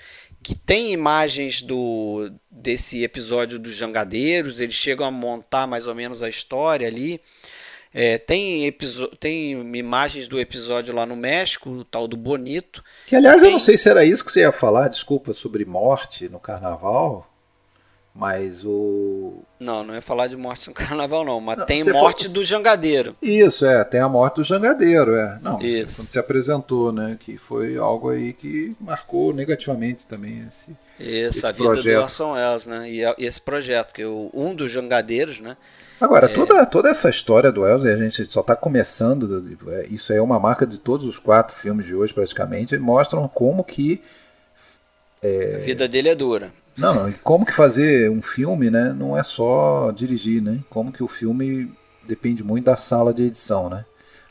que 0.45 0.55
tem 0.55 0.93
imagens 0.93 1.63
do 1.63 2.31
desse 2.51 3.03
episódio 3.03 3.59
dos 3.59 3.75
jangadeiros, 3.75 4.61
eles 4.61 4.75
chegam 4.75 5.07
a 5.07 5.11
montar 5.11 5.67
mais 5.67 5.87
ou 5.87 5.95
menos 5.95 6.23
a 6.23 6.29
história 6.29 6.87
ali. 6.87 7.21
É, 7.93 8.19
tem, 8.19 8.71
tem 9.19 9.53
imagens 9.77 10.29
do 10.29 10.39
episódio 10.39 10.95
lá 10.95 11.07
no 11.07 11.17
México, 11.17 11.71
o 11.71 11.85
tal 11.85 12.07
do 12.07 12.17
Bonito. 12.17 12.85
Que 13.07 13.17
aliás 13.17 13.41
tem... 13.41 13.49
eu 13.49 13.53
não 13.53 13.61
sei 13.61 13.79
se 13.79 13.89
era 13.89 14.05
isso 14.05 14.25
que 14.25 14.31
você 14.31 14.41
ia 14.41 14.53
falar, 14.53 14.89
desculpa, 14.89 15.33
sobre 15.33 15.65
morte 15.65 16.29
no 16.29 16.39
carnaval. 16.39 17.34
Mas 18.15 18.65
o. 18.65 19.43
Não, 19.59 19.83
não 19.83 19.93
ia 19.93 20.01
falar 20.01 20.29
de 20.29 20.37
morte 20.37 20.69
no 20.69 20.75
carnaval, 20.75 21.25
não. 21.25 21.41
Mas 21.41 21.59
não, 21.59 21.67
tem 21.67 21.83
morte 21.85 22.29
do 22.29 22.45
jangadeiro. 22.45 23.17
Isso, 23.21 23.67
é, 23.67 23.83
tem 23.83 23.99
a 23.99 24.09
morte 24.09 24.37
do 24.37 24.45
jangadeiro, 24.45 25.17
é. 25.17 25.39
Não, 25.43 25.61
Isso. 25.61 25.97
quando 25.97 26.09
se 26.09 26.19
apresentou, 26.19 26.93
né? 26.93 27.17
Que 27.19 27.37
foi 27.37 27.77
algo 27.77 28.11
aí 28.11 28.33
que 28.33 28.77
marcou 28.81 29.35
negativamente 29.35 30.07
também 30.07 30.45
esse. 30.47 30.71
Isso, 31.01 31.39
esse 31.39 31.47
a 31.47 31.51
vida 31.51 31.65
projeto. 31.65 31.97
do 31.97 32.03
Orson 32.03 32.33
Welles, 32.35 32.67
né? 32.67 32.89
E, 32.89 33.03
e 33.03 33.27
esse 33.27 33.41
projeto, 33.41 33.93
que 33.93 34.03
é 34.03 34.07
um 34.07 34.55
dos 34.55 34.71
jangadeiros, 34.71 35.41
né? 35.41 35.57
Agora, 36.01 36.27
é... 36.27 36.29
toda, 36.29 36.65
toda 36.67 36.89
essa 36.89 37.09
história 37.09 37.51
do 37.51 37.63
Wells, 37.63 37.85
a 37.85 37.97
gente 37.97 38.31
só 38.31 38.41
está 38.41 38.55
começando, 38.55 39.45
é, 39.73 39.87
isso 39.87 40.13
é 40.13 40.21
uma 40.21 40.39
marca 40.39 40.67
de 40.67 40.79
todos 40.79 41.07
os 41.07 41.19
quatro 41.19 41.57
filmes 41.57 41.87
de 41.87 41.95
hoje 41.95 42.13
praticamente, 42.13 42.77
mostram 42.79 43.27
como 43.27 43.65
que... 43.65 44.01
É... 45.23 45.57
A 45.63 45.65
vida 45.65 45.89
dele 45.89 46.11
é 46.11 46.15
dura. 46.15 46.53
Não, 46.77 46.95
não, 46.95 47.13
como 47.13 47.47
que 47.47 47.53
fazer 47.53 48.11
um 48.11 48.23
filme, 48.23 48.71
né, 48.71 48.93
não 48.93 49.17
é 49.17 49.23
só 49.23 49.91
dirigir, 49.93 50.43
né, 50.43 50.61
como 50.69 50.93
que 50.93 51.03
o 51.03 51.09
filme 51.09 51.73
depende 52.03 52.43
muito 52.43 52.65
da 52.65 52.77
sala 52.77 53.15
de 53.15 53.25
edição, 53.25 53.69
né. 53.69 53.85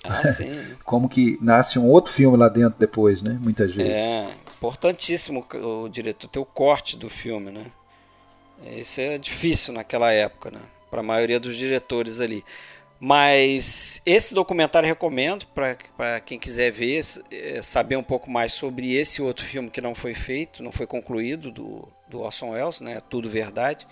Ah, 0.03 0.25
sim. 0.25 0.49
como 0.83 1.07
que 1.07 1.37
nasce 1.41 1.79
um 1.79 1.87
outro 1.87 2.11
filme 2.11 2.35
lá 2.37 2.49
dentro 2.49 2.77
depois, 2.77 3.21
né, 3.21 3.39
muitas 3.41 3.73
vezes. 3.73 3.97
É, 3.97 4.27
importantíssimo 4.57 5.45
o 5.53 5.87
diretor 5.87 6.27
ter 6.27 6.39
o 6.39 6.45
corte 6.45 6.97
do 6.97 7.09
filme, 7.09 7.51
né. 7.51 7.65
Isso 8.77 9.01
é 9.01 9.17
difícil 9.17 9.73
naquela 9.73 10.11
época, 10.11 10.51
né 10.51 10.59
para 10.93 10.99
a 10.99 11.03
maioria 11.03 11.39
dos 11.39 11.57
diretores 11.57 12.19
ali. 12.19 12.45
Mas 12.99 13.99
esse 14.05 14.35
documentário 14.35 14.87
recomendo 14.87 15.47
para 15.47 16.21
quem 16.21 16.37
quiser 16.37 16.71
ver, 16.71 17.01
é, 17.31 17.61
saber 17.63 17.95
um 17.95 18.03
pouco 18.03 18.29
mais 18.29 18.53
sobre 18.53 18.93
esse 18.93 19.19
outro 19.19 19.43
filme 19.43 19.71
que 19.71 19.81
não 19.81 19.95
foi 19.95 20.13
feito, 20.13 20.61
não 20.61 20.71
foi 20.71 20.85
concluído, 20.85 21.49
do, 21.49 21.87
do 22.13 22.21
Orson 22.21 22.51
Welles, 22.51 22.79
né? 22.79 23.01
Tudo 23.09 23.29
Verdade. 23.29 23.87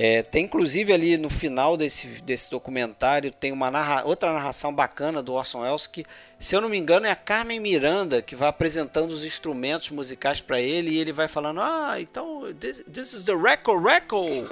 É, 0.00 0.22
tem 0.22 0.44
inclusive 0.44 0.92
ali 0.92 1.16
no 1.16 1.28
final 1.28 1.76
desse, 1.76 2.06
desse 2.22 2.48
documentário 2.48 3.32
tem 3.32 3.50
uma 3.50 3.68
narra 3.68 4.04
outra 4.04 4.32
narração 4.32 4.72
bacana 4.72 5.20
do 5.20 5.32
Orson 5.32 5.62
Welles 5.62 5.88
que, 5.88 6.06
se 6.38 6.54
eu 6.54 6.60
não 6.60 6.68
me 6.68 6.78
engano, 6.78 7.06
é 7.06 7.10
a 7.10 7.16
Carmen 7.16 7.58
Miranda 7.58 8.22
que 8.22 8.36
vai 8.36 8.48
apresentando 8.48 9.10
os 9.10 9.24
instrumentos 9.24 9.90
musicais 9.90 10.40
para 10.40 10.60
ele 10.60 10.90
e 10.90 10.98
ele 10.98 11.12
vai 11.12 11.26
falando: 11.26 11.60
Ah, 11.60 11.96
então 11.98 12.42
this, 12.60 12.84
this 12.84 13.12
is 13.12 13.24
the 13.24 13.34
record 13.34 13.84
record. 13.84 14.46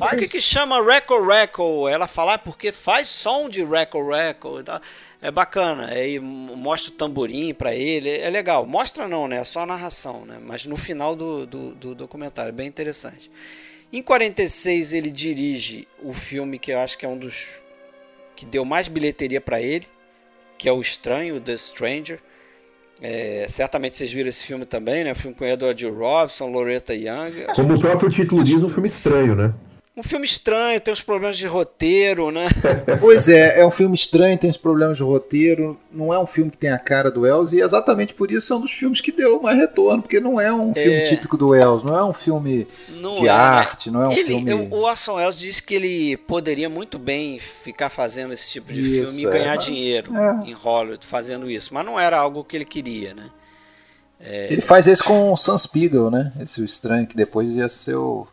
Por 0.00 0.18
que, 0.18 0.26
que 0.26 0.40
chama 0.40 0.82
record 0.82 1.28
record? 1.28 1.92
Ela 1.92 2.08
fala 2.08 2.34
ah, 2.34 2.38
porque 2.38 2.72
faz 2.72 3.08
som 3.08 3.48
de 3.48 3.64
record 3.64 4.08
record. 4.08 4.68
É 5.24 5.30
bacana, 5.30 5.86
aí 5.86 6.20
mostra 6.20 6.92
o 6.92 6.94
tamborim 6.94 7.54
para 7.54 7.74
ele, 7.74 8.10
é 8.10 8.28
legal. 8.28 8.66
Mostra 8.66 9.08
não, 9.08 9.26
né? 9.26 9.38
É 9.38 9.44
só 9.44 9.60
a 9.60 9.66
narração, 9.66 10.26
né? 10.26 10.36
Mas 10.38 10.66
no 10.66 10.76
final 10.76 11.16
do, 11.16 11.46
do, 11.46 11.74
do 11.74 11.94
documentário, 11.94 12.52
bem 12.52 12.66
interessante. 12.66 13.30
Em 13.90 14.02
46 14.02 14.92
ele 14.92 15.10
dirige 15.10 15.88
o 16.02 16.12
filme 16.12 16.58
que 16.58 16.72
eu 16.72 16.78
acho 16.78 16.98
que 16.98 17.06
é 17.06 17.08
um 17.08 17.16
dos 17.16 17.46
que 18.36 18.44
deu 18.44 18.66
mais 18.66 18.86
bilheteria 18.86 19.40
para 19.40 19.62
ele, 19.62 19.86
que 20.58 20.68
é 20.68 20.72
o 20.74 20.82
Estranho, 20.82 21.40
The 21.40 21.56
Stranger. 21.56 22.20
É, 23.00 23.46
certamente 23.48 23.96
vocês 23.96 24.12
viram 24.12 24.28
esse 24.28 24.44
filme 24.44 24.66
também, 24.66 25.04
né? 25.04 25.12
O 25.12 25.16
filme 25.16 25.34
com 25.34 25.46
Edward 25.46 25.86
Robson, 25.86 26.50
Loretta 26.50 26.92
Young. 26.92 27.46
Como 27.56 27.76
o 27.76 27.80
próprio 27.80 28.10
título 28.10 28.44
diz, 28.44 28.62
um 28.62 28.68
filme 28.68 28.88
estranho, 28.90 29.34
né? 29.34 29.54
Um 29.96 30.02
filme 30.02 30.24
estranho, 30.24 30.80
tem 30.80 30.92
uns 30.92 31.00
problemas 31.00 31.38
de 31.38 31.46
roteiro, 31.46 32.32
né? 32.32 32.46
Pois 33.00 33.28
é, 33.28 33.60
é 33.60 33.66
um 33.66 33.70
filme 33.70 33.94
estranho, 33.94 34.36
tem 34.36 34.50
uns 34.50 34.56
problemas 34.56 34.96
de 34.96 35.02
roteiro, 35.04 35.78
não 35.92 36.12
é 36.12 36.18
um 36.18 36.26
filme 36.26 36.50
que 36.50 36.58
tem 36.58 36.70
a 36.70 36.78
cara 36.78 37.10
do 37.10 37.20
Wells, 37.20 37.52
e 37.52 37.60
exatamente 37.60 38.12
por 38.12 38.30
isso 38.32 38.52
é 38.52 38.56
um 38.56 38.60
dos 38.60 38.72
filmes 38.72 39.00
que 39.00 39.12
deu 39.12 39.40
mais 39.40 39.56
retorno, 39.56 40.02
porque 40.02 40.18
não 40.18 40.40
é 40.40 40.52
um 40.52 40.72
é... 40.72 40.74
filme 40.74 41.04
típico 41.04 41.36
do 41.36 41.48
Wells, 41.50 41.84
não 41.84 41.96
é 41.96 42.04
um 42.04 42.12
filme 42.12 42.66
não 42.96 43.14
de 43.14 43.28
é, 43.28 43.30
arte, 43.30 43.90
não 43.90 44.02
é 44.02 44.08
um 44.08 44.12
ele, 44.12 44.24
filme... 44.24 44.52
O 44.70 44.80
Orson 44.82 45.14
Welles 45.14 45.36
disse 45.36 45.62
que 45.62 45.74
ele 45.74 46.16
poderia 46.16 46.68
muito 46.68 46.98
bem 46.98 47.38
ficar 47.38 47.88
fazendo 47.88 48.34
esse 48.34 48.50
tipo 48.50 48.72
de 48.72 48.80
isso, 48.80 49.12
filme 49.12 49.22
e 49.22 49.30
ganhar 49.30 49.54
é, 49.54 49.58
dinheiro 49.58 50.12
é. 50.16 50.48
em 50.48 50.52
Hollywood 50.52 51.06
fazendo 51.06 51.48
isso, 51.48 51.72
mas 51.72 51.86
não 51.86 52.00
era 52.00 52.18
algo 52.18 52.42
que 52.42 52.56
ele 52.56 52.64
queria, 52.64 53.14
né? 53.14 53.30
É. 54.20 54.48
Ele 54.50 54.62
faz 54.62 54.86
esse 54.86 55.02
com 55.02 55.32
o 55.32 55.36
Sam 55.36 55.58
Spiegel, 55.58 56.10
né? 56.10 56.32
Esse 56.40 56.64
estranho 56.64 57.06
que 57.06 57.14
depois 57.14 57.54
ia 57.54 57.68
ser 57.68 57.94
o 57.94 58.26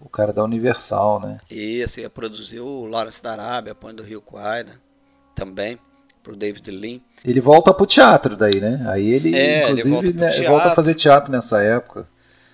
o 0.00 0.08
cara 0.08 0.32
da 0.32 0.44
Universal, 0.44 1.20
né? 1.20 1.38
Isso, 1.50 2.00
ia 2.00 2.08
produzir 2.10 2.60
o 2.60 2.86
Lawrence 2.86 3.22
da 3.22 3.32
Arábia, 3.32 3.74
Põe 3.74 3.94
do 3.94 4.02
Rio 4.02 4.20
Kwai, 4.20 4.64
né? 4.64 4.74
Também, 5.34 5.78
pro 6.22 6.36
David 6.36 6.70
Lean. 6.70 7.00
Ele 7.24 7.40
volta 7.40 7.72
pro 7.74 7.86
teatro 7.86 8.36
daí, 8.36 8.60
né? 8.60 8.84
Aí 8.88 9.08
ele, 9.08 9.36
é, 9.36 9.64
inclusive, 9.64 9.88
ele 9.88 10.12
volta, 10.12 10.12
né, 10.12 10.48
volta, 10.48 10.68
a 10.68 10.74
fazer 10.74 10.94
teatro 10.94 11.32
nessa 11.32 11.60
época. 11.62 12.06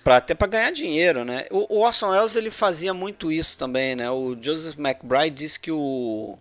Pra, 0.03 0.17
até 0.17 0.35
para 0.35 0.47
ganhar 0.47 0.71
dinheiro, 0.71 1.23
né? 1.23 1.45
O, 1.51 1.77
o 1.77 1.81
Orson 1.81 2.09
Welles, 2.09 2.35
ele 2.35 2.51
fazia 2.51 2.93
muito 2.93 3.31
isso 3.31 3.57
também, 3.57 3.95
né? 3.95 4.09
O 4.09 4.35
Joseph 4.39 4.77
McBride 4.77 5.35
disse 5.35 5.59
que 5.59 5.71
o, 5.71 6.37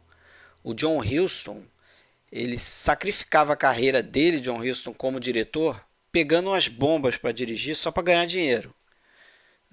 o 0.62 0.74
John 0.74 1.00
Huston, 1.00 1.62
ele 2.30 2.58
sacrificava 2.58 3.52
a 3.52 3.56
carreira 3.56 4.02
dele, 4.02 4.40
John 4.40 4.62
Huston, 4.62 4.92
como 4.92 5.20
diretor, 5.20 5.80
pegando 6.12 6.50
umas 6.50 6.68
bombas 6.68 7.16
para 7.16 7.32
dirigir 7.32 7.76
só 7.76 7.90
para 7.90 8.02
ganhar 8.02 8.26
dinheiro 8.26 8.74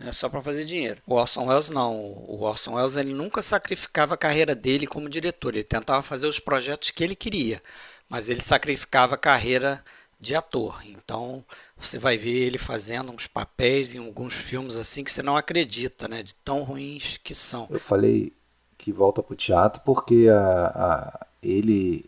né, 0.02 0.12
só 0.12 0.28
para 0.28 0.42
fazer 0.42 0.66
dinheiro. 0.66 1.02
O 1.06 1.16
Orson 1.16 1.46
Welles 1.46 1.70
não. 1.70 1.96
O 1.96 2.42
Orson 2.42 2.74
Welles 2.74 2.96
ele 2.96 3.14
nunca 3.14 3.42
sacrificava 3.42 4.16
a 4.16 4.18
carreira 4.18 4.56
dele 4.56 4.88
como 4.88 5.10
diretor. 5.10 5.54
Ele 5.54 5.64
tentava 5.64 6.02
fazer 6.02 6.28
os 6.28 6.40
projetos 6.40 6.92
que 6.92 7.04
ele 7.04 7.16
queria, 7.16 7.62
mas 8.10 8.30
ele 8.30 8.42
sacrificava 8.42 9.16
a 9.16 9.18
carreira 9.18 9.84
de 10.20 10.36
ator. 10.36 10.82
Então 10.86 11.44
você 11.78 11.98
vai 11.98 12.18
ver 12.18 12.32
ele 12.32 12.58
fazendo 12.58 13.12
uns 13.12 13.28
papéis 13.28 13.96
em 13.96 14.00
alguns 14.00 14.34
filmes 14.34 14.76
assim 14.76 15.04
que 15.04 15.12
você 15.12 15.24
não 15.24 15.38
acredita, 15.38 16.08
né, 16.08 16.22
de 16.22 16.36
tão 16.36 16.64
ruins 16.64 17.20
que 17.24 17.34
são. 17.34 17.68
Eu 17.70 17.80
falei 17.80 18.32
que 18.78 18.92
volta 18.92 19.22
para 19.22 19.34
o 19.34 19.38
teatro 19.38 19.82
porque 19.84 20.28
a, 20.30 20.66
a, 20.68 21.28
ele 21.42 22.06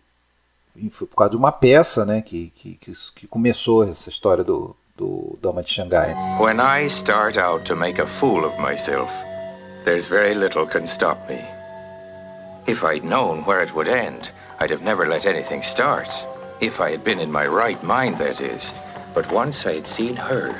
foi 0.92 1.08
por 1.08 1.16
causa 1.16 1.32
de 1.32 1.38
uma 1.38 1.52
peça, 1.52 2.06
né, 2.06 2.22
que, 2.22 2.52
que, 2.56 2.78
que 3.16 3.28
começou 3.28 3.88
essa 3.88 4.10
história 4.10 4.44
do 4.44 4.76
do 4.96 5.40
Dama 5.42 5.64
de 5.64 5.70
Xangai. 5.70 6.40
When 6.40 6.60
I 6.60 6.86
start 6.88 7.36
out 7.36 7.66
to 7.66 7.76
make 7.76 7.98
a 7.98 8.06
fool 8.06 8.46
of 8.46 8.60
myself, 8.60 9.10
there's 9.86 10.06
very 10.06 10.36
little 10.36 10.68
can 10.68 10.86
stop 10.86 11.28
me. 11.28 11.44
If 12.68 12.84
I'd 12.84 13.04
known 13.04 13.44
where 13.44 13.64
it 13.64 13.74
would 13.74 13.90
end, 13.90 14.30
I'd 14.60 14.70
have 14.70 14.84
never 14.84 15.08
let 15.08 15.26
anything 15.26 15.64
start. 15.64 16.10
If 16.62 16.80
I 16.80 16.92
had 16.92 17.04
been 17.04 17.20
in 17.20 17.32
my 17.32 17.48
right 17.48 17.82
mind, 17.84 18.20
that 18.20 18.40
is. 18.40 18.72
But 19.16 19.32
once 19.32 19.66
I 19.66 19.74
had 19.74 19.88
seen 19.88 20.16
her, 20.16 20.56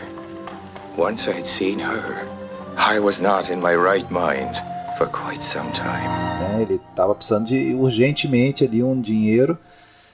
once 0.98 1.28
I 1.28 1.34
had 1.34 1.48
seen 1.48 1.78
her, 1.78 2.28
I 2.76 3.00
was 3.00 3.22
not 3.22 3.52
in 3.52 3.62
my 3.62 3.76
right 3.76 4.10
mind 4.10 4.58
for 4.98 5.06
quite 5.08 5.44
some 5.44 5.72
time. 5.74 6.10
É, 6.42 6.62
ele 6.64 6.76
estava 6.76 7.14
precisando 7.14 7.46
de 7.46 7.76
urgentemente 7.76 8.64
ali 8.66 8.82
um 8.84 9.00
dinheiro 9.00 9.60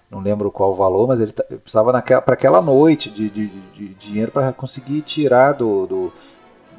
não 0.09 0.19
lembro 0.19 0.51
qual 0.51 0.71
o 0.71 0.75
valor, 0.75 1.07
mas 1.07 1.19
ele 1.19 1.31
precisava 1.31 2.01
para 2.01 2.33
aquela 2.33 2.61
noite 2.61 3.09
de, 3.09 3.29
de, 3.29 3.47
de 3.47 3.87
dinheiro 3.93 4.31
para 4.31 4.51
conseguir 4.51 5.01
tirar 5.01 5.53
do, 5.53 5.85
do, 5.85 6.13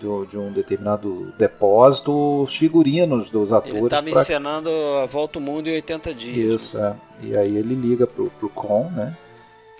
do, 0.00 0.26
de 0.26 0.36
um 0.36 0.50
determinado 0.50 1.32
depósito 1.38 2.42
os 2.42 2.56
figurinos 2.56 3.30
dos 3.30 3.52
atores. 3.52 3.76
Ele 3.76 3.86
estava 3.86 4.10
pra... 4.10 4.20
encenando 4.20 4.70
a 5.02 5.06
Volta 5.06 5.38
ao 5.38 5.44
Mundo 5.44 5.68
em 5.68 5.74
80 5.74 6.14
dias. 6.14 6.60
Isso, 6.60 6.78
é. 6.78 6.94
E 7.22 7.36
aí 7.36 7.56
ele 7.56 7.74
liga 7.74 8.06
pro, 8.06 8.30
pro 8.30 8.48
Con, 8.48 8.90
né? 8.90 9.16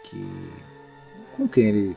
Que, 0.05 0.51
com 1.37 1.49
quem 1.49 1.65
ele 1.65 1.97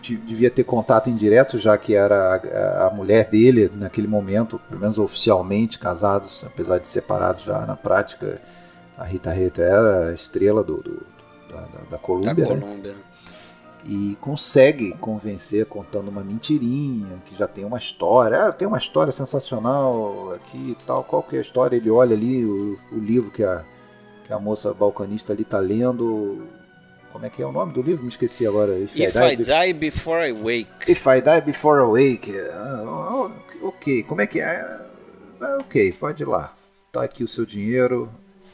devia 0.00 0.50
ter 0.50 0.64
contato 0.64 1.10
indireto, 1.10 1.58
já 1.58 1.76
que 1.76 1.94
era 1.94 2.36
a, 2.36 2.86
a, 2.86 2.90
mulher 2.90 3.28
dele 3.28 3.70
naquele 3.74 4.08
momento, 4.08 4.58
pelo 4.68 4.80
menos 4.80 4.98
oficialmente 4.98 5.78
casados, 5.78 6.42
apesar 6.46 6.78
de 6.78 6.88
separados 6.88 7.44
já 7.44 7.66
na 7.66 7.76
prática 7.76 8.40
a 9.00 9.04
Rita 9.04 9.32
Reto 9.32 9.62
era 9.62 10.08
a 10.08 10.12
estrela 10.12 10.62
do, 10.62 10.76
do 10.76 11.06
da, 11.50 11.60
da, 11.62 11.80
da 11.92 11.98
Colômbia. 11.98 12.34
Da 12.34 12.46
Colômbia. 12.46 12.92
Né? 12.92 12.98
E 13.82 14.16
consegue 14.20 14.92
convencer 14.98 15.64
contando 15.64 16.08
uma 16.08 16.22
mentirinha, 16.22 17.16
que 17.24 17.34
já 17.34 17.48
tem 17.48 17.64
uma 17.64 17.78
história. 17.78 18.48
Ah, 18.48 18.52
tem 18.52 18.68
uma 18.68 18.76
história 18.76 19.10
sensacional 19.10 20.34
aqui 20.34 20.76
e 20.78 20.84
tal. 20.86 21.02
Qual 21.02 21.22
que 21.22 21.36
é 21.36 21.38
a 21.38 21.42
história? 21.42 21.76
Ele 21.76 21.90
olha 21.90 22.14
ali 22.14 22.44
o, 22.44 22.78
o 22.92 22.98
livro 22.98 23.30
que 23.30 23.42
a, 23.42 23.64
que 24.26 24.32
a 24.34 24.38
moça 24.38 24.74
balcanista 24.74 25.32
ali 25.32 25.42
está 25.42 25.58
lendo. 25.58 26.46
Como 27.10 27.24
é 27.24 27.30
que 27.30 27.42
é 27.42 27.46
o 27.46 27.50
nome 27.50 27.72
do 27.72 27.80
livro? 27.80 28.02
Me 28.02 28.10
esqueci 28.10 28.46
agora. 28.46 28.78
If, 28.78 28.94
If 28.94 29.16
I, 29.16 29.18
die, 29.18 29.32
I, 29.32 29.36
die, 29.36 29.72
Before 29.72 30.28
I 30.28 30.32
Wake. 30.32 30.92
If 30.92 31.06
I 31.06 31.22
Die 31.22 31.40
Before 31.40 31.80
I 31.80 31.86
Wake. 31.86 32.38
Ah, 32.52 33.30
ok, 33.62 34.02
como 34.02 34.20
é 34.20 34.26
que 34.26 34.40
é? 34.40 34.60
Ah, 35.40 35.56
ok, 35.58 35.90
pode 35.92 36.22
ir 36.22 36.26
lá. 36.26 36.54
Tá 36.92 37.02
aqui 37.02 37.24
o 37.24 37.28
seu 37.28 37.46
dinheiro, 37.46 38.10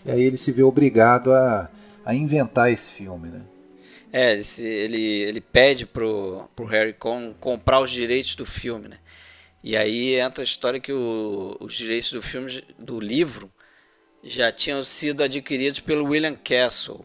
e 0.06 0.10
aí 0.10 0.22
ele 0.22 0.36
se 0.36 0.52
vê 0.52 0.62
obrigado 0.62 1.32
a, 1.32 1.68
a 2.04 2.14
inventar 2.14 2.72
esse 2.72 2.90
filme, 2.90 3.28
né? 3.28 3.42
É, 4.12 4.40
ele, 4.58 5.02
ele 5.02 5.40
pede 5.40 5.84
pro, 5.84 6.48
pro 6.54 6.64
Harry 6.64 6.92
Con 6.92 7.34
comprar 7.34 7.80
os 7.80 7.90
direitos 7.90 8.36
do 8.36 8.46
filme, 8.46 8.88
né? 8.88 8.98
E 9.64 9.76
aí 9.76 10.14
entra 10.14 10.42
a 10.42 10.44
história 10.44 10.78
que 10.78 10.92
o, 10.92 11.56
os 11.60 11.74
direitos 11.74 12.12
do 12.12 12.22
filme, 12.22 12.62
do 12.78 13.00
livro, 13.00 13.50
já 14.22 14.52
tinham 14.52 14.80
sido 14.84 15.24
adquiridos 15.24 15.80
pelo 15.80 16.04
William 16.04 16.36
Castle, 16.36 17.04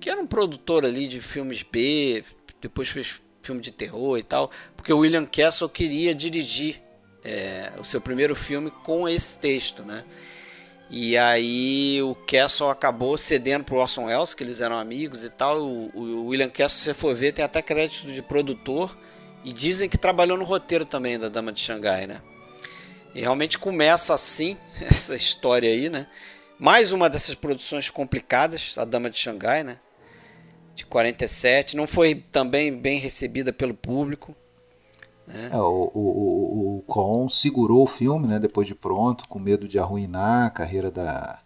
que 0.00 0.08
era 0.08 0.20
um 0.20 0.26
produtor 0.26 0.86
ali 0.86 1.06
de 1.06 1.20
filmes 1.20 1.62
B, 1.62 2.24
depois 2.60 2.88
fez 2.88 3.20
filme 3.42 3.60
de 3.60 3.70
terror 3.70 4.18
e 4.18 4.22
tal, 4.22 4.50
porque 4.74 4.92
o 4.92 5.00
William 5.00 5.26
Castle 5.26 5.68
queria 5.68 6.14
dirigir 6.14 6.80
é, 7.22 7.74
o 7.78 7.84
seu 7.84 8.00
primeiro 8.00 8.34
filme 8.34 8.70
com 8.70 9.06
esse 9.06 9.38
texto, 9.38 9.82
né? 9.82 10.04
E 10.90 11.16
aí 11.16 12.00
o 12.02 12.14
Castle 12.14 12.68
acabou 12.68 13.16
cedendo 13.16 13.64
pro 13.64 13.76
Orson 13.76 14.04
Welles, 14.04 14.34
que 14.34 14.44
eles 14.44 14.60
eram 14.60 14.78
amigos 14.78 15.24
e 15.24 15.30
tal. 15.30 15.62
O, 15.62 15.90
o 15.94 16.26
William 16.26 16.48
Castle, 16.48 16.78
se 16.78 16.84
você 16.84 16.94
for 16.94 17.14
ver, 17.14 17.32
tem 17.32 17.44
até 17.44 17.62
crédito 17.62 18.12
de 18.12 18.22
produtor. 18.22 18.96
E 19.44 19.52
dizem 19.52 19.88
que 19.88 19.98
trabalhou 19.98 20.38
no 20.38 20.44
roteiro 20.44 20.86
também 20.86 21.18
da 21.18 21.28
Dama 21.28 21.52
de 21.52 21.60
Xangai, 21.60 22.06
né? 22.06 22.22
E 23.14 23.20
realmente 23.20 23.58
começa 23.58 24.14
assim, 24.14 24.56
essa 24.80 25.14
história 25.14 25.70
aí, 25.70 25.88
né? 25.88 26.06
Mais 26.58 26.92
uma 26.92 27.10
dessas 27.10 27.34
produções 27.34 27.90
complicadas, 27.90 28.76
a 28.78 28.84
Dama 28.84 29.10
de 29.10 29.18
Xangai, 29.18 29.62
né? 29.64 29.78
De 30.74 30.86
47. 30.86 31.76
Não 31.76 31.86
foi 31.86 32.14
também 32.32 32.72
bem 32.76 32.98
recebida 32.98 33.52
pelo 33.52 33.74
público. 33.74 34.34
Né? 35.26 35.50
É, 35.52 35.56
o, 35.56 35.90
o, 35.94 36.00
o, 36.00 36.78
o 36.78 36.82
Con 36.82 37.28
segurou 37.28 37.82
o 37.82 37.86
filme, 37.86 38.26
né, 38.26 38.38
depois 38.38 38.66
de 38.66 38.74
pronto, 38.74 39.28
com 39.28 39.38
medo 39.38 39.66
de 39.66 39.78
arruinar 39.78 40.46
a 40.46 40.50
carreira 40.50 40.90
da. 40.90 41.38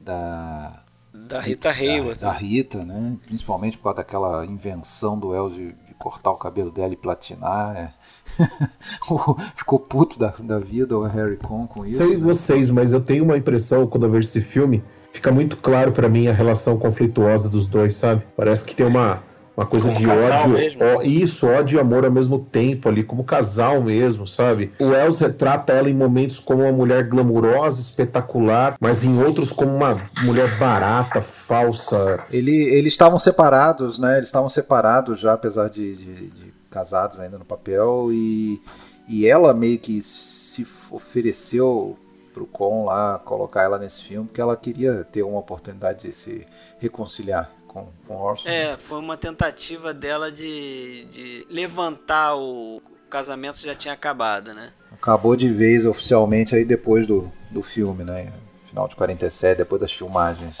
da 0.00 0.82
da 1.12 1.40
Rita 1.40 1.70
Hayworth. 1.70 2.20
Da, 2.20 2.30
da, 2.30 2.36
Rita, 2.36 2.84
né? 2.84 3.16
Principalmente 3.24 3.78
por 3.78 3.84
causa 3.84 3.96
daquela 3.96 4.44
invenção 4.44 5.18
do 5.18 5.34
El 5.34 5.48
de, 5.48 5.72
de 5.72 5.94
cortar 5.98 6.30
o 6.30 6.36
cabelo 6.36 6.70
dela 6.70 6.92
e 6.92 6.96
platinar. 6.96 7.74
É. 7.74 7.92
Ficou 9.56 9.80
puto 9.80 10.18
da, 10.18 10.34
da 10.38 10.58
vida 10.58 10.96
o 10.96 11.02
Harry 11.04 11.38
Con 11.38 11.66
com 11.66 11.86
isso. 11.86 11.98
Sei 11.98 12.16
né? 12.16 12.22
vocês, 12.22 12.68
mas 12.68 12.92
eu 12.92 13.00
tenho 13.00 13.24
uma 13.24 13.36
impressão 13.36 13.86
quando 13.86 14.04
eu 14.04 14.10
vejo 14.10 14.28
esse 14.28 14.42
filme, 14.42 14.84
fica 15.10 15.32
muito 15.32 15.56
claro 15.56 15.90
para 15.90 16.08
mim 16.08 16.28
a 16.28 16.32
relação 16.32 16.78
conflituosa 16.78 17.48
dos 17.48 17.66
dois, 17.66 17.94
sabe? 17.94 18.22
Parece 18.36 18.64
que 18.66 18.76
tem 18.76 18.86
uma 18.86 19.22
uma 19.56 19.64
coisa 19.64 19.86
como 19.86 19.98
de 19.98 20.06
ódio. 20.06 20.78
Ó, 20.80 21.02
isso, 21.02 21.46
ódio 21.46 21.78
e 21.78 21.80
amor 21.80 22.04
ao 22.04 22.10
mesmo 22.10 22.38
tempo 22.38 22.88
ali, 22.88 23.02
como 23.02 23.24
casal 23.24 23.80
mesmo, 23.80 24.26
sabe? 24.26 24.72
O 24.78 24.92
Els 24.92 25.18
retrata 25.18 25.72
ela 25.72 25.88
em 25.88 25.94
momentos 25.94 26.38
como 26.38 26.62
uma 26.62 26.72
mulher 26.72 27.08
glamurosa, 27.08 27.80
espetacular, 27.80 28.76
mas 28.78 29.02
em 29.02 29.22
outros 29.22 29.50
como 29.50 29.74
uma 29.74 30.10
mulher 30.22 30.58
barata, 30.58 31.22
falsa. 31.22 32.20
Ele, 32.30 32.52
eles 32.52 32.92
estavam 32.92 33.18
separados, 33.18 33.98
né? 33.98 34.16
Eles 34.16 34.28
estavam 34.28 34.50
separados 34.50 35.18
já, 35.18 35.32
apesar 35.32 35.70
de, 35.70 35.96
de, 35.96 36.26
de 36.28 36.52
casados 36.70 37.18
ainda 37.18 37.38
no 37.38 37.44
papel, 37.44 38.08
e, 38.12 38.60
e 39.08 39.26
ela 39.26 39.54
meio 39.54 39.78
que 39.78 40.02
se 40.02 40.66
ofereceu 40.90 41.96
pro 42.34 42.46
Con 42.46 42.84
lá 42.84 43.18
colocar 43.24 43.62
ela 43.62 43.78
nesse 43.78 44.04
filme, 44.04 44.26
porque 44.26 44.42
ela 44.42 44.54
queria 44.54 45.02
ter 45.10 45.22
uma 45.22 45.38
oportunidade 45.38 46.02
de 46.02 46.12
se 46.14 46.46
reconciliar 46.78 47.50
com, 47.76 47.88
com 48.06 48.16
Orson. 48.16 48.48
É, 48.48 48.76
foi 48.78 48.98
uma 48.98 49.16
tentativa 49.16 49.92
dela 49.92 50.32
de, 50.32 51.04
de 51.06 51.46
levantar 51.50 52.34
o, 52.36 52.78
o 52.78 53.08
casamento 53.10 53.60
já 53.60 53.74
tinha 53.74 53.92
acabado, 53.92 54.54
né? 54.54 54.72
Acabou 54.90 55.36
de 55.36 55.48
vez 55.50 55.84
oficialmente 55.84 56.54
aí 56.54 56.64
depois 56.64 57.06
do, 57.06 57.30
do 57.50 57.62
filme, 57.62 58.02
né? 58.02 58.32
Final 58.68 58.88
de 58.88 58.96
47, 58.96 59.58
depois 59.58 59.80
das 59.80 59.92
filmagens. 59.92 60.58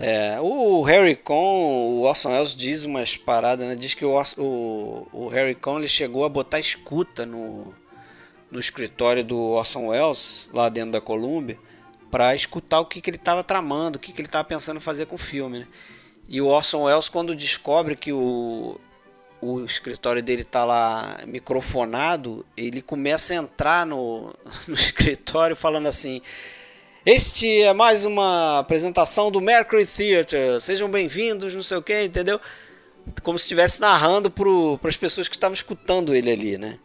É, 0.00 0.40
o 0.40 0.82
Harry 0.82 1.14
Con, 1.14 1.34
o 1.34 2.02
Orson 2.02 2.30
Welles 2.30 2.56
diz 2.56 2.84
umas 2.84 3.16
paradas, 3.16 3.66
né? 3.66 3.74
Diz 3.74 3.94
que 3.94 4.04
o, 4.04 4.20
o, 4.38 5.08
o 5.12 5.28
Harry 5.28 5.54
Con 5.54 5.78
ele 5.78 5.88
chegou 5.88 6.24
a 6.24 6.28
botar 6.28 6.58
escuta 6.58 7.24
no, 7.26 7.72
no 8.50 8.58
escritório 8.58 9.24
do 9.24 9.38
Orson 9.38 9.86
Welles, 9.88 10.48
lá 10.52 10.68
dentro 10.68 10.92
da 10.92 11.00
Columbia, 11.00 11.58
para 12.10 12.34
escutar 12.34 12.80
o 12.80 12.86
que, 12.86 13.00
que 13.00 13.08
ele 13.08 13.16
estava 13.16 13.44
tramando, 13.44 13.96
o 13.96 14.00
que, 14.00 14.12
que 14.12 14.20
ele 14.20 14.28
estava 14.28 14.44
pensando 14.44 14.80
fazer 14.80 15.06
com 15.06 15.14
o 15.14 15.18
filme. 15.18 15.60
Né? 15.60 15.66
E 16.28 16.40
o 16.40 16.46
Orson 16.46 16.82
Welles, 16.82 17.08
quando 17.08 17.34
descobre 17.34 17.96
que 17.96 18.12
o, 18.12 18.78
o 19.40 19.64
escritório 19.64 20.22
dele 20.22 20.42
está 20.42 20.64
lá 20.64 21.20
microfonado, 21.26 22.44
ele 22.56 22.82
começa 22.82 23.32
a 23.32 23.36
entrar 23.36 23.86
no, 23.86 24.34
no 24.66 24.74
escritório 24.74 25.56
falando 25.56 25.86
assim: 25.86 26.20
Este 27.06 27.62
é 27.62 27.72
mais 27.72 28.04
uma 28.04 28.58
apresentação 28.58 29.30
do 29.30 29.40
Mercury 29.40 29.86
Theatre, 29.86 30.60
sejam 30.60 30.90
bem-vindos, 30.90 31.54
não 31.54 31.62
sei 31.62 31.78
o 31.78 31.82
que, 31.82 32.02
entendeu? 32.02 32.40
Como 33.22 33.38
se 33.38 33.44
estivesse 33.44 33.80
narrando 33.80 34.30
para 34.30 34.88
as 34.88 34.96
pessoas 34.96 35.26
que 35.26 35.36
estavam 35.36 35.54
escutando 35.54 36.14
ele 36.14 36.30
ali, 36.30 36.58
né? 36.58 36.78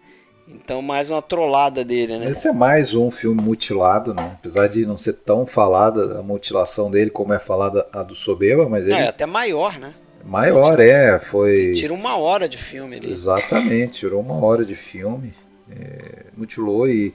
Então, 0.48 0.82
mais 0.82 1.10
uma 1.10 1.22
trollada 1.22 1.84
dele, 1.84 2.20
né? 2.20 2.30
Esse 2.30 2.48
é 2.48 2.54
mais 2.54 2.93
um 2.93 3.10
filme 3.10 3.41
mutilado, 3.41 4.14
né? 4.14 4.34
Apesar 4.36 4.68
de 4.68 4.86
não 4.86 4.98
ser 4.98 5.14
tão 5.14 5.46
falada 5.46 6.20
a 6.20 6.22
mutilação 6.22 6.91
dele 6.91 7.10
como 7.10 7.34
é 7.34 7.39
falada 7.39 7.88
a 7.91 8.04
do 8.04 8.14
Soberba, 8.14 8.70
mas 8.70 8.84
ele. 8.84 8.93
É, 8.93 9.08
até 9.08 9.26
maior, 9.26 9.80
né? 9.80 9.96
Maior, 10.24 10.80
é. 10.80 11.20
Foi. 11.20 11.74
tira 11.74 11.93
uma 11.93 12.18
hora 12.18 12.48
de 12.48 12.58
filme 12.58 12.98
ali. 12.98 13.12
Exatamente, 13.12 14.00
tirou 14.00 14.22
uma 14.22 14.36
hora 14.43 14.64
de 14.64 14.76
filme. 14.76 15.34
É, 15.72 16.26
mutilou 16.38 16.88
e. 16.88 17.12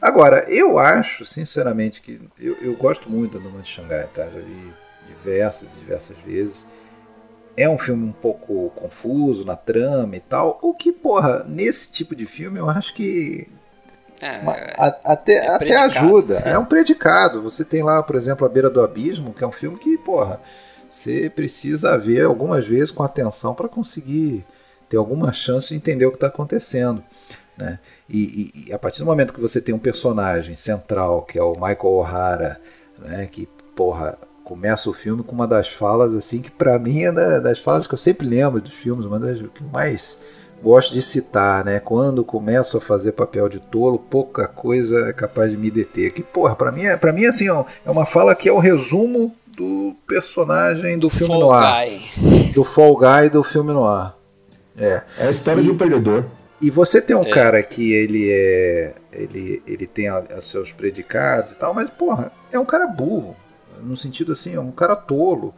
Agora, 0.00 0.44
eu 0.48 0.78
acho, 0.78 1.24
sinceramente, 1.24 2.02
que. 2.02 2.20
Eu, 2.38 2.56
eu 2.60 2.76
gosto 2.76 3.08
muito 3.08 3.38
da 3.38 3.44
Numa 3.44 3.62
de 3.62 3.68
Xangai, 3.68 4.06
tá? 4.12 4.24
Já 4.24 4.40
vi 4.40 4.72
diversas 5.08 5.70
e 5.72 5.80
diversas 5.80 6.16
vezes 6.26 6.66
é 7.56 7.68
um 7.68 7.78
filme 7.78 8.08
um 8.08 8.12
pouco 8.12 8.70
confuso 8.76 9.44
na 9.44 9.56
trama 9.56 10.14
e 10.16 10.20
tal. 10.20 10.58
O 10.60 10.74
que, 10.74 10.92
porra, 10.92 11.44
nesse 11.48 11.90
tipo 11.90 12.14
de 12.14 12.26
filme 12.26 12.58
eu 12.58 12.68
acho 12.68 12.92
que. 12.94 13.48
É, 14.20 14.40
a, 14.78 15.12
até, 15.12 15.32
é 15.32 15.48
até 15.48 15.76
ajuda. 15.76 16.42
É. 16.44 16.52
é 16.52 16.58
um 16.58 16.64
predicado. 16.64 17.42
Você 17.42 17.64
tem 17.64 17.82
lá, 17.82 18.02
por 18.02 18.16
exemplo, 18.16 18.46
A 18.46 18.48
Beira 18.48 18.70
do 18.70 18.82
Abismo, 18.82 19.32
que 19.32 19.44
é 19.44 19.46
um 19.46 19.52
filme 19.52 19.78
que, 19.78 19.96
porra, 19.98 20.40
você 20.88 21.30
precisa 21.30 21.96
ver 21.98 22.24
algumas 22.24 22.66
vezes 22.66 22.90
com 22.90 23.02
atenção 23.02 23.54
para 23.54 23.68
conseguir 23.68 24.44
ter 24.88 24.96
alguma 24.96 25.32
chance 25.32 25.68
de 25.68 25.74
entender 25.74 26.06
o 26.06 26.10
que 26.10 26.16
está 26.16 26.28
acontecendo. 26.28 27.02
Né? 27.56 27.78
E, 28.08 28.52
e, 28.54 28.68
e, 28.68 28.72
a 28.72 28.78
partir 28.78 28.98
do 28.98 29.06
momento 29.06 29.34
que 29.34 29.40
você 29.40 29.60
tem 29.60 29.74
um 29.74 29.78
personagem 29.78 30.54
central, 30.54 31.22
que 31.22 31.38
é 31.38 31.42
o 31.42 31.52
Michael 31.52 31.78
O'Hara, 31.84 32.60
né, 32.98 33.26
que, 33.26 33.46
porra, 33.74 34.18
começa 34.46 34.88
o 34.88 34.92
filme 34.92 35.24
com 35.24 35.34
uma 35.34 35.46
das 35.46 35.68
falas 35.68 36.14
assim 36.14 36.40
que 36.40 36.52
para 36.52 36.78
mim 36.78 37.02
é 37.02 37.40
das 37.40 37.58
falas 37.58 37.88
que 37.88 37.94
eu 37.94 37.98
sempre 37.98 38.28
lembro 38.28 38.60
dos 38.60 38.72
filmes, 38.72 39.04
uma 39.04 39.18
das 39.18 39.40
que 39.40 39.64
mais 39.72 40.16
gosto 40.62 40.92
de 40.92 41.02
citar, 41.02 41.64
né? 41.64 41.80
Quando 41.80 42.24
começo 42.24 42.78
a 42.78 42.80
fazer 42.80 43.12
papel 43.12 43.48
de 43.48 43.58
tolo, 43.58 43.98
pouca 43.98 44.46
coisa 44.46 45.08
é 45.08 45.12
capaz 45.12 45.50
de 45.50 45.56
me 45.56 45.68
deter. 45.68 46.12
Que 46.12 46.22
porra, 46.22 46.54
para 46.54 46.70
mim 46.70 46.84
é 46.84 46.96
para 46.96 47.12
mim 47.12 47.26
assim, 47.26 47.48
ó, 47.50 47.64
é 47.84 47.90
uma 47.90 48.06
fala 48.06 48.36
que 48.36 48.48
é 48.48 48.52
o 48.52 48.60
resumo 48.60 49.34
do 49.48 49.96
personagem 50.06 50.96
do 50.96 51.10
filme 51.10 51.34
Fall 51.34 51.40
noir. 51.40 52.00
Guy. 52.16 52.52
Do 52.52 52.62
Fall 52.62 52.96
Guy 52.96 53.30
do 53.30 53.42
filme 53.42 53.72
noir. 53.72 54.12
É. 54.78 55.02
É 55.18 55.26
a 55.26 55.30
história 55.30 55.60
e, 55.60 55.64
de 55.64 55.70
um 55.72 55.76
perdedor. 55.76 56.24
E 56.62 56.70
você 56.70 57.02
tem 57.02 57.16
um 57.16 57.26
é. 57.26 57.30
cara 57.30 57.62
que 57.64 57.92
ele 57.92 58.30
é 58.30 58.94
ele 59.12 59.60
ele 59.66 59.86
tem 59.88 60.08
os 60.12 60.48
seus 60.48 60.70
predicados 60.70 61.50
e 61.50 61.56
tal, 61.56 61.74
mas 61.74 61.90
porra, 61.90 62.30
é 62.52 62.58
um 62.60 62.64
cara 62.64 62.86
burro 62.86 63.34
no 63.82 63.96
sentido 63.96 64.32
assim, 64.32 64.54
é 64.54 64.60
um 64.60 64.70
cara 64.70 64.96
tolo, 64.96 65.54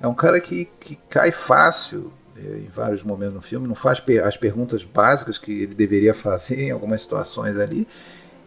é 0.00 0.06
um 0.06 0.14
cara 0.14 0.40
que, 0.40 0.68
que 0.80 0.96
cai 1.08 1.30
fácil 1.30 2.12
é, 2.36 2.58
em 2.58 2.68
vários 2.68 3.02
momentos 3.02 3.34
no 3.34 3.42
filme, 3.42 3.68
não 3.68 3.74
faz 3.74 4.00
per 4.00 4.24
as 4.24 4.36
perguntas 4.36 4.84
básicas 4.84 5.38
que 5.38 5.62
ele 5.62 5.74
deveria 5.74 6.14
fazer 6.14 6.60
em 6.60 6.70
algumas 6.70 7.02
situações 7.02 7.58
ali, 7.58 7.86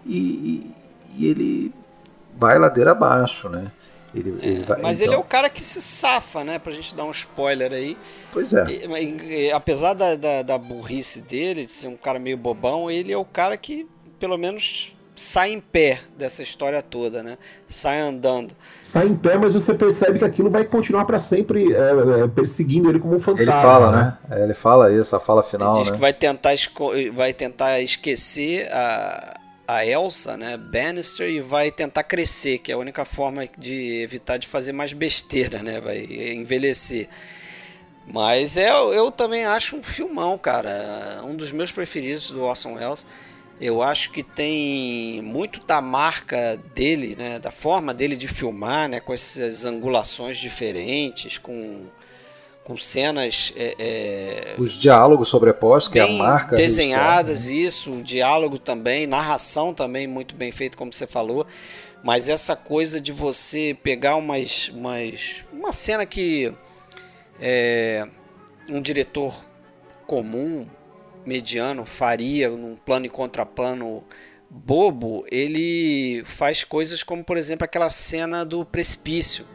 e, 0.06 0.18
e, 0.18 0.76
e 1.18 1.30
ele 1.30 1.74
vai 2.38 2.60
ladeira 2.60 2.92
abaixo, 2.92 3.50
né? 3.50 3.72
Ele, 4.14 4.40
é, 4.42 4.48
ele 4.48 4.64
vai, 4.64 4.82
mas 4.82 5.02
então... 5.02 5.14
ele 5.14 5.20
é 5.20 5.24
o 5.24 5.28
cara 5.28 5.50
que 5.50 5.62
se 5.62 5.82
safa, 5.82 6.44
né? 6.44 6.58
Pra 6.58 6.72
gente 6.72 6.96
dar 6.96 7.04
um 7.04 7.12
spoiler 7.12 7.74
aí. 7.74 7.98
Pois 8.32 8.54
é. 8.54 8.66
E, 8.70 9.52
apesar 9.52 9.94
da, 9.94 10.16
da, 10.16 10.42
da 10.42 10.58
burrice 10.58 11.22
dele, 11.22 11.66
de 11.66 11.74
ser 11.74 11.88
um 11.88 11.98
cara 11.98 12.18
meio 12.18 12.38
bobão, 12.38 12.90
ele 12.90 13.12
é 13.12 13.18
o 13.18 13.26
cara 13.26 13.58
que, 13.58 13.86
pelo 14.18 14.38
menos, 14.38 14.96
sai 15.16 15.52
em 15.52 15.60
pé 15.60 16.02
dessa 16.18 16.44
história 16.44 16.82
toda, 16.82 17.24
né? 17.24 17.38
Sai 17.70 18.02
andando. 18.02 18.54
Sai 18.84 19.08
em 19.08 19.16
pé, 19.16 19.38
mas 19.38 19.54
você 19.54 19.74
percebe 19.74 20.20
que 20.20 20.26
aquilo 20.26 20.50
vai 20.50 20.66
continuar 20.66 21.06
para 21.06 21.18
sempre 21.18 21.74
é, 21.74 22.24
é, 22.24 22.28
perseguindo 22.28 22.90
ele 22.90 23.00
como 23.00 23.16
um 23.16 23.20
fantasma. 23.20 23.52
Ele 23.54 23.62
fala, 23.62 23.92
né? 23.92 24.18
né? 24.30 24.44
Ele 24.44 24.54
fala 24.54 24.92
isso, 24.92 25.16
a 25.16 25.20
fala 25.20 25.42
final. 25.42 25.76
Ele 25.76 25.82
diz 25.82 25.92
né? 25.92 25.96
que 25.96 26.02
vai 26.02 26.14
tentar, 26.14 26.54
vai 27.14 27.34
tentar 27.34 27.80
esquecer 27.80 28.68
a, 28.72 29.40
a 29.66 29.86
Elsa, 29.86 30.36
né? 30.36 30.58
Bannister, 30.58 31.30
e 31.30 31.40
vai 31.40 31.72
tentar 31.72 32.04
crescer, 32.04 32.60
que 32.60 32.72
é 32.72 32.76
a 32.76 32.78
única 32.78 33.06
forma 33.06 33.48
de 33.58 34.02
evitar 34.02 34.38
de 34.38 34.48
fazer 34.48 34.74
mais 34.74 34.92
besteira, 34.92 35.64
né? 35.64 35.80
Vai 35.80 36.00
envelhecer. 36.34 37.08
Mas 38.06 38.58
é, 38.58 38.70
eu 38.70 39.10
também 39.12 39.46
acho 39.46 39.78
um 39.78 39.82
filmão, 39.82 40.38
cara. 40.38 41.22
Um 41.24 41.36
dos 41.36 41.52
meus 41.52 41.72
preferidos 41.72 42.30
do 42.30 42.42
Orson 42.42 42.74
Welles. 42.74 43.06
Eu 43.60 43.82
acho 43.82 44.12
que 44.12 44.22
tem 44.22 45.22
muito 45.22 45.66
da 45.66 45.80
marca 45.80 46.60
dele, 46.74 47.16
né, 47.16 47.40
da 47.40 47.52
forma 47.52 47.94
dele 47.94 48.18
de 48.18 48.28
filmar, 48.28 48.90
né, 48.90 49.00
com 49.00 49.14
essas 49.14 49.64
angulações 49.64 50.38
diferentes, 50.38 51.38
com, 51.38 51.86
com 52.66 52.76
cenas. 52.76 53.54
É, 53.56 53.76
é, 53.80 54.56
Os 54.58 54.74
diálogos 54.74 55.30
sobrepostos, 55.30 55.92
que 55.92 56.00
é 56.00 56.02
a 56.02 56.08
marca. 56.08 56.58
Desenhadas, 56.58 57.46
né? 57.46 57.54
isso, 57.54 57.94
o 57.94 58.04
diálogo 58.04 58.60
também, 58.60 59.08
narração 59.08 59.74
também 59.74 60.06
muito 60.06 60.36
bem 60.36 60.52
feito, 60.52 60.78
como 60.78 60.92
você 60.92 61.08
falou. 61.08 61.48
Mas 62.04 62.28
essa 62.28 62.56
coisa 62.56 63.00
de 63.00 63.12
você 63.12 63.76
pegar 63.82 64.18
umas, 64.18 64.70
umas, 64.70 65.44
uma 65.52 65.72
cena 65.72 66.06
que 66.06 66.54
é, 67.40 68.06
um 68.70 68.82
diretor 68.82 69.34
comum 70.06 70.68
mediano 71.26 71.86
faria 71.86 72.50
num 72.50 72.76
plano 72.76 73.06
e 73.06 73.10
contraplano 73.10 74.04
bobo, 74.50 75.26
ele 75.32 76.24
faz 76.26 76.64
coisas 76.64 77.04
como, 77.04 77.24
por 77.24 77.38
exemplo, 77.38 77.66
aquela 77.66 77.90
cena 77.90 78.46
do 78.46 78.64
precipício, 78.64 79.46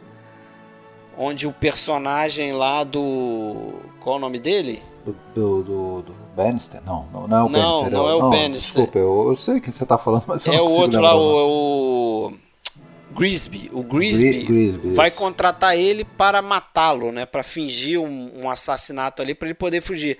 onde 1.17 1.47
o 1.47 1.53
personagem 1.53 2.53
lá 2.53 2.83
do. 2.83 3.73
Qual 3.99 4.15
é 4.15 4.17
o 4.17 4.21
nome 4.21 4.39
dele? 4.39 4.81
Do, 5.05 5.15
do, 5.33 5.63
do, 5.63 6.01
do 6.03 6.15
Bannister? 6.35 6.81
Não, 6.85 7.07
não, 7.11 7.27
não 7.27 7.37
é 7.37 7.43
o 7.43 7.49
não, 7.49 7.51
Bannister. 7.51 7.91
Não, 7.91 8.03
não 8.03 8.09
é 8.09 8.15
o 8.15 8.19
não, 8.19 8.29
Bannister. 8.29 8.83
Desculpa, 8.83 8.99
eu, 8.99 9.29
eu 9.29 9.35
sei 9.35 9.59
que 9.59 9.71
você 9.71 9.83
está 9.83 9.97
falando, 9.97 10.23
mas 10.27 10.45
eu 10.45 10.53
É 10.53 10.61
o 10.61 10.65
outro 10.65 11.01
lá, 11.01 11.15
o, 11.15 12.27
o 12.27 12.33
Grisby. 13.13 13.69
O 13.73 13.83
Grisby, 13.83 14.43
Grisby 14.43 14.93
vai 14.93 15.11
contratar 15.11 15.77
ele 15.77 16.03
para 16.05 16.41
matá-lo, 16.41 17.11
né? 17.11 17.25
Para 17.25 17.43
fingir 17.43 17.99
um, 17.99 18.43
um, 18.43 18.49
assassinato 18.49 19.21
ali 19.21 19.35
para 19.35 19.47
ele 19.47 19.55
poder 19.55 19.81
fugir. 19.81 20.17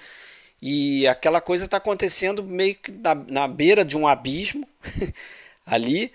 E 0.61 1.07
aquela 1.07 1.41
coisa 1.41 1.65
está 1.65 1.77
acontecendo 1.77 2.43
meio 2.43 2.75
que 2.75 2.91
na, 2.91 3.15
na 3.15 3.47
beira 3.47 3.83
de 3.83 3.97
um 3.97 4.07
abismo 4.07 4.67
ali. 5.65 6.11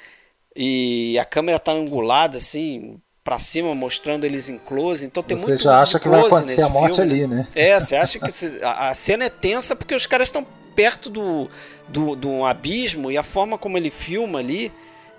E 0.54 1.18
a 1.18 1.24
câmera 1.24 1.56
está 1.56 1.72
angulada 1.72 2.38
assim 2.38 3.00
para 3.24 3.40
cima, 3.40 3.74
mostrando 3.74 4.24
eles 4.24 4.48
em 4.48 4.56
close. 4.56 5.04
Então 5.04 5.20
tem 5.20 5.36
você 5.36 5.48
muito 5.48 5.62
já 5.64 5.82
acha 5.82 5.98
que 5.98 6.08
vai 6.08 6.20
acontecer 6.20 6.62
a 6.62 6.68
morte 6.68 6.96
filme, 6.96 7.12
ali, 7.12 7.26
né? 7.26 7.48
É, 7.56 7.78
você 7.78 7.96
acha 7.96 8.20
que 8.20 8.30
você, 8.30 8.60
a, 8.62 8.90
a, 8.90 8.94
cena 8.94 9.24
é 9.24 9.28
tensa 9.28 9.74
porque 9.74 9.96
os 9.96 10.06
caras 10.06 10.28
estão 10.28 10.46
perto 10.76 11.10
do, 11.10 11.50
do, 11.88 12.14
do 12.14 12.44
abismo 12.44 13.10
e 13.10 13.18
a 13.18 13.24
forma 13.24 13.58
como 13.58 13.76
ele 13.76 13.90
filma 13.90 14.38
ali 14.38 14.72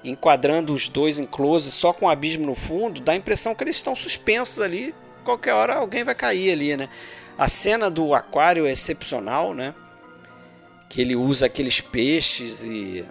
enquadrando 0.04 0.74
os 0.74 0.88
dois 0.88 1.20
em 1.20 1.26
close, 1.26 1.70
só 1.70 1.91
com 1.91 2.06
o 2.06 2.10
abismo 2.10 2.45
no 2.45 2.56
fundo, 2.56 3.02
dá 3.02 3.12
a 3.12 3.16
impressão 3.16 3.54
que 3.54 3.64
eles 3.64 3.76
estão 3.76 3.95
suspensos 3.95 4.60
ali. 4.60 4.95
Qualquer 5.26 5.54
hora 5.54 5.76
alguém 5.76 6.06
vai 6.06 6.16
cair 6.16 6.52
ali, 6.52 6.78
né? 6.78 6.88
A 7.38 7.47
cena 7.47 7.89
do 7.89 8.14
aquário 8.14 8.65
é 8.65 8.72
excepcional, 8.72 9.53
né? 9.53 9.73
Que 10.89 11.01
ele 11.01 11.15
usa 11.15 11.45
aqueles 11.45 11.80
peixes 11.80 12.64
e 12.64 13.05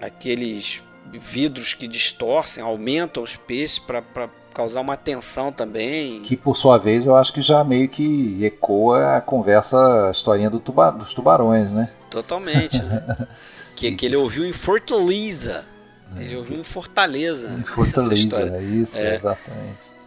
aqueles 0.00 0.82
vidros 1.12 1.74
que 1.74 1.86
distorcem, 1.86 2.62
aumentam 2.62 3.22
os 3.22 3.36
peixes 3.36 3.78
para 3.78 4.02
causar 4.52 4.80
uma 4.80 4.96
tensão 4.96 5.52
também. 5.52 6.20
Que 6.22 6.36
por 6.36 6.56
sua 6.56 6.78
vez 6.78 7.06
eu 7.06 7.14
acho 7.14 7.32
que 7.32 7.42
já 7.42 7.62
meio 7.62 7.88
que 7.88 8.44
ecoa 8.44 9.16
a 9.16 9.20
conversa, 9.20 10.08
a 10.08 10.10
historinha 10.10 10.50
do 10.50 10.58
tuba, 10.58 10.90
dos 10.90 11.14
tubarões, 11.14 11.70
né? 11.70 11.90
Totalmente, 12.10 12.82
né? 12.82 13.28
que, 13.76 13.92
que 13.92 14.06
ele 14.06 14.16
ouviu 14.16 14.44
em 14.44 14.52
Fortaleza. 14.52 15.64
Ele 16.16 16.36
ouviu 16.36 16.58
em 16.58 16.64
Fortaleza. 16.64 17.54
Em 17.56 17.62
Fortaleza, 17.62 18.60
isso, 18.60 18.98
é. 18.98 19.14
exatamente. 19.14 19.99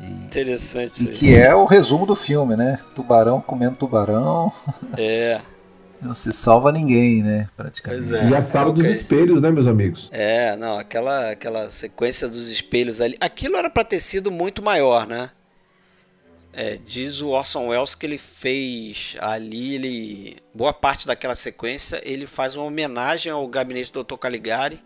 E, 0.00 0.06
Interessante. 0.06 1.04
E 1.04 1.08
que 1.08 1.34
é 1.34 1.54
o 1.54 1.64
resumo 1.64 2.06
do 2.06 2.14
filme, 2.14 2.56
né? 2.56 2.78
Tubarão 2.94 3.40
comendo 3.40 3.76
tubarão. 3.76 4.52
É. 4.96 5.40
Não 6.00 6.14
se 6.14 6.32
salva 6.32 6.72
ninguém, 6.72 7.22
né? 7.22 7.48
Praticamente. 7.54 8.14
É. 8.14 8.28
E 8.30 8.34
a 8.34 8.40
sala 8.40 8.70
okay. 8.70 8.82
dos 8.82 8.96
espelhos, 8.96 9.42
né, 9.42 9.50
meus 9.50 9.66
amigos? 9.66 10.08
É, 10.10 10.56
não, 10.56 10.78
aquela, 10.78 11.30
aquela 11.30 11.68
sequência 11.68 12.26
dos 12.26 12.48
espelhos 12.50 13.02
ali. 13.02 13.18
Aquilo 13.20 13.58
era 13.58 13.68
para 13.68 13.84
ter 13.84 14.00
sido 14.00 14.30
muito 14.30 14.62
maior, 14.62 15.06
né? 15.06 15.30
É, 16.52 16.78
diz 16.78 17.20
o 17.20 17.28
Orson 17.28 17.68
Welles 17.68 17.94
que 17.94 18.06
ele 18.06 18.18
fez 18.18 19.14
ali, 19.20 19.74
ele 19.74 20.36
boa 20.52 20.72
parte 20.72 21.06
daquela 21.06 21.36
sequência 21.36 22.00
ele 22.02 22.26
faz 22.26 22.56
uma 22.56 22.64
homenagem 22.64 23.30
ao 23.30 23.46
gabinete 23.46 23.92
do 23.92 24.02
Dr. 24.02 24.16
Caligari 24.16 24.82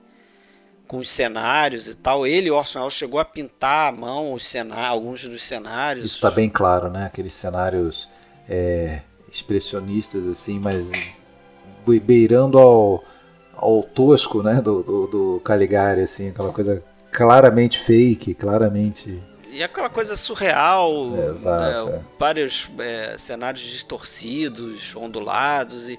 com 0.86 0.98
os 0.98 1.10
cenários 1.10 1.88
e 1.88 1.94
tal. 1.94 2.26
Ele, 2.26 2.50
Orson 2.50 2.80
Welles, 2.80 2.94
chegou 2.94 3.20
a 3.20 3.24
pintar 3.24 3.88
à 3.88 3.92
mão 3.92 4.32
os 4.32 4.46
cenários, 4.46 4.90
alguns 4.90 5.24
dos 5.24 5.42
cenários. 5.42 6.04
Isso 6.04 6.16
está 6.16 6.30
bem 6.30 6.48
claro, 6.48 6.90
né? 6.90 7.06
Aqueles 7.06 7.32
cenários 7.32 8.08
é, 8.48 9.00
expressionistas, 9.30 10.26
assim, 10.26 10.58
mas 10.58 10.90
beirando 12.02 12.58
ao, 12.58 13.04
ao 13.56 13.82
tosco, 13.82 14.42
né? 14.42 14.60
Do, 14.60 14.82
do, 14.82 15.06
do 15.06 15.40
Caligari, 15.44 16.02
assim, 16.02 16.28
aquela 16.28 16.52
coisa 16.52 16.82
claramente 17.10 17.78
fake, 17.78 18.34
claramente 18.34 19.22
e 19.54 19.62
aquela 19.62 19.88
coisa 19.88 20.16
surreal, 20.16 21.16
é, 21.16 21.30
exato, 21.30 21.86
né? 21.86 21.96
é. 21.98 22.00
vários 22.18 22.68
é, 22.76 23.16
cenários 23.16 23.62
distorcidos, 23.62 24.96
ondulados 24.96 25.88
e 25.88 25.96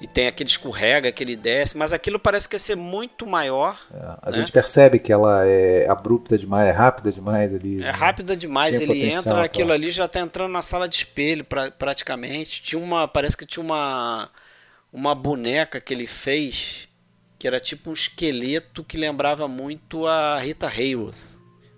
e 0.00 0.06
tem 0.06 0.26
aquele 0.26 0.48
escorrega, 0.48 1.10
aquele 1.10 1.36
desce, 1.36 1.76
mas 1.76 1.92
aquilo 1.92 2.18
parece 2.18 2.48
que 2.48 2.54
ia 2.54 2.58
ser 2.58 2.76
muito 2.76 3.26
maior. 3.26 3.78
É, 3.92 4.28
a 4.28 4.30
né? 4.30 4.38
gente 4.38 4.50
percebe 4.50 4.98
que 4.98 5.12
ela 5.12 5.46
é 5.46 5.88
abrupta 5.88 6.38
demais, 6.38 6.68
é 6.68 6.72
rápida 6.72 7.12
demais 7.12 7.54
ali. 7.54 7.76
É 7.76 7.84
né? 7.84 7.90
rápida 7.90 8.36
demais, 8.36 8.80
ele 8.80 9.04
entra, 9.04 9.44
aquilo 9.44 9.72
ali 9.72 9.90
já 9.90 10.06
está 10.06 10.20
entrando 10.20 10.52
na 10.52 10.62
sala 10.62 10.88
de 10.88 10.96
espelho 10.96 11.44
pra, 11.44 11.70
praticamente. 11.70 12.62
Tinha 12.62 12.80
uma, 12.82 13.06
parece 13.06 13.36
que 13.36 13.44
tinha 13.44 13.62
uma 13.62 14.30
uma 14.92 15.14
boneca 15.14 15.80
que 15.80 15.94
ele 15.94 16.06
fez 16.06 16.88
que 17.38 17.46
era 17.46 17.58
tipo 17.58 17.88
um 17.88 17.94
esqueleto 17.94 18.84
que 18.84 18.98
lembrava 18.98 19.48
muito 19.48 20.06
a 20.06 20.38
Rita 20.38 20.68
Hayworth. 20.68 21.16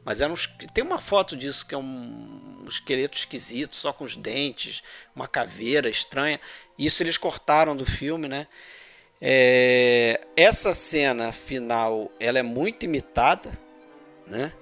Mas 0.04 0.20
era 0.20 0.32
um, 0.32 0.36
tem 0.74 0.82
uma 0.82 0.98
foto 0.98 1.36
disso 1.36 1.64
que 1.64 1.72
é 1.72 1.78
um, 1.78 2.60
um 2.64 2.68
esqueleto 2.68 3.16
esquisito, 3.16 3.76
só 3.76 3.92
com 3.92 4.02
os 4.02 4.16
dentes, 4.16 4.82
uma 5.14 5.28
caveira 5.28 5.88
estranha. 5.88 6.40
Isso 6.84 7.02
eles 7.02 7.16
cortaram 7.16 7.76
do 7.76 7.86
filme, 7.86 8.28
né? 8.28 8.46
É, 9.20 10.20
essa 10.36 10.74
cena 10.74 11.30
final, 11.30 12.10
ela 12.18 12.38
é 12.40 12.42
muito 12.42 12.84
imitada, 12.84 13.50
né? 14.26 14.52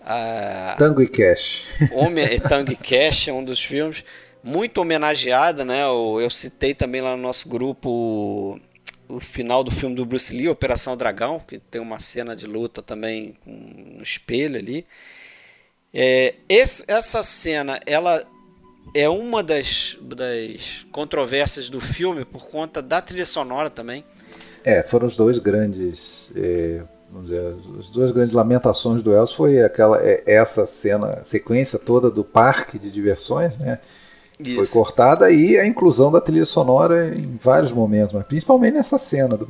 A, 0.00 0.74
Tango 0.78 1.02
e 1.02 1.08
Cash. 1.08 1.66
Homem, 1.92 2.24
é, 2.24 2.40
Tango 2.40 2.72
e 2.72 2.76
Cash 2.76 3.28
é 3.28 3.32
um 3.32 3.44
dos 3.44 3.62
filmes 3.62 4.04
muito 4.42 4.78
homenageada, 4.78 5.64
né? 5.64 5.82
Eu, 5.84 6.18
eu 6.20 6.30
citei 6.30 6.74
também 6.74 7.00
lá 7.00 7.14
no 7.14 7.22
nosso 7.22 7.48
grupo 7.48 8.58
o 9.06 9.20
final 9.20 9.62
do 9.62 9.70
filme 9.70 9.94
do 9.94 10.06
Bruce 10.06 10.34
Lee, 10.34 10.48
Operação 10.48 10.96
Dragão, 10.96 11.38
que 11.38 11.58
tem 11.58 11.80
uma 11.80 12.00
cena 12.00 12.34
de 12.34 12.46
luta 12.46 12.82
também 12.82 13.36
no 13.44 14.02
espelho 14.02 14.58
ali. 14.58 14.86
É, 15.92 16.36
esse, 16.48 16.84
essa 16.88 17.22
cena, 17.22 17.78
ela 17.84 18.24
é 18.94 19.08
uma 19.08 19.42
das, 19.42 19.96
das 20.00 20.86
controvérsias 20.90 21.68
do 21.68 21.80
filme 21.80 22.24
por 22.24 22.46
conta 22.46 22.82
da 22.82 23.00
trilha 23.00 23.26
sonora 23.26 23.70
também. 23.70 24.04
É, 24.64 24.82
foram 24.82 25.06
os 25.06 25.16
dois 25.16 25.38
grandes, 25.38 26.32
é, 26.36 26.82
vamos 27.10 27.30
dizer, 27.30 27.54
as 27.78 27.90
duas 27.90 28.10
grandes 28.12 28.34
lamentações 28.34 29.02
do 29.02 29.12
Elcio 29.14 29.36
foi 29.36 29.62
aquela 29.62 30.00
é, 30.00 30.22
essa 30.26 30.66
cena, 30.66 31.24
sequência 31.24 31.78
toda 31.78 32.10
do 32.10 32.22
parque 32.22 32.78
de 32.78 32.90
diversões, 32.90 33.56
né? 33.58 33.78
Isso. 34.38 34.56
Foi 34.56 34.66
cortada 34.66 35.30
e 35.30 35.58
a 35.58 35.66
inclusão 35.66 36.10
da 36.10 36.20
trilha 36.20 36.44
sonora 36.44 37.14
em 37.14 37.38
vários 37.40 37.70
momentos, 37.70 38.12
mas 38.12 38.24
principalmente 38.24 38.74
nessa 38.74 38.98
cena. 38.98 39.36
Do... 39.36 39.48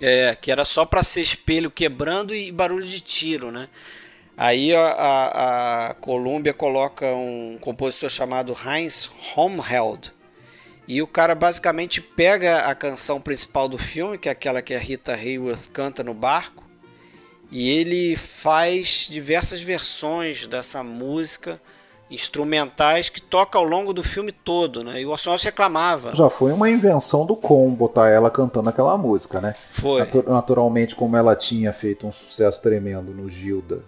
É, 0.00 0.34
que 0.34 0.50
era 0.50 0.64
só 0.64 0.84
para 0.84 1.02
ser 1.02 1.22
espelho 1.22 1.70
quebrando 1.70 2.34
e 2.34 2.50
barulho 2.50 2.86
de 2.86 3.00
tiro, 3.00 3.50
né? 3.50 3.68
Aí 4.36 4.74
a, 4.74 4.86
a, 4.86 5.86
a 5.86 5.94
Columbia 5.94 6.52
coloca 6.52 7.06
um 7.06 7.56
compositor 7.58 8.10
chamado 8.10 8.54
Heinz 8.54 9.08
Homheld. 9.34 10.12
E 10.86 11.00
o 11.00 11.06
cara 11.06 11.34
basicamente 11.34 12.00
pega 12.00 12.58
a 12.58 12.74
canção 12.74 13.20
principal 13.20 13.66
do 13.66 13.78
filme, 13.78 14.18
que 14.18 14.28
é 14.28 14.32
aquela 14.32 14.60
que 14.60 14.74
a 14.74 14.78
Rita 14.78 15.14
Hayworth 15.14 15.68
canta 15.72 16.04
no 16.04 16.14
barco, 16.14 16.62
e 17.50 17.70
ele 17.70 18.14
faz 18.14 19.08
diversas 19.10 19.60
versões 19.62 20.46
dessa 20.46 20.82
música 20.84 21.60
instrumentais 22.08 23.08
que 23.08 23.20
toca 23.20 23.58
ao 23.58 23.64
longo 23.64 23.92
do 23.92 24.02
filme 24.02 24.30
todo, 24.30 24.84
né? 24.84 25.00
E 25.00 25.06
o 25.06 25.10
Orson 25.10 25.30
Welles 25.30 25.42
reclamava. 25.42 26.14
Já 26.14 26.30
foi 26.30 26.52
uma 26.52 26.70
invenção 26.70 27.26
do 27.26 27.34
Com 27.34 27.74
botar 27.74 28.08
ela 28.08 28.30
cantando 28.30 28.68
aquela 28.68 28.96
música, 28.96 29.40
né? 29.40 29.56
Foi. 29.72 30.08
naturalmente, 30.28 30.94
como 30.94 31.16
ela 31.16 31.34
tinha 31.34 31.72
feito 31.72 32.06
um 32.06 32.12
sucesso 32.12 32.62
tremendo 32.62 33.12
no 33.12 33.28
Gilda 33.28 33.82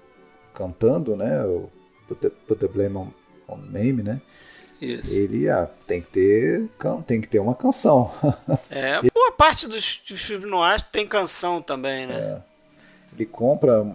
cantando, 0.59 1.17
né? 1.17 1.45
O 1.45 1.71
Put 2.09 2.21
the, 2.21 2.31
Put 2.31 2.61
the 2.61 2.67
Blame 2.67 2.97
on, 2.97 3.09
on 3.47 3.59
Name, 3.59 4.03
né? 4.03 4.21
Isso. 4.81 5.15
Ele 5.15 5.49
ah, 5.49 5.69
tem 5.87 6.01
que 6.01 6.09
ter 6.09 6.69
tem 7.07 7.21
que 7.21 7.29
ter 7.29 7.39
uma 7.39 7.55
canção. 7.55 8.13
É, 8.71 9.01
boa 9.15 9.33
parte 9.33 9.67
dos, 9.67 10.01
dos 10.09 10.21
filmes 10.21 10.49
noirs 10.49 10.83
tem 10.83 11.07
canção 11.07 11.63
também, 11.63 12.07
né? 12.07 12.15
É. 12.15 12.43
Ele 13.15 13.27
compra 13.27 13.87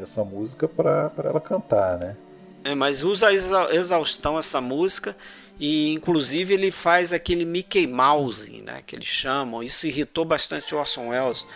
essa 0.00 0.24
música 0.24 0.68
para 0.68 1.10
ela 1.24 1.40
cantar, 1.40 1.98
né? 1.98 2.16
É, 2.64 2.74
mas 2.74 3.02
usa 3.02 3.28
a 3.28 3.74
exaustão 3.74 4.38
essa 4.38 4.60
música 4.60 5.16
e 5.58 5.92
inclusive 5.92 6.54
ele 6.54 6.70
faz 6.70 7.12
aquele 7.12 7.44
Mickey 7.44 7.86
Mouse, 7.86 8.62
né, 8.62 8.82
que 8.86 8.94
eles 8.94 9.06
chamam. 9.06 9.62
Isso 9.62 9.86
irritou 9.86 10.24
bastante 10.24 10.74
o 10.74 10.78
Orson 10.78 11.08
Welles, 11.08 11.46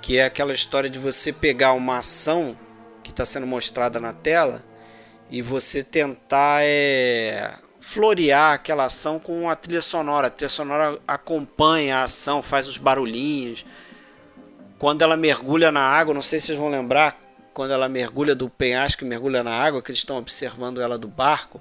que 0.00 0.18
é 0.18 0.24
aquela 0.24 0.52
história 0.52 0.88
de 0.88 0.98
você 0.98 1.32
pegar 1.32 1.72
uma 1.72 1.98
ação 1.98 2.56
que 3.10 3.12
está 3.12 3.26
sendo 3.26 3.46
mostrada 3.46 3.98
na 3.98 4.12
tela 4.12 4.62
e 5.30 5.42
você 5.42 5.82
tentar 5.82 6.62
é, 6.62 7.54
florear 7.80 8.54
aquela 8.54 8.84
ação 8.84 9.18
com 9.18 9.50
a 9.50 9.56
trilha 9.56 9.82
sonora. 9.82 10.28
A 10.28 10.30
trilha 10.30 10.48
sonora 10.48 10.98
acompanha 11.06 11.98
a 11.98 12.04
ação, 12.04 12.42
faz 12.42 12.68
os 12.68 12.78
barulhinhos. 12.78 13.64
Quando 14.78 15.02
ela 15.02 15.16
mergulha 15.16 15.70
na 15.70 15.82
água, 15.82 16.14
não 16.14 16.22
sei 16.22 16.40
se 16.40 16.46
vocês 16.46 16.58
vão 16.58 16.68
lembrar, 16.68 17.20
quando 17.52 17.72
ela 17.72 17.88
mergulha 17.88 18.34
do 18.34 18.48
penhasco 18.48 19.04
e 19.04 19.06
mergulha 19.06 19.42
na 19.42 19.52
água, 19.52 19.82
que 19.82 19.90
eles 19.90 19.98
estão 19.98 20.16
observando 20.16 20.80
ela 20.80 20.96
do 20.96 21.08
barco, 21.08 21.60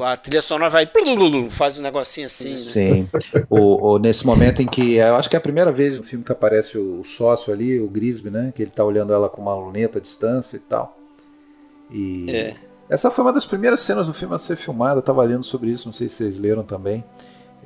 a 0.00 0.16
trilha 0.16 0.40
sonora 0.40 0.70
vai 0.70 0.90
faz 1.50 1.78
um 1.78 1.82
negocinho 1.82 2.26
assim. 2.26 2.52
Né? 2.52 2.58
Sim. 2.58 3.08
o, 3.50 3.92
o, 3.92 3.98
nesse 3.98 4.26
momento 4.26 4.62
em 4.62 4.66
que 4.66 4.94
eu 4.94 5.16
acho 5.16 5.28
que 5.28 5.36
é 5.36 5.38
a 5.38 5.42
primeira 5.42 5.70
vez 5.70 5.98
no 5.98 6.02
filme 6.02 6.24
que 6.24 6.32
aparece 6.32 6.78
o, 6.78 7.00
o 7.00 7.04
sócio 7.04 7.52
ali, 7.52 7.78
o 7.78 7.88
Grisby, 7.88 8.30
né? 8.30 8.52
Que 8.54 8.62
ele 8.62 8.70
tá 8.70 8.82
olhando 8.82 9.12
ela 9.12 9.28
com 9.28 9.42
uma 9.42 9.54
luneta 9.54 9.98
à 9.98 10.00
distância 10.00 10.56
e 10.56 10.60
tal. 10.60 10.96
E 11.90 12.30
é. 12.30 12.54
essa 12.88 13.10
foi 13.10 13.24
uma 13.24 13.32
das 13.32 13.44
primeiras 13.44 13.80
cenas 13.80 14.06
do 14.06 14.14
filme 14.14 14.34
a 14.34 14.38
ser 14.38 14.56
filmada. 14.56 14.98
Eu 14.98 15.02
tava 15.02 15.22
lendo 15.22 15.44
sobre 15.44 15.70
isso, 15.70 15.86
não 15.86 15.92
sei 15.92 16.08
se 16.08 16.16
vocês 16.16 16.38
leram 16.38 16.62
também. 16.62 17.04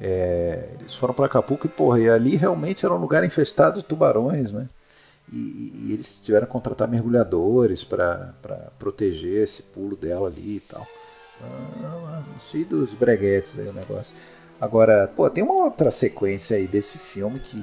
É, 0.00 0.70
eles 0.78 0.94
foram 0.94 1.14
para 1.14 1.26
Acapulco 1.26 1.66
e, 1.66 1.70
porra, 1.70 2.00
e 2.00 2.08
ali 2.08 2.36
realmente 2.36 2.84
era 2.84 2.94
um 2.94 2.98
lugar 2.98 3.24
infestado 3.24 3.80
de 3.80 3.84
tubarões, 3.84 4.50
né? 4.50 4.68
E, 5.32 5.72
e 5.84 5.92
eles 5.92 6.18
tiveram 6.18 6.46
que 6.46 6.52
contratar 6.52 6.88
mergulhadores 6.88 7.84
para 7.84 8.32
proteger 8.78 9.44
esse 9.44 9.62
pulo 9.62 9.94
dela 9.94 10.26
ali 10.26 10.56
e 10.56 10.60
tal. 10.60 10.86
Ah, 11.42 12.22
cheio 12.38 12.66
dos 12.66 12.94
breguetes 12.94 13.58
aí 13.58 13.68
o 13.68 13.72
negócio. 13.72 14.14
Agora, 14.60 15.10
pô, 15.14 15.28
tem 15.30 15.44
uma 15.44 15.54
outra 15.54 15.90
sequência 15.90 16.56
aí 16.56 16.66
desse 16.66 16.98
filme 16.98 17.38
que, 17.38 17.62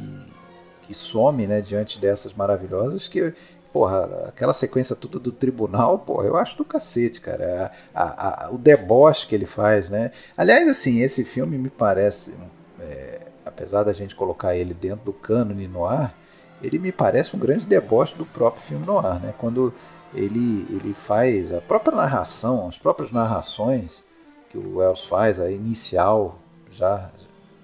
que 0.84 0.94
some, 0.94 1.46
né, 1.46 1.60
diante 1.60 2.00
dessas 2.00 2.34
maravilhosas, 2.34 3.08
que, 3.08 3.34
porra, 3.74 4.28
aquela 4.30 4.54
sequência 4.54 4.96
toda 4.96 5.20
do 5.20 5.32
tribunal, 5.32 6.00
porra, 6.00 6.28
eu 6.28 6.38
acho 6.38 6.58
do 6.58 6.64
cacete, 6.64 7.20
cara. 7.20 7.72
A, 7.94 8.04
a, 8.04 8.46
a, 8.46 8.50
o 8.52 8.58
deboche 8.58 9.28
que 9.28 9.36
ele 9.36 9.46
faz, 9.46 9.90
né? 9.90 10.12
Aliás, 10.38 10.68
assim, 10.70 11.02
esse 11.02 11.26
filme 11.26 11.58
me 11.58 11.70
parece, 11.70 12.34
é, 12.80 13.20
apesar 13.46 13.84
da 13.84 13.92
gente 13.92 14.16
colocar 14.16 14.56
ele 14.56 14.74
dentro 14.74 15.06
do 15.06 15.14
cânone 15.14 15.68
no 15.68 15.86
ar, 15.86 16.16
ele 16.64 16.80
me 16.80 16.94
parece 16.94 17.36
um 17.36 17.40
grande 17.40 17.66
deboche 17.66 18.16
do 18.16 18.26
próprio 18.26 18.64
filme 18.64 18.86
no 18.86 18.98
ar, 18.98 19.20
né? 19.20 19.34
Quando 19.38 19.74
ele, 20.16 20.66
ele 20.70 20.94
faz 20.94 21.54
a 21.54 21.62
própria 21.62 21.96
narração, 21.96 22.68
as 22.68 22.78
próprias 22.78 23.12
narrações 23.12 24.04
que 24.50 24.58
o 24.58 24.78
Wells 24.78 25.04
faz, 25.06 25.40
a 25.40 25.52
inicial 25.52 26.40
já, 26.72 27.10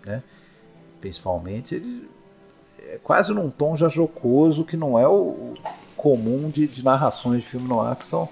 né? 0.05 0.21
Principalmente, 0.99 1.75
ele 1.75 2.09
é 2.87 2.99
quase 3.01 3.33
num 3.33 3.49
tom 3.49 3.75
já 3.75 3.87
jocoso 3.87 4.65
que 4.65 4.77
não 4.77 4.99
é 4.99 5.07
o 5.07 5.53
comum 5.95 6.49
de, 6.49 6.67
de 6.67 6.83
narrações 6.83 7.43
de 7.43 7.49
filme 7.49 7.67
no 7.67 7.79
ar 7.79 7.95
que 7.95 8.05
são 8.05 8.27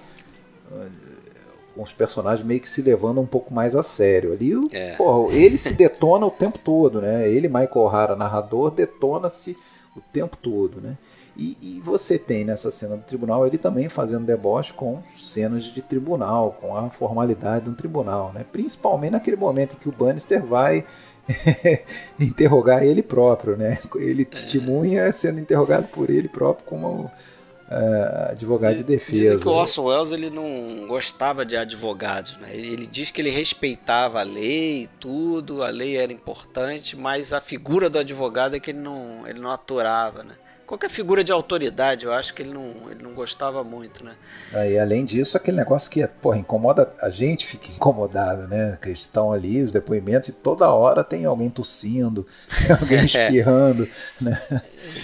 com 1.74 1.82
os 1.82 1.92
personagens 1.92 2.46
meio 2.46 2.60
que 2.60 2.68
se 2.68 2.82
levando 2.82 3.20
um 3.20 3.26
pouco 3.26 3.54
mais 3.54 3.74
a 3.74 3.82
sério. 3.82 4.32
Ali, 4.32 4.52
é. 4.72 4.96
porra, 4.96 5.32
ele 5.32 5.56
se 5.56 5.72
detona 5.74 6.26
o 6.26 6.30
tempo 6.30 6.58
todo, 6.58 7.00
né? 7.00 7.28
Ele, 7.28 7.48
Michael 7.48 7.70
O'Hara, 7.76 8.16
narrador, 8.16 8.70
detona-se 8.70 9.56
o 9.96 10.00
tempo 10.00 10.36
todo, 10.36 10.80
né? 10.80 10.96
E, 11.40 11.56
e, 11.62 11.80
você 11.80 12.18
tem 12.18 12.44
nessa 12.44 12.70
cena 12.70 12.98
do 12.98 13.02
tribunal 13.02 13.46
ele 13.46 13.56
também 13.56 13.88
fazendo 13.88 14.26
deboche 14.26 14.74
com 14.74 15.02
cenas 15.18 15.64
de 15.64 15.80
tribunal, 15.80 16.58
com 16.60 16.76
a 16.76 16.90
formalidade 16.90 17.64
de 17.64 17.70
um 17.70 17.74
tribunal, 17.74 18.30
né? 18.34 18.44
Principalmente 18.52 19.12
naquele 19.12 19.38
momento 19.38 19.74
em 19.74 19.78
que 19.78 19.88
o 19.88 19.92
Bannister 19.92 20.44
vai 20.44 20.84
interrogar 22.20 22.84
ele 22.84 23.02
próprio, 23.02 23.56
né? 23.56 23.78
Ele 23.96 24.26
testemunha 24.26 25.10
sendo 25.12 25.40
interrogado 25.40 25.88
por 25.88 26.10
ele 26.10 26.28
próprio 26.28 26.66
como 26.66 27.04
uh, 27.04 28.30
advogado 28.32 28.76
de 28.76 28.84
defesa. 28.84 29.22
Dizem 29.22 29.38
que 29.38 29.48
o 29.48 29.52
Orson 29.52 29.84
Welles 29.84 30.12
ele 30.12 30.28
não 30.28 30.86
gostava 30.86 31.46
de 31.46 31.56
advogados, 31.56 32.36
né? 32.36 32.50
Ele 32.52 32.84
diz 32.84 33.10
que 33.10 33.18
ele 33.18 33.30
respeitava 33.30 34.20
a 34.20 34.24
lei 34.24 34.82
e 34.82 34.86
tudo, 35.00 35.62
a 35.62 35.70
lei 35.70 35.96
era 35.96 36.12
importante, 36.12 36.98
mas 36.98 37.32
a 37.32 37.40
figura 37.40 37.88
do 37.88 37.98
advogado 37.98 38.56
é 38.56 38.60
que 38.60 38.72
ele 38.72 38.80
não, 38.80 39.26
ele 39.26 39.40
não 39.40 39.50
aturava, 39.50 40.22
né? 40.22 40.34
Qualquer 40.70 40.88
figura 40.88 41.24
de 41.24 41.32
autoridade, 41.32 42.04
eu 42.04 42.12
acho 42.12 42.32
que 42.32 42.42
ele 42.42 42.52
não, 42.52 42.72
ele 42.88 43.02
não 43.02 43.12
gostava 43.12 43.64
muito, 43.64 44.04
né? 44.04 44.12
Aí, 44.52 44.78
além 44.78 45.04
disso, 45.04 45.36
aquele 45.36 45.56
negócio 45.56 45.90
que, 45.90 46.06
porra, 46.06 46.38
incomoda, 46.38 46.94
a 47.02 47.10
gente 47.10 47.44
fica 47.44 47.66
incomodado, 47.66 48.46
né? 48.46 48.78
Que 48.80 48.90
estão 48.90 49.32
ali, 49.32 49.64
os 49.64 49.72
depoimentos, 49.72 50.28
e 50.28 50.32
toda 50.32 50.70
hora 50.70 51.02
tem 51.02 51.24
alguém 51.24 51.50
tossindo, 51.50 52.24
alguém 52.80 53.00
é. 53.00 53.04
espirrando, 53.04 53.88
né? 54.20 54.40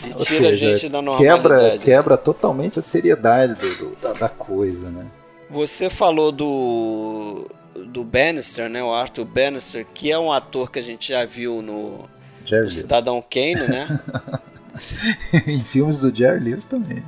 Ele 0.04 0.14
tira 0.14 0.24
seja, 0.24 0.48
a 0.48 0.52
gente 0.52 0.88
da 0.88 1.02
normalidade. 1.02 1.42
Quebra, 1.42 1.78
quebra 1.78 2.16
totalmente 2.16 2.78
a 2.78 2.82
seriedade 2.82 3.56
do, 3.56 3.74
do 3.74 3.96
da, 3.96 4.12
da 4.12 4.28
coisa, 4.28 4.88
né? 4.88 5.04
Você 5.50 5.90
falou 5.90 6.30
do 6.30 7.48
do 7.88 8.04
Bannister, 8.04 8.70
né? 8.70 8.84
O 8.84 8.92
Arthur 8.92 9.24
Bannister, 9.24 9.84
que 9.92 10.12
é 10.12 10.18
um 10.18 10.32
ator 10.32 10.70
que 10.70 10.78
a 10.78 10.82
gente 10.82 11.08
já 11.08 11.24
viu 11.26 11.60
no, 11.60 12.08
no 12.48 12.70
Cidadão 12.70 13.20
Kane, 13.20 13.66
né? 13.66 14.00
em 15.46 15.62
filmes 15.62 16.00
do 16.00 16.14
Jerry 16.14 16.40
Lewis 16.40 16.64
também. 16.64 17.02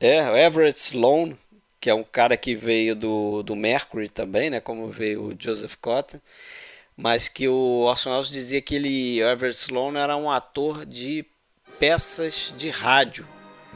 É, 0.00 0.28
o 0.30 0.36
Everett 0.36 0.78
Sloan, 0.78 1.36
que 1.80 1.88
é 1.88 1.94
um 1.94 2.04
cara 2.04 2.36
que 2.36 2.54
veio 2.54 2.94
do, 2.94 3.42
do 3.42 3.56
Mercury 3.56 4.08
também, 4.08 4.50
né? 4.50 4.60
Como 4.60 4.88
veio 4.88 5.28
o 5.28 5.36
Joseph 5.38 5.76
Cotton. 5.80 6.18
Mas 6.96 7.28
que 7.28 7.48
o 7.48 7.80
Orson 7.80 8.10
Welles 8.10 8.28
dizia 8.28 8.60
que 8.60 8.74
ele, 8.74 9.22
o 9.22 9.28
Everett 9.28 9.56
Sloan 9.56 9.98
era 9.98 10.16
um 10.16 10.30
ator 10.30 10.84
de 10.84 11.24
peças 11.78 12.54
de 12.56 12.70
rádio. 12.70 13.26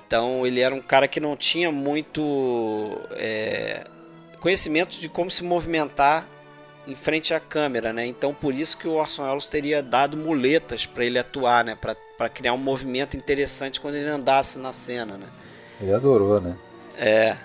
Então 0.07 0.47
ele 0.47 0.61
era 0.61 0.75
um 0.75 0.83
cara 0.83 1.09
que 1.09 1.19
não 1.19 1.37
tinha 1.37 1.73
muito 1.73 3.01
é, 3.13 3.85
conhecimento 4.41 4.99
de 5.01 5.09
como 5.09 5.31
se 5.31 5.43
movimentar 5.43 6.29
em 6.87 6.95
frente 6.95 7.35
à 7.35 7.41
câmera, 7.41 7.93
né? 7.93 8.07
Então 8.07 8.33
por 8.33 8.55
isso 8.55 8.77
que 8.77 8.87
o 8.87 8.95
Orson 8.95 9.23
Welles 9.23 9.49
teria 9.49 9.83
dado 9.83 10.17
muletas 10.17 10.87
para 10.87 11.05
ele 11.05 11.19
atuar, 11.19 11.65
né? 11.65 11.77
Para 11.77 12.29
criar 12.29 12.53
um 12.53 12.59
movimento 12.59 13.17
interessante 13.17 13.81
quando 13.81 13.97
ele 13.97 14.09
andasse 14.09 14.59
na 14.59 14.73
cena, 14.73 15.17
né? 15.17 15.27
Ele 15.81 15.93
adorou, 15.93 16.41
né? 16.41 16.57
É. 16.97 17.37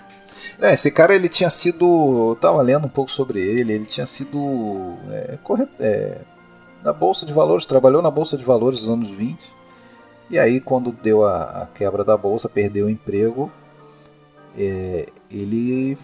é 0.60 0.72
esse 0.72 0.90
cara 0.90 1.14
ele 1.14 1.28
tinha 1.28 1.50
sido, 1.50 2.30
eu 2.30 2.36
tava 2.40 2.62
lendo 2.62 2.86
um 2.86 2.90
pouco 2.90 3.10
sobre 3.10 3.40
ele, 3.40 3.72
ele 3.72 3.84
tinha 3.84 4.06
sido 4.06 4.96
é, 5.10 5.38
corre, 5.42 5.66
é, 5.78 6.18
na 6.82 6.92
bolsa 6.92 7.26
de 7.26 7.32
valores, 7.32 7.66
trabalhou 7.66 8.00
na 8.00 8.10
bolsa 8.10 8.36
de 8.36 8.44
valores 8.44 8.82
nos 8.82 8.88
anos 8.88 9.10
20. 9.10 9.62
E 10.30 10.38
aí 10.38 10.60
quando 10.60 10.92
deu 10.92 11.26
a, 11.26 11.62
a 11.62 11.66
quebra 11.74 12.04
da 12.04 12.16
bolsa, 12.16 12.48
perdeu 12.48 12.86
o 12.86 12.90
emprego, 12.90 13.52
é, 14.56 15.06
ele 15.30 15.98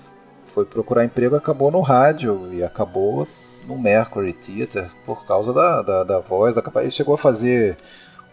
foi 0.58 0.64
procurar 0.64 1.04
emprego 1.04 1.36
acabou 1.36 1.70
no 1.70 1.80
rádio 1.80 2.52
e 2.52 2.64
acabou 2.64 3.28
no 3.64 3.78
Mercury 3.78 4.32
Theatre 4.32 4.90
por 5.06 5.24
causa 5.24 5.52
da, 5.52 5.82
da, 5.82 6.04
da 6.04 6.18
voz. 6.18 6.56
Ele 6.56 6.90
chegou 6.90 7.14
a 7.14 7.18
fazer 7.18 7.76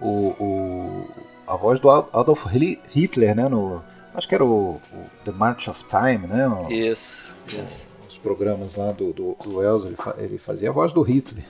o, 0.02 0.34
o, 0.39 1.07
a 1.45 1.56
voz 1.56 1.80
do 1.80 1.88
Adolf 1.89 2.45
Hitler, 2.89 3.35
né? 3.35 3.47
No, 3.47 3.84
acho 4.15 4.27
que 4.27 4.34
era 4.34 4.43
o, 4.43 4.81
o 4.91 5.06
The 5.23 5.31
March 5.31 5.68
of 5.68 5.85
Time, 5.85 6.26
né? 6.26 6.47
Isso, 6.69 7.35
isso. 7.47 7.88
Os 8.10 8.18
programas 8.18 8.76
lá 8.76 8.91
do, 8.91 9.14
do, 9.14 9.38
do 9.43 9.57
Wells, 9.57 9.85
ele, 9.85 9.97
ele 10.18 10.38
fazia 10.39 10.69
a 10.72 10.73
voz 10.73 10.91
do 10.91 11.03
Hitler. 11.03 11.45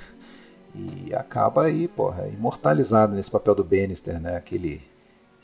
E 0.73 1.15
acaba 1.15 1.63
aí, 1.63 1.87
porra, 1.87 2.27
imortalizado 2.27 3.15
nesse 3.15 3.31
papel 3.31 3.55
do 3.55 3.63
Bannister, 3.63 4.19
né? 4.19 4.35
Aquele 4.35 4.81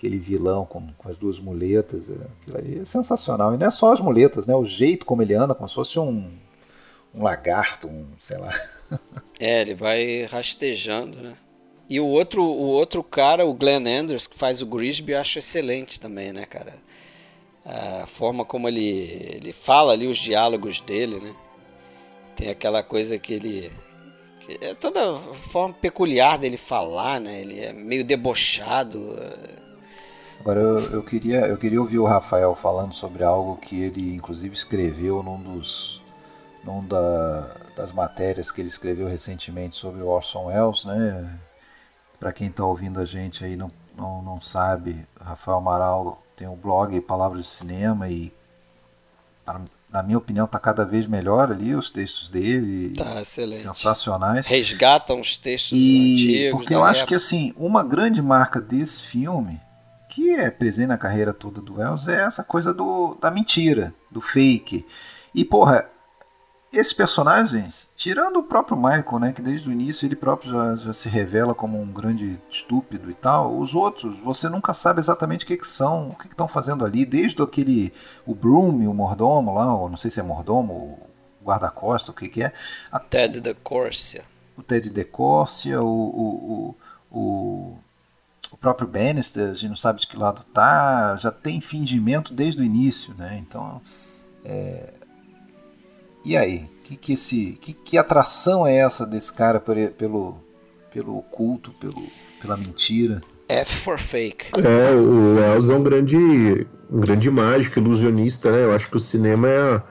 aquele 0.02 0.18
vilão 0.18 0.66
com, 0.66 0.92
com, 0.98 1.10
as 1.10 1.16
duas 1.16 1.40
muletas, 1.40 2.10
é, 2.10 2.16
aquilo 2.42 2.58
aí 2.58 2.80
é 2.80 2.86
sensacional. 2.86 3.54
E 3.54 3.58
não 3.58 3.68
é 3.68 3.70
só 3.70 3.94
as 3.94 4.00
muletas, 4.00 4.48
né? 4.48 4.56
O 4.56 4.66
jeito 4.66 5.06
como 5.06 5.22
ele 5.22 5.36
anda, 5.36 5.54
como 5.54 5.70
se 5.70 5.76
fosse 5.76 6.00
um, 6.00 6.28
um 7.14 7.22
lagarto, 7.22 7.88
um, 7.88 8.08
sei 8.20 8.38
lá. 8.38 8.52
É, 9.40 9.62
ele 9.62 9.74
vai 9.74 10.24
rastejando, 10.26 11.18
né? 11.18 11.34
E 11.90 12.00
o 12.00 12.06
outro, 12.06 12.44
o 12.44 12.68
outro 12.68 13.02
cara, 13.02 13.44
o 13.44 13.56
Glenn 13.56 13.88
Anders, 13.88 14.28
que 14.28 14.38
faz 14.38 14.62
o 14.62 14.68
Grisby, 14.68 15.14
eu 15.14 15.20
acho 15.20 15.40
excelente 15.40 16.00
também, 16.00 16.32
né, 16.32 16.46
cara? 16.46 16.76
A 17.66 18.06
forma 18.06 18.46
como 18.46 18.68
ele, 18.68 19.32
ele 19.34 19.52
fala 19.52 19.94
ali, 19.94 20.06
os 20.06 20.20
diálogos 20.20 20.80
dele, 20.82 21.20
né? 21.20 21.34
Tem 22.36 22.50
aquela 22.50 22.84
coisa 22.84 23.18
que 23.18 23.34
ele. 23.34 23.72
Que 24.42 24.64
é 24.64 24.76
toda 24.76 25.18
forma 25.52 25.74
peculiar 25.74 26.38
dele 26.38 26.58
falar, 26.58 27.20
né? 27.20 27.42
Ele 27.42 27.60
é 27.60 27.74
meio 27.74 28.06
debochado. 28.06 29.18
Agora 30.42 30.60
eu, 30.60 30.80
eu, 30.94 31.04
queria, 31.04 31.42
eu 31.42 31.56
queria 31.56 31.80
ouvir 31.80 32.00
o 32.00 32.06
Rafael 32.06 32.56
falando 32.56 32.94
sobre 32.94 33.24
algo 33.24 33.58
que 33.58 33.80
ele 33.80 34.16
inclusive 34.16 34.56
escreveu 34.56 35.22
num 35.22 35.40
dos 35.40 36.02
num 36.64 36.84
da, 36.84 37.42
das 37.76 37.92
matérias 37.92 38.52
que 38.52 38.60
ele 38.60 38.68
escreveu 38.68 39.08
recentemente 39.08 39.76
sobre 39.76 40.02
o 40.02 40.08
Orson 40.08 40.48
Welles, 40.48 40.84
né? 40.84 41.40
Para 42.20 42.34
quem 42.34 42.48
está 42.48 42.66
ouvindo 42.66 43.00
a 43.00 43.06
gente 43.06 43.46
aí 43.46 43.56
não, 43.56 43.72
não, 43.96 44.24
não 44.24 44.42
sabe, 44.42 45.08
Rafael 45.20 45.58
Amaral 45.58 46.24
tem 46.36 46.48
o 46.48 46.54
um 46.54 46.56
blog 46.56 47.00
Palavras 47.02 47.44
de 47.44 47.48
Cinema 47.48 48.10
e 48.10 48.34
na 49.92 50.02
minha 50.02 50.18
opinião 50.18 50.46
está 50.46 50.58
cada 50.58 50.84
vez 50.84 51.06
melhor 51.06 51.52
ali 51.52 51.76
os 51.76 51.92
textos 51.92 52.30
dele, 52.30 52.96
tá, 52.96 53.22
excelente. 53.22 53.62
sensacionais. 53.62 54.48
Resgatam 54.48 55.20
os 55.20 55.38
textos 55.38 55.78
e, 55.78 56.14
antigos. 56.14 56.52
Porque 56.60 56.74
eu 56.74 56.80
época. 56.80 56.92
acho 56.92 57.06
que 57.06 57.14
assim 57.14 57.54
uma 57.58 57.84
grande 57.84 58.24
marca 58.24 58.60
desse 58.60 59.02
filme 59.02 59.62
que 60.12 60.30
é 60.30 60.52
presente 60.52 60.88
na 60.88 60.98
carreira 60.98 61.34
toda 61.34 61.62
do 61.62 61.80
Wells 61.80 62.10
é 62.10 62.22
essa 62.22 62.44
coisa 62.44 62.74
do, 62.74 63.16
da 63.16 63.32
mentira, 63.32 63.94
do 64.12 64.20
fake. 64.20 64.86
E, 65.34 65.46
porra, 65.46 65.90
esses 66.72 66.92
personagens, 66.92 67.88
tirando 67.96 68.38
o 68.38 68.44
próprio 68.44 68.76
Michael, 68.76 69.20
né, 69.20 69.32
que 69.32 69.42
desde 69.42 69.70
o 69.70 69.72
início 69.72 70.06
ele 70.06 70.18
próprio 70.18 70.52
já, 70.52 70.76
já 70.76 70.94
se 70.94 71.08
revela 71.08 71.56
como 71.56 71.82
um 71.82 71.94
grande 71.94 72.38
estúpido 72.50 73.10
e 73.10 73.14
tal, 73.14 73.58
os 73.58 73.74
outros, 73.74 74.18
você 74.20 74.50
nunca 74.50 74.74
sabe 74.74 75.00
exatamente 75.00 75.46
o 75.46 75.48
que, 75.48 75.56
que 75.56 75.68
são, 75.68 76.10
o 76.10 76.16
que 76.16 76.28
estão 76.28 76.48
fazendo 76.48 76.84
ali, 76.84 77.06
desde 77.06 77.42
aquele, 77.42 77.94
o 78.26 78.36
Broom, 78.36 78.90
o 78.90 78.94
mordomo 78.94 79.54
lá, 79.54 79.74
ou 79.74 79.90
não 79.90 79.96
sei 79.96 80.12
se 80.12 80.20
é 80.20 80.24
mordomo, 80.24 81.00
guarda-costa, 81.42 82.12
o 82.12 82.14
que, 82.14 82.28
que 82.28 82.44
é? 82.44 82.52
A, 82.92 83.00
Ted 83.00 83.40
de 83.40 83.54
Corsia. 83.54 84.26
O 84.58 84.62
Ted 84.62 84.90
de 84.90 85.06
Corsia, 85.06 85.82
o, 85.82 85.88
o, 85.88 86.76
o, 87.10 87.18
o, 87.18 87.20
o 87.20 87.78
próprio 88.62 88.88
Bannister, 88.88 89.50
a 89.50 89.54
gente 89.56 89.70
não 89.70 89.76
sabe 89.76 90.00
de 90.00 90.08
que 90.08 90.16
lado 90.16 90.44
tá, 90.54 91.18
já 91.18 91.32
tem 91.32 91.60
fingimento 91.60 92.32
desde 92.32 92.62
o 92.62 92.64
início, 92.64 93.14
né? 93.18 93.42
Então, 93.42 93.82
é... 94.46 94.94
e 96.24 96.38
aí? 96.38 96.70
Que, 96.84 96.96
que, 96.96 97.14
esse, 97.14 97.58
que, 97.60 97.74
que 97.74 97.98
atração 97.98 98.68
é 98.68 98.76
essa 98.76 99.06
desse 99.06 99.34
cara 99.34 99.60
pelo, 99.60 100.38
pelo 100.94 101.18
oculto, 101.18 101.72
pelo, 101.72 102.04
pela 102.40 102.56
mentira? 102.56 103.22
F 103.50 103.76
for 103.78 104.00
fake. 104.00 104.52
É, 104.58 104.94
o 104.94 105.36
Wells 105.36 105.70
é 105.70 105.76
um 105.76 105.84
grande, 105.84 106.68
um 106.90 107.00
grande 107.00 107.30
mágico, 107.30 107.80
ilusionista, 107.80 108.52
né? 108.52 108.64
Eu 108.64 108.74
acho 108.74 108.90
que 108.90 108.96
o 108.96 109.00
cinema 109.00 109.48
é 109.48 109.60
a, 109.60 109.84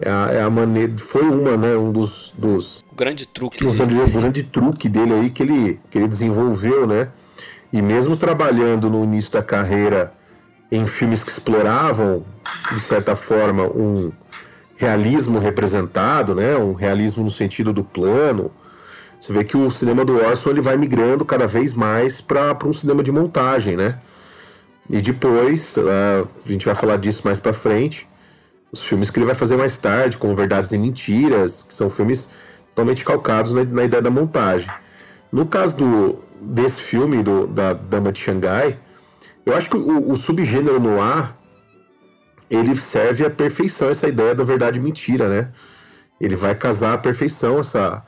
é 0.00 0.10
a, 0.10 0.26
é 0.32 0.42
a 0.42 0.50
maneira. 0.50 0.96
Foi 0.98 1.22
uma, 1.22 1.56
né? 1.56 1.76
Um 1.76 1.92
dos. 1.92 2.32
dos 2.36 2.84
o 2.90 2.96
grande 2.96 3.26
truque. 3.26 3.64
Dele. 3.64 4.02
O 4.02 4.10
grande 4.10 4.42
truque 4.42 4.88
dele 4.88 5.12
aí 5.12 5.30
que 5.30 5.42
ele, 5.44 5.80
que 5.88 5.98
ele 5.98 6.08
desenvolveu, 6.08 6.88
né? 6.88 7.08
E 7.72 7.82
mesmo 7.82 8.16
trabalhando 8.16 8.88
no 8.88 9.04
início 9.04 9.32
da 9.32 9.42
carreira 9.42 10.12
em 10.70 10.86
filmes 10.86 11.22
que 11.22 11.30
exploravam, 11.30 12.24
de 12.72 12.80
certa 12.80 13.14
forma, 13.16 13.64
um 13.64 14.12
realismo 14.76 15.38
representado, 15.38 16.34
né? 16.34 16.56
Um 16.56 16.72
realismo 16.72 17.24
no 17.24 17.30
sentido 17.30 17.72
do 17.72 17.82
plano, 17.82 18.50
você 19.20 19.32
vê 19.32 19.44
que 19.44 19.56
o 19.56 19.70
cinema 19.70 20.04
do 20.04 20.16
Orson 20.16 20.50
ele 20.50 20.60
vai 20.60 20.76
migrando 20.76 21.24
cada 21.24 21.46
vez 21.46 21.74
mais 21.74 22.20
para 22.20 22.56
um 22.64 22.72
cinema 22.72 23.02
de 23.02 23.10
montagem, 23.10 23.76
né? 23.76 23.98
E 24.88 25.00
depois, 25.00 25.76
uh, 25.76 26.28
a 26.44 26.48
gente 26.48 26.64
vai 26.64 26.74
falar 26.74 26.96
disso 26.96 27.22
mais 27.24 27.38
para 27.38 27.52
frente, 27.52 28.08
os 28.72 28.82
filmes 28.82 29.10
que 29.10 29.18
ele 29.18 29.26
vai 29.26 29.34
fazer 29.34 29.56
mais 29.56 29.76
tarde, 29.76 30.16
como 30.16 30.34
Verdades 30.34 30.72
e 30.72 30.78
Mentiras, 30.78 31.62
que 31.62 31.74
são 31.74 31.90
filmes 31.90 32.30
totalmente 32.68 33.04
calcados 33.04 33.52
na, 33.52 33.64
na 33.64 33.84
ideia 33.84 34.02
da 34.02 34.10
montagem. 34.10 34.70
No 35.32 35.44
caso 35.44 35.76
do, 35.76 36.24
desse 36.40 36.80
filme, 36.80 37.22
do, 37.22 37.46
da 37.46 37.72
Dama 37.72 38.12
de 38.12 38.20
Xangai, 38.20 38.78
eu 39.44 39.56
acho 39.56 39.68
que 39.68 39.76
o, 39.76 40.10
o 40.10 40.16
subgênero 40.16 40.80
noir, 40.80 41.34
ele 42.50 42.76
serve 42.76 43.24
à 43.24 43.30
perfeição 43.30 43.88
essa 43.90 44.08
ideia 44.08 44.34
da 44.34 44.44
verdade 44.44 44.78
e 44.78 44.82
mentira, 44.82 45.28
né? 45.28 45.50
Ele 46.20 46.36
vai 46.36 46.54
casar 46.54 46.94
à 46.94 46.98
perfeição 46.98 47.60
essa 47.60 48.04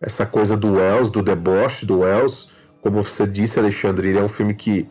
essa 0.00 0.26
coisa 0.26 0.56
do 0.56 0.74
Wells, 0.74 1.10
do 1.10 1.22
deboche 1.22 1.86
do 1.86 2.00
Wells. 2.00 2.50
Como 2.82 3.02
você 3.02 3.26
disse, 3.26 3.58
Alexandre, 3.58 4.08
ele 4.08 4.18
é 4.18 4.22
um 4.22 4.28
filme 4.28 4.52
que 4.54 4.86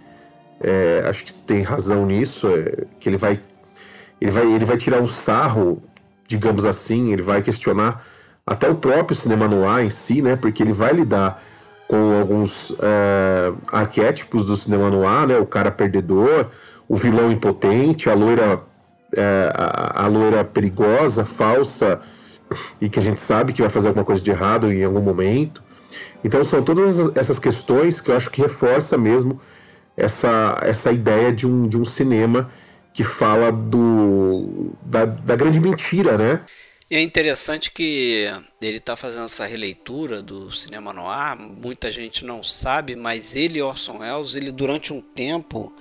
é, 0.60 1.04
acho 1.08 1.24
que 1.24 1.34
tem 1.34 1.62
razão 1.62 2.06
nisso, 2.06 2.48
é, 2.48 2.86
que 3.00 3.10
ele 3.10 3.18
vai, 3.18 3.40
ele 4.20 4.32
vai, 4.32 4.52
ele 4.52 4.66
vai 4.66 4.78
tirar 4.78 5.00
um 5.02 5.08
sarro, 5.08 5.84
digamos 6.28 6.66
assim, 6.66 7.14
ele 7.14 7.22
vai 7.22 7.42
questionar 7.42 8.04
até 8.46 8.68
o 8.70 8.76
próprio 8.76 9.16
cinema 9.16 9.48
noir 9.48 9.86
em 9.86 9.90
si, 9.90 10.22
né? 10.22 10.36
Porque 10.36 10.64
ele 10.64 10.74
vai 10.74 10.94
lidar 10.94 11.44
com 11.88 12.20
alguns 12.20 12.76
é, 12.82 13.54
arquétipos 13.72 14.46
do 14.46 14.56
cinema 14.56 14.90
noir, 14.90 15.28
né? 15.28 15.38
O 15.38 15.46
cara 15.46 15.72
perdedor, 15.72 16.48
o 16.88 16.96
vilão 16.96 17.32
impotente, 17.32 18.10
a 18.10 18.14
loira, 18.14 18.62
é, 19.16 19.52
a, 19.54 20.04
a 20.04 20.08
loira 20.08 20.44
perigosa, 20.44 21.26
falsa, 21.26 22.00
e 22.80 22.90
que 22.90 23.00
a 23.00 23.02
gente 23.02 23.20
sabe 23.20 23.54
que 23.54 23.62
vai 23.62 23.70
fazer 23.70 23.88
alguma 23.90 24.06
coisa 24.06 24.22
de 24.22 24.32
errado 24.32 24.72
em 24.72 24.84
algum 24.84 25.02
momento. 25.02 25.64
Então 26.24 26.44
são 26.44 26.64
todas 26.64 27.16
essas 27.16 27.38
questões 27.38 28.00
que 28.00 28.10
eu 28.12 28.16
acho 28.16 28.30
que 28.30 28.42
reforça 28.42 28.98
mesmo 28.98 29.40
essa, 29.98 30.58
essa 30.62 30.92
ideia 30.92 31.32
de 31.32 31.46
um, 31.46 31.68
de 31.68 31.78
um 31.78 31.84
cinema 31.84 32.50
que 32.94 33.04
fala 33.04 33.52
do, 33.52 34.72
da, 34.84 35.06
da 35.06 35.36
grande 35.36 35.60
mentira, 35.60 36.18
né? 36.18 36.42
E 36.94 36.96
é 36.96 37.02
interessante 37.02 37.72
que 37.72 38.32
ele 38.62 38.78
está 38.78 38.96
fazendo 38.96 39.26
essa 39.26 39.48
releitura 39.48 40.22
do 40.22 40.52
cinema 40.52 40.94
noir. 40.94 41.36
Muita 41.36 41.90
gente 41.90 42.24
não 42.24 42.44
sabe, 42.44 42.96
mas 42.96 43.36
ele, 43.36 43.60
Orson 43.60 43.98
Welles, 43.98 44.36
ele 44.36 44.52
durante 44.52 44.94
um 44.94 45.02
tempo 45.02 45.74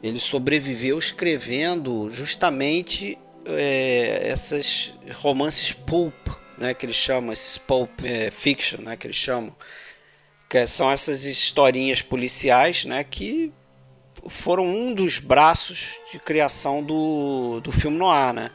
ele 0.00 0.20
sobreviveu 0.20 0.96
escrevendo 0.96 2.08
justamente 2.10 3.18
é, 3.44 4.20
essas 4.22 4.92
romances 5.14 5.72
pulp, 5.72 6.14
né, 6.56 6.72
que 6.74 6.86
eles 6.86 6.94
chamam, 6.94 7.32
esses 7.32 7.58
pulp 7.58 8.04
é, 8.04 8.30
fiction, 8.30 8.82
né, 8.82 8.96
que 8.96 9.08
eles 9.08 9.16
chamam, 9.16 9.52
que 10.48 10.64
são 10.68 10.88
essas 10.88 11.24
historinhas 11.24 12.02
policiais, 12.02 12.84
né, 12.84 13.02
que 13.02 13.52
foram 14.28 14.64
um 14.64 14.94
dos 14.94 15.18
braços 15.18 15.98
de 16.12 16.20
criação 16.20 16.84
do, 16.84 17.58
do 17.58 17.72
filme 17.72 17.98
noir, 17.98 18.32
né? 18.32 18.52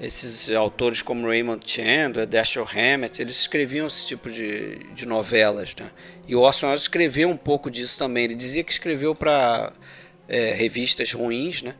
Esses 0.00 0.50
autores 0.50 1.02
como 1.02 1.26
Raymond 1.26 1.60
Chandler, 1.70 2.26
Dashiell 2.26 2.66
Hammett, 2.66 3.20
eles 3.20 3.36
escreviam 3.36 3.86
esse 3.86 4.06
tipo 4.06 4.30
de, 4.30 4.78
de 4.94 5.04
novelas, 5.06 5.74
né? 5.78 5.90
E 6.26 6.34
o 6.34 6.40
Orson 6.40 6.68
Welles 6.68 6.82
escreveu 6.82 7.28
um 7.28 7.36
pouco 7.36 7.70
disso 7.70 7.98
também. 7.98 8.24
Ele 8.24 8.34
dizia 8.34 8.64
que 8.64 8.72
escreveu 8.72 9.14
para 9.14 9.72
é, 10.26 10.54
revistas 10.54 11.12
ruins, 11.12 11.62
né? 11.62 11.74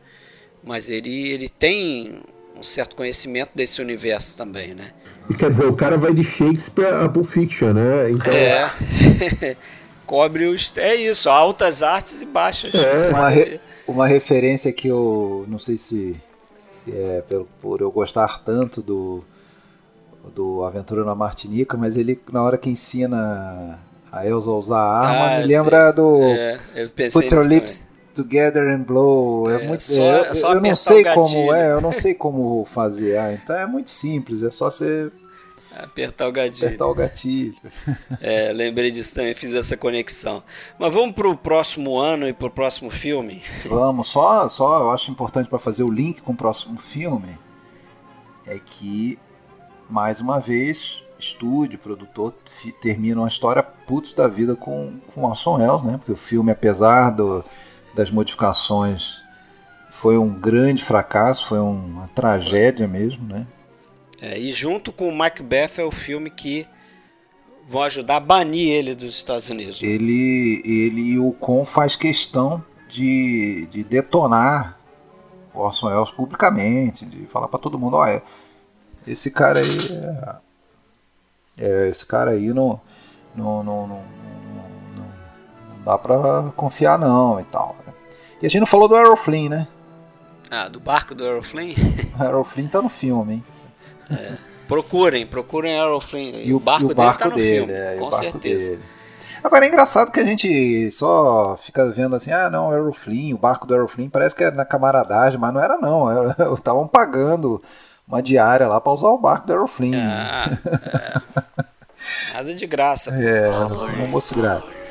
Mas 0.63 0.87
ele, 0.87 1.29
ele 1.29 1.49
tem 1.49 2.21
um 2.55 2.61
certo 2.61 2.95
conhecimento 2.95 3.51
desse 3.55 3.81
universo 3.81 4.37
também, 4.37 4.75
né? 4.75 4.91
E 5.29 5.33
quer 5.33 5.49
dizer, 5.49 5.65
o 5.65 5.73
cara 5.73 5.97
vai 5.97 6.13
de 6.13 6.23
Shakespeare 6.23 6.93
a 6.93 7.09
Pulp 7.09 7.25
Fiction, 7.25 7.73
né? 7.73 8.11
Então... 8.11 8.31
É. 8.31 8.71
Cobre 10.05 10.45
os. 10.45 10.73
É 10.75 10.93
isso, 10.93 11.29
altas 11.29 11.81
artes 11.81 12.21
e 12.21 12.25
baixas. 12.25 12.73
É. 12.75 13.09
Uma, 13.09 13.29
re... 13.29 13.59
uma 13.87 14.07
referência 14.07 14.71
que 14.71 14.89
eu 14.89 15.45
não 15.47 15.57
sei 15.57 15.77
se, 15.77 16.15
se 16.83 16.91
é 16.91 17.23
por, 17.27 17.47
por 17.61 17.81
eu 17.81 17.91
gostar 17.91 18.43
tanto 18.43 18.81
do, 18.81 19.23
do 20.33 20.63
Aventura 20.63 21.03
na 21.03 21.15
Martinica, 21.15 21.77
mas 21.77 21.95
ele, 21.95 22.19
na 22.31 22.41
hora 22.41 22.57
que 22.57 22.69
ensina 22.69 23.79
a 24.11 24.25
Elsa 24.25 24.49
a 24.49 24.53
usar 24.53 24.77
a 24.77 24.99
arma, 24.99 25.35
ah, 25.35 25.39
me 25.39 25.45
lembra 25.45 25.91
do 25.91 26.21
é, 26.23 26.59
Put 27.11 27.33
Your 27.33 27.45
Lips 27.45 27.79
também. 27.79 27.91
Together 28.13 28.67
and 28.67 28.83
Blow. 28.83 29.49
É, 29.49 29.63
é 29.63 29.67
muito. 29.67 29.83
Só, 29.83 30.01
é, 30.01 30.19
é 30.19 30.33
só 30.33 30.53
eu 30.53 30.61
não 30.61 30.75
sei 30.75 31.03
como 31.05 31.53
é, 31.53 31.71
eu 31.71 31.81
não 31.81 31.91
sei 31.93 32.13
como 32.13 32.65
fazer. 32.65 33.17
Ah, 33.17 33.33
então 33.33 33.55
é 33.55 33.65
muito 33.65 33.89
simples, 33.89 34.43
é 34.43 34.51
só 34.51 34.69
você 34.69 35.11
apertar 35.77 36.27
o 36.27 36.31
gatilho. 36.31 36.65
Apertar 36.67 36.87
o 36.87 36.93
gatilho. 36.93 37.57
É, 38.21 38.53
lembrei 38.53 38.91
disso 38.91 39.15
também, 39.15 39.33
fiz 39.33 39.53
essa 39.53 39.75
conexão. 39.75 40.43
Mas 40.77 40.93
vamos 40.93 41.15
para 41.15 41.27
o 41.27 41.35
próximo 41.35 41.97
ano 41.97 42.27
e 42.27 42.33
para 42.33 42.47
o 42.47 42.51
próximo 42.51 42.89
filme? 42.91 43.41
Vamos, 43.65 44.07
só, 44.07 44.47
só 44.47 44.79
eu 44.79 44.91
acho 44.91 45.09
importante 45.09 45.49
para 45.49 45.57
fazer 45.57 45.83
o 45.83 45.91
link 45.91 46.21
com 46.21 46.33
o 46.33 46.35
próximo 46.35 46.77
filme 46.77 47.37
é 48.45 48.59
que, 48.59 49.17
mais 49.89 50.19
uma 50.19 50.39
vez, 50.39 51.03
estúdio, 51.17 51.79
produtor, 51.79 52.33
termina 52.81 53.21
uma 53.21 53.27
história 53.27 53.63
putz 53.63 54.13
da 54.13 54.27
vida 54.27 54.55
com, 54.55 54.99
com 55.13 55.23
Orson 55.23 55.57
Welles, 55.57 55.83
né? 55.83 55.97
Porque 55.97 56.11
o 56.11 56.17
filme, 56.17 56.51
apesar 56.51 57.11
do, 57.11 57.43
das 57.95 58.11
modificações 58.11 59.21
foi 59.89 60.17
um 60.17 60.29
grande 60.29 60.83
fracasso, 60.83 61.47
foi 61.47 61.59
uma 61.59 62.07
tragédia 62.07 62.87
mesmo, 62.87 63.27
né? 63.27 63.45
É, 64.21 64.37
e 64.37 64.51
junto 64.51 64.91
com 64.91 65.09
o 65.09 65.15
Macbeth 65.15 65.79
é 65.79 65.83
o 65.83 65.89
filme 65.89 66.29
que 66.29 66.67
vão 67.67 67.81
ajudar 67.81 68.17
a 68.17 68.19
banir 68.19 68.71
ele 68.71 68.93
dos 68.93 69.15
Estados 69.15 69.49
Unidos. 69.49 69.81
Ele, 69.81 70.61
ele 70.63 71.17
o 71.17 71.31
Con 71.31 71.65
faz 71.65 71.95
questão 71.95 72.63
de, 72.87 73.65
de 73.71 73.83
detonar 73.83 74.77
o 75.53 75.59
Orson 75.59 75.87
Welles 75.87 76.11
publicamente, 76.11 77.05
de 77.05 77.25
falar 77.25 77.47
para 77.47 77.59
todo 77.59 77.79
mundo, 77.79 77.97
olha, 77.97 78.21
esse 79.07 79.31
cara 79.31 79.59
aí 79.59 79.77
é, 79.91 80.35
é, 81.57 81.89
esse 81.89 82.05
cara 82.05 82.31
aí 82.31 82.53
não, 82.53 82.79
não, 83.35 83.63
não, 83.63 83.87
não, 83.87 84.03
não, 84.55 85.05
não 85.77 85.83
dá 85.83 85.97
para 85.97 86.51
confiar 86.55 86.99
não 86.99 87.39
e 87.39 87.43
tal. 87.45 87.75
E 88.41 88.45
a 88.45 88.49
gente 88.49 88.59
não 88.59 88.67
falou 88.67 88.87
do 88.87 88.97
Errol 88.97 89.15
Flynn, 89.15 89.49
né? 89.49 89.67
Ah, 90.49 90.67
do 90.67 90.79
barco 90.79 91.15
do 91.15 91.25
Errol 91.25 91.43
Flynn? 91.43 91.73
O 92.19 92.23
Errol 92.23 92.43
Flynn 92.43 92.67
tá 92.67 92.81
no 92.81 92.89
filme, 92.89 93.35
hein? 93.35 93.43
É. 94.11 94.51
Procurem, 94.67 95.27
procurem 95.27 95.77
Errol 95.77 95.99
Flynn. 95.99 96.33
E 96.43 96.53
o, 96.53 96.59
barco, 96.59 96.87
e 96.87 96.91
o 96.91 96.95
barco 96.95 97.29
dele 97.29 97.29
tá 97.29 97.29
no 97.29 97.35
dele, 97.35 97.57
filme, 97.57 97.73
é, 97.73 97.95
com 97.97 98.11
certeza. 98.11 98.71
Dele. 98.71 98.83
Agora 99.43 99.65
é 99.65 99.67
engraçado 99.67 100.11
que 100.11 100.19
a 100.19 100.23
gente 100.23 100.91
só 100.91 101.57
fica 101.57 101.89
vendo 101.89 102.15
assim, 102.15 102.31
ah 102.31 102.49
não, 102.49 102.73
Errol 102.73 102.93
Flynn, 102.93 103.33
o 103.33 103.37
barco 103.37 103.65
do 103.65 103.75
Errol 103.75 103.87
Flynn 103.87 104.09
parece 104.09 104.35
que 104.35 104.43
era 104.43 104.55
na 104.55 104.63
camaradagem, 104.63 105.39
mas 105.39 105.53
não 105.53 105.61
era 105.61 105.77
não, 105.77 106.29
estavam 106.55 106.87
pagando 106.87 107.61
uma 108.07 108.21
diária 108.21 108.67
lá 108.67 108.79
para 108.79 108.93
usar 108.93 109.09
o 109.09 109.17
barco 109.17 109.47
do 109.47 109.53
Errol 109.53 109.67
Flynn. 109.67 109.93
Ah, 109.95 110.45
é. 110.65 112.33
Nada 112.33 112.53
de 112.53 112.67
graça. 112.67 113.11
É, 113.19 113.49
um 113.49 114.03
almoço 114.03 114.35
grátis. 114.35 114.81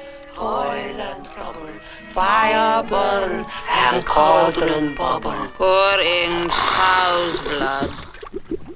fire 2.13 2.83
burn 2.89 3.47
and 3.69 4.05
cauldron 4.05 4.95
bubble, 4.97 5.49
pouring 5.57 6.49
cow's 6.51 7.39
blood 7.41 8.10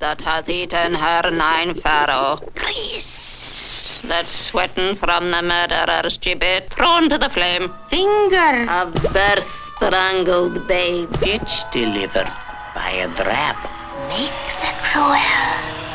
that 0.04 0.20
has 0.20 0.46
eaten 0.50 0.92
her 0.92 1.30
nine 1.30 1.72
pharaoh. 1.80 2.38
Grease! 2.54 4.02
That's 4.04 4.34
sweating 4.48 4.96
from 4.96 5.30
the 5.30 5.40
murderer's 5.40 6.18
gibbet, 6.18 6.68
thrown 6.68 7.08
to 7.08 7.16
the 7.16 7.30
flame. 7.30 7.72
Finger! 7.88 8.66
A 8.68 8.84
birth 9.14 9.50
strangled 9.68 10.68
babe. 10.68 11.10
Ditch 11.20 11.54
delivered 11.72 12.30
by 12.74 12.90
a 13.04 13.08
drap. 13.16 13.58
Make 14.12 14.44
the 14.64 14.72
cruel 14.86 15.40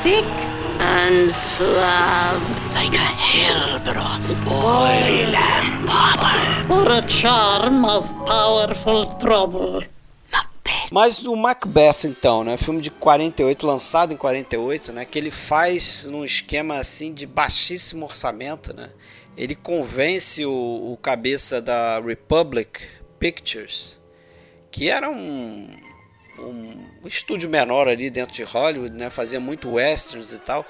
thick 0.02 0.34
and 0.82 1.32
suave. 1.32 2.42
Like 2.74 2.96
a 2.96 3.10
hell 3.28 3.78
broth, 3.86 4.28
boil 4.44 5.36
and 5.54 5.86
bubble. 5.86 6.78
Or 6.78 6.88
a 6.98 7.08
charm 7.08 7.86
of 7.86 8.06
powerful 8.26 9.06
trouble. 9.20 9.84
Mas 10.92 11.26
o 11.26 11.36
Macbeth, 11.36 12.06
então, 12.06 12.44
né? 12.44 12.58
Filme 12.58 12.82
de 12.82 12.90
48, 12.90 13.66
lançado 13.66 14.14
em 14.14 14.18
48, 14.18 14.92
né? 14.92 15.06
Que 15.06 15.20
ele 15.20 15.30
faz 15.30 16.06
num 16.06 16.26
esquema 16.26 16.80
assim 16.80 17.14
de 17.14 17.28
baixíssimo 17.28 18.06
orçamento, 18.06 18.76
né? 18.76 18.90
Ele 19.38 19.56
convence 19.56 20.46
o, 20.46 20.52
o 20.92 20.98
cabeça 20.98 21.62
da 21.62 22.00
Republic 22.00 22.82
Pictures, 23.20 24.00
que 24.72 24.90
era 24.90 25.10
um, 25.10 25.70
um 26.40 27.08
estúdio 27.08 27.50
menor 27.50 27.88
ali 27.88 28.10
dentro 28.10 28.34
de 28.34 28.44
Hollywood, 28.44 28.96
né? 28.96 29.10
Fazia 29.12 29.40
muito 29.40 29.74
westerns 29.74 30.34
e 30.34 30.40
tal. 30.40 30.66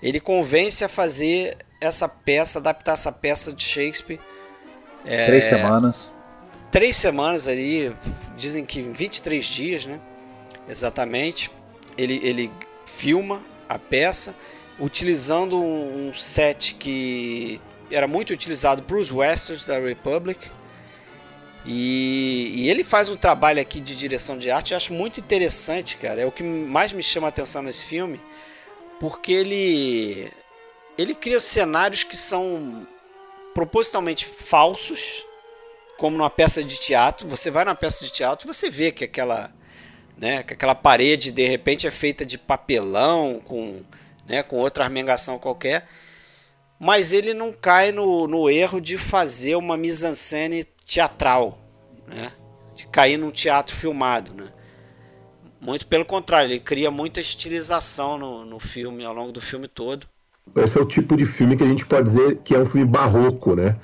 Ele 0.00 0.20
convence 0.20 0.84
a 0.84 0.88
fazer 0.88 1.56
essa 1.80 2.08
peça, 2.08 2.60
adaptar 2.60 2.92
essa 2.92 3.10
peça 3.10 3.52
de 3.52 3.64
Shakespeare. 3.64 4.20
É, 5.04 5.26
Três 5.26 5.44
semanas 5.44 6.12
três 6.70 6.96
semanas 6.96 7.48
ali, 7.48 7.94
dizem 8.36 8.64
que 8.64 8.82
23 8.82 9.44
dias, 9.44 9.86
né? 9.86 10.00
Exatamente. 10.68 11.50
Ele, 11.96 12.20
ele 12.22 12.52
filma 12.86 13.42
a 13.68 13.78
peça 13.78 14.34
utilizando 14.78 15.60
um, 15.60 16.12
set 16.14 16.74
que 16.74 17.60
era 17.90 18.06
muito 18.06 18.32
utilizado 18.32 18.82
para 18.82 18.96
os 18.96 19.10
westerns 19.10 19.66
da 19.66 19.78
Republic. 19.78 20.48
E, 21.66 22.52
e, 22.56 22.70
ele 22.70 22.84
faz 22.84 23.08
um 23.08 23.16
trabalho 23.16 23.60
aqui 23.60 23.80
de 23.80 23.94
direção 23.94 24.38
de 24.38 24.50
arte, 24.50 24.72
eu 24.72 24.76
acho 24.76 24.92
muito 24.92 25.20
interessante, 25.20 25.96
cara. 25.96 26.20
É 26.20 26.26
o 26.26 26.32
que 26.32 26.42
mais 26.42 26.92
me 26.92 27.02
chama 27.02 27.26
a 27.26 27.30
atenção 27.30 27.62
nesse 27.62 27.84
filme, 27.84 28.20
porque 29.00 29.32
ele 29.32 30.30
ele 30.96 31.14
cria 31.14 31.38
cenários 31.40 32.02
que 32.02 32.16
são 32.16 32.86
propositalmente 33.54 34.24
falsos, 34.24 35.24
como 35.98 36.16
numa 36.16 36.30
peça 36.30 36.64
de 36.64 36.80
teatro. 36.80 37.28
Você 37.28 37.50
vai 37.50 37.64
numa 37.64 37.74
peça 37.74 38.02
de 38.02 38.10
teatro 38.10 38.46
você 38.46 38.70
vê 38.70 38.90
que 38.90 39.04
aquela, 39.04 39.50
né, 40.16 40.42
que 40.42 40.54
aquela 40.54 40.74
parede 40.74 41.30
de 41.30 41.46
repente 41.46 41.86
é 41.86 41.90
feita 41.90 42.24
de 42.24 42.38
papelão 42.38 43.40
com, 43.44 43.82
né, 44.26 44.42
com 44.42 44.56
outra 44.56 44.84
armengação 44.84 45.38
qualquer. 45.38 45.86
Mas 46.80 47.12
ele 47.12 47.34
não 47.34 47.52
cai 47.52 47.90
no, 47.90 48.26
no 48.28 48.48
erro 48.48 48.80
de 48.80 48.96
fazer 48.96 49.56
uma 49.56 49.76
mise-en-scène 49.76 50.64
teatral, 50.86 51.58
né? 52.06 52.32
de 52.76 52.86
cair 52.86 53.18
num 53.18 53.32
teatro 53.32 53.74
filmado. 53.74 54.32
Né? 54.32 54.46
Muito 55.60 55.88
pelo 55.88 56.04
contrário, 56.04 56.52
ele 56.52 56.60
cria 56.60 56.88
muita 56.88 57.20
estilização 57.20 58.16
no, 58.16 58.44
no 58.44 58.60
filme, 58.60 59.04
ao 59.04 59.12
longo 59.12 59.32
do 59.32 59.40
filme 59.40 59.66
todo. 59.66 60.06
Esse 60.54 60.78
é 60.78 60.80
o 60.80 60.86
tipo 60.86 61.16
de 61.16 61.26
filme 61.26 61.56
que 61.56 61.64
a 61.64 61.66
gente 61.66 61.84
pode 61.84 62.04
dizer 62.04 62.38
que 62.44 62.54
é 62.54 62.58
um 62.60 62.64
filme 62.64 62.86
barroco, 62.86 63.56
né? 63.56 63.76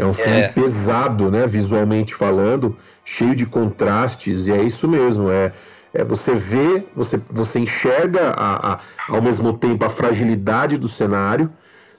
É 0.00 0.06
um 0.06 0.14
filme 0.14 0.40
é. 0.40 0.48
pesado, 0.48 1.30
né, 1.30 1.46
visualmente 1.46 2.14
falando, 2.14 2.76
cheio 3.04 3.34
de 3.34 3.44
contrastes, 3.44 4.46
e 4.46 4.52
é 4.52 4.62
isso 4.62 4.88
mesmo, 4.88 5.30
é, 5.30 5.52
é 5.92 6.02
você 6.02 6.34
vê, 6.34 6.84
você, 6.96 7.20
você 7.30 7.58
enxerga 7.58 8.30
a, 8.30 8.72
a, 8.72 8.80
ao 9.08 9.20
mesmo 9.20 9.52
tempo 9.58 9.84
a 9.84 9.90
fragilidade 9.90 10.78
do 10.78 10.88
cenário, 10.88 11.50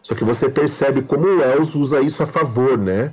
só 0.02 0.16
que 0.16 0.24
você 0.24 0.50
percebe 0.50 1.04
como 1.04 1.28
o 1.28 1.38
Wells 1.38 1.76
usa 1.76 2.02
isso 2.02 2.24
a 2.24 2.26
favor, 2.26 2.76
né? 2.76 3.12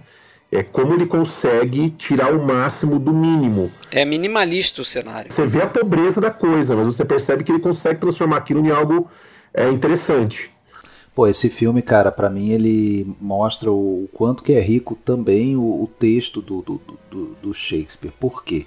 É 0.51 0.63
como 0.63 0.95
ele 0.95 1.05
consegue 1.05 1.91
tirar 1.91 2.33
o 2.33 2.43
máximo 2.43 2.99
do 2.99 3.13
mínimo. 3.13 3.71
É 3.91 4.07
minimalista 4.07 4.81
o 4.81 4.85
cenário. 4.85 5.31
Você 5.31 5.45
vê 5.45 5.61
a 5.61 5.67
pobreza 5.67 6.23
da 6.23 6.31
coisa, 6.31 6.75
mas 6.75 6.87
você 6.87 7.05
percebe 7.05 7.45
que 7.45 7.53
ele 7.53 7.61
consegue 7.61 8.01
transformar 8.01 8.39
aquilo 8.39 8.65
em 8.65 8.71
algo 8.71 9.11
é, 9.53 9.69
interessante. 9.69 10.51
Pô, 11.19 11.27
esse 11.27 11.51
filme, 11.51 11.83
cara, 11.83 12.13
para 12.13 12.31
mim 12.31 12.51
ele 12.51 13.05
mostra 13.21 13.73
o, 13.73 14.09
quanto 14.13 14.41
que 14.41 14.53
é 14.53 14.61
rico 14.61 14.95
também 14.95 15.57
o, 15.57 15.83
o 15.83 15.91
texto 15.99 16.41
do, 16.41 16.63
do, 16.63 16.81
do, 17.11 17.27
do, 17.43 17.53
Shakespeare. 17.53 18.13
Por 18.21 18.45
quê? 18.45 18.65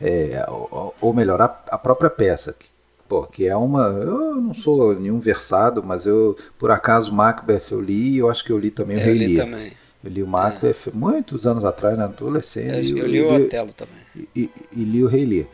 É, 0.00 0.42
ou, 0.48 0.94
ou, 0.98 1.12
melhor, 1.12 1.42
a, 1.42 1.44
a, 1.44 1.76
própria 1.76 2.08
peça. 2.08 2.56
Que, 2.58 2.68
pô, 3.06 3.24
que 3.24 3.46
é 3.46 3.54
uma. 3.54 3.88
Eu 3.88 4.36
não 4.36 4.54
sou 4.54 4.98
nenhum 4.98 5.20
versado, 5.20 5.82
mas 5.84 6.06
eu, 6.06 6.38
por 6.58 6.70
acaso, 6.70 7.12
Macbeth 7.12 7.64
eu 7.70 7.82
li 7.82 8.14
e 8.14 8.18
eu 8.20 8.30
acho 8.30 8.46
que 8.46 8.50
eu 8.50 8.58
li 8.58 8.70
também 8.70 8.96
o 8.96 9.00
Rei 9.00 9.18
Lear. 9.18 9.44
também. 9.44 9.72
Eu 10.02 10.10
li 10.10 10.22
o 10.22 10.26
Macbeth 10.26 10.86
é. 10.86 10.90
muitos 10.94 11.46
anos 11.46 11.66
atrás, 11.66 11.98
na 11.98 12.04
adolescência. 12.06 12.94
Eu, 12.94 12.96
eu, 12.96 13.06
li, 13.06 13.18
eu 13.18 13.28
li 13.28 13.42
o 13.42 13.44
Otelo 13.44 13.74
também. 13.74 14.00
E, 14.16 14.26
e, 14.34 14.50
e, 14.72 14.84
li 14.84 15.04
o 15.04 15.06
Rei 15.06 15.26
Lear. 15.26 15.46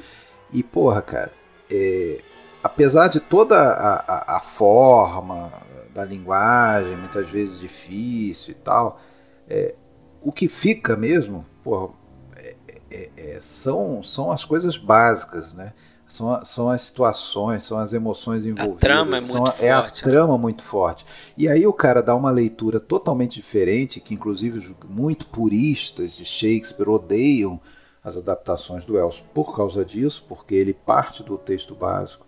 E, 0.52 0.62
porra, 0.62 1.02
cara, 1.02 1.32
é, 1.68 2.20
apesar 2.62 3.08
de 3.08 3.18
toda 3.18 3.56
a, 3.56 3.94
a, 3.96 4.36
a 4.36 4.40
forma, 4.40 5.50
da 5.96 6.04
linguagem, 6.04 6.94
muitas 6.94 7.28
vezes 7.28 7.58
difícil 7.58 8.52
e 8.52 8.54
tal. 8.54 9.00
É, 9.48 9.74
o 10.20 10.30
que 10.30 10.46
fica 10.46 10.94
mesmo, 10.94 11.46
porra, 11.64 11.94
é, 12.36 12.56
é, 12.90 13.10
é, 13.16 13.40
são, 13.40 14.02
são 14.02 14.30
as 14.30 14.44
coisas 14.44 14.76
básicas, 14.76 15.54
né? 15.54 15.72
São, 16.06 16.44
são 16.44 16.68
as 16.68 16.82
situações, 16.82 17.64
são 17.64 17.78
as 17.78 17.92
emoções 17.92 18.44
envolvidas. 18.46 18.76
A 18.76 18.80
trama 18.80 19.16
é 19.16 19.20
muito 19.20 19.32
forte. 19.36 19.64
É 19.64 19.72
a 19.72 19.90
trama 19.90 20.38
muito 20.38 20.62
forte. 20.62 21.06
E 21.36 21.48
aí 21.48 21.66
o 21.66 21.72
cara 21.72 22.00
dá 22.00 22.14
uma 22.14 22.30
leitura 22.30 22.78
totalmente 22.78 23.34
diferente, 23.36 23.98
que 23.98 24.14
inclusive 24.14 24.76
muito 24.88 25.26
puristas 25.26 26.12
de 26.12 26.24
Shakespeare 26.24 26.88
odeiam 26.88 27.60
as 28.04 28.16
adaptações 28.16 28.84
do 28.84 28.94
Wells 28.94 29.24
por 29.34 29.56
causa 29.56 29.84
disso, 29.84 30.24
porque 30.28 30.54
ele 30.54 30.72
parte 30.72 31.24
do 31.24 31.36
texto 31.36 31.74
básico 31.74 32.25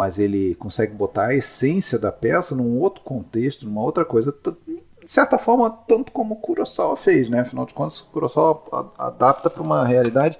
mas 0.00 0.18
ele 0.18 0.54
consegue 0.54 0.94
botar 0.94 1.26
a 1.26 1.34
essência 1.34 1.98
da 1.98 2.10
peça 2.10 2.54
num 2.54 2.78
outro 2.78 3.04
contexto, 3.04 3.66
numa 3.66 3.82
outra 3.82 4.02
coisa, 4.02 4.34
de 4.64 4.80
certa 5.04 5.36
forma, 5.36 5.68
tanto 5.86 6.10
como 6.10 6.32
o 6.32 6.36
Kurosawa 6.38 6.96
fez, 6.96 7.28
né? 7.28 7.40
Afinal 7.40 7.66
de 7.66 7.74
contas, 7.74 8.00
o 8.00 8.06
Kurosawa 8.06 8.62
adapta 8.96 9.50
para 9.50 9.62
uma 9.62 9.84
realidade 9.84 10.38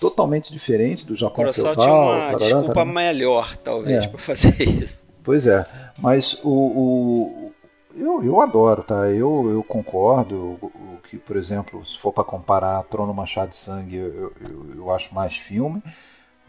totalmente 0.00 0.50
diferente 0.50 1.04
do 1.04 1.14
Japão 1.14 1.44
Kurosawa 1.44 1.74
feudal. 1.74 1.84
tinha 1.84 1.94
uma 1.94 2.14
tarará, 2.14 2.38
desculpa 2.38 2.72
tarará. 2.72 2.92
melhor, 2.92 3.56
talvez, 3.58 4.06
é. 4.06 4.08
para 4.08 4.18
fazer 4.18 4.56
isso. 4.66 5.04
Pois 5.22 5.46
é, 5.46 5.66
mas 5.98 6.40
o, 6.42 6.48
o 6.48 7.52
eu, 7.94 8.24
eu 8.24 8.40
adoro, 8.40 8.82
tá? 8.84 9.10
Eu, 9.10 9.50
eu 9.50 9.62
concordo 9.62 10.58
o 10.62 10.98
que, 11.06 11.18
por 11.18 11.36
exemplo, 11.36 11.84
se 11.84 11.98
for 11.98 12.10
para 12.10 12.24
comparar 12.24 12.82
Trono 12.84 13.12
Machado 13.12 13.50
de 13.50 13.56
Sangue, 13.56 13.96
eu, 13.96 14.32
eu, 14.48 14.66
eu 14.76 14.90
acho 14.90 15.14
mais 15.14 15.36
filme. 15.36 15.82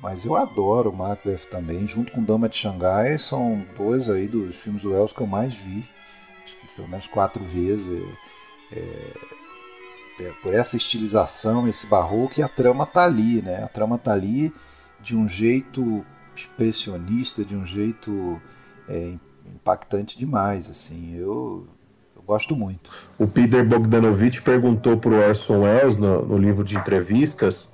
Mas 0.06 0.24
eu 0.24 0.36
adoro 0.36 0.94
Macbeth 0.94 1.48
também, 1.50 1.88
junto 1.88 2.12
com 2.12 2.24
Dama 2.24 2.48
de 2.48 2.56
Xangai, 2.56 3.18
são 3.18 3.66
dois 3.76 4.08
aí 4.08 4.28
dos 4.28 4.56
filmes 4.56 4.84
do 4.84 4.92
Wells 4.92 5.12
que 5.12 5.20
eu 5.20 5.26
mais 5.26 5.56
vi, 5.56 5.84
pelo 6.76 6.88
menos 6.88 7.08
quatro 7.08 7.44
vezes. 7.44 8.08
É, 8.72 9.14
é, 10.20 10.32
por 10.44 10.54
essa 10.54 10.78
estilização, 10.78 11.68
esse 11.68 11.88
barroco, 11.88 12.40
e 12.40 12.44
a 12.44 12.48
trama 12.48 12.86
tá 12.86 13.04
ali, 13.04 13.42
né? 13.42 13.64
A 13.64 13.68
trama 13.68 13.98
tá 13.98 14.14
ali 14.14 14.54
de 15.02 15.18
um 15.18 15.28
jeito 15.28 16.06
expressionista, 16.36 17.44
de 17.44 17.56
um 17.56 17.66
jeito 17.66 18.40
é, 18.88 19.16
impactante 19.56 20.20
demais, 20.20 20.70
assim, 20.70 21.16
eu, 21.16 21.68
eu 22.16 22.22
gosto 22.22 22.56
muito. 22.56 22.92
O 23.18 23.28
Peter 23.28 23.68
Bogdanovich 23.68 24.40
perguntou 24.44 24.98
para 24.98 25.10
o 25.10 25.28
Orson 25.28 25.62
Welles 25.62 25.98
no, 25.98 26.24
no 26.24 26.38
livro 26.38 26.64
de 26.64 26.78
entrevistas, 26.78 27.74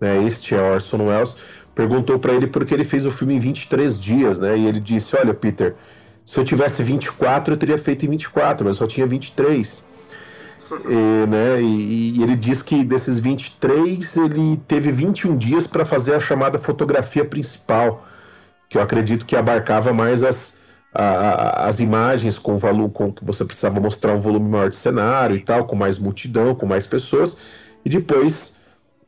né, 0.00 0.22
este 0.22 0.54
é 0.54 0.60
Orson 0.60 1.06
Welles, 1.06 1.36
perguntou 1.80 2.18
para 2.18 2.34
ele 2.34 2.46
porque 2.46 2.74
ele 2.74 2.84
fez 2.84 3.06
o 3.06 3.10
filme 3.10 3.34
em 3.34 3.38
23 3.38 3.98
dias, 3.98 4.38
né? 4.38 4.58
E 4.58 4.66
ele 4.66 4.78
disse: 4.78 5.16
Olha, 5.16 5.32
Peter, 5.32 5.74
se 6.26 6.38
eu 6.38 6.44
tivesse 6.44 6.82
24, 6.82 7.54
eu 7.54 7.58
teria 7.58 7.78
feito 7.78 8.04
em 8.04 8.10
24, 8.10 8.66
mas 8.66 8.76
só 8.76 8.86
tinha 8.86 9.06
23. 9.06 9.82
E, 10.70 11.26
né, 11.26 11.60
e, 11.60 12.18
e 12.18 12.22
ele 12.22 12.36
diz 12.36 12.62
que 12.62 12.84
desses 12.84 13.18
23, 13.18 14.16
ele 14.18 14.60
teve 14.68 14.92
21 14.92 15.36
dias 15.36 15.66
para 15.66 15.84
fazer 15.84 16.14
a 16.14 16.20
chamada 16.20 16.58
fotografia 16.58 17.24
principal, 17.24 18.06
que 18.68 18.76
eu 18.76 18.82
acredito 18.82 19.24
que 19.26 19.34
abarcava 19.34 19.92
mais 19.92 20.22
as, 20.22 20.58
a, 20.94 21.66
as 21.66 21.80
imagens 21.80 22.38
com 22.38 22.56
volume 22.56 22.90
com 22.90 23.10
que 23.10 23.24
você 23.24 23.44
precisava 23.44 23.80
mostrar 23.80 24.12
um 24.12 24.18
volume 24.18 24.48
maior 24.48 24.68
de 24.68 24.76
cenário 24.76 25.34
e 25.34 25.40
tal, 25.40 25.64
com 25.64 25.74
mais 25.74 25.98
multidão, 25.98 26.54
com 26.54 26.66
mais 26.66 26.86
pessoas, 26.86 27.36
e 27.84 27.88
depois 27.88 28.54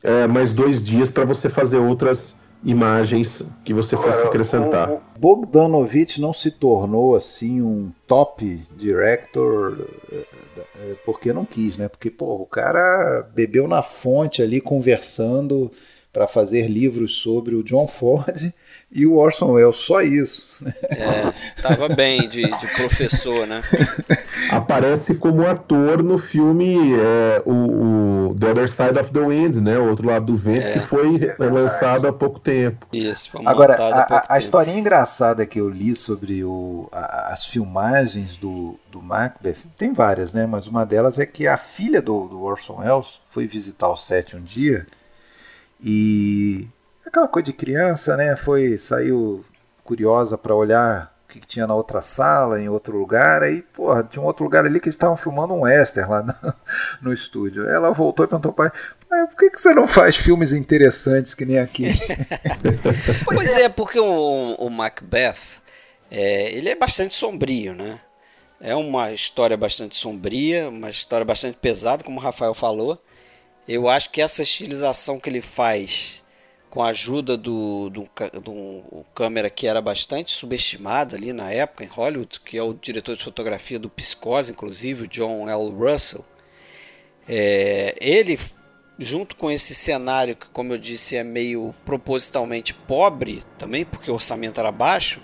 é, 0.01 0.27
mais 0.27 0.51
dois 0.51 0.83
dias 0.83 1.09
para 1.09 1.23
você 1.23 1.47
fazer 1.47 1.77
outras 1.77 2.41
imagens 2.63 3.43
que 3.63 3.73
você 3.73 3.95
fosse 3.95 4.23
acrescentar. 4.23 4.91
O, 4.91 5.01
Bogdanovich 5.17 6.19
não 6.19 6.33
se 6.33 6.51
tornou 6.51 7.15
assim 7.15 7.61
um 7.61 7.91
top 8.07 8.61
director 8.75 9.87
eh, 10.11 10.25
eh, 10.75 10.95
porque 11.05 11.33
não 11.33 11.45
quis, 11.45 11.77
né? 11.77 11.87
Porque 11.87 12.09
pô, 12.09 12.35
o 12.35 12.45
cara 12.45 13.27
bebeu 13.33 13.67
na 13.67 13.81
fonte 13.81 14.41
ali 14.41 14.61
conversando 14.61 15.71
para 16.11 16.27
fazer 16.27 16.67
livros 16.67 17.15
sobre 17.15 17.55
o 17.55 17.63
John 17.63 17.87
Ford 17.87 18.53
e 18.95 19.07
o 19.07 19.15
Orson 19.15 19.53
Welles, 19.53 19.77
só 19.77 20.01
isso. 20.01 20.47
É, 20.87 21.33
tava 21.61 21.89
bem 21.89 22.29
de, 22.29 22.43
de 22.43 22.67
professor, 22.75 23.47
né? 23.47 23.63
Aparece 24.51 25.15
como 25.15 25.47
ator 25.47 26.03
no 26.03 26.19
filme 26.19 26.93
é, 26.93 27.41
o, 27.43 28.29
o, 28.29 28.35
The 28.39 28.51
Other 28.51 28.69
Side 28.69 28.99
of 28.99 29.11
the 29.11 29.19
Wind, 29.19 29.55
né? 29.55 29.79
O 29.79 29.89
outro 29.89 30.07
lado 30.07 30.27
do 30.27 30.37
vento, 30.37 30.67
é. 30.67 30.73
que 30.73 30.79
foi 30.79 31.33
lançado 31.39 32.07
há 32.07 32.13
pouco 32.13 32.39
tempo. 32.39 32.85
Isso, 32.93 33.31
foi 33.31 33.41
Agora, 33.45 33.75
a, 33.79 34.35
a, 34.35 34.37
historinha 34.37 34.77
engraçada 34.77 35.43
que 35.47 35.59
eu 35.59 35.67
li 35.67 35.95
sobre 35.95 36.43
o, 36.43 36.87
a, 36.91 37.33
as 37.33 37.45
filmagens 37.45 38.37
do, 38.37 38.79
do 38.91 39.01
Macbeth, 39.01 39.63
tem 39.75 39.91
várias, 39.91 40.33
né? 40.33 40.45
Mas 40.45 40.67
uma 40.67 40.85
delas 40.85 41.17
é 41.17 41.25
que 41.25 41.47
a 41.47 41.57
filha 41.57 42.01
do, 42.01 42.27
do 42.27 42.43
Orson 42.43 42.79
Welles 42.79 43.19
foi 43.31 43.47
visitar 43.47 43.89
o 43.89 43.97
set 43.97 44.35
um 44.35 44.41
dia 44.41 44.85
e 45.83 46.67
aquela 47.13 47.27
coisa 47.27 47.45
de 47.45 47.53
criança, 47.53 48.17
né? 48.17 48.35
Foi 48.35 48.75
saiu 48.75 49.45
curiosa 49.83 50.35
para 50.35 50.55
olhar 50.55 51.13
o 51.25 51.31
que, 51.31 51.39
que, 51.39 51.47
tinha 51.47 51.67
na 51.67 51.75
outra 51.75 52.01
sala, 52.01 52.59
em 52.59 52.67
outro 52.67 52.97
lugar. 52.97 53.43
Aí, 53.43 53.61
porra, 53.61 54.03
tinha 54.03 54.21
um 54.21 54.25
outro 54.25 54.43
lugar 54.43 54.65
ali 54.65 54.79
que 54.79 54.87
eles 54.87 54.95
estavam 54.95 55.15
filmando 55.15 55.53
um 55.53 55.61
western 55.61 56.09
lá 56.09 56.23
no, 56.41 56.53
no 57.03 57.13
estúdio. 57.13 57.69
Ela 57.69 57.91
voltou 57.91 58.25
e 58.25 58.27
perguntou 58.27 58.49
ao 58.49 58.55
pai: 58.55 58.71
por 59.27 59.37
que, 59.37 59.51
que 59.51 59.61
você 59.61 59.75
não 59.75 59.87
faz 59.87 60.15
filmes 60.15 60.51
interessantes 60.51 61.35
que 61.35 61.45
nem 61.45 61.59
aqui? 61.59 61.85
pois 63.25 63.55
é, 63.57 63.69
porque 63.69 63.99
o, 63.99 64.55
o 64.55 64.69
Macbeth 64.71 65.61
é, 66.09 66.51
ele 66.51 66.69
é 66.69 66.75
bastante 66.75 67.13
sombrio, 67.13 67.75
né? 67.75 67.99
É 68.59 68.73
uma 68.75 69.11
história 69.11 69.57
bastante 69.57 69.95
sombria, 69.95 70.69
uma 70.69 70.89
história 70.89 71.25
bastante 71.25 71.57
pesada, 71.57 72.03
como 72.03 72.19
o 72.19 72.23
Rafael 72.23 72.53
falou. 72.53 72.97
Eu 73.67 73.87
acho 73.87 74.09
que 74.09 74.21
essa 74.21 74.41
estilização 74.41 75.19
que 75.19 75.29
ele 75.29 75.41
faz 75.41 76.22
com 76.73 76.81
a 76.81 76.87
ajuda 76.87 77.37
do, 77.37 77.87
do, 77.91 78.09
do, 78.41 79.05
câmera 79.13 79.47
que 79.47 79.67
era 79.67 79.79
bastante 79.79 80.31
subestimado 80.31 81.15
ali 81.15 81.31
na 81.31 81.51
época 81.51 81.83
em 81.83 81.87
Hollywood, 81.87 82.39
que 82.39 82.57
é 82.57 82.63
o 82.63 82.73
diretor 82.73 83.15
de 83.15 83.23
fotografia 83.23 83.77
do 83.77 83.87
Psicose, 83.87 84.53
inclusive, 84.53 85.03
o 85.03 85.07
John 85.07 85.47
L. 85.47 85.69
Russell. 85.69 86.25
É, 87.29 87.95
ele, 88.01 88.39
junto 88.97 89.35
com 89.35 89.51
esse 89.51 89.75
cenário 89.75 90.35
que, 90.35 90.47
como 90.47 90.73
eu 90.73 90.79
disse, 90.79 91.15
é 91.15 91.23
meio 91.23 91.75
propositalmente 91.85 92.73
pobre 92.73 93.43
também, 93.55 93.85
porque 93.85 94.09
o 94.09 94.15
orçamento 94.15 94.59
era 94.59 94.71
baixo, 94.71 95.21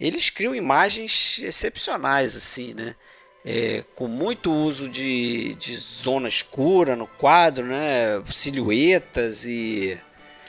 eles 0.00 0.30
criam 0.30 0.52
imagens 0.52 1.38
excepcionais, 1.44 2.34
assim, 2.34 2.74
né? 2.74 2.96
É, 3.44 3.84
com 3.94 4.08
muito 4.08 4.52
uso 4.52 4.88
de, 4.88 5.54
de 5.54 5.76
zona 5.76 6.26
escura 6.26 6.96
no 6.96 7.06
quadro, 7.06 7.64
né? 7.64 8.20
Silhuetas 8.32 9.44
e 9.46 9.96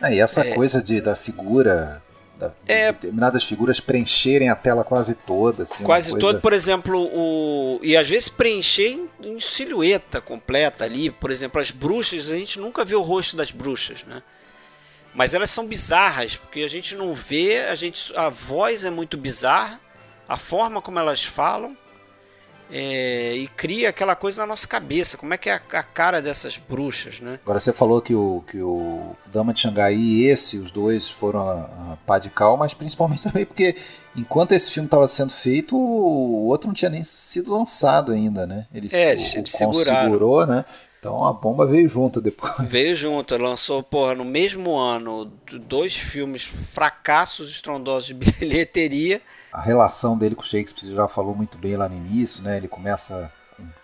é, 0.01 0.15
e 0.15 0.19
essa 0.19 0.41
é. 0.41 0.53
coisa 0.53 0.81
de, 0.81 1.01
da 1.01 1.15
figura, 1.15 2.01
da, 2.37 2.51
é, 2.67 2.91
determinadas 2.91 3.43
figuras 3.43 3.79
preencherem 3.79 4.49
a 4.49 4.55
tela 4.55 4.83
quase 4.83 5.15
toda. 5.15 5.63
Assim, 5.63 5.83
quase 5.83 6.11
coisa... 6.11 6.27
toda, 6.27 6.39
por 6.39 6.53
exemplo, 6.53 6.99
o, 6.99 7.79
e 7.81 7.97
às 7.97 8.07
vezes 8.07 8.29
preencher 8.29 8.89
em, 8.89 9.09
em, 9.21 9.39
silhueta 9.39 10.21
completa 10.21 10.83
ali. 10.83 11.09
Por 11.09 11.31
exemplo, 11.31 11.59
as 11.59 11.71
bruxas, 11.71 12.31
a 12.31 12.37
gente 12.37 12.59
nunca 12.59 12.85
vê 12.85 12.95
o 12.95 13.01
rosto 13.01 13.35
das 13.35 13.51
bruxas, 13.51 14.03
né? 14.05 14.21
Mas 15.13 15.33
elas 15.33 15.49
são 15.49 15.65
bizarras, 15.65 16.35
porque 16.35 16.61
a 16.61 16.67
gente 16.67 16.95
não 16.95 17.15
vê, 17.15 17.61
a, 17.61 17.75
gente, 17.75 18.15
a 18.15 18.29
voz 18.29 18.83
é 18.83 18.91
muito 18.91 19.17
bizarra, 19.17 19.79
a 20.27 20.37
forma 20.37 20.79
como 20.79 20.99
elas 20.99 21.23
falam 21.23 21.75
é, 22.71 23.33
e 23.35 23.47
cria 23.47 23.89
aquela 23.89 24.15
coisa 24.15 24.41
na 24.41 24.47
nossa 24.47 24.67
cabeça. 24.67 25.17
Como 25.17 25.33
é 25.33 25.37
que 25.37 25.49
é 25.49 25.53
a, 25.53 25.79
a, 25.79 25.83
cara 25.83 26.21
dessas 26.21 26.57
bruxas, 26.57 27.21
né? 27.21 27.39
Agora 27.43 27.59
você 27.59 27.71
falou 27.71 28.01
que 28.01 28.13
o, 28.13 28.43
que 28.47 28.61
o 28.61 29.15
Dama 29.27 29.53
de 29.53 29.61
Xangai 29.61 29.95
e 29.95 30.25
esse, 30.25 30.57
os 30.57 30.71
dois 30.71 31.09
foram 31.09 31.47
a, 31.47 31.93
a 31.93 31.97
pá 32.05 32.19
de 32.19 32.29
cal, 32.29 32.57
mas 32.57 32.73
principalmente 32.73 33.23
também 33.29 33.45
porque 33.45 33.75
enquanto 34.15 34.51
esse 34.51 34.71
filme 34.71 34.87
estava 34.87 35.07
sendo 35.07 35.31
feito, 35.31 35.75
o 35.77 36.45
outro 36.47 36.67
não 36.67 36.73
tinha 36.73 36.89
nem 36.89 37.03
sido 37.03 37.53
lançado 37.53 38.11
ainda, 38.11 38.45
né? 38.45 38.65
Ele, 38.73 38.89
é, 38.91 39.09
o, 39.09 39.37
eles 39.37 39.51
segurou, 39.51 40.45
né? 40.45 40.65
Então 40.99 41.23
a 41.25 41.31
bomba 41.31 41.65
veio 41.65 41.87
junto 41.87 42.19
depois. 42.19 42.53
Veio 42.67 42.95
junto, 42.95 43.37
lançou, 43.37 43.83
porra, 43.83 44.15
no 44.15 44.25
mesmo 44.25 44.75
ano, 44.75 45.31
dois 45.67 45.95
filmes 45.95 46.43
fracassos 46.43 47.51
estrondosos 47.51 48.07
de 48.07 48.13
bilheteria 48.39 49.21
a 49.57 49.61
relação 49.61 50.15
dele 50.15 50.35
com 50.35 50.43
Shakespeare 50.43 50.93
já 50.93 51.07
falou 51.07 51.33
muito 51.35 51.57
bem 51.57 51.75
lá 51.75 51.89
no 51.89 51.95
início, 51.95 52.43
né? 52.43 52.57
Ele 52.57 52.67
começa 52.67 53.31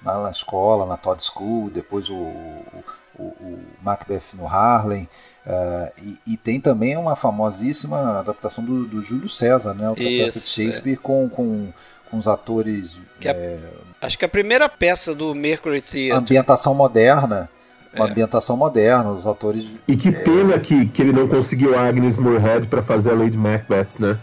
na, 0.04 0.30
escola, 0.30 0.86
na 0.86 0.96
Todd 0.96 1.20
School, 1.24 1.72
depois 1.72 2.12
o, 2.12 2.14
o, 2.14 3.24
o 3.24 3.60
Macbeth 3.82 4.36
no 4.36 4.46
Harlem. 4.46 5.10
Uh, 5.44 5.92
e, 6.00 6.34
e, 6.34 6.38
tem 6.38 6.62
também 6.62 6.96
uma 6.96 7.16
famosíssima 7.16 8.20
adaptação 8.20 8.64
do, 8.64 8.86
do 8.86 9.02
Júlio 9.02 9.28
César, 9.28 9.74
né? 9.74 9.90
O 9.90 9.96
peça 9.96 10.40
de 10.40 10.46
Shakespeare 10.46 10.94
é. 10.94 10.96
com, 10.96 11.28
com, 11.28 11.74
com 12.10 12.18
os 12.18 12.28
atores. 12.28 13.00
Que 13.20 13.30
é, 13.30 13.60
acho 14.00 14.16
que 14.16 14.26
a 14.26 14.30
primeira 14.30 14.70
peça 14.70 15.16
do 15.16 15.34
Mercury 15.34 15.82
Theatre. 15.82 16.12
Ambientação 16.12 16.76
moderna. 16.76 17.50
Uma 17.96 18.08
é. 18.08 18.12
ambientação 18.12 18.56
moderna, 18.56 19.10
os 19.10 19.26
atores. 19.26 19.66
E 19.88 19.98
que 19.98 20.12
pena 20.12 20.60
que, 20.60 20.86
que 20.86 21.02
ele 21.02 21.14
não 21.14 21.28
conseguiu 21.28 21.76
a 21.78 21.88
Agnes 21.88 22.16
Moorehead 22.16 22.68
para 22.68 22.84
fazer 22.84 23.12
a 23.12 23.16
Lady 23.16 23.38
Macbeth, 23.40 24.00
né? 24.00 24.20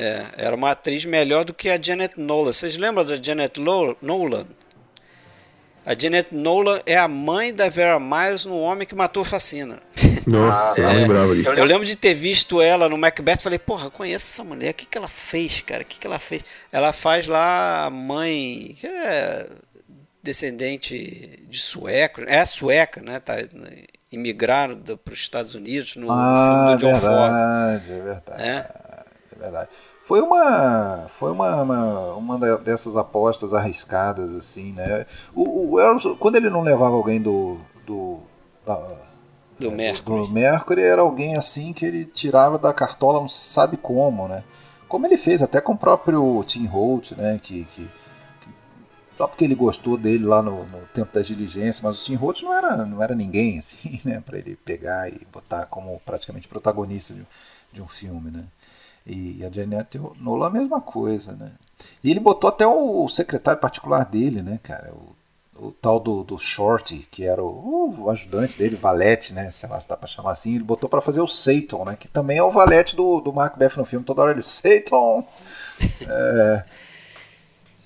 É, 0.00 0.46
era 0.46 0.56
uma 0.56 0.70
atriz 0.70 1.04
melhor 1.04 1.44
do 1.44 1.52
que 1.52 1.68
a 1.68 1.78
Janet 1.78 2.18
Nolan. 2.18 2.54
Vocês 2.54 2.78
lembram 2.78 3.04
da 3.04 3.16
Janet 3.16 3.60
Nolan? 3.60 4.46
A 5.84 5.94
Janet 5.94 6.34
Nolan 6.34 6.80
é 6.86 6.96
a 6.96 7.06
mãe 7.06 7.52
da 7.52 7.68
Vera 7.68 8.00
Miles 8.00 8.46
no 8.46 8.58
Homem 8.58 8.86
que 8.86 8.94
Matou 8.94 9.24
Facina. 9.24 9.78
Nossa, 10.26 10.80
é, 10.80 10.84
eu 10.84 10.92
lembrava 10.92 11.34
disso. 11.34 11.50
Eu 11.50 11.64
lembro 11.66 11.84
de 11.84 11.96
ter 11.96 12.14
visto 12.14 12.62
ela 12.62 12.88
no 12.88 12.96
Macbeth 12.96 13.34
e 13.40 13.42
falei, 13.42 13.58
porra, 13.58 13.90
conheço 13.90 14.24
essa 14.24 14.42
mulher. 14.42 14.70
O 14.70 14.74
que, 14.74 14.86
que 14.86 14.96
ela 14.96 15.06
fez, 15.06 15.60
cara? 15.60 15.82
O 15.82 15.84
que, 15.84 15.98
que 15.98 16.06
ela 16.06 16.18
fez? 16.18 16.42
Ela 16.72 16.94
faz 16.94 17.26
lá 17.26 17.84
a 17.84 17.90
mãe, 17.90 18.78
que 18.80 18.86
é 18.86 19.48
descendente 20.22 21.44
de 21.46 21.58
sueco. 21.60 22.22
É 22.22 22.42
sueca, 22.46 23.02
né? 23.02 23.20
Tá, 23.20 23.34
imigraram 24.10 24.80
para 24.80 25.12
os 25.12 25.20
Estados 25.20 25.54
Unidos 25.54 25.96
no, 25.96 26.10
ah, 26.10 26.46
filme 26.46 26.76
do 26.76 26.80
John 26.80 27.00
verdade, 27.00 27.84
Ford. 27.84 27.98
É 27.98 28.02
verdade, 28.02 28.42
é? 28.42 28.80
verdade. 29.38 29.68
Foi 30.10 30.20
uma, 30.20 31.06
foi 31.06 31.30
uma, 31.30 31.62
uma, 31.62 32.14
uma 32.14 32.56
dessas 32.58 32.96
apostas 32.96 33.54
arriscadas, 33.54 34.34
assim, 34.34 34.72
né? 34.72 35.06
O, 35.32 35.74
o 35.74 35.80
Elson, 35.80 36.16
quando 36.16 36.34
ele 36.34 36.50
não 36.50 36.62
levava 36.62 36.96
alguém 36.96 37.22
do. 37.22 37.58
do 37.86 38.18
da, 38.66 38.74
do 39.56 39.68
é, 39.68 39.70
Mercury. 39.70 40.26
Do 40.26 40.28
Mercury 40.28 40.82
era 40.82 41.02
alguém 41.02 41.36
assim 41.36 41.72
que 41.72 41.86
ele 41.86 42.04
tirava 42.04 42.58
da 42.58 42.74
cartola, 42.74 43.20
não 43.20 43.28
se 43.28 43.50
sabe 43.50 43.76
como, 43.76 44.26
né? 44.26 44.42
Como 44.88 45.06
ele 45.06 45.16
fez 45.16 45.44
até 45.44 45.60
com 45.60 45.74
o 45.74 45.78
próprio 45.78 46.42
Tim 46.42 46.66
Holt, 46.66 47.12
né? 47.12 47.38
Que, 47.40 47.64
que, 47.66 47.88
só 49.16 49.28
porque 49.28 49.44
ele 49.44 49.54
gostou 49.54 49.96
dele 49.96 50.24
lá 50.24 50.42
no, 50.42 50.64
no 50.64 50.80
tempo 50.92 51.14
das 51.14 51.28
diligências, 51.28 51.82
mas 51.82 52.00
o 52.00 52.04
Tim 52.04 52.16
Holt 52.16 52.42
não 52.42 52.52
era, 52.52 52.84
não 52.84 53.00
era 53.00 53.14
ninguém 53.14 53.60
assim, 53.62 54.00
né? 54.04 54.20
Para 54.26 54.38
ele 54.38 54.56
pegar 54.56 55.08
e 55.08 55.24
botar 55.32 55.66
como 55.66 56.00
praticamente 56.04 56.48
protagonista 56.48 57.14
de, 57.14 57.24
de 57.72 57.80
um 57.80 57.86
filme, 57.86 58.32
né? 58.32 58.44
E 59.12 59.44
a 59.44 59.50
Janet 59.50 59.98
Nolan 60.20 60.46
a 60.46 60.50
mesma 60.50 60.80
coisa, 60.80 61.32
né? 61.32 61.50
E 62.04 62.10
ele 62.10 62.20
botou 62.20 62.48
até 62.48 62.64
o 62.64 63.08
secretário 63.08 63.60
particular 63.60 64.04
dele, 64.04 64.40
né, 64.40 64.60
cara? 64.62 64.92
O, 64.92 65.66
o 65.66 65.72
tal 65.72 65.98
do, 65.98 66.22
do 66.22 66.38
Short, 66.38 66.96
que 67.10 67.24
era 67.24 67.42
o, 67.42 67.92
o, 67.98 68.10
ajudante 68.10 68.56
dele, 68.56 68.76
Valete, 68.76 69.34
né? 69.34 69.50
Sei 69.50 69.68
lá 69.68 69.80
se 69.80 69.88
dá 69.88 69.96
pra 69.96 70.06
chamar 70.06 70.30
assim. 70.30 70.54
Ele 70.54 70.62
botou 70.62 70.88
para 70.88 71.00
fazer 71.00 71.20
o 71.20 71.26
Satan, 71.26 71.84
né? 71.86 71.96
Que 71.98 72.06
também 72.06 72.38
é 72.38 72.42
o 72.42 72.52
Valete 72.52 72.94
do, 72.94 73.20
do 73.20 73.32
Macbeth 73.32 73.76
no 73.76 73.84
filme. 73.84 74.04
Toda 74.04 74.22
hora 74.22 74.30
ele, 74.30 74.42
Satan! 74.42 75.24
É... 76.08 76.64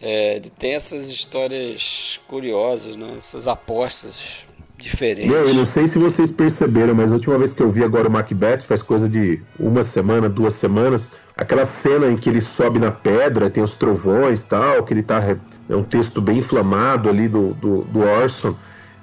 é, 0.02 0.36
ele 0.36 0.50
tem 0.50 0.74
essas 0.74 1.08
histórias 1.08 2.20
curiosas, 2.28 2.96
né? 2.96 3.14
Essas 3.16 3.48
apostas 3.48 4.43
diferente. 4.78 5.26
Não, 5.26 5.36
eu 5.36 5.54
não 5.54 5.64
sei 5.64 5.86
se 5.86 5.98
vocês 5.98 6.30
perceberam, 6.30 6.94
mas 6.94 7.12
a 7.12 7.14
última 7.14 7.38
vez 7.38 7.52
que 7.52 7.62
eu 7.62 7.70
vi 7.70 7.82
agora 7.82 8.08
o 8.08 8.10
Macbeth, 8.10 8.60
faz 8.60 8.82
coisa 8.82 9.08
de 9.08 9.40
uma 9.58 9.82
semana, 9.82 10.28
duas 10.28 10.54
semanas, 10.54 11.10
aquela 11.36 11.64
cena 11.64 12.06
em 12.10 12.16
que 12.16 12.28
ele 12.28 12.40
sobe 12.40 12.78
na 12.78 12.90
pedra, 12.90 13.50
tem 13.50 13.62
os 13.62 13.76
trovões 13.76 14.44
tal, 14.44 14.82
que 14.84 14.92
ele 14.92 15.02
tá. 15.02 15.36
É 15.68 15.74
um 15.74 15.82
texto 15.82 16.20
bem 16.20 16.38
inflamado 16.38 17.08
ali 17.08 17.28
do, 17.28 17.54
do, 17.54 17.82
do 17.82 18.00
Orson 18.00 18.54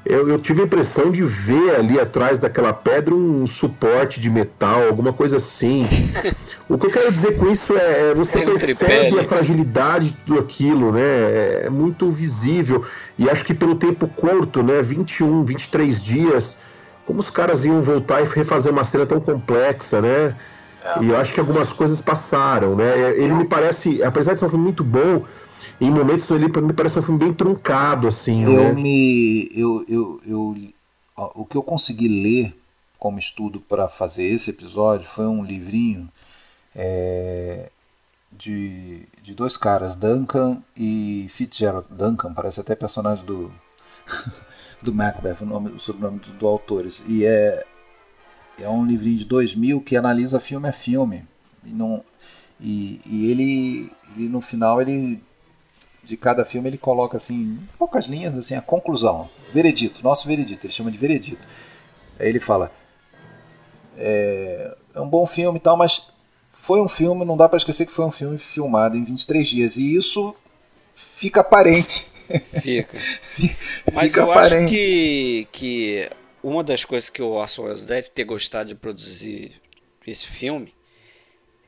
eu, 0.04 0.28
eu, 0.28 0.40
tive 0.40 0.62
a 0.62 0.66
impressão 0.66 1.12
de 1.12 1.24
ver 1.24 1.76
ali 1.76 2.00
atrás 2.00 2.40
daquela 2.40 2.74
pedra 2.74 3.14
um 3.14 3.46
suporte 3.46 4.20
de 4.20 4.32
metal, 4.32 4.88
alguma 4.88 5.14
coisa 5.14 5.38
assim. 5.38 5.88
o 6.68 6.78
que 6.78 6.88
eu 6.88 6.92
quero 6.92 7.12
dizer 7.12 7.38
com 7.38 7.52
isso 7.52 7.78
é, 7.78 8.10
é 8.10 8.14
você 8.16 8.40
Tem 8.40 8.58
percebe 8.58 9.20
a 9.20 9.24
fragilidade 9.24 10.18
do 10.26 10.40
aquilo, 10.40 10.92
né? 10.92 11.02
É, 11.02 11.62
é 11.66 11.70
muito 11.70 12.10
visível. 12.10 12.84
E 13.18 13.30
acho 13.30 13.46
que 13.46 13.54
pelo 13.54 13.76
tempo 13.76 14.08
curto, 14.08 14.64
né? 14.64 14.82
21, 14.82 15.44
23 15.44 16.04
dias, 16.04 16.58
como 17.06 17.20
os 17.20 17.30
caras 17.30 17.64
iam 17.64 17.82
voltar 17.82 18.22
e 18.22 18.26
refazer 18.26 18.72
uma 18.72 18.84
cena 18.84 19.06
tão 19.06 19.20
complexa, 19.20 20.02
né? 20.02 20.36
É. 20.84 21.04
E 21.04 21.10
eu 21.10 21.18
acho 21.18 21.32
que 21.32 21.40
algumas 21.40 21.72
coisas 21.72 22.02
passaram, 22.02 22.76
né? 22.76 23.14
Ele 23.16 23.34
me 23.34 23.46
parece, 23.46 24.02
apesar 24.02 24.34
de 24.34 24.40
ser 24.40 24.46
um 24.46 24.50
filme 24.50 24.64
muito 24.64 24.84
bom, 24.84 25.26
em 25.80 25.90
momentos 25.90 26.30
ele 26.32 26.48
me 26.48 26.74
parece 26.74 27.00
um 27.00 27.02
filme 27.02 27.20
bem 27.20 27.34
truncado, 27.34 28.08
assim. 28.08 28.44
Eu 28.44 28.74
né? 28.74 28.74
me. 28.74 29.50
Eu, 29.54 29.86
eu, 29.88 30.22
eu, 30.26 30.58
o 31.36 31.46
que 31.46 31.56
eu 31.56 31.64
consegui 31.64 32.08
ler 32.08 32.56
como 32.98 33.20
estudo 33.20 33.60
para 33.60 33.90
fazer 33.90 34.24
esse 34.24 34.52
episódio 34.52 35.08
foi 35.08 35.26
um 35.26 35.44
livrinho 35.44 36.08
é, 36.76 37.70
de, 38.32 39.08
de 39.22 39.34
dois 39.34 39.58
caras, 39.58 39.96
Duncan 39.96 40.62
e 40.78 41.28
Fitzgerald. 41.30 41.88
Duncan 41.90 42.34
parece 42.34 42.60
até 42.60 42.76
personagem 42.76 43.26
do, 43.26 43.52
do 44.82 44.94
Macbeth, 44.94 45.38
o, 45.42 45.46
nome, 45.46 45.72
o 45.72 45.80
sobrenome 45.80 46.20
do, 46.20 46.32
do 46.34 46.48
autores. 46.48 47.04
E 47.08 47.26
é, 47.26 47.66
é 48.60 48.70
um 48.70 48.86
livrinho 48.86 49.18
de 49.18 49.26
2000 49.26 49.82
que 49.82 49.98
analisa 49.98 50.40
filme 50.40 50.70
a 50.70 50.74
filme. 50.74 51.26
E, 51.66 51.70
não, 51.70 52.04
e, 52.60 53.02
e 53.06 53.32
ele, 53.32 53.92
ele, 54.16 54.30
no 54.30 54.42
final, 54.42 54.82
ele 54.82 55.22
de 56.04 56.18
cada 56.18 56.44
filme 56.44 56.70
ele 56.70 56.78
coloca 56.78 57.18
assim, 57.18 57.60
poucas 57.78 58.06
linhas, 58.06 58.38
assim, 58.38 58.56
a 58.56 58.62
conclusão, 58.62 59.30
veredito, 59.54 60.04
nosso 60.04 60.28
veredito, 60.28 60.66
ele 60.66 60.74
chama 60.74 60.92
de 60.92 60.98
veredito. 60.98 61.46
Aí 62.20 62.28
ele 62.28 62.40
fala, 62.40 62.72
é, 63.98 64.76
é 64.96 65.00
um 65.00 65.08
bom 65.08 65.26
filme 65.26 65.58
e 65.58 65.62
tal, 65.62 65.78
mas 65.78 66.08
foi 66.52 66.82
um 66.82 66.88
filme, 66.88 67.26
não 67.26 67.36
dá 67.36 67.50
para 67.50 67.58
esquecer 67.58 67.86
que 67.86 67.92
foi 67.92 68.06
um 68.06 68.12
filme 68.12 68.38
filmado 68.38 68.96
em 68.96 69.04
23 69.04 69.48
dias. 69.48 69.78
E 69.78 69.96
isso 69.96 70.36
fica 70.94 71.42
aparente. 71.42 72.08
Fica. 72.62 72.98
Mas 73.92 74.16
eu 74.16 74.32
aparente. 74.32 74.56
acho 74.56 74.70
que, 74.70 75.48
que 75.52 76.10
uma 76.42 76.64
das 76.64 76.86
coisas 76.86 77.10
que 77.10 77.22
o 77.22 77.32
Orson 77.32 77.64
Welles 77.64 77.84
deve 77.84 78.10
ter 78.10 78.24
gostado 78.24 78.70
de 78.70 78.76
produzir 78.76 79.60
esse 80.08 80.26
filme 80.26 80.74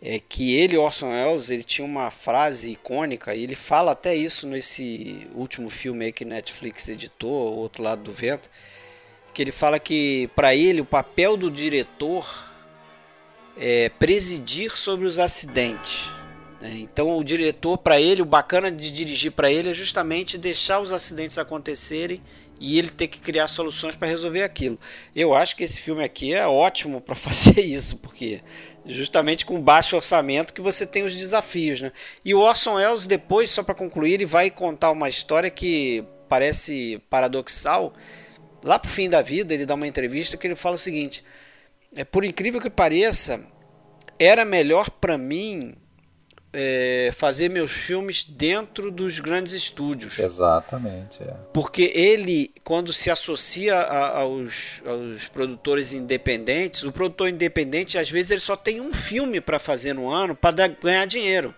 é 0.06 0.20
que 0.20 0.54
ele, 0.54 0.78
Orson 0.78 1.12
Welles, 1.12 1.50
ele 1.50 1.64
tinha 1.64 1.86
uma 1.86 2.12
frase 2.12 2.74
icônica, 2.74 3.34
e 3.34 3.42
ele 3.42 3.56
fala 3.56 3.94
até 3.94 4.14
isso 4.14 4.46
nesse 4.46 5.26
último 5.34 5.70
filme 5.70 6.12
que 6.12 6.26
Netflix 6.26 6.90
editou, 6.90 7.54
O 7.54 7.60
Outro 7.60 7.82
Lado 7.82 8.04
do 8.04 8.12
Vento, 8.12 8.50
que 9.34 9.42
ele 9.42 9.54
fala 9.54 9.80
que 9.80 10.30
para 10.36 10.54
ele 10.54 10.82
o 10.82 10.86
papel 10.86 11.38
do 11.38 11.50
diretor 11.50 12.52
é, 13.58 13.88
presidir 13.88 14.78
sobre 14.78 15.08
os 15.08 15.20
acidentes. 15.20 16.10
Né? 16.60 16.80
Então, 16.80 17.18
o 17.18 17.24
diretor, 17.24 17.78
para 17.78 18.00
ele, 18.00 18.22
o 18.22 18.26
bacana 18.26 18.70
de 18.70 18.92
dirigir 18.92 19.32
para 19.32 19.50
ele 19.50 19.70
é 19.70 19.74
justamente 19.74 20.38
deixar 20.38 20.82
os 20.82 20.92
acidentes 20.92 21.38
acontecerem 21.38 22.22
e 22.60 22.78
ele 22.78 22.90
ter 22.90 23.08
que 23.08 23.20
criar 23.20 23.48
soluções 23.48 23.96
para 23.96 24.08
resolver 24.08 24.44
aquilo. 24.44 24.78
Eu 25.16 25.34
acho 25.34 25.56
que 25.56 25.64
esse 25.64 25.82
filme 25.82 26.04
aqui 26.04 26.34
é 26.34 26.46
ótimo 26.46 27.02
para 27.02 27.16
fazer 27.16 27.62
isso, 27.62 27.98
porque 27.98 28.42
justamente 28.86 29.46
com 29.46 29.62
baixo 29.62 29.96
orçamento 29.96 30.54
que 30.54 30.62
você 30.62 30.86
tem 30.86 31.04
os 31.04 31.16
desafios, 31.16 31.82
né? 31.82 31.92
E 32.24 32.34
o 32.34 32.40
Orson 32.40 32.76
Welles 32.76 33.08
depois, 33.08 33.50
só 33.50 33.64
para 33.64 33.76
concluir, 33.76 34.14
ele 34.14 34.26
vai 34.26 34.50
contar 34.50 34.92
uma 34.92 35.08
história 35.10 35.50
que 35.50 36.04
parece 36.28 37.02
paradoxal. 37.10 37.94
Lá 38.64 38.80
pro 38.80 38.90
fim 38.90 39.10
da 39.10 39.22
vida, 39.22 39.54
ele 39.54 39.66
dá 39.66 39.76
uma 39.76 39.88
entrevista 39.88 40.38
que 40.38 40.48
ele 40.48 40.56
fala 40.56 40.76
o 40.76 40.80
seguinte: 40.80 41.24
é, 41.96 42.04
por 42.04 42.26
incrível 42.26 42.60
que 42.60 42.70
pareça, 42.70 43.46
era 44.20 44.46
melhor 44.46 44.90
para 44.90 45.18
mim 45.18 45.76
é, 46.54 47.12
fazer 47.16 47.50
meus 47.50 47.72
filmes 47.72 48.24
dentro 48.24 48.92
dos 48.92 49.20
grandes 49.20 49.54
estúdios. 49.54 50.20
Exatamente. 50.20 51.24
É. 51.24 51.34
Porque 51.52 51.92
ele, 51.96 52.52
quando 52.64 52.94
se 52.94 53.10
associa 53.10 53.76
a, 53.76 54.20
aos, 54.20 54.82
aos, 54.86 55.28
produtores 55.28 55.94
independentes, 55.94 56.84
o 56.84 56.92
produtor 56.92 57.28
independente 57.28 57.98
às 57.98 58.10
vezes 58.10 58.32
ele 58.32 58.40
só 58.40 58.56
tem 58.56 58.80
um 58.80 58.94
filme 58.94 59.42
para 59.42 59.58
fazer 59.58 59.94
no 59.94 60.10
ano 60.10 60.36
para 60.36 60.68
ganhar 60.68 61.06
dinheiro. 61.06 61.54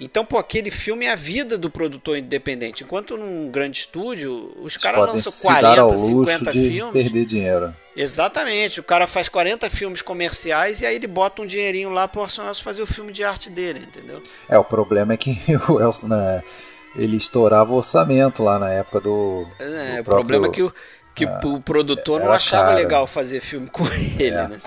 Então, 0.00 0.24
pô, 0.24 0.38
aquele 0.38 0.70
filme 0.70 1.06
é 1.06 1.10
a 1.10 1.16
vida 1.16 1.58
do 1.58 1.68
produtor 1.68 2.16
independente. 2.16 2.84
Enquanto 2.84 3.16
num 3.16 3.50
grande 3.50 3.78
estúdio, 3.78 4.54
os 4.62 4.76
caras 4.76 5.12
lançam 5.12 5.32
40, 5.42 5.96
50 5.96 6.52
filmes. 6.52 6.92
perder 6.92 7.26
dinheiro. 7.26 7.74
Exatamente. 7.98 8.78
O 8.78 8.84
cara 8.84 9.06
faz 9.06 9.28
40 9.28 9.68
filmes 9.68 10.00
comerciais 10.00 10.80
e 10.80 10.86
aí 10.86 10.94
ele 10.94 11.08
bota 11.08 11.42
um 11.42 11.46
dinheirinho 11.46 11.90
lá 11.90 12.06
pro 12.06 12.22
Orson 12.22 12.42
Welles 12.42 12.60
fazer 12.60 12.80
o 12.80 12.86
filme 12.86 13.12
de 13.12 13.24
arte 13.24 13.50
dele, 13.50 13.80
entendeu? 13.80 14.22
É, 14.48 14.56
o 14.56 14.64
problema 14.64 15.12
é 15.12 15.16
que 15.16 15.36
o 15.68 15.80
Elson, 15.80 16.06
né, 16.06 16.42
ele 16.94 17.16
estourava 17.16 17.72
o 17.72 17.76
orçamento 17.76 18.42
lá 18.42 18.58
na 18.58 18.70
época 18.70 19.00
do. 19.00 19.46
É, 19.58 19.96
do 19.96 20.00
o 20.02 20.04
problema 20.04 20.46
é 20.46 20.50
que 20.50 20.62
o, 20.62 20.72
que 21.14 21.24
é, 21.24 21.40
o 21.44 21.60
produtor 21.60 22.20
não 22.20 22.30
achava 22.30 22.68
caro. 22.68 22.76
legal 22.76 23.06
fazer 23.06 23.40
filme 23.40 23.68
com 23.68 23.84
ele, 24.18 24.36
é. 24.36 24.48
né? 24.48 24.60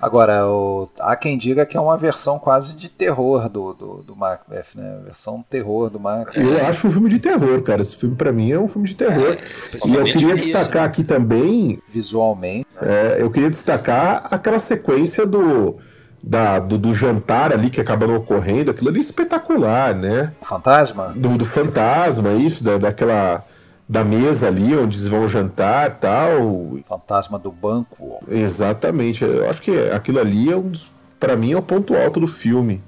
Agora, 0.00 0.46
o, 0.46 0.88
há 1.00 1.16
quem 1.16 1.38
diga 1.38 1.64
que 1.64 1.76
é 1.76 1.80
uma 1.80 1.96
versão 1.96 2.38
quase 2.38 2.74
de 2.74 2.88
terror 2.88 3.48
do, 3.48 3.72
do, 3.72 3.94
do 4.02 4.16
Macbeth, 4.16 4.74
né? 4.74 4.98
Versão 5.04 5.44
terror 5.48 5.88
do 5.88 5.98
Macbeth. 5.98 6.40
Eu 6.40 6.66
acho 6.66 6.88
um 6.88 6.90
filme 6.90 7.08
de 7.08 7.18
terror, 7.18 7.62
cara. 7.62 7.80
Esse 7.80 7.96
filme 7.96 8.14
para 8.14 8.32
mim 8.32 8.50
é 8.50 8.58
um 8.58 8.68
filme 8.68 8.88
de 8.88 8.96
terror. 8.96 9.36
É, 9.36 9.88
e 9.88 9.94
eu 9.94 10.04
queria 10.04 10.36
destacar 10.36 10.82
isso, 10.82 10.90
aqui 10.90 11.04
também. 11.04 11.82
Visualmente. 11.88 12.66
É, 12.80 13.16
eu 13.20 13.30
queria 13.30 13.50
destacar 13.50 14.28
aquela 14.30 14.58
sequência 14.58 15.26
do. 15.26 15.78
Da, 16.26 16.58
do, 16.58 16.78
do, 16.78 16.94
jantar 16.94 17.52
ali 17.52 17.68
que 17.68 17.78
acaba 17.78 18.06
ocorrendo, 18.06 18.70
aquilo 18.70 18.88
ali 18.88 18.96
é 18.96 19.02
espetacular, 19.02 19.94
né? 19.94 20.32
Fantasma? 20.40 21.12
Do, 21.14 21.36
do 21.36 21.44
fantasma, 21.44 22.32
isso, 22.32 22.64
da, 22.64 22.78
daquela 22.78 23.44
da 23.88 24.02
mesa 24.02 24.48
ali 24.48 24.74
onde 24.74 24.96
eles 24.98 25.08
vão 25.08 25.28
jantar 25.28 25.98
tal. 25.98 26.78
Fantasma 26.88 27.38
do 27.38 27.52
banco. 27.52 28.22
Exatamente. 28.28 29.22
Eu 29.22 29.48
acho 29.48 29.60
que 29.60 29.70
aquilo 29.90 30.20
ali 30.20 30.50
é 30.50 30.56
um 30.56 30.68
dos. 30.68 30.90
Pra 31.20 31.36
mim 31.36 31.52
é 31.52 31.56
o 31.56 31.62
ponto 31.62 31.94
alto 31.94 32.20
do 32.20 32.26
filme. 32.26 32.82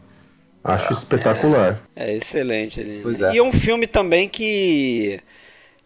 Acho 0.64 0.88
ah, 0.88 0.92
espetacular. 0.92 1.80
É, 1.94 2.10
é 2.10 2.16
excelente. 2.16 2.82
Né? 2.82 3.02
É. 3.30 3.34
E 3.34 3.38
é 3.38 3.42
um 3.42 3.52
filme 3.52 3.86
também 3.86 4.28
que. 4.28 5.20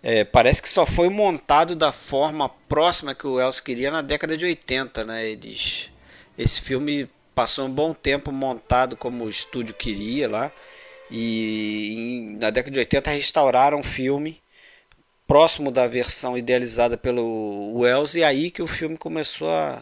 É, 0.03 0.25
parece 0.25 0.63
que 0.63 0.69
só 0.69 0.87
foi 0.87 1.11
montado 1.11 1.77
da 1.77 1.93
forma 1.93 2.49
próxima 2.49 3.15
que 3.15 3.27
o 3.27 3.35
Wells 3.35 3.61
queria 3.61 3.91
na 3.91 4.01
década 4.01 4.35
de 4.35 4.47
80, 4.47 5.05
né? 5.05 5.29
Eles, 5.29 5.91
esse 6.39 6.63
filme 6.63 7.07
passou 7.35 7.67
um 7.67 7.71
bom 7.71 7.93
tempo 7.93 8.33
montado 8.33 8.97
como 8.97 9.25
o 9.25 9.29
estúdio 9.29 9.75
queria 9.75 10.27
lá. 10.27 10.51
E 11.11 11.97
em, 11.99 12.37
na 12.39 12.49
década 12.49 12.73
de 12.73 12.79
80 12.79 13.11
restauraram 13.11 13.81
o 13.81 13.83
filme 13.83 14.41
próximo 15.31 15.71
da 15.71 15.87
versão 15.87 16.37
idealizada 16.37 16.97
pelo 16.97 17.79
Wells 17.79 18.19
e 18.19 18.25
aí 18.25 18.51
que 18.51 18.61
o 18.61 18.67
filme 18.67 18.97
começou 18.97 19.49
a, 19.49 19.81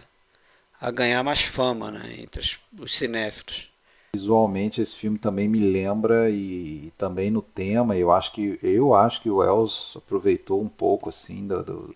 a 0.79 0.91
ganhar 0.91 1.25
mais 1.25 1.41
fama 1.41 1.91
né, 1.91 2.17
entre 2.19 2.43
os, 2.43 2.59
os 2.79 2.95
cinéfilos. 2.95 3.67
Visualmente 4.15 4.83
esse 4.83 4.95
filme 4.95 5.17
também 5.17 5.49
me 5.49 5.59
lembra 5.59 6.29
e, 6.29 6.89
e, 6.89 6.93
também 6.99 7.31
no 7.31 7.41
tema 7.41 7.97
eu 7.97 8.13
acho 8.13 8.31
que 8.33 8.59
eu 8.63 8.93
acho 8.95 9.23
que 9.23 9.31
o 9.31 9.37
Wells 9.37 9.97
aproveitou 9.97 10.61
um 10.61 10.69
pouco 10.69 11.09
assim 11.09 11.47
do, 11.47 11.63
do, 11.63 11.95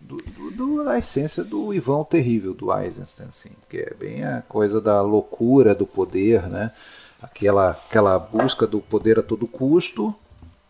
do, 0.00 0.50
do 0.50 0.84
da 0.86 0.98
essência 0.98 1.44
do 1.44 1.74
Ivan 1.74 2.02
Terrível 2.04 2.54
do 2.54 2.74
Eisenstein 2.74 3.28
assim, 3.28 3.50
que 3.68 3.76
é 3.76 3.92
bem 3.92 4.24
a 4.24 4.40
coisa 4.40 4.80
da 4.80 5.02
loucura 5.02 5.74
do 5.74 5.86
poder, 5.86 6.48
né? 6.48 6.72
Aquela 7.20 7.72
aquela 7.72 8.18
busca 8.18 8.66
do 8.66 8.80
poder 8.80 9.18
a 9.18 9.22
todo 9.22 9.46
custo 9.46 10.14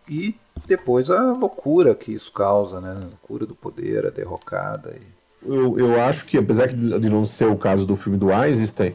e 0.09 0.35
depois 0.67 1.11
a 1.11 1.33
loucura 1.33 1.95
que 1.95 2.13
isso 2.13 2.33
causa, 2.33 2.81
né? 2.81 2.91
A 2.91 3.07
loucura 3.07 3.47
do 3.47 3.55
poder, 3.55 4.07
a 4.07 4.11
derrocada. 4.11 4.97
E... 4.97 5.15
Eu, 5.47 5.79
eu 5.79 6.01
acho 6.03 6.25
que, 6.25 6.39
apesar 6.39 6.69
de 6.69 7.11
não 7.11 7.25
ser 7.25 7.47
o 7.47 7.57
caso 7.57 7.87
do 7.87 7.97
filme 7.97 8.19
do 8.19 8.33
Einstein, 8.33 8.95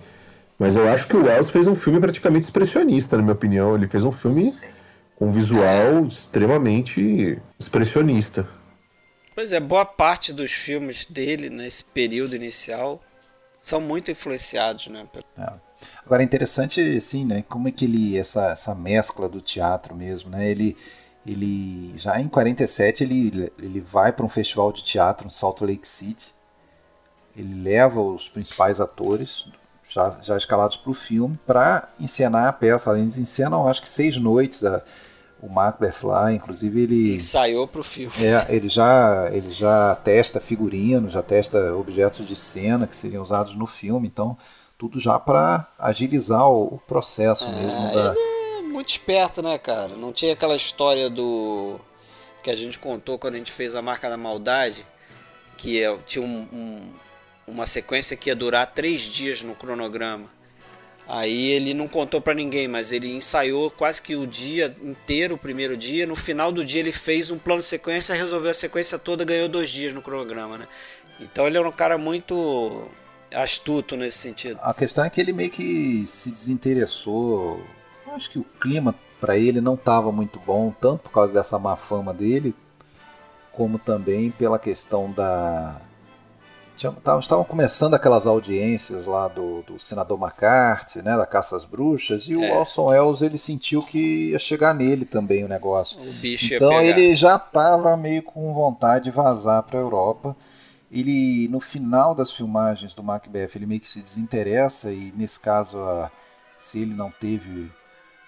mas 0.58 0.76
eu 0.76 0.88
acho 0.90 1.08
que 1.08 1.16
o 1.16 1.24
Wells 1.24 1.50
fez 1.50 1.68
um 1.68 1.76
filme 1.76 2.00
praticamente 2.00 2.46
expressionista, 2.46 3.16
na 3.16 3.24
minha 3.24 3.34
opinião. 3.34 3.76
Ele 3.76 3.88
fez 3.88 4.04
um 4.04 4.12
filme 4.12 4.54
com 5.16 5.28
um 5.28 5.32
visual 5.32 6.06
extremamente 6.06 7.40
expressionista. 7.58 8.48
Pois 9.34 9.54
é, 9.54 9.60
boa 9.60 9.86
parte 9.86 10.34
dos 10.34 10.52
filmes 10.52 11.06
dele 11.06 11.50
nesse 11.50 11.84
período 11.84 12.36
inicial 12.36 13.02
são 13.62 13.80
muito 13.80 14.12
influenciados, 14.12 14.88
né? 14.88 15.06
É. 15.38 15.54
Agora 16.06 16.22
é 16.22 16.26
interessante, 16.26 17.00
sim, 17.00 17.24
né? 17.24 17.44
Como 17.48 17.68
é 17.68 17.72
que 17.72 17.86
ele 17.86 18.18
essa 18.18 18.48
essa 18.48 18.76
mescla 18.76 19.30
do 19.30 19.40
teatro 19.40 19.96
mesmo, 19.96 20.30
né? 20.30 20.50
Ele 20.50 20.76
ele 21.26 21.94
já 21.98 22.20
em 22.20 22.28
47 22.28 23.04
ele, 23.04 23.52
ele 23.60 23.82
vai 23.82 24.12
para 24.12 24.26
um 24.26 24.30
festival 24.30 24.72
de 24.72 24.84
teatro 24.84 25.28
em 25.28 25.30
Salt 25.30 25.62
Lake 25.62 25.88
City. 25.88 26.34
Ele 27.36 27.62
leva 27.62 28.02
os 28.02 28.28
principais 28.28 28.82
atores 28.82 29.46
já, 29.88 30.18
já 30.22 30.38
escalados 30.38 30.78
para 30.78 30.92
o 30.92 30.94
filme 30.94 31.38
para 31.46 31.90
encenar 32.00 32.48
a 32.48 32.54
peça. 32.54 32.98
Eles 32.98 33.18
encenam 33.18 33.68
acho 33.68 33.82
que 33.82 33.90
seis 33.90 34.18
noites 34.18 34.64
a, 34.64 34.82
o 35.42 35.48
Macbeth 35.48 36.04
lá, 36.04 36.34
inclusive 36.34 36.82
ele 36.82 37.16
ensaiou 37.16 37.68
para 37.68 37.82
o 37.82 37.84
filme. 37.84 38.14
É, 38.18 38.46
ele 38.50 38.68
já 38.68 39.30
ele 39.32 39.52
já 39.52 39.96
testa 39.96 40.40
figurino, 40.40 41.10
já 41.10 41.22
testa 41.22 41.74
objetos 41.76 42.28
de 42.28 42.36
cena 42.36 42.88
que 42.88 42.96
seriam 42.96 43.24
usados 43.24 43.56
no 43.56 43.66
filme, 43.68 44.08
então 44.08 44.38
tudo 44.78 45.00
já 45.00 45.20
para 45.20 45.68
agilizar 45.78 46.50
o, 46.50 46.80
processo 46.88 47.46
é, 47.46 47.52
mesmo 47.52 47.94
da 47.94 48.16
ele 48.16 48.39
muito 48.80 48.90
esperto, 48.90 49.42
né, 49.42 49.58
cara? 49.58 49.90
Não 49.90 50.14
tinha 50.14 50.32
aquela 50.32 50.56
história 50.56 51.10
do. 51.10 51.80
que 52.42 52.50
a 52.50 52.56
gente 52.56 52.80
contou 52.80 53.20
quando 53.20 53.36
a 53.36 53.38
gente 53.38 53.52
fez 53.52 53.76
a 53.76 53.82
marca 53.82 54.10
da 54.10 54.16
maldade, 54.16 54.86
que 55.58 55.84
é, 55.84 55.98
tinha 56.08 56.24
um, 56.24 56.48
um, 56.54 56.94
uma 57.46 57.66
sequência 57.66 58.16
que 58.16 58.30
ia 58.30 58.36
durar 58.36 58.74
três 58.74 59.02
dias 59.02 59.42
no 59.42 59.54
cronograma. 59.54 60.30
Aí 61.06 61.48
ele 61.48 61.74
não 61.74 61.88
contou 61.88 62.22
para 62.22 62.34
ninguém, 62.34 62.68
mas 62.68 62.92
ele 62.92 63.12
ensaiou 63.12 63.70
quase 63.70 64.02
que 64.02 64.16
o 64.16 64.26
dia 64.26 64.74
inteiro, 64.82 65.36
o 65.36 65.38
primeiro 65.38 65.76
dia. 65.76 66.08
No 66.08 66.16
final 66.16 66.50
do 66.52 66.64
dia 66.64 66.80
ele 66.80 66.94
fez 66.94 67.30
um 67.32 67.38
plano 67.38 67.62
de 67.62 67.68
sequência, 67.68 68.16
resolveu 68.16 68.52
a 68.52 68.54
sequência 68.54 68.98
toda, 68.98 69.26
ganhou 69.26 69.50
dois 69.50 69.70
dias 69.70 69.92
no 69.94 70.02
cronograma, 70.02 70.58
né? 70.58 70.68
Então 71.20 71.48
ele 71.48 71.58
era 71.58 71.68
um 71.68 71.72
cara 71.72 71.98
muito 71.98 72.88
astuto 73.34 73.98
nesse 73.98 74.20
sentido. 74.20 74.58
A 74.62 74.74
questão 74.74 75.04
é 75.04 75.10
que 75.10 75.20
ele 75.20 75.34
meio 75.34 75.50
que 75.50 76.06
se 76.08 76.32
desinteressou. 76.32 77.62
Eu 78.10 78.16
acho 78.16 78.32
que 78.32 78.40
o 78.40 78.44
clima 78.60 78.96
para 79.22 79.38
ele 79.38 79.62
não 79.62 79.76
estava 79.76 80.12
muito 80.12 80.40
bom, 80.40 80.74
tanto 80.82 81.04
por 81.04 81.12
causa 81.12 81.32
dessa 81.32 81.60
má 81.60 81.76
fama 81.76 82.12
dele, 82.12 82.56
como 83.52 83.78
também 83.78 84.32
pela 84.32 84.58
questão 84.58 85.12
da 85.12 85.80
estavam 87.20 87.44
começando 87.44 87.94
aquelas 87.94 88.26
audiências 88.26 89.06
lá 89.06 89.28
do, 89.28 89.62
do 89.64 89.78
senador 89.78 90.18
McCarthy, 90.18 91.02
né, 91.02 91.18
da 91.18 91.26
caça 91.26 91.58
às 91.58 91.66
bruxas, 91.66 92.26
e 92.26 92.34
é. 92.34 92.38
o 92.38 92.60
Orson 92.60 92.86
Welles 92.86 93.22
ele 93.22 93.38
sentiu 93.38 93.84
que 93.84 94.30
ia 94.30 94.40
chegar 94.40 94.74
nele 94.74 95.04
também 95.04 95.44
o 95.44 95.48
negócio. 95.50 96.00
O 96.00 96.14
bicho 96.14 96.54
então 96.54 96.82
ele 96.82 97.16
já 97.18 97.36
estava 97.36 97.98
meio 97.98 98.24
com 98.24 98.54
vontade 98.54 99.06
de 99.06 99.12
vazar 99.12 99.62
para 99.64 99.78
a 99.78 99.82
Europa. 99.82 100.36
Ele 100.90 101.50
no 101.50 101.60
final 101.60 102.16
das 102.16 102.32
filmagens 102.32 102.94
do 102.94 103.04
Macbeth 103.04 103.52
ele 103.56 103.66
meio 103.66 103.82
que 103.82 103.90
se 103.90 104.00
desinteressa 104.00 104.90
e 104.92 105.14
nesse 105.16 105.40
caso 105.40 105.78
a, 105.80 106.10
se 106.58 106.80
ele 106.80 106.94
não 106.94 107.12
teve 107.12 107.70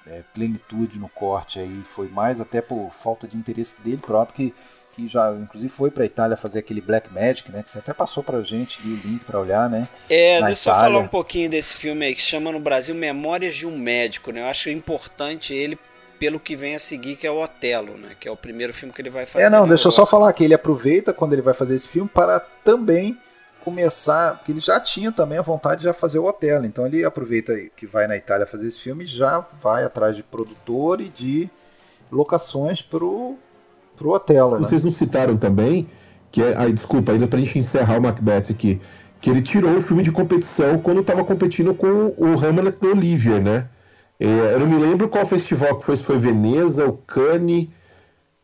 é, 0.08 0.22
plenitude 0.34 0.98
no 0.98 1.10
corte 1.10 1.60
aí 1.60 1.82
foi 1.84 2.08
mais 2.08 2.40
até 2.40 2.62
por 2.62 2.92
falta 3.04 3.28
de 3.28 3.38
interesse 3.38 3.76
dele 3.82 3.98
próprio 3.98 4.36
que 4.36 4.56
que 4.94 5.08
já 5.08 5.32
inclusive 5.32 5.72
foi 5.72 5.90
para 5.90 6.06
Itália 6.06 6.36
fazer 6.36 6.60
aquele 6.60 6.82
Black 6.82 7.12
Magic, 7.14 7.50
né? 7.52 7.64
Que 7.64 7.70
você 7.70 7.80
até 7.80 7.94
passou 7.94 8.22
pra 8.22 8.42
gente 8.42 8.80
o 8.82 8.96
link 9.08 9.24
para 9.24 9.40
olhar, 9.40 9.70
né? 9.70 9.88
É, 10.10 10.42
deixa 10.42 10.70
eu 10.70 10.76
falar 10.76 11.00
um 11.00 11.08
pouquinho 11.08 11.50
desse 11.50 11.74
filme 11.74 12.06
aí 12.06 12.14
que 12.14 12.22
chama 12.22 12.52
no 12.52 12.60
Brasil 12.60 12.94
Memórias 12.94 13.56
de 13.56 13.66
um 13.66 13.78
Médico, 13.78 14.32
né? 14.32 14.42
Eu 14.42 14.48
acho 14.48 14.70
importante 14.70 15.54
ele 15.54 15.80
pelo 16.20 16.40
que 16.40 16.56
vem 16.56 16.76
a 16.76 16.80
seguir, 16.80 17.16
que 17.16 17.26
é 17.26 17.32
o 17.32 17.42
Otelo, 17.42 17.98
né? 17.98 18.10
Que 18.20 18.28
é 18.28 18.32
o 18.32 18.38
primeiro 18.38 18.74
filme 18.74 18.94
que 18.94 19.02
ele 19.02 19.10
vai 19.10 19.26
fazer. 19.26 19.46
É, 19.46 19.50
não, 19.50 19.68
deixa 19.68 19.88
eu 19.88 19.92
só 19.92 20.06
falar 20.06 20.32
que 20.34 20.44
ele 20.44 20.54
aproveita 20.54 21.14
quando 21.14 21.34
ele 21.34 21.42
vai 21.42 21.54
fazer 21.54 21.76
esse 21.76 21.88
filme 21.88 22.10
para 22.14 22.40
também 22.40 23.18
começar, 23.64 24.38
porque 24.38 24.52
ele 24.52 24.60
já 24.60 24.80
tinha 24.80 25.12
também 25.12 25.38
a 25.38 25.42
vontade 25.42 25.82
de 25.82 25.84
já 25.86 25.94
fazer 25.94 26.20
o 26.20 26.26
Otelo, 26.26 26.66
então 26.66 26.86
ele 26.86 27.04
aproveita 27.04 27.54
que 27.76 27.86
vai 27.86 28.08
na 28.08 28.18
Itália 28.18 28.46
fazer 28.46 28.68
esse 28.68 28.80
filme 28.80 29.06
já 29.06 29.46
vai 29.62 29.84
atrás 29.84 30.16
de 30.16 30.24
produtor 30.24 31.02
e 31.02 31.10
de 31.10 31.50
locações 32.12 32.82
pro 32.82 33.36
pro 33.96 34.10
Otelo. 34.12 34.58
Né? 34.58 34.64
Vocês 34.64 34.84
não 34.84 34.92
citaram 34.92 35.38
também 35.38 35.88
que 36.32 36.42
é, 36.42 36.72
desculpa, 36.72 37.12
ainda 37.12 37.28
pra 37.28 37.40
gente 37.40 37.60
encerrar 37.60 37.98
o 37.98 38.02
Macbeth 38.02 38.52
aqui, 38.52 38.82
que 39.20 39.30
ele 39.30 39.42
tirou 39.42 39.76
o 39.76 39.82
filme 39.82 40.02
de 40.02 40.12
competição 40.12 40.80
quando 40.80 41.02
estava 41.02 41.24
competindo 41.26 41.76
com 41.76 42.14
o 42.18 42.40
Hamlet 42.40 42.80
do 42.80 42.90
Olivier, 42.90 43.42
né? 43.42 43.68
É, 44.20 44.54
eu 44.54 44.60
não 44.60 44.68
me 44.68 44.78
lembro 44.78 45.10
qual 45.10 45.26
festival 45.26 45.78
que 45.78 45.86
foi, 45.86 45.98
se 45.98 46.04
foi 46.04 46.18
Veneza, 46.18 46.88
o 46.88 46.94
Cannes, 46.94 47.68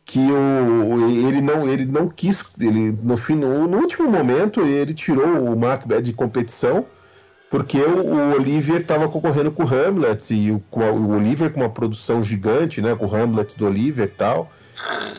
que 0.08 0.20
o, 0.20 1.10
ele 1.28 1.42
não 1.42 1.68
ele 1.68 1.86
não 1.86 2.08
quis, 2.08 2.42
ele 2.60 2.98
no, 3.04 3.18
fim, 3.18 3.36
no, 3.36 3.68
no 3.68 3.78
último 3.78 4.10
momento 4.10 4.62
ele 4.62 4.94
tirou 4.94 5.52
o 5.52 5.60
Macbeth 5.60 6.02
de 6.02 6.14
competição 6.14 6.86
porque 7.50 7.78
o, 7.78 8.14
o 8.14 8.34
Olivier 8.36 8.82
estava 8.82 9.08
concorrendo 9.08 9.52
com 9.52 9.64
o 9.64 9.68
Hamlet 9.68 10.34
e 10.34 10.52
o, 10.52 10.64
o 10.72 11.12
Olivier 11.16 11.52
com 11.52 11.62
uma 11.62 11.70
produção 11.70 12.24
gigante, 12.24 12.82
né, 12.82 12.96
com 12.96 13.06
o 13.06 13.16
Hamlet 13.16 13.58
do 13.58 13.66
Olivier 13.66 14.08
e 14.08 14.12
tal. 14.12 14.52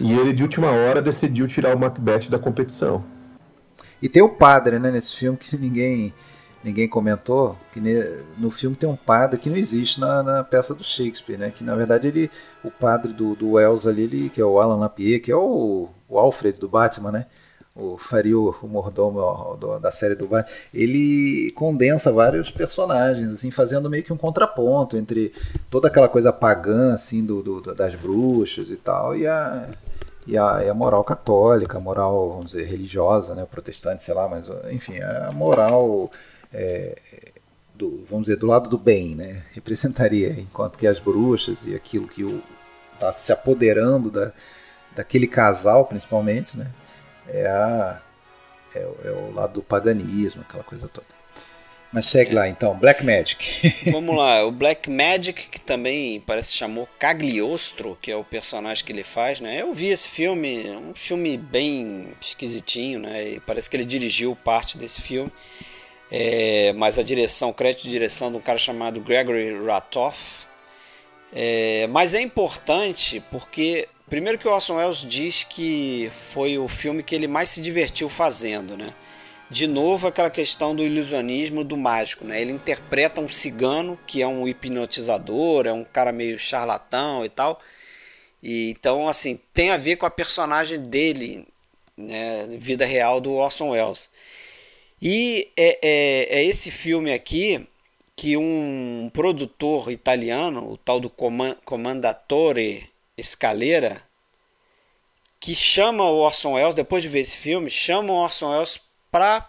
E 0.01 0.13
ele, 0.13 0.33
de 0.33 0.43
última 0.43 0.71
hora, 0.71 1.03
decidiu 1.03 1.47
tirar 1.47 1.75
o 1.75 1.79
Macbeth 1.79 2.31
da 2.31 2.39
competição. 2.39 3.05
E 4.01 4.09
tem 4.09 4.23
o 4.23 4.29
padre, 4.29 4.79
né, 4.79 4.91
nesse 4.91 5.17
filme 5.17 5.37
que 5.37 5.57
ninguém 5.57 6.13
ninguém 6.69 6.89
comentou, 6.89 7.57
que 7.73 7.81
no 8.37 8.51
filme 8.51 8.77
tem 8.77 8.89
um 8.89 8.97
padre 8.97 9.39
que 9.39 9.49
não 9.49 9.57
existe 9.57 9.99
na, 9.99 10.23
na, 10.23 10.45
peça 10.45 10.75
do 10.75 10.85
Shakespeare, 10.85 11.39
né? 11.39 11.51
Que 11.51 11.65
na 11.65 11.75
verdade 11.75 12.09
ele, 12.09 12.31
o 12.63 12.71
padre 12.71 13.13
do, 13.13 13.35
do 13.35 13.53
Wells 13.53 13.87
ali, 13.87 14.03
ele, 14.03 14.31
que 14.31 14.41
é 14.41 14.45
o 14.45 14.61
Alan 14.61 14.77
Lapierre, 14.77 15.21
que 15.21 15.33
é 15.33 15.37
o, 15.37 15.89
o 16.09 16.19
Alfred 16.19 16.59
do 16.59 16.69
Batman, 16.69 17.13
né? 17.13 17.27
o 17.79 17.97
Fario, 17.97 18.55
o 18.61 18.67
mordomo 18.67 19.57
do, 19.57 19.79
da 19.79 19.93
série 19.93 20.17
do 20.17 20.27
Batman, 20.27 20.53
ele 20.75 21.53
condensa 21.53 22.13
vários 22.13 22.51
personagens, 22.51 23.33
assim, 23.33 23.53
fazendo 23.53 23.89
meio 23.89 24.03
que 24.03 24.13
um 24.13 24.17
contraponto 24.17 24.97
entre 24.97 25.33
toda 25.71 25.87
aquela 25.87 26.09
coisa 26.09 26.33
pagã, 26.33 26.93
assim, 26.95 27.25
do, 27.25 27.41
do 27.41 27.75
das 27.75 27.95
bruxas 27.95 28.71
e 28.71 28.77
tal, 28.77 29.17
e 29.17 29.29
a, 29.29 29.69
e 30.27 30.37
a, 30.37 30.65
e 30.65 30.69
a, 30.69 30.75
moral 30.75 31.05
católica, 31.05 31.79
a 31.79 31.81
moral, 31.81 32.31
vamos 32.31 32.47
dizer, 32.47 32.65
religiosa, 32.65 33.35
né, 33.35 33.47
protestante, 33.49 34.03
sei 34.03 34.13
lá, 34.13 34.29
mas, 34.29 34.51
enfim, 34.73 35.01
a 35.01 35.31
moral, 35.31 36.11
é, 36.53 36.97
do, 37.75 38.05
vamos 38.11 38.27
dizer, 38.27 38.37
do 38.37 38.47
lado 38.47 38.69
do 38.69 38.77
bem, 38.77 39.15
né, 39.15 39.43
representaria, 39.53 40.31
enquanto 40.31 40.77
que 40.77 40.87
as 40.87 40.99
bruxas 40.99 41.65
e 41.67 41.75
aquilo 41.75 42.09
que 42.09 42.23
está 42.95 43.13
se 43.13 43.33
apoderando 43.33 44.11
da, 44.11 44.33
daquele 44.95 45.27
casal, 45.27 45.87
principalmente, 45.87 46.57
né, 46.59 46.71
é, 47.29 47.47
a, 47.47 48.01
é, 48.75 48.81
é 48.81 49.11
o 49.11 49.33
lado 49.33 49.55
do 49.55 49.63
paganismo, 49.63 50.43
aquela 50.43 50.65
coisa 50.65 50.89
toda. 50.89 51.07
Mas 51.91 52.07
segue 52.07 52.33
é. 52.33 52.35
lá 52.35 52.49
então, 52.49 52.77
Black 52.77 53.05
Magic. 53.05 53.75
Vamos 53.91 54.15
lá, 54.15 54.45
o 54.45 54.53
Black 54.53 54.91
Magic, 54.91 55.49
que 55.49 55.61
também 55.61 56.21
parece 56.21 56.53
que 56.53 56.59
chamou 56.59 56.87
Cagliostro, 56.99 57.97
que 58.03 58.11
é 58.11 58.17
o 58.17 58.25
personagem 58.25 58.85
que 58.85 58.93
ele 58.93 59.05
faz, 59.05 59.41
né? 59.41 59.63
Eu 59.63 59.73
vi 59.73 59.87
esse 59.87 60.09
filme, 60.09 60.69
um 60.71 60.95
filme 60.95 61.39
bem 61.39 62.09
esquisitinho, 62.21 62.99
né? 62.99 63.29
E 63.29 63.41
parece 63.41 63.71
que 63.71 63.77
ele 63.77 63.87
dirigiu 63.87 64.37
parte 64.37 64.77
desse 64.77 65.01
filme. 65.01 65.33
É, 66.11 66.73
mas 66.75 66.99
a 66.99 67.03
direção, 67.03 67.51
o 67.51 67.55
crédito 67.55 67.83
de 67.83 67.91
direção 67.91 68.31
de 68.31 68.39
um 68.39 68.41
cara 68.41 68.59
chamado 68.59 69.01
Gregory 69.01 69.65
Ratoff. 69.65 70.47
É, 71.33 71.87
mas 71.89 72.15
é 72.15 72.21
importante 72.21 73.23
porque 73.31 73.89
Primeiro 74.09 74.39
que 74.39 74.49
o 74.49 74.51
Orson 74.51 74.77
Welles 74.77 75.05
diz 75.07 75.45
que 75.45 76.11
foi 76.33 76.57
o 76.57 76.67
filme 76.67 77.03
que 77.03 77.15
ele 77.15 77.29
mais 77.29 77.51
se 77.51 77.61
divertiu 77.61 78.09
fazendo, 78.09 78.77
né? 78.77 78.95
De 79.51 79.67
novo 79.67 80.07
aquela 80.07 80.31
questão 80.31 80.75
do 80.75 80.83
ilusionismo 80.83 81.63
do 81.63 81.77
mágico, 81.77 82.25
né? 82.25 82.41
Ele 82.41 82.53
interpreta 82.53 83.21
um 83.21 83.29
cigano 83.29 83.99
que 84.07 84.23
é 84.23 84.27
um 84.27 84.49
hipnotizador, 84.49 85.67
é 85.67 85.73
um 85.73 85.85
cara 85.85 86.11
meio 86.11 86.39
charlatão 86.39 87.23
e 87.25 87.29
tal. 87.29 87.61
E 88.43 88.71
então 88.71 89.09
assim 89.09 89.39
tem 89.53 89.71
a 89.71 89.77
ver 89.77 89.97
com 89.97 90.07
a 90.07 90.11
personagem 90.11 90.81
dele, 90.81 91.47
né? 91.97 92.47
Vida 92.59 92.87
real 92.87 93.21
do 93.21 93.35
Orson 93.35 93.71
Welles. 93.71 94.09
E 95.01 95.53
é, 95.57 95.79
é, 95.83 96.41
é 96.41 96.45
esse 96.45 96.71
filme 96.71 97.13
aqui 97.13 97.67
que 98.17 98.37
um 98.37 99.09
produtor 99.13 99.93
italiano, 99.93 100.73
o 100.73 100.77
tal 100.77 100.99
do 100.99 101.09
Commandatore 101.65 102.91
escaleira 103.17 104.03
que 105.41 105.55
chama 105.55 106.03
o 106.03 106.19
Orson 106.19 106.55
Welles, 106.55 106.75
depois 106.75 107.03
de 107.03 107.09
ver 107.09 107.21
esse 107.21 107.37
filme, 107.37 107.71
chama 107.71 108.13
o 108.13 108.17
Orson 108.17 108.51
Welles 108.51 108.81
para 109.09 109.49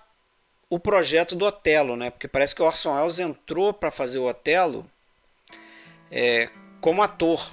o 0.70 0.80
projeto 0.80 1.36
do 1.36 1.46
Otelo, 1.46 1.96
né? 1.96 2.12
Porque 2.12 2.28
parece 2.28 2.54
que 2.54 2.62
o 2.62 2.66
Orson 2.66 2.96
Welles 2.96 3.18
entrou 3.18 3.74
para 3.74 3.90
fazer 3.90 4.20
o 4.20 4.28
Otelo 4.28 4.86
é, 6.12 6.48
como 6.80 7.02
ator 7.02 7.52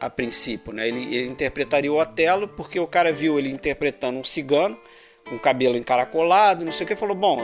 a 0.00 0.08
princípio, 0.08 0.72
né? 0.72 0.88
Ele, 0.88 1.14
ele, 1.14 1.28
interpretaria 1.28 1.92
o 1.92 2.00
Otelo 2.00 2.48
porque 2.48 2.80
o 2.80 2.86
cara 2.86 3.12
viu 3.12 3.38
ele 3.38 3.50
interpretando 3.50 4.18
um 4.18 4.24
cigano 4.24 4.78
com 5.28 5.38
cabelo 5.38 5.76
encaracolado, 5.76 6.64
não 6.64 6.72
sei 6.72 6.84
o 6.84 6.88
que, 6.88 6.96
falou: 6.96 7.16
bom, 7.16 7.40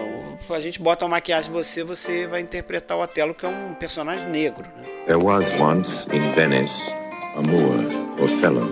a 0.49 0.61
gente 0.61 0.81
bota 0.81 1.05
uma 1.05 1.17
maquiagem 1.17 1.51
em 1.51 1.53
você, 1.55 1.83
você 1.83 2.27
vai 2.27 2.41
interpretar 2.41 2.97
o 2.97 3.03
Otelo 3.03 3.35
que 3.35 3.47
é 3.47 3.49
um 3.49 3.75
personagem 3.75 4.29
negro, 4.29 4.65
né? 4.77 4.85
There 5.07 5.17
was 5.17 5.51
once 5.59 6.07
in 6.15 6.33
Venice 6.35 6.95
a 7.37 7.43
Moor 7.43 8.21
or 8.21 8.29
fellow, 8.41 8.67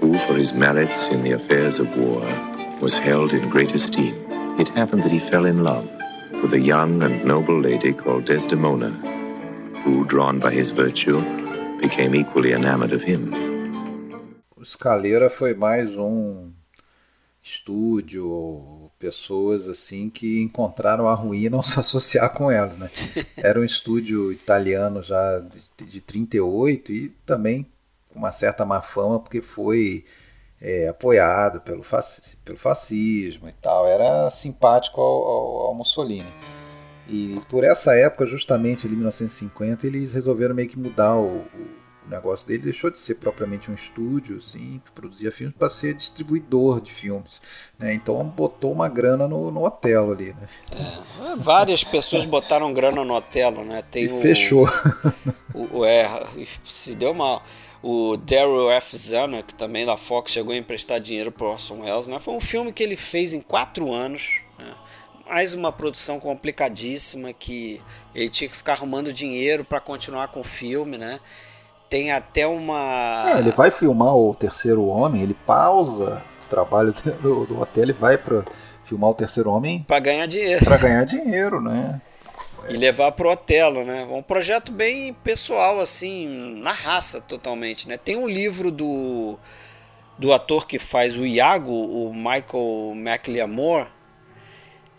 who, 0.00 0.18
for 0.26 0.38
his 0.38 0.52
merits 0.52 1.08
in 1.10 1.22
the 1.22 1.32
affairs 1.32 1.80
of 1.80 1.88
war, 1.98 2.26
was 2.80 2.98
held 2.98 3.32
in 3.32 3.48
great 3.48 3.74
esteem. 3.74 4.14
It 4.58 4.68
happened 4.70 5.02
that 5.02 5.12
he 5.12 5.20
fell 5.30 5.46
in 5.46 5.62
love 5.62 5.88
with 6.42 6.52
a 6.52 6.60
young 6.60 7.02
and 7.02 7.24
noble 7.24 7.60
lady 7.60 7.92
called 7.92 8.26
Desdemona, 8.26 8.90
who, 9.82 10.04
drawn 10.04 10.38
by 10.38 10.52
his 10.52 10.70
virtue, 10.70 11.20
became 11.80 12.14
equally 12.14 12.52
enamored 12.52 12.92
of 12.92 13.02
him. 13.02 13.32
O 14.56 14.62
Escaleira 14.62 15.28
foi 15.30 15.54
mais 15.54 15.96
um 15.98 16.55
estúdio, 17.46 18.90
pessoas 18.98 19.68
assim 19.68 20.10
que 20.10 20.42
encontraram 20.42 21.08
a 21.08 21.36
e 21.36 21.48
não 21.48 21.62
se 21.62 21.78
associar 21.78 22.34
com 22.34 22.50
elas, 22.50 22.76
né? 22.76 22.90
Era 23.36 23.60
um 23.60 23.64
estúdio 23.64 24.32
italiano 24.32 25.00
já 25.00 25.38
de, 25.38 25.86
de 25.86 26.00
38 26.00 26.92
e 26.92 27.08
também 27.24 27.64
com 28.08 28.18
uma 28.18 28.32
certa 28.32 28.66
má 28.66 28.82
fama 28.82 29.20
porque 29.20 29.40
foi 29.40 30.04
é, 30.60 30.88
apoiado 30.88 31.60
pelo, 31.60 31.84
pelo 32.44 32.58
fascismo 32.58 33.48
e 33.48 33.52
tal, 33.52 33.86
era 33.86 34.28
simpático 34.30 35.00
ao, 35.00 35.24
ao, 35.24 35.56
ao, 35.68 35.74
Mussolini. 35.74 36.32
E 37.08 37.40
por 37.48 37.62
essa 37.62 37.94
época, 37.94 38.26
justamente 38.26 38.86
ali 38.86 38.94
em 38.94 38.98
1950, 38.98 39.86
eles 39.86 40.12
resolveram 40.12 40.54
meio 40.54 40.68
que 40.68 40.76
mudar 40.76 41.14
o, 41.14 41.44
O 42.06 42.10
negócio 42.10 42.46
dele 42.46 42.62
deixou 42.62 42.88
de 42.88 42.98
ser 42.98 43.16
propriamente 43.16 43.68
um 43.68 43.74
estúdio, 43.74 44.36
assim, 44.36 44.80
que 44.84 44.92
produzia 44.92 45.32
filmes, 45.32 45.56
para 45.58 45.68
ser 45.68 45.92
distribuidor 45.92 46.80
de 46.80 46.92
filmes. 46.92 47.40
Né? 47.76 47.94
Então 47.94 48.22
botou 48.24 48.72
uma 48.72 48.88
grana 48.88 49.26
no, 49.26 49.50
no 49.50 49.64
Otelo 49.64 50.12
ali. 50.12 50.32
Né? 50.32 50.48
É, 50.76 51.36
várias 51.36 51.82
pessoas 51.82 52.24
botaram 52.24 52.72
grana 52.72 53.04
no 53.04 53.14
Otelo, 53.14 53.64
né? 53.64 53.82
Tem 53.90 54.04
e 54.04 54.08
o, 54.08 54.20
fechou. 54.20 54.68
O, 55.52 55.78
o, 55.78 55.84
é, 55.84 56.26
se 56.64 56.94
deu 56.94 57.12
mal. 57.12 57.42
O 57.82 58.16
Daryl 58.16 58.70
F. 58.70 58.96
Zanner, 58.96 59.42
que 59.44 59.54
também 59.54 59.84
da 59.84 59.96
Fox 59.96 60.30
chegou 60.30 60.52
a 60.52 60.56
emprestar 60.56 61.00
dinheiro 61.00 61.32
para 61.32 61.46
Orson 61.46 61.80
Welles, 61.80 62.06
né? 62.06 62.20
Foi 62.20 62.34
um 62.34 62.40
filme 62.40 62.72
que 62.72 62.82
ele 62.82 62.96
fez 62.96 63.34
em 63.34 63.40
quatro 63.40 63.92
anos. 63.92 64.40
Né? 64.58 64.74
Mais 65.28 65.54
uma 65.54 65.72
produção 65.72 66.20
complicadíssima 66.20 67.32
que 67.32 67.80
ele 68.14 68.28
tinha 68.28 68.48
que 68.48 68.56
ficar 68.56 68.74
arrumando 68.74 69.12
dinheiro 69.12 69.64
para 69.64 69.80
continuar 69.80 70.28
com 70.28 70.40
o 70.40 70.44
filme, 70.44 70.96
né? 70.96 71.18
Tem 71.88 72.10
até 72.10 72.46
uma. 72.46 73.32
É, 73.34 73.38
ele 73.38 73.52
vai 73.52 73.70
filmar 73.70 74.14
o 74.14 74.34
Terceiro 74.34 74.86
Homem, 74.86 75.22
ele 75.22 75.34
pausa 75.34 76.22
o 76.44 76.48
trabalho 76.48 76.92
do, 77.22 77.46
do 77.46 77.60
hotel 77.60 77.88
e 77.88 77.92
vai 77.92 78.18
para 78.18 78.44
filmar 78.82 79.10
o 79.10 79.14
Terceiro 79.14 79.50
Homem. 79.50 79.84
Para 79.86 80.00
ganhar 80.00 80.26
dinheiro. 80.26 80.64
Para 80.64 80.76
ganhar 80.76 81.04
dinheiro, 81.04 81.60
né? 81.60 82.00
E 82.68 82.76
levar 82.76 83.12
pro 83.12 83.30
Otelo, 83.30 83.84
né? 83.84 84.04
Um 84.10 84.22
projeto 84.22 84.72
bem 84.72 85.14
pessoal, 85.14 85.78
assim, 85.80 86.60
na 86.60 86.72
raça 86.72 87.20
totalmente, 87.20 87.88
né? 87.88 87.96
Tem 87.96 88.16
um 88.16 88.26
livro 88.26 88.72
do, 88.72 89.38
do 90.18 90.32
ator 90.32 90.66
que 90.66 90.78
faz 90.78 91.16
o 91.16 91.24
Iago, 91.24 91.70
o 91.70 92.12
Michael 92.12 92.94
McLeamore, 92.96 93.88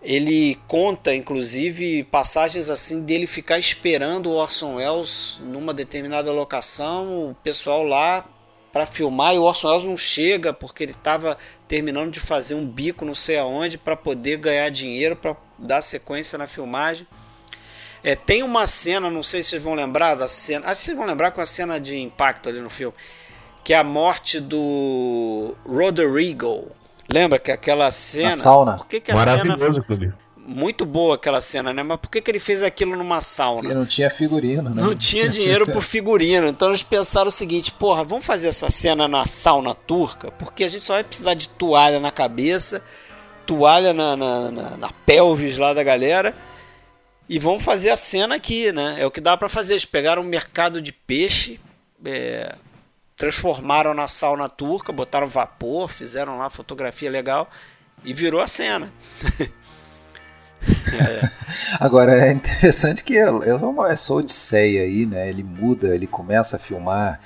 ele 0.02 0.60
conta, 0.68 1.14
inclusive, 1.14 2.04
passagens 2.06 2.70
assim 2.70 3.04
dele 3.04 3.26
ficar 3.26 3.58
esperando 3.58 4.28
o 4.30 4.36
Orson 4.36 4.76
Welles 4.76 5.40
numa 5.42 5.74
determinada 5.74 6.32
locação, 6.32 7.32
o 7.32 7.36
pessoal 7.36 7.84
lá 7.84 8.26
para 8.72 8.86
filmar 8.86 9.34
e 9.34 9.40
o 9.40 9.44
Orson 9.44 9.70
Welles 9.70 9.86
não 9.86 9.98
chega 9.98 10.54
porque 10.54 10.84
ele 10.84 10.92
estava 10.92 11.38
terminando 11.68 12.12
de 12.12 12.20
fazer 12.20 12.54
um 12.54 12.66
bico 12.66 13.04
não 13.04 13.16
sei 13.16 13.38
aonde 13.38 13.78
para 13.78 13.96
poder 13.96 14.38
ganhar 14.38 14.70
dinheiro 14.70 15.16
para 15.16 15.36
dar 15.58 15.82
sequência 15.82 16.38
na 16.38 16.48
filmagem. 16.48 17.08
É, 18.04 18.16
tem 18.16 18.44
uma 18.44 18.68
cena, 18.68 19.10
não 19.10 19.24
sei 19.24 19.42
se 19.42 19.50
vocês 19.50 19.64
vão 19.64 19.74
lembrar 19.74 20.16
da 20.16 20.28
cena, 20.28 20.68
acho 20.68 20.82
que 20.82 20.86
vocês 20.86 20.98
vão 20.98 21.08
lembrar 21.08 21.32
com 21.32 21.42
a 21.42 21.46
cena 21.46 21.80
de 21.80 21.98
impacto 21.98 22.48
ali 22.48 22.62
no 22.62 22.70
filme, 22.70 22.96
que 23.64 23.74
é 23.74 23.78
a 23.78 23.84
morte 23.84 24.40
do 24.40 25.56
Roderigo, 25.66 26.72
Lembra 27.10 27.40
que 27.40 27.52
aquela 27.52 27.90
cena. 27.92 28.30
Na 28.30 28.36
sauna. 28.36 28.74
Por 28.78 28.88
que, 28.88 29.00
que 29.00 29.12
a 29.12 29.16
Maravilhoso, 29.16 29.84
cena... 29.88 30.18
Muito 30.50 30.86
boa 30.86 31.16
aquela 31.16 31.42
cena, 31.42 31.74
né? 31.74 31.84
Mas 31.84 32.00
por 32.00 32.10
que, 32.10 32.22
que 32.22 32.32
ele 32.32 32.40
fez 32.40 32.64
aquilo 32.64 32.96
numa 32.96 33.20
sauna? 33.20 33.64
Porque 33.64 33.74
não 33.74 33.86
tinha 33.86 34.10
figurino, 34.10 34.70
né? 34.70 34.82
Não 34.82 34.96
tinha 34.96 35.28
dinheiro 35.28 35.66
pro 35.66 35.82
figurino. 35.82 36.48
Então 36.48 36.70
eles 36.70 36.84
pensaram 36.84 37.28
o 37.28 37.32
seguinte: 37.32 37.72
porra, 37.72 38.04
vamos 38.06 38.26
fazer 38.26 38.48
essa 38.48 38.70
cena 38.70 39.10
na 39.10 39.26
sauna 39.26 39.76
turca, 39.76 40.32
porque 40.32 40.64
a 40.64 40.70
gente 40.70 40.86
só 40.86 40.94
vai 40.94 41.04
precisar 41.04 41.34
de 41.34 41.50
toalha 41.50 42.00
na 42.00 42.12
cabeça, 42.12 42.82
toalha 43.46 43.94
na, 43.94 44.16
na, 44.16 44.52
na, 44.52 44.78
na 44.78 44.92
pelvis 45.06 45.58
lá 45.58 45.74
da 45.74 45.84
galera. 45.84 46.34
E 47.30 47.38
vamos 47.38 47.62
fazer 47.62 47.90
a 47.90 47.98
cena 47.98 48.36
aqui, 48.36 48.72
né? 48.72 48.96
É 49.00 49.06
o 49.06 49.12
que 49.12 49.20
dá 49.20 49.36
para 49.36 49.50
fazer. 49.50 49.74
Eles 49.74 49.84
pegaram 49.84 50.22
um 50.22 50.26
mercado 50.26 50.82
de 50.82 50.94
peixe, 50.94 51.60
é, 52.06 52.56
transformaram 53.18 53.96
na 53.96 54.08
sauna 54.08 54.48
turca, 54.48 54.94
botaram 54.94 55.28
vapor, 55.28 55.90
fizeram 55.90 56.38
lá 56.38 56.50
fotografia 56.52 57.10
legal 57.10 57.50
e 58.06 58.14
virou 58.14 58.40
a 58.40 58.48
cena. 58.48 58.94
é. 60.94 61.30
Agora 61.80 62.16
é 62.16 62.32
interessante 62.32 63.04
que 63.04 63.18
essa 63.18 64.14
odisseia 64.14 64.84
aí, 64.84 65.06
né? 65.08 65.28
Ele 65.28 65.44
muda, 65.44 65.94
ele 65.94 66.06
começa 66.06 66.58
a 66.58 66.60
filmar, 66.60 67.20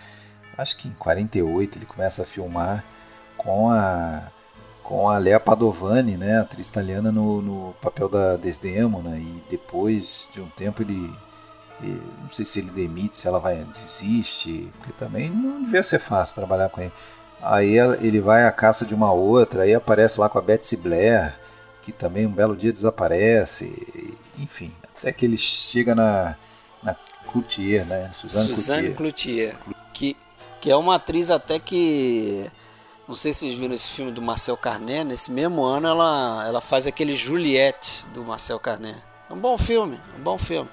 acho 0.58 0.78
que 0.78 0.88
em 0.88 0.94
48 0.94 1.78
ele 1.78 1.86
começa 1.86 2.24
a 2.24 2.26
filmar 2.26 2.84
com 3.38 3.70
a 3.70 4.32
com 4.84 5.10
a 5.10 5.18
Lea 5.18 5.40
Padovani, 5.40 6.18
né, 6.18 6.40
atriz 6.40 6.68
italiana 6.68 7.14
no, 7.14 7.42
no 7.42 7.74
papel 7.82 8.10
da 8.10 8.36
Desdemona 8.36 9.18
e 9.18 9.42
depois 9.50 10.28
de 10.34 10.42
um 10.42 10.50
tempo 10.50 10.82
ele 10.82 11.10
não 11.88 12.30
sei 12.32 12.46
se 12.46 12.60
ele 12.60 12.70
demite, 12.70 13.18
se 13.18 13.28
ela 13.28 13.40
vai 13.40 13.64
desiste, 13.64 14.72
porque 14.78 14.94
também 14.94 15.30
não 15.30 15.64
devia 15.64 15.84
ser 15.84 16.00
fácil 16.00 16.36
trabalhar 16.36 16.70
com 16.70 16.82
ele. 16.82 16.94
Aí 17.42 17.78
ele 18.02 18.22
vai 18.22 18.46
à 18.46 18.52
caça 18.52 18.86
de 18.86 18.94
uma 18.94 19.12
outra, 19.12 19.64
aí 19.64 19.74
aparece 19.74 20.20
lá 20.20 20.30
com 20.30 20.38
a 20.38 20.42
Betsy 20.42 20.78
Blair, 20.78 21.40
que 21.82 21.92
também 21.92 22.28
um 22.28 22.32
belo 22.32 22.56
dia 22.56 22.72
desaparece, 22.72 24.16
enfim, 24.38 24.72
até 24.98 25.12
que 25.12 25.26
ele 25.26 25.38
chega 25.38 25.96
na, 25.96 26.36
na 26.84 26.96
Cloutier, 27.32 27.86
né? 27.86 28.12
Suzanne, 28.14 28.54
Suzanne 28.54 28.94
Cloutier. 28.94 29.58
Cloutier, 29.58 29.76
que, 29.92 30.16
que 30.60 30.70
é 30.70 30.76
uma 30.76 30.96
atriz 30.96 31.32
até 31.32 31.58
que 31.58 32.50
não 33.08 33.16
sei 33.16 33.34
se 33.34 33.40
vocês 33.40 33.58
viram 33.58 33.74
esse 33.74 33.90
filme 33.90 34.12
do 34.12 34.22
Marcel 34.22 34.56
Carné, 34.56 35.04
nesse 35.04 35.32
mesmo 35.32 35.64
ano 35.64 35.88
ela, 35.88 36.46
ela 36.48 36.62
faz 36.62 36.86
aquele 36.86 37.16
Juliette 37.16 38.08
do 38.14 38.24
Marcel 38.24 38.60
Carné. 38.60 38.96
É 39.30 39.34
um 39.34 39.40
bom 39.40 39.58
filme, 39.58 40.00
um 40.18 40.22
bom 40.24 40.38
filme. 40.38 40.70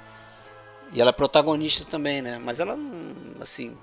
E 0.93 1.01
ela 1.01 1.11
é 1.11 1.13
protagonista 1.13 1.85
também, 1.85 2.23
né? 2.23 2.41
Mas 2.43 2.61
ela, 2.61 2.79
assim, 3.41 3.77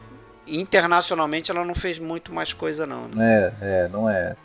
internacionalmente 0.48 1.52
ela 1.52 1.64
não 1.64 1.76
fez 1.76 1.99
muito 1.99 2.34
mais 2.34 2.53
coisa 2.53 2.86
não. 2.86 3.07
Né? 3.07 3.53
É, 3.61 3.86
é, 3.86 3.88
não 3.88 4.10
é. 4.10 4.36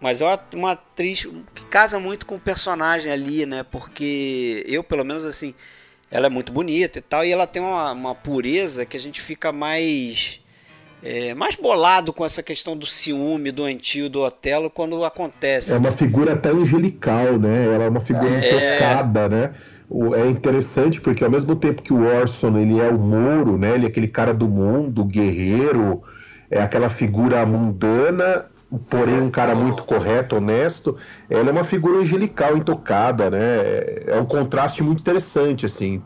Mas 0.00 0.20
é 0.20 0.38
uma 0.54 0.72
atriz 0.72 1.26
que 1.54 1.64
casa 1.66 2.00
muito 2.00 2.26
com 2.26 2.34
o 2.34 2.40
personagem 2.40 3.12
ali, 3.12 3.46
né? 3.46 3.62
Porque 3.62 4.64
eu, 4.66 4.82
pelo 4.82 5.04
menos 5.04 5.24
assim, 5.24 5.54
ela 6.10 6.26
é 6.26 6.30
muito 6.30 6.52
bonita 6.52 6.98
e 6.98 7.02
tal, 7.02 7.24
e 7.24 7.30
ela 7.30 7.46
tem 7.46 7.62
uma, 7.62 7.92
uma 7.92 8.14
pureza 8.14 8.84
que 8.84 8.96
a 8.96 9.00
gente 9.00 9.20
fica 9.20 9.52
mais 9.52 10.40
é, 11.02 11.34
mais 11.34 11.56
bolado 11.56 12.12
com 12.12 12.24
essa 12.24 12.42
questão 12.42 12.76
do 12.76 12.86
ciúme 12.86 13.50
do 13.50 13.64
Antio 13.64 14.08
do 14.08 14.20
Otelo 14.22 14.70
quando 14.70 15.04
acontece. 15.04 15.72
É 15.72 15.78
uma 15.78 15.90
figura 15.90 16.34
até 16.34 16.50
angelical, 16.50 17.38
né? 17.38 17.64
Ela 17.74 17.84
é 17.84 17.88
uma 17.88 18.00
figura 18.00 18.28
é... 18.28 18.76
intocada, 18.76 19.28
né? 19.28 19.54
É 20.14 20.26
interessante 20.26 21.00
porque 21.00 21.22
ao 21.22 21.30
mesmo 21.30 21.54
tempo 21.54 21.82
que 21.82 21.92
o 21.92 22.04
Orson 22.04 22.56
ele 22.58 22.80
é 22.80 22.88
o 22.88 22.98
Moro, 22.98 23.58
né? 23.58 23.74
Ele 23.74 23.86
é 23.86 23.88
aquele 23.88 24.08
cara 24.08 24.32
do 24.32 24.48
mundo, 24.48 25.04
guerreiro, 25.04 26.02
é 26.50 26.62
aquela 26.62 26.88
figura 26.88 27.44
mundana, 27.44 28.46
porém 28.88 29.20
um 29.20 29.30
cara 29.30 29.54
muito 29.54 29.84
correto, 29.84 30.36
honesto. 30.36 30.96
Ela 31.28 31.50
é 31.50 31.52
uma 31.52 31.64
figura 31.64 31.98
angelical, 31.98 32.56
intocada, 32.56 33.30
né? 33.30 33.38
É 34.06 34.18
um 34.20 34.24
contraste 34.24 34.82
muito 34.82 35.00
interessante, 35.00 35.66
assim. 35.66 36.02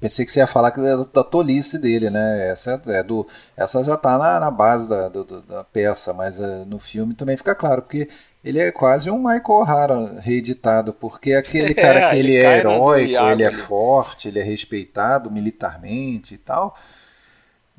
Pensei 0.00 0.24
que 0.24 0.32
você 0.32 0.40
ia 0.40 0.46
falar 0.46 0.70
que 0.70 0.80
é 0.80 0.96
da 0.96 1.22
tolice 1.22 1.78
dele, 1.78 2.08
né? 2.08 2.48
Essa, 2.48 2.80
é 2.86 3.02
do, 3.02 3.26
essa 3.54 3.84
já 3.84 3.94
está 3.94 4.16
na, 4.16 4.40
na, 4.40 4.50
base 4.50 4.88
da, 4.88 5.08
do, 5.08 5.42
da 5.42 5.62
peça, 5.62 6.14
mas 6.14 6.38
uh, 6.38 6.64
no 6.66 6.78
filme 6.78 7.12
também 7.14 7.36
fica 7.36 7.54
claro, 7.54 7.82
porque 7.82 8.08
ele 8.42 8.58
é 8.58 8.72
quase 8.72 9.10
um 9.10 9.18
Michael 9.18 9.42
O'Hara 9.48 10.20
reeditado, 10.20 10.92
porque 10.92 11.34
aquele 11.34 11.74
cara 11.74 12.00
é, 12.00 12.10
que 12.10 12.16
ele, 12.16 12.32
ele 12.32 12.44
é 12.44 12.58
heróico, 12.58 13.24
ele 13.24 13.42
é 13.42 13.52
forte, 13.52 14.28
ele 14.28 14.38
é 14.38 14.42
respeitado 14.42 15.30
militarmente 15.30 16.34
e 16.34 16.38
tal, 16.38 16.76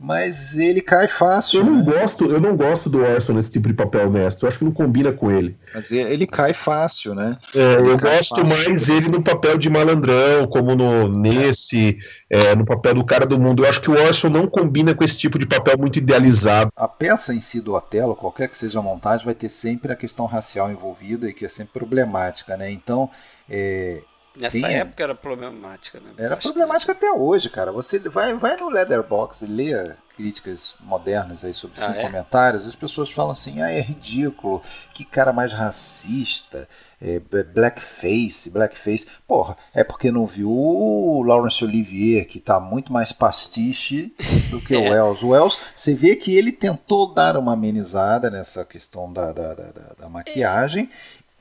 mas 0.03 0.57
ele 0.57 0.81
cai 0.81 1.07
fácil. 1.07 1.59
Eu 1.59 1.65
não 1.65 1.75
né? 1.75 1.83
gosto, 1.83 2.25
eu 2.25 2.41
não 2.41 2.57
gosto 2.57 2.89
do 2.89 3.03
Orson 3.03 3.33
nesse 3.33 3.51
tipo 3.51 3.67
de 3.67 3.75
papel 3.75 4.07
honesto. 4.07 4.41
Eu 4.41 4.47
acho 4.47 4.57
que 4.57 4.65
não 4.65 4.71
combina 4.71 5.11
com 5.11 5.29
ele. 5.29 5.55
Mas 5.75 5.91
ele 5.91 6.25
cai 6.25 6.55
fácil, 6.55 7.13
né? 7.13 7.37
É, 7.53 7.75
eu 7.75 7.99
gosto 7.99 8.43
fácil. 8.43 8.47
mais 8.47 8.89
ele 8.89 9.09
no 9.09 9.21
papel 9.21 9.59
de 9.59 9.69
malandrão, 9.69 10.47
como 10.47 10.75
no 10.75 11.07
nesse, 11.07 11.99
é, 12.31 12.55
no 12.55 12.65
papel 12.65 12.95
do 12.95 13.05
cara 13.05 13.27
do 13.27 13.39
mundo. 13.39 13.63
Eu 13.63 13.69
acho 13.69 13.79
que 13.79 13.91
o 13.91 13.93
Orson 13.93 14.29
não 14.29 14.47
combina 14.47 14.95
com 14.95 15.03
esse 15.03 15.19
tipo 15.19 15.37
de 15.37 15.45
papel 15.45 15.77
muito 15.77 15.99
idealizado. 15.99 16.71
A 16.75 16.87
peça 16.87 17.31
em 17.31 17.39
si 17.39 17.61
do 17.61 17.75
Otelo, 17.75 18.15
qualquer 18.15 18.47
que 18.47 18.57
seja 18.57 18.79
a 18.79 18.81
montagem, 18.81 19.23
vai 19.23 19.35
ter 19.35 19.49
sempre 19.49 19.93
a 19.93 19.95
questão 19.95 20.25
racial 20.25 20.71
envolvida 20.71 21.29
e 21.29 21.33
que 21.33 21.45
é 21.45 21.49
sempre 21.49 21.73
problemática, 21.73 22.57
né? 22.57 22.71
Então, 22.71 23.07
é, 23.47 24.01
Nessa 24.35 24.61
Tem, 24.61 24.77
época 24.77 25.03
era 25.03 25.13
problemática, 25.13 25.99
né? 25.99 26.11
Era 26.17 26.35
Bastante. 26.35 26.53
problemática 26.53 26.91
até 26.93 27.11
hoje, 27.11 27.49
cara. 27.49 27.71
Você 27.71 27.99
vai, 27.99 28.33
vai 28.35 28.55
no 28.55 28.69
Leatherbox 28.69 29.41
e 29.41 29.45
lê 29.45 29.93
críticas 30.15 30.75
modernas 30.79 31.43
aí 31.43 31.53
sobre 31.53 31.81
ah, 31.83 31.93
é? 31.97 32.03
comentários, 32.03 32.67
as 32.67 32.75
pessoas 32.75 33.09
falam 33.09 33.31
assim, 33.31 33.61
ah, 33.61 33.71
é 33.71 33.81
ridículo, 33.81 34.61
que 34.93 35.03
cara 35.03 35.33
mais 35.33 35.51
racista, 35.51 36.67
é, 37.01 37.19
blackface, 37.19 38.49
blackface. 38.49 39.07
Porra, 39.27 39.57
é 39.73 39.83
porque 39.83 40.11
não 40.11 40.25
viu 40.25 40.49
o 40.49 41.23
Laurence 41.23 41.63
Olivier, 41.63 42.25
que 42.25 42.39
tá 42.39 42.59
muito 42.59 42.93
mais 42.93 43.11
pastiche 43.11 44.13
do 44.49 44.61
que 44.61 44.75
o 44.75 44.79
é. 44.87 44.91
Wells. 44.91 45.23
O 45.23 45.29
Wells, 45.29 45.59
você 45.75 45.93
vê 45.93 46.15
que 46.15 46.35
ele 46.35 46.51
tentou 46.51 47.13
dar 47.13 47.35
uma 47.35 47.53
amenizada 47.53 48.29
nessa 48.29 48.63
questão 48.63 49.11
da, 49.11 49.33
da, 49.33 49.53
da, 49.53 49.71
da 49.99 50.09
maquiagem 50.09 50.89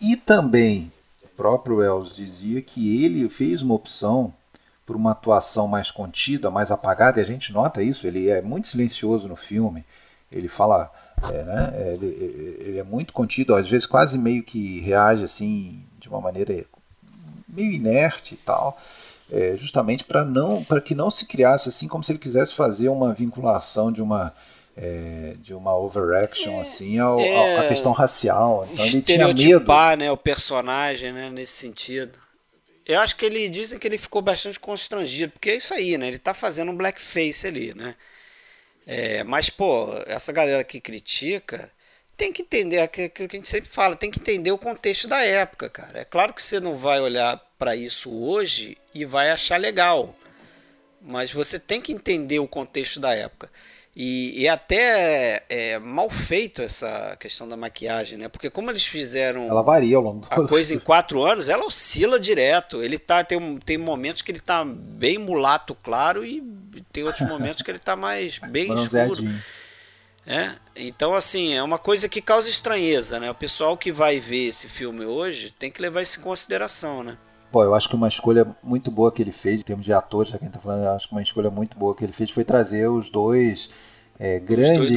e 0.01 0.17
também 0.17 0.91
próprio 1.41 1.77
Wells 1.77 2.15
dizia 2.15 2.61
que 2.61 3.03
ele 3.03 3.27
fez 3.31 3.63
uma 3.63 3.73
opção 3.73 4.31
por 4.85 4.95
uma 4.95 5.13
atuação 5.13 5.67
mais 5.67 5.91
contida, 5.91 6.51
mais 6.51 6.71
apagada, 6.71 7.19
e 7.19 7.23
a 7.23 7.27
gente 7.27 7.51
nota 7.51 7.83
isso, 7.83 8.07
ele 8.07 8.29
é 8.29 8.43
muito 8.43 8.69
silencioso 8.69 9.27
no 9.27 9.37
filme, 9.37 9.83
ele 10.31 10.49
fala, 10.49 10.93
é, 11.33 11.43
né, 11.43 11.71
é, 11.73 11.95
ele, 11.95 12.57
ele, 12.61 12.79
é 12.79 12.83
muito 12.83 13.15
contido, 13.15 13.55
às 13.55 13.67
vezes 13.67 13.87
quase 13.87 14.19
meio 14.19 14.43
que 14.43 14.81
reage 14.81 15.25
assim, 15.25 15.83
de 15.99 16.11
uma 16.11 16.21
maneira 16.21 16.63
meio 17.49 17.73
inerte 17.73 18.35
e 18.35 18.37
tal, 18.37 18.77
é, 19.33 19.57
justamente 19.57 20.05
para 20.05 20.23
não 20.27 20.63
para 20.65 20.79
que 20.79 20.95
não 20.95 21.09
se 21.11 21.25
criasse 21.25 21.71
assim 21.71 21.89
como 21.89 22.05
se 22.05 22.13
ele 22.13 22.19
quisesse 22.19 22.55
fazer 22.55 22.91
uma 22.91 23.15
vinculação 23.15 23.91
de 23.91 24.03
uma 24.03 24.35
é, 24.81 25.35
de 25.39 25.53
uma 25.53 25.77
overaction 25.77 26.55
é, 26.55 26.61
assim 26.63 26.99
ao, 26.99 27.21
é, 27.21 27.59
à 27.59 27.69
questão 27.69 27.93
racial. 27.93 28.67
Então 28.73 28.87
ele 28.87 29.03
tinha 29.03 29.27
medo. 29.27 29.99
né, 29.99 30.11
o 30.11 30.17
personagem, 30.17 31.13
né, 31.13 31.29
nesse 31.29 31.53
sentido. 31.53 32.19
Eu 32.87 32.99
acho 33.01 33.15
que 33.15 33.27
ele 33.27 33.49
dizem 33.51 33.79
que 33.79 33.87
ele 33.87 33.99
ficou 33.99 34.23
bastante 34.23 34.59
constrangido, 34.59 35.33
porque 35.33 35.51
é 35.51 35.57
isso 35.57 35.75
aí, 35.75 35.99
né? 35.99 36.09
Ele 36.09 36.19
tá 36.19 36.33
fazendo 36.33 36.73
um 36.73 36.77
blackface 36.77 37.47
ali, 37.47 37.75
né? 37.75 37.95
É, 38.87 39.23
mas, 39.23 39.51
pô, 39.51 39.91
essa 40.07 40.33
galera 40.33 40.65
que 40.65 40.81
critica 40.81 41.71
tem 42.17 42.33
que 42.33 42.43
entender 42.43 42.81
aquilo 42.81 43.11
que 43.11 43.23
a 43.23 43.29
gente 43.29 43.49
sempre 43.49 43.71
fala, 43.71 43.95
tem 43.95 44.11
que 44.11 44.19
entender 44.19 44.51
o 44.51 44.59
contexto 44.59 45.07
da 45.07 45.23
época, 45.23 45.69
cara. 45.69 46.01
É 46.01 46.05
claro 46.05 46.33
que 46.35 46.43
você 46.43 46.59
não 46.59 46.77
vai 46.77 47.01
olhar 47.01 47.37
para 47.59 47.77
isso 47.77 48.11
hoje 48.11 48.77
e 48.95 49.05
vai 49.05 49.31
achar 49.31 49.59
legal, 49.59 50.17
mas 51.01 51.33
você 51.33 51.59
tem 51.59 51.81
que 51.81 51.93
entender 51.93 52.39
o 52.41 52.49
contexto 52.49 52.99
da 52.99 53.15
época. 53.15 53.51
E, 54.03 54.45
e 54.45 54.49
até 54.49 55.45
é, 55.47 55.79
mal 55.79 56.09
feito 56.09 56.63
essa 56.63 57.15
questão 57.21 57.47
da 57.47 57.55
maquiagem, 57.55 58.17
né? 58.17 58.29
Porque 58.31 58.49
como 58.49 58.71
eles 58.71 58.87
fizeram 58.87 59.43
ela 59.43 59.61
varia 59.61 59.95
ao 59.95 60.03
longo 60.03 60.21
do 60.21 60.27
a 60.31 60.41
coisa 60.49 60.73
em 60.73 60.79
quatro 60.79 61.23
anos, 61.23 61.51
ela 61.51 61.67
oscila 61.67 62.19
direto. 62.19 62.83
Ele 62.83 62.99
tá 62.99 63.23
tem, 63.23 63.59
tem 63.59 63.77
momentos 63.77 64.23
que 64.23 64.33
ele 64.33 64.41
tá 64.41 64.65
bem 64.65 65.19
mulato 65.19 65.75
claro 65.75 66.25
e 66.25 66.43
tem 66.91 67.05
outros 67.05 67.29
momentos 67.29 67.63
que 67.63 67.71
ele 67.71 67.79
tá 67.79 67.95
mais 67.95 68.39
bem 68.49 68.73
escuro. 68.73 69.23
É, 70.27 70.53
então 70.75 71.13
assim, 71.13 71.53
é 71.53 71.63
uma 71.63 71.79
coisa 71.79 72.09
que 72.09 72.23
causa 72.23 72.49
estranheza, 72.49 73.21
né? 73.21 73.31
O 73.31 73.35
pessoal 73.35 73.77
que 73.77 73.93
vai 73.93 74.19
ver 74.19 74.49
esse 74.49 74.67
filme 74.67 75.05
hoje 75.05 75.51
tem 75.59 75.71
que 75.71 75.83
levar 75.83 76.01
isso 76.01 76.21
em 76.21 76.23
consideração, 76.23 77.03
né? 77.03 77.19
Pô, 77.53 77.63
eu 77.63 77.75
acho 77.75 77.87
que 77.87 77.97
uma 77.97 78.09
escolha 78.09 78.47
muito 78.63 78.91
boa 78.91 79.13
que 79.13 79.21
ele 79.21 79.33
fez, 79.33 79.61
em 79.61 79.65
termos 79.65 79.85
de 79.85 79.93
atores, 79.93 80.33
já 80.33 80.39
quem 80.39 80.49
tá 80.49 80.59
falando, 80.59 80.85
eu 80.85 80.93
acho 80.93 81.07
que 81.07 81.13
uma 81.13 81.21
escolha 81.21 81.51
muito 81.51 81.77
boa 81.77 81.95
que 81.95 82.03
ele 82.03 82.15
fez 82.15 82.31
foi 82.31 82.45
trazer 82.45 82.89
os 82.89 83.11
dois 83.11 83.69
é, 84.21 84.39
grandes 84.39 84.91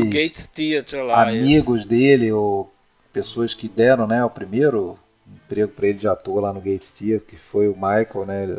lá, 1.07 1.23
amigos 1.29 1.79
esse. 1.79 1.89
dele, 1.89 2.31
ou 2.33 2.69
pessoas 3.13 3.53
que 3.53 3.69
deram 3.69 4.05
né, 4.05 4.23
o 4.23 4.29
primeiro 4.29 4.99
emprego 5.25 5.71
para 5.71 5.87
ele 5.87 5.97
de 5.97 6.07
ator 6.07 6.41
lá 6.41 6.51
no 6.51 6.59
Gates 6.59 6.91
Theater, 6.91 7.25
que 7.25 7.37
foi 7.37 7.69
o 7.69 7.73
Michael, 7.73 8.25
né? 8.27 8.57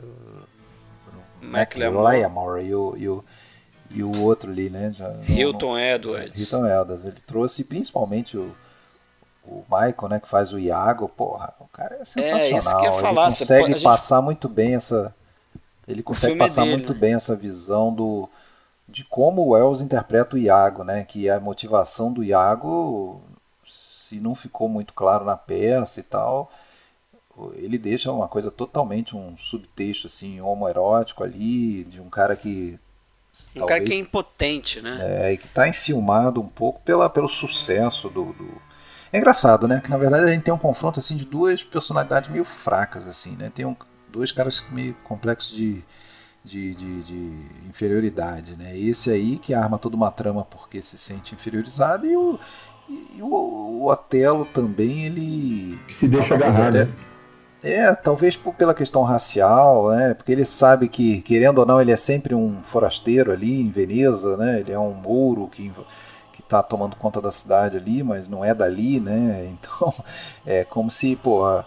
McLemore 1.43 2.65
e 2.65 2.75
o, 2.75 2.97
e, 2.97 3.09
o, 3.09 3.25
e 3.91 4.03
o 4.03 4.23
outro 4.23 4.51
ali, 4.51 4.71
né? 4.71 4.95
Já, 4.97 5.15
Hilton 5.29 5.79
Edwards. 5.79 6.41
Hilton 6.41 6.67
Edwards. 6.67 7.05
Ele 7.05 7.21
trouxe 7.27 7.63
principalmente 7.63 8.39
o 8.39 8.55
o 9.47 9.63
Michael, 9.71 10.09
né, 10.09 10.21
que 10.21 10.29
faz 10.29 10.53
o 10.53 10.59
Iago, 10.59 11.09
porra, 11.09 11.53
o 11.61 11.67
cara 11.67 11.97
é 11.97 12.05
sensacional. 12.05 12.41
É, 12.41 12.51
isso 12.57 12.71
que 12.71 12.77
eu 12.77 12.85
ia 12.85 12.93
falar. 12.93 13.27
Ele 13.27 13.37
consegue 13.37 13.71
pode, 13.73 13.83
passar 13.83 14.17
gente... 14.17 14.25
muito 14.25 14.49
bem 14.49 14.75
essa. 14.75 15.15
Ele 15.87 16.03
consegue 16.03 16.37
passar 16.37 16.63
dele, 16.63 16.77
muito 16.77 16.95
né? 16.95 16.99
bem 16.99 17.15
essa 17.15 17.37
visão 17.37 17.93
do 17.93 18.29
de 18.89 19.05
como 19.05 19.43
o 19.43 19.49
Wells 19.51 19.83
interpreta 19.83 20.37
o 20.37 20.39
Iago, 20.39 20.85
né? 20.85 21.05
Que 21.05 21.29
a 21.29 21.41
motivação 21.41 22.13
do 22.13 22.23
Iago, 22.23 23.23
se 23.65 24.21
não 24.21 24.35
ficou 24.35 24.69
muito 24.69 24.93
claro 24.95 25.25
na 25.25 25.37
peça 25.37 26.01
e 26.01 26.03
tal, 26.03 26.51
ele 27.55 27.79
deixa 27.79 28.13
uma 28.13 28.29
coisa 28.29 28.51
totalmente 28.51 29.17
um 29.17 29.37
subtexto 29.37 30.07
assim 30.07 30.41
homoerótico 30.41 31.25
ali 31.25 31.85
de 31.85 32.01
um 32.01 32.09
cara 32.09 32.37
que 32.37 32.79
um 33.57 33.61
talvez, 33.61 33.69
cara 33.69 33.85
que 33.85 33.93
é 33.93 33.99
impotente, 33.99 34.81
né? 34.81 34.99
É, 35.01 35.33
e 35.33 35.37
que 35.37 35.47
está 35.47 35.67
enciumado 35.67 36.41
um 36.41 36.47
pouco 36.47 36.81
pela, 36.83 37.11
pelo 37.11 37.29
sucesso 37.29 38.09
do, 38.09 38.33
do 38.33 38.63
é 39.13 39.19
engraçado, 39.19 39.69
né? 39.69 39.81
Que 39.81 39.91
na 39.91 39.97
verdade 39.97 40.25
a 40.25 40.29
gente 40.29 40.43
tem 40.43 40.53
um 40.53 40.59
confronto 40.59 41.01
assim 41.01 41.17
de 41.17 41.25
duas 41.25 41.63
personalidades 41.63 42.31
meio 42.31 42.45
fracas, 42.45 43.07
assim, 43.07 43.37
né? 43.37 43.51
Tem 43.53 43.65
um, 43.65 43.77
dois 44.09 44.33
caras 44.33 44.65
meio 44.71 44.95
complexos 45.05 45.57
de, 45.57 45.85
de, 46.45 46.75
de, 46.75 47.03
de, 47.03 47.31
inferioridade, 47.69 48.55
né? 48.57 48.77
Esse 48.77 49.11
aí 49.11 49.39
que 49.39 49.55
arma 49.55 49.79
toda 49.79 49.97
uma 49.97 50.11
trama 50.11 50.45
porque 50.45 50.83
se 50.83 50.99
sente 50.99 51.35
inferiorizado 51.35 52.07
e 52.07 52.15
o, 52.17 52.39
e 52.89 53.23
o, 53.23 53.27
o 53.27 53.87
Otelo 53.91 54.45
também 54.45 55.07
ele 55.07 55.79
se 55.89 56.07
deixa 56.07 56.35
agarrar, 56.35 56.69
até, 56.69 56.85
né? 56.85 56.93
É, 57.63 57.95
talvez 57.95 58.37
por, 58.37 58.55
pela 58.55 58.75
questão 58.75 59.03
racial, 59.03 59.91
né? 59.91 60.13
Porque 60.13 60.31
ele 60.31 60.45
sabe 60.45 60.87
que, 60.87 61.23
querendo 61.23 61.59
ou 61.59 61.67
não, 61.67 61.81
ele 61.81 61.93
é 61.93 61.97
sempre 61.97 62.35
um 62.35 62.63
forasteiro 62.63 63.33
ali 63.33 63.59
em 63.59 63.71
Veneza, 63.71 64.37
né? 64.37 64.61
Ele 64.61 64.71
é 64.71 64.79
um 64.79 64.93
mouro 64.93 65.49
que 65.49 65.73
está 66.39 66.63
tomando 66.63 66.95
conta 66.95 67.23
da 67.23 67.33
cidade 67.33 67.79
ali, 67.79 68.03
mas 68.03 68.29
não 68.29 68.45
é 68.45 68.55
dali, 68.55 69.01
né? 69.01 69.51
Então 69.59 69.95
é 70.45 70.63
como 70.63 70.91
se, 70.91 71.17
pô, 71.17 71.65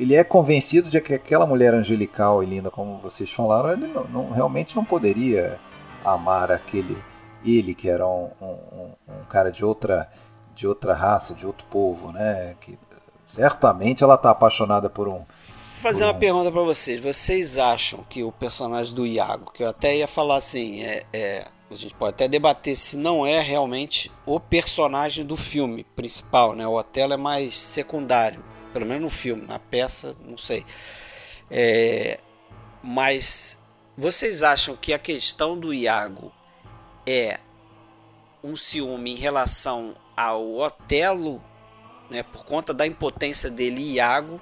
ele 0.00 0.14
é 0.14 0.24
convencido 0.24 0.88
de 0.88 0.98
que 0.98 1.12
aquela 1.12 1.44
mulher 1.44 1.74
angelical 1.74 2.42
e 2.42 2.46
linda, 2.46 2.70
como 2.70 2.98
vocês 2.98 3.30
falaram, 3.30 3.72
ele 3.72 3.86
não, 3.86 4.04
não 4.04 4.30
realmente 4.30 4.74
não 4.74 4.82
poderia 4.82 5.60
amar 6.02 6.50
aquele 6.50 6.96
ele 7.44 7.74
que 7.74 7.88
era 7.88 8.06
um, 8.06 8.30
um, 8.40 8.92
um, 9.08 9.24
cara 9.28 9.52
de 9.52 9.62
outra 9.62 10.10
de 10.54 10.66
outra 10.66 10.94
raça, 10.94 11.34
de 11.34 11.46
outro 11.46 11.66
povo, 11.70 12.12
né? 12.12 12.54
Que 12.60 12.78
certamente 13.28 14.02
ela 14.02 14.14
está 14.14 14.30
apaixonada 14.30 14.88
por 14.88 15.06
um 15.06 15.18
Vou 15.82 15.92
fazer 15.92 16.04
uma 16.04 16.14
pergunta 16.14 16.50
para 16.50 16.62
vocês. 16.62 17.00
Vocês 17.00 17.58
acham 17.58 18.04
que 18.08 18.22
o 18.22 18.32
personagem 18.32 18.94
do 18.94 19.06
Iago, 19.06 19.50
que 19.52 19.62
eu 19.62 19.68
até 19.68 19.96
ia 19.96 20.06
falar 20.06 20.36
assim, 20.36 20.82
é, 20.82 21.04
é 21.12 21.44
a 21.70 21.74
gente 21.74 21.94
pode 21.94 22.14
até 22.14 22.26
debater 22.26 22.74
se 22.74 22.96
não 22.96 23.26
é 23.26 23.40
realmente 23.40 24.10
o 24.26 24.40
personagem 24.40 25.24
do 25.24 25.36
filme 25.36 25.84
principal, 25.84 26.54
né? 26.54 26.66
O 26.66 26.74
Otelo 26.74 27.12
é 27.12 27.16
mais 27.16 27.58
secundário, 27.58 28.42
pelo 28.72 28.86
menos 28.86 29.02
no 29.02 29.10
filme, 29.10 29.46
na 29.46 29.58
peça, 29.58 30.16
não 30.24 30.38
sei. 30.38 30.64
É, 31.50 32.18
mas 32.82 33.58
vocês 33.96 34.42
acham 34.42 34.76
que 34.76 34.92
a 34.92 34.98
questão 34.98 35.58
do 35.58 35.74
Iago 35.74 36.32
é 37.06 37.40
um 38.42 38.56
ciúme 38.56 39.12
em 39.12 39.16
relação 39.16 39.94
ao 40.16 40.54
Otelo, 40.56 41.42
né? 42.08 42.22
Por 42.22 42.44
conta 42.44 42.72
da 42.72 42.86
impotência 42.86 43.50
dele, 43.50 43.94
Iago, 43.94 44.40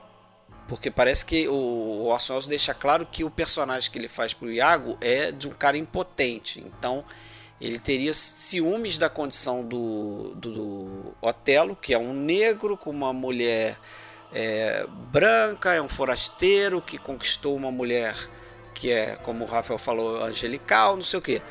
porque 0.69 0.91
parece 0.91 1.25
que 1.25 1.49
o 1.49 2.05
Orson 2.05 2.35
Welles 2.35 2.47
deixa 2.47 2.75
claro 2.75 3.07
que 3.07 3.25
o 3.25 3.31
personagem 3.31 3.91
que 3.91 3.99
ele 3.99 4.09
faz 4.09 4.33
pro 4.33 4.53
Iago 4.53 4.97
é 5.01 5.33
de 5.33 5.49
um 5.49 5.53
cara 5.53 5.77
impotente. 5.77 6.61
Então 6.61 7.05
ele 7.61 7.79
teria 7.79 8.15
ciúmes 8.15 8.99
da 8.99 9.09
condição 9.09 9.65
do, 9.65 10.35
do, 10.35 10.53
do 10.53 11.15
Otelo, 11.21 11.75
que 11.75 11.93
é 11.93 11.99
um 11.99 12.13
negro 12.13 12.77
com 12.77 12.91
uma 12.91 13.13
mulher 13.13 13.79
é, 14.33 14.87
branca, 15.11 15.73
é 15.73 15.83
um 15.83 15.89
forasteiro 15.89 16.81
que 16.81 16.99
conquistou 16.99 17.57
uma 17.57 17.71
mulher 17.71 18.15
que 18.75 18.91
é, 18.91 19.17
como 19.17 19.45
o 19.45 19.49
Rafael 19.49 19.79
falou, 19.79 20.23
angelical, 20.23 20.97
não 20.97 21.03
sei 21.03 21.19
o 21.19 21.23
que. 21.23 21.43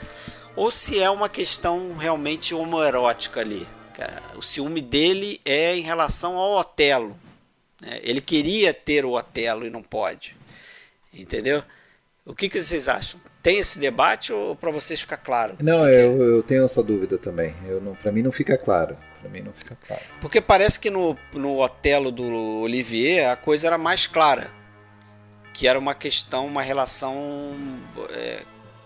Ou 0.56 0.72
se 0.72 0.99
é 0.99 1.10
uma 1.10 1.28
questão 1.28 1.95
realmente 1.98 2.56
homoerótica 2.56 3.41
ali. 3.41 3.68
O 4.36 4.41
ciúme 4.41 4.80
dele 4.80 5.41
é 5.44 5.76
em 5.76 5.82
relação 5.82 6.38
ao 6.38 6.52
Otelo 6.54 7.18
né? 7.82 7.99
Ele 8.04 8.22
queria 8.22 8.74
ter 8.74 9.06
o 9.06 9.14
Otelo 9.14 9.66
e 9.66 9.70
não 9.70 9.82
pode. 9.82 10.36
Entendeu? 11.14 11.64
O 12.26 12.36
que, 12.36 12.49
que 12.49 12.62
vocês 12.62 12.90
acham? 12.90 13.20
Tem 13.41 13.60
esse 13.60 13.80
debate 13.80 14.34
ou 14.34 14.56
para 14.56 14.72
vocês 14.72 14.99
ficar 14.99 15.18
claro? 15.18 15.56
Não, 15.62 15.88
eu, 15.88 16.22
eu 16.22 16.44
tenho 16.44 16.66
essa 16.66 16.84
dúvida 16.84 17.18
também. 17.18 17.56
Eu 17.66 17.80
não, 17.80 17.95
para 17.95 18.12
mim 18.12 18.22
não 18.22 18.32
fica 18.32 18.58
claro. 18.58 18.98
Para 19.22 19.30
mim 19.30 19.41
não 19.41 19.53
fica 19.53 19.77
claro. 19.88 20.02
Porque 20.22 20.39
parece 20.41 20.80
que 20.80 20.89
no, 20.89 21.18
no 21.34 21.60
Otelo 21.60 22.11
do 22.11 22.61
Olivier 22.61 23.30
a 23.30 23.35
coisa 23.35 23.68
era 23.68 23.77
mais 23.77 24.07
clara, 24.07 24.48
que 25.53 25.68
era 25.68 25.77
uma 25.77 25.95
questão, 25.95 26.45
uma 26.45 26.61
relação 26.61 27.56
é, 28.11 28.44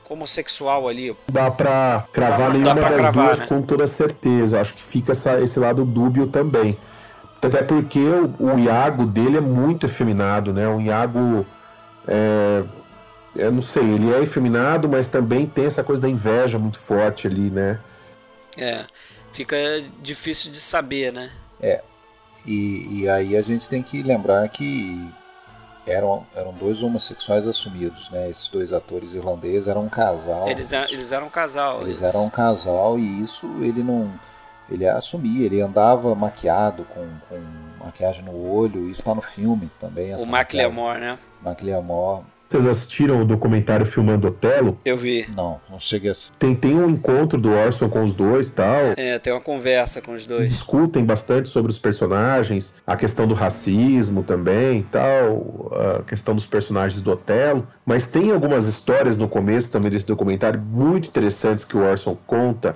homossexual 0.09 0.87
ali. 0.87 1.15
Dá 1.31 1.51
pra 1.51 2.07
cravar 2.13 2.51
nenhuma 2.51 2.75
das 2.75 2.93
cravar, 2.93 3.11
duas 3.11 3.39
né? 3.39 3.45
com 3.47 3.61
toda 3.61 3.87
certeza. 3.87 4.61
Acho 4.61 4.73
que 4.73 4.81
fica 4.81 5.11
essa, 5.11 5.39
esse 5.41 5.59
lado 5.59 5.83
dúbio 5.85 6.27
também. 6.27 6.77
Até 7.41 7.63
porque 7.63 7.99
o, 7.99 8.35
o 8.39 8.59
Iago 8.59 9.05
dele 9.05 9.37
é 9.37 9.41
muito 9.41 9.85
efeminado, 9.85 10.53
né? 10.53 10.67
O 10.67 10.79
Iago 10.79 11.45
é, 12.07 12.63
eu 13.35 13.51
não 13.51 13.61
sei, 13.61 13.83
ele 13.83 14.13
é 14.13 14.21
efeminado, 14.21 14.89
mas 14.89 15.07
também 15.07 15.45
tem 15.45 15.65
essa 15.65 15.83
coisa 15.83 16.01
da 16.01 16.09
inveja 16.09 16.59
muito 16.59 16.77
forte 16.77 17.27
ali, 17.27 17.49
né? 17.49 17.79
É, 18.57 18.83
fica 19.31 19.57
difícil 20.01 20.51
de 20.51 20.59
saber, 20.59 21.11
né? 21.11 21.31
É. 21.61 21.81
E, 22.45 23.01
e 23.01 23.09
aí 23.09 23.37
a 23.37 23.41
gente 23.41 23.69
tem 23.69 23.83
que 23.83 24.01
lembrar 24.01 24.47
que 24.49 25.11
eram, 25.85 26.25
eram 26.35 26.53
dois 26.53 26.81
homossexuais 26.81 27.47
assumidos, 27.47 28.09
né? 28.09 28.29
Esses 28.29 28.47
dois 28.49 28.73
atores 28.73 29.13
irlandeses 29.13 29.67
eram 29.67 29.83
um 29.83 29.89
casal. 29.89 30.47
Eles, 30.47 30.71
eles 30.71 31.11
eram 31.11 31.27
um 31.27 31.29
casal. 31.29 31.81
Eles, 31.81 32.01
eles 32.01 32.13
eram 32.13 32.25
um 32.25 32.29
casal 32.29 32.97
e 32.97 33.23
isso 33.23 33.47
ele 33.61 33.83
não 33.83 34.11
ele 34.69 34.87
assumia, 34.87 35.45
ele 35.45 35.59
andava 35.59 36.15
maquiado 36.15 36.85
com, 36.85 37.05
com 37.27 37.41
maquiagem 37.83 38.23
no 38.23 38.49
olho, 38.49 38.89
isso 38.89 39.01
está 39.01 39.13
no 39.13 39.21
filme 39.21 39.69
também. 39.77 40.15
O 40.15 40.23
McLemore, 40.23 40.99
né? 40.99 41.19
McLemore. 41.45 42.23
Vocês 42.51 42.65
assistiram 42.65 43.21
o 43.21 43.23
documentário 43.23 43.85
Filmando 43.85 44.27
Otelo? 44.27 44.77
Eu 44.83 44.97
vi. 44.97 45.25
Não, 45.37 45.61
não 45.69 45.79
cheguei 45.79 46.11
a 46.11 46.13
Tem, 46.37 46.53
tem 46.53 46.75
um 46.75 46.89
encontro 46.89 47.39
do 47.39 47.49
Orson 47.49 47.87
com 47.87 48.03
os 48.03 48.13
dois 48.13 48.49
e 48.49 48.53
tal. 48.53 48.93
É, 48.97 49.17
tem 49.19 49.31
uma 49.31 49.39
conversa 49.39 50.01
com 50.01 50.11
os 50.11 50.27
dois. 50.27 50.41
Eles 50.41 50.55
discutem 50.55 51.05
bastante 51.05 51.47
sobre 51.47 51.71
os 51.71 51.79
personagens, 51.79 52.73
a 52.85 52.97
questão 52.97 53.25
do 53.25 53.33
racismo 53.33 54.21
também 54.21 54.79
e 54.79 54.83
tal, 54.83 55.71
a 55.99 56.03
questão 56.03 56.35
dos 56.35 56.45
personagens 56.45 57.01
do 57.01 57.11
Otelo. 57.11 57.65
Mas 57.85 58.07
tem 58.07 58.31
algumas 58.31 58.65
histórias 58.65 59.15
no 59.15 59.29
começo 59.29 59.71
também 59.71 59.89
desse 59.89 60.05
documentário 60.05 60.59
muito 60.59 61.07
interessantes 61.07 61.63
que 61.63 61.77
o 61.77 61.89
Orson 61.89 62.17
conta. 62.27 62.75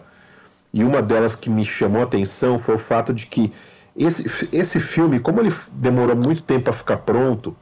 E 0.73 0.85
uma 0.85 1.01
delas 1.01 1.35
que 1.35 1.49
me 1.49 1.65
chamou 1.65 1.99
a 1.99 2.05
atenção 2.05 2.57
foi 2.57 2.75
o 2.75 2.79
fato 2.79 3.13
de 3.13 3.25
que 3.25 3.51
esse, 3.93 4.25
esse 4.53 4.79
filme, 4.79 5.19
como 5.19 5.41
ele 5.41 5.53
demorou 5.73 6.15
muito 6.15 6.41
tempo 6.43 6.63
para 6.63 6.73
ficar 6.73 6.97
pronto, 6.97 7.53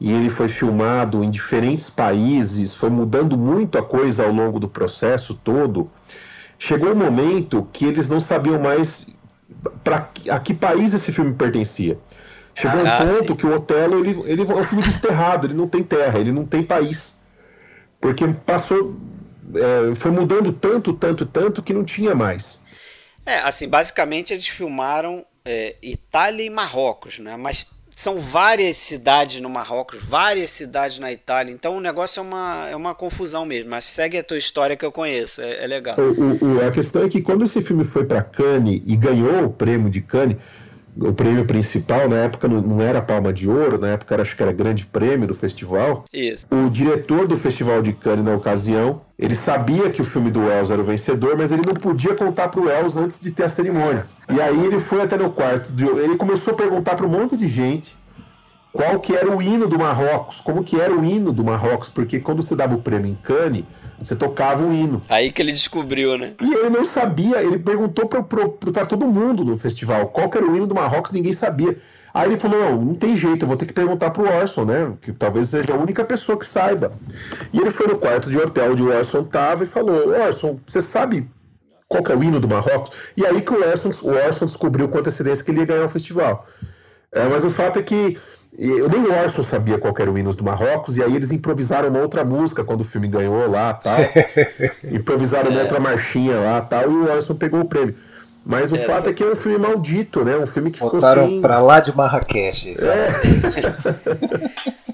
e 0.00 0.12
ele 0.12 0.30
foi 0.30 0.48
filmado 0.48 1.24
em 1.24 1.30
diferentes 1.30 1.90
países, 1.90 2.74
foi 2.74 2.88
mudando 2.88 3.36
muito 3.36 3.78
a 3.78 3.82
coisa 3.82 4.24
ao 4.24 4.32
longo 4.32 4.60
do 4.60 4.68
processo 4.68 5.34
todo. 5.34 5.90
Chegou 6.58 6.92
um 6.92 6.96
momento 6.96 7.68
que 7.72 7.84
eles 7.84 8.08
não 8.08 8.20
sabiam 8.20 8.58
mais 8.60 9.08
para 9.82 10.08
a 10.30 10.38
que 10.38 10.54
país 10.54 10.94
esse 10.94 11.10
filme 11.10 11.34
pertencia. 11.34 11.98
Chegou 12.54 12.80
ah, 12.80 12.82
um 12.82 13.06
ponto 13.06 13.32
sim. 13.32 13.36
que 13.36 13.46
o 13.46 13.54
Otelo 13.54 13.98
ele, 14.00 14.20
ele 14.24 14.42
é 14.42 14.56
um 14.56 14.64
filme 14.64 14.82
desterrado, 14.82 15.46
ele 15.46 15.54
não 15.54 15.68
tem 15.68 15.82
terra, 15.82 16.18
ele 16.18 16.32
não 16.32 16.44
tem 16.44 16.62
país. 16.62 17.18
Porque 18.00 18.26
passou. 18.46 18.96
É, 19.54 19.94
foi 19.94 20.10
mudando 20.10 20.52
tanto, 20.52 20.92
tanto, 20.92 21.24
tanto 21.24 21.62
que 21.62 21.72
não 21.72 21.84
tinha 21.84 22.14
mais. 22.14 22.62
É, 23.24 23.38
assim, 23.40 23.68
basicamente 23.68 24.32
eles 24.32 24.46
filmaram 24.46 25.24
é, 25.44 25.76
Itália 25.82 26.44
e 26.44 26.50
Marrocos, 26.50 27.18
né? 27.18 27.36
Mas 27.36 27.70
são 27.98 28.20
várias 28.20 28.76
cidades 28.76 29.40
no 29.40 29.50
Marrocos, 29.50 29.98
várias 30.04 30.50
cidades 30.50 31.00
na 31.00 31.10
Itália, 31.10 31.52
então 31.52 31.76
o 31.76 31.80
negócio 31.80 32.20
é 32.20 32.22
uma, 32.22 32.68
é 32.70 32.76
uma 32.76 32.94
confusão 32.94 33.44
mesmo, 33.44 33.70
mas 33.70 33.86
segue 33.86 34.16
a 34.16 34.22
tua 34.22 34.38
história 34.38 34.76
que 34.76 34.86
eu 34.86 34.92
conheço, 34.92 35.42
é, 35.42 35.64
é 35.64 35.66
legal. 35.66 35.96
O, 35.98 36.44
o, 36.44 36.64
a 36.64 36.70
questão 36.70 37.02
é 37.02 37.08
que 37.08 37.20
quando 37.20 37.44
esse 37.44 37.60
filme 37.60 37.82
foi 37.82 38.04
para 38.04 38.22
Cannes 38.22 38.80
e 38.86 38.94
ganhou 38.94 39.46
o 39.46 39.50
prêmio 39.50 39.90
de 39.90 40.00
Cannes, 40.00 40.36
o 41.00 41.12
prêmio 41.12 41.44
principal, 41.44 42.08
na 42.08 42.16
época 42.16 42.48
não 42.48 42.80
era 42.82 43.00
Palma 43.00 43.32
de 43.32 43.48
Ouro, 43.48 43.78
na 43.78 43.88
época 43.88 44.20
acho 44.20 44.36
que 44.36 44.42
era 44.42 44.52
Grande 44.52 44.84
Prêmio 44.84 45.28
do 45.28 45.34
festival. 45.34 46.04
Isso. 46.12 46.46
O 46.50 46.68
diretor 46.68 47.26
do 47.26 47.36
Festival 47.36 47.82
de 47.82 47.92
Cannes 47.92 48.24
na 48.24 48.34
ocasião, 48.34 49.02
ele 49.18 49.36
sabia 49.36 49.90
que 49.90 50.02
o 50.02 50.04
filme 50.04 50.30
do 50.30 50.40
Wells 50.40 50.70
era 50.70 50.80
o 50.80 50.84
vencedor, 50.84 51.36
mas 51.36 51.52
ele 51.52 51.62
não 51.64 51.74
podia 51.74 52.14
contar 52.14 52.48
pro 52.48 52.64
Wells 52.64 52.96
antes 52.96 53.20
de 53.20 53.30
ter 53.30 53.44
a 53.44 53.48
cerimônia. 53.48 54.06
E 54.28 54.40
aí 54.40 54.66
ele 54.66 54.80
foi 54.80 55.00
até 55.00 55.16
no 55.16 55.30
quarto, 55.30 55.72
ele 55.98 56.16
começou 56.16 56.54
a 56.54 56.56
perguntar 56.56 56.94
para 56.94 57.06
um 57.06 57.10
monte 57.10 57.36
de 57.36 57.46
gente 57.46 57.96
qual 58.78 59.00
que 59.00 59.12
era 59.12 59.28
o 59.28 59.42
hino 59.42 59.66
do 59.66 59.76
Marrocos, 59.76 60.40
como 60.40 60.62
que 60.62 60.80
era 60.80 60.94
o 60.94 61.04
hino 61.04 61.32
do 61.32 61.42
Marrocos, 61.42 61.88
porque 61.88 62.20
quando 62.20 62.42
você 62.42 62.54
dava 62.54 62.76
o 62.76 62.80
prêmio 62.80 63.10
em 63.10 63.16
Cannes, 63.16 63.64
você 64.00 64.14
tocava 64.14 64.62
um 64.62 64.72
hino. 64.72 65.00
Aí 65.08 65.32
que 65.32 65.42
ele 65.42 65.50
descobriu, 65.50 66.16
né? 66.16 66.34
E 66.40 66.54
ele 66.54 66.70
não 66.70 66.84
sabia, 66.84 67.42
ele 67.42 67.58
perguntou 67.58 68.06
para 68.06 68.86
todo 68.86 69.04
mundo 69.08 69.44
no 69.44 69.56
festival 69.56 70.06
qual 70.06 70.30
que 70.30 70.38
era 70.38 70.46
o 70.46 70.54
hino 70.54 70.64
do 70.64 70.76
Marrocos, 70.76 71.10
ninguém 71.10 71.32
sabia. 71.32 71.76
Aí 72.14 72.28
ele 72.28 72.36
falou: 72.36 72.56
não, 72.56 72.80
não 72.80 72.94
tem 72.94 73.16
jeito, 73.16 73.42
eu 73.42 73.48
vou 73.48 73.56
ter 73.56 73.66
que 73.66 73.72
perguntar 73.72 74.10
pro 74.10 74.32
Orson, 74.32 74.64
né? 74.64 74.92
Que 75.02 75.12
talvez 75.12 75.48
seja 75.48 75.74
a 75.74 75.76
única 75.76 76.04
pessoa 76.04 76.38
que 76.38 76.46
saiba. 76.46 76.92
E 77.52 77.58
ele 77.58 77.72
foi 77.72 77.88
no 77.88 77.98
quarto 77.98 78.30
de 78.30 78.38
hotel 78.38 78.70
onde 78.70 78.82
o 78.84 78.96
Orson 78.96 79.22
estava 79.22 79.64
e 79.64 79.66
falou: 79.66 80.10
Orson, 80.10 80.60
você 80.64 80.80
sabe 80.80 81.28
qual 81.88 82.00
que 82.00 82.12
é 82.12 82.16
o 82.16 82.22
hino 82.22 82.38
do 82.38 82.46
Marrocos? 82.46 82.92
E 83.16 83.26
aí 83.26 83.40
que 83.40 83.52
o 83.52 83.68
Orson, 83.68 83.90
o 84.02 84.10
Orson 84.10 84.46
descobriu 84.46 84.88
com 84.88 84.98
antecedência 84.98 85.44
que 85.44 85.50
ele 85.50 85.58
ia 85.58 85.66
ganhar 85.66 85.84
o 85.84 85.88
festival. 85.88 86.46
É, 87.10 87.26
mas 87.26 87.42
o 87.42 87.50
fato 87.50 87.78
é 87.78 87.82
que 87.82 88.18
eu 88.56 88.88
nem 88.88 89.00
o 89.00 89.12
Orson 89.12 89.42
sabia 89.42 89.78
qual 89.78 89.94
era 89.98 90.10
o 90.10 90.18
hino 90.18 90.34
do 90.34 90.44
Marrocos, 90.44 90.96
e 90.96 91.02
aí 91.02 91.14
eles 91.14 91.30
improvisaram 91.30 91.88
uma 91.88 92.00
outra 92.00 92.24
música 92.24 92.64
quando 92.64 92.80
o 92.80 92.84
filme 92.84 93.08
ganhou 93.08 93.48
lá 93.50 93.74
tal. 93.74 93.98
improvisaram 94.90 95.50
uma 95.50 95.60
é. 95.60 95.62
outra 95.62 95.80
marchinha 95.80 96.38
lá 96.40 96.60
tal, 96.60 96.90
e 96.90 96.94
o 96.94 97.10
Orson 97.10 97.34
pegou 97.34 97.60
o 97.60 97.64
prêmio. 97.64 97.94
Mas 98.44 98.72
o 98.72 98.76
Essa... 98.76 98.86
fato 98.86 99.10
é 99.10 99.12
que 99.12 99.22
é 99.22 99.26
um 99.26 99.36
filme 99.36 99.58
maldito, 99.58 100.24
né? 100.24 100.36
Um 100.36 100.46
filme 100.46 100.70
que 100.70 100.78
Botaram 100.78 101.22
ficou 101.22 101.34
sem... 101.34 101.42
pra 101.42 101.60
lá 101.60 101.80
de 101.80 101.94
Marrakech. 101.94 102.76
É. 102.80 103.12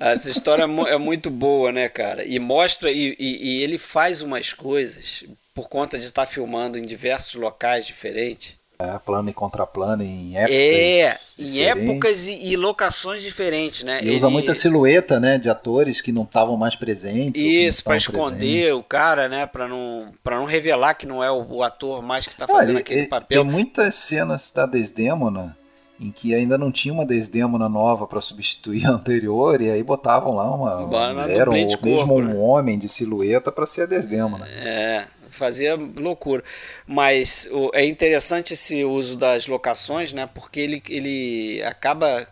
Essa 0.13 0.29
história 0.29 0.65
é, 0.65 0.95
é 0.95 0.99
muito 0.99 1.31
boa, 1.31 1.71
né, 1.71 1.89
cara? 1.89 2.25
E 2.25 2.39
mostra, 2.41 2.91
e, 2.91 3.15
e, 3.19 3.59
e 3.59 3.63
ele 3.63 3.79
faz 3.79 4.23
umas 4.23 4.53
coisas, 4.53 5.25
por 5.55 5.69
conta 5.69 5.97
de 5.97 6.05
estar 6.05 6.27
filmando 6.27 6.77
em 6.77 6.83
diversos 6.83 7.35
locais 7.35 7.87
diferentes, 7.87 8.57
é, 8.79 8.99
plano 8.99 9.31
e 9.31 9.33
contraplano 9.33 10.03
em 10.03 10.37
épocas. 10.37 10.57
É, 10.57 11.19
em 11.39 11.61
épocas 11.61 12.27
e, 12.27 12.53
e, 12.53 12.57
locações 12.57 13.23
diferentes, 13.23 13.83
né? 13.85 14.01
E 14.03 14.09
Ele... 14.09 14.17
usa 14.17 14.31
muita 14.31 14.55
silhueta, 14.55 15.21
né, 15.21 15.39
de 15.39 15.49
atores 15.49 16.01
que 16.01 16.13
não 16.13 16.23
estavam 16.23 16.57
mais 16.57 16.75
presentes. 16.75 17.43
Isso, 17.43 17.85
para 17.85 17.97
esconder 17.97 18.39
presentes. 18.39 18.73
o 18.75 18.83
cara, 18.83 19.29
né, 19.29 19.47
para 19.47 19.69
não 19.69 20.13
para 20.23 20.37
não 20.37 20.45
revelar 20.45 20.95
que 20.95 21.07
não 21.07 21.23
é 21.23 21.31
o, 21.31 21.45
o 21.49 21.63
ator 21.63 22.03
mais 22.03 22.27
que 22.27 22.33
está 22.33 22.47
fazendo 22.47 22.79
aquele 22.79 23.07
papel. 23.07 23.43
Tem 23.43 23.51
muitas 23.51 23.95
cenas 23.95 24.51
da 24.53 24.67
Desdemona 24.67 25.57
em 26.01 26.11
que 26.11 26.35
ainda 26.35 26.59
não 26.59 26.73
tinha 26.73 26.93
uma 26.93 27.07
Desdemona 27.07 27.69
nova 27.69 28.07
para 28.07 28.21
substituir 28.21 28.87
a 28.87 28.91
anterior 28.91 29.61
e 29.61 29.71
aí 29.71 29.83
botavam 29.83 30.35
lá 30.35 30.51
uma, 30.53 30.77
uma 30.79 31.23
mulher 31.23 31.49
ou 31.49 31.55
mesmo 31.55 31.79
corpo, 31.79 32.15
um 32.15 32.25
né? 32.25 32.35
homem 32.35 32.79
de 32.79 32.89
silhueta 32.89 33.53
para 33.53 33.67
ser 33.67 33.83
a 33.83 33.87
Desdemona. 33.87 34.47
É, 34.49 35.07
fazia 35.35 35.75
loucura. 35.77 36.43
Mas 36.87 37.49
o, 37.51 37.71
é 37.75 37.85
interessante 37.85 38.55
esse 38.55 38.85
uso 38.85 39.17
das 39.17 39.47
locações, 39.47 40.13
né? 40.13 40.27
Porque 40.27 40.61
ele, 40.61 40.83
ele 40.89 41.63
acaba 41.65 42.27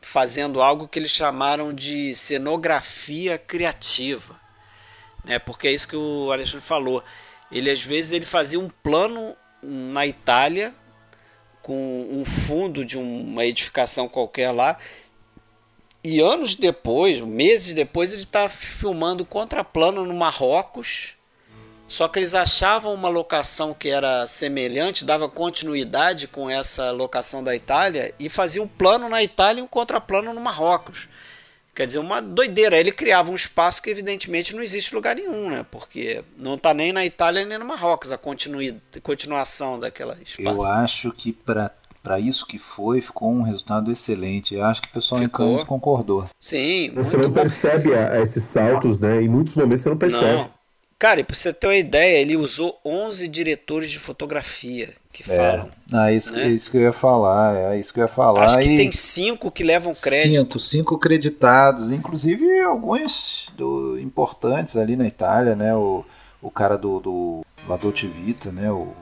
fazendo 0.00 0.62
algo 0.62 0.88
que 0.88 0.98
eles 0.98 1.10
chamaram 1.10 1.72
de 1.74 2.14
cenografia 2.14 3.38
criativa, 3.38 4.38
né? 5.24 5.38
Porque 5.38 5.68
é 5.68 5.72
isso 5.72 5.88
que 5.88 5.96
o 5.96 6.32
Alexandre 6.32 6.64
falou. 6.64 7.02
Ele 7.50 7.70
às 7.70 7.82
vezes 7.82 8.12
ele 8.12 8.26
fazia 8.26 8.58
um 8.58 8.68
plano 8.68 9.36
na 9.62 10.06
Itália 10.06 10.74
com 11.62 12.08
um 12.10 12.24
fundo 12.24 12.84
de 12.84 12.96
uma 12.96 13.44
edificação 13.44 14.08
qualquer 14.08 14.50
lá 14.50 14.78
e 16.02 16.20
anos 16.20 16.54
depois, 16.54 17.20
meses 17.20 17.74
depois, 17.74 18.12
ele 18.12 18.22
está 18.22 18.48
filmando 18.48 19.26
contraplano 19.26 20.04
no 20.04 20.14
Marrocos 20.14 21.17
só 21.88 22.06
que 22.06 22.18
eles 22.18 22.34
achavam 22.34 22.92
uma 22.92 23.08
locação 23.08 23.72
que 23.72 23.88
era 23.88 24.26
semelhante, 24.26 25.06
dava 25.06 25.26
continuidade 25.26 26.28
com 26.28 26.50
essa 26.50 26.90
locação 26.90 27.42
da 27.42 27.56
Itália 27.56 28.14
e 28.18 28.28
faziam 28.28 28.66
um 28.66 28.68
plano 28.68 29.08
na 29.08 29.22
Itália 29.22 29.60
e 29.60 29.64
um 29.64 29.66
contraplano 29.66 30.34
no 30.34 30.40
Marrocos. 30.40 31.08
Quer 31.74 31.86
dizer, 31.86 32.00
uma 32.00 32.20
doideira. 32.20 32.76
Ele 32.76 32.92
criava 32.92 33.30
um 33.30 33.36
espaço 33.36 33.80
que 33.80 33.88
evidentemente 33.88 34.54
não 34.54 34.62
existe 34.62 34.94
lugar 34.94 35.14
nenhum, 35.16 35.48
né? 35.48 35.64
Porque 35.70 36.24
não 36.36 36.56
está 36.56 36.74
nem 36.74 36.92
na 36.92 37.06
Itália 37.06 37.44
nem 37.44 37.56
no 37.56 37.64
Marrocos 37.64 38.12
a 38.12 38.18
continuação 39.00 39.78
daquela 39.78 40.18
espaço. 40.20 40.58
Eu 40.58 40.62
acho 40.64 41.12
que 41.12 41.32
para 41.32 41.72
para 42.02 42.18
isso 42.18 42.46
que 42.46 42.58
foi, 42.58 43.00
ficou 43.00 43.30
um 43.30 43.42
resultado 43.42 43.92
excelente. 43.92 44.54
Eu 44.54 44.64
acho 44.64 44.80
que 44.80 44.88
o 44.88 44.92
pessoal 44.92 45.20
ficou. 45.20 45.46
em 45.46 45.50
Cannes 45.50 45.68
concordou. 45.68 46.26
Sim. 46.38 46.90
Você 46.94 47.16
não 47.16 47.28
bom. 47.28 47.34
percebe 47.42 47.90
esses 48.22 48.44
saltos, 48.44 48.98
né? 48.98 49.20
Em 49.22 49.28
muitos 49.28 49.54
momentos 49.54 49.82
você 49.82 49.88
não 49.90 49.96
percebe. 49.98 50.24
Não. 50.24 50.57
Cara, 50.98 51.20
e 51.20 51.24
pra 51.24 51.36
você 51.36 51.52
ter 51.52 51.68
uma 51.68 51.76
ideia, 51.76 52.20
ele 52.20 52.36
usou 52.36 52.80
11 52.84 53.28
diretores 53.28 53.90
de 53.90 53.98
fotografia 54.00 54.94
que 55.12 55.30
é. 55.30 55.36
falam. 55.36 55.70
Ah, 55.92 56.12
isso, 56.12 56.32
né? 56.34 56.48
isso 56.48 56.70
que 56.70 56.76
eu 56.76 56.82
ia 56.82 56.92
falar, 56.92 57.74
é 57.74 57.78
isso 57.78 57.92
que 57.92 58.00
eu 58.00 58.04
ia 58.04 58.08
falar. 58.08 58.44
Acho 58.44 58.58
que 58.58 58.64
e... 58.64 58.76
tem 58.76 58.92
cinco 58.92 59.50
que 59.50 59.62
levam 59.62 59.92
crédito. 59.94 60.38
Cinco, 60.38 60.60
cinco 60.60 60.98
creditados, 60.98 61.90
inclusive 61.90 62.60
alguns 62.60 63.48
do, 63.56 63.98
importantes 63.98 64.76
ali 64.76 64.96
na 64.96 65.06
Itália, 65.06 65.54
né? 65.54 65.74
O, 65.74 66.04
o 66.42 66.50
cara 66.50 66.76
do, 66.76 67.00
do 67.00 67.46
La 67.68 67.76
Dolce 67.76 68.06
Vita, 68.06 68.52
né? 68.52 68.70
O, 68.70 68.94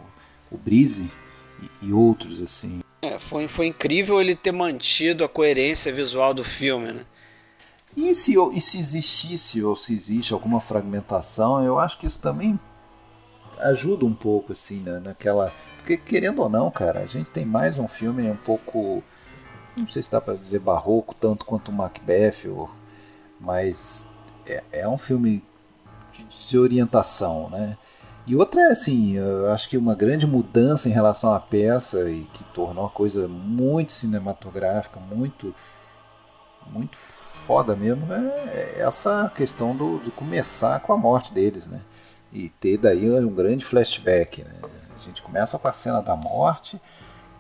o 0.51 0.57
Brise 0.57 1.11
e, 1.63 1.87
e 1.89 1.93
outros, 1.93 2.43
assim. 2.43 2.81
É, 3.03 3.19
foi, 3.19 3.49
foi 3.49 3.67
incrível 3.67 4.21
ele 4.21 4.35
ter 4.35 4.53
mantido 4.53 5.25
a 5.25 5.29
coerência 5.29 5.93
visual 5.93 6.33
do 6.33 6.45
filme, 6.45 6.93
né? 6.93 7.01
E 7.97 8.15
se, 8.15 8.35
e 8.53 8.61
se 8.61 8.79
existisse 8.79 9.63
ou 9.65 9.75
se 9.75 9.95
existe 9.95 10.35
alguma 10.35 10.61
fragmentação, 10.61 11.65
eu 11.65 11.79
acho 11.79 11.99
que 11.99 12.07
isso 12.07 12.19
também 12.19 12.61
ajuda 13.59 14.05
um 14.05 14.13
pouco, 14.13 14.53
assim, 14.53 14.81
né, 14.81 15.01
naquela. 15.03 15.51
Porque, 15.79 15.97
querendo 15.97 16.43
ou 16.43 16.49
não, 16.49 16.71
cara, 16.71 17.01
a 17.01 17.07
gente 17.07 17.31
tem 17.31 17.47
mais 17.47 17.79
um 17.79 17.89
filme 17.89 18.31
um 18.31 18.37
pouco. 18.37 19.03
Não 19.75 19.89
sei 19.89 20.03
se 20.03 20.11
dá 20.11 20.21
para 20.21 20.35
dizer 20.35 20.59
barroco 20.59 21.15
tanto 21.15 21.47
quanto 21.47 21.73
Macbeth, 21.73 22.49
ou, 22.49 22.69
mas 23.41 24.07
é, 24.47 24.63
é 24.73 24.89
um 24.89 24.99
filme 24.99 25.43
de 26.13 26.25
desorientação, 26.25 27.49
né? 27.49 27.79
E 28.27 28.35
outra 28.35 28.61
é 28.63 28.73
assim, 28.73 29.15
eu 29.15 29.51
acho 29.53 29.69
que 29.69 29.77
uma 29.79 29.95
grande 29.95 30.27
mudança 30.27 30.89
em 30.89 30.93
relação 30.93 31.33
à 31.33 31.39
peça 31.39 32.11
e 32.11 32.25
que 32.25 32.43
tornou 32.45 32.85
a 32.85 32.91
coisa 32.91 33.29
muito 33.29 33.93
cinematográfica, 33.93 34.99
muito 34.99 35.55
muito 36.69 36.99
foda 37.47 37.77
mesmo 37.77 38.13
é 38.13 38.81
essa 38.81 39.31
questão 39.35 39.75
do, 39.77 39.99
de 40.01 40.11
começar 40.11 40.81
com 40.81 40.93
a 40.93 40.97
morte 40.97 41.33
deles, 41.33 41.67
né? 41.67 41.81
E 42.33 42.49
ter 42.49 42.77
daí 42.77 43.09
um 43.09 43.35
grande 43.35 43.65
flashback, 43.65 44.43
né? 44.43 44.51
A 44.95 44.99
gente 44.99 45.23
começa 45.23 45.59
com 45.59 45.69
a 45.69 45.73
cena 45.73 46.03
da 46.03 46.17
morte, 46.17 46.81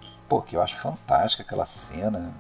que, 0.00 0.10
pô, 0.28 0.40
que 0.40 0.56
eu 0.56 0.62
acho 0.62 0.76
fantástica 0.76 1.42
aquela 1.42 1.66
cena 1.66 2.32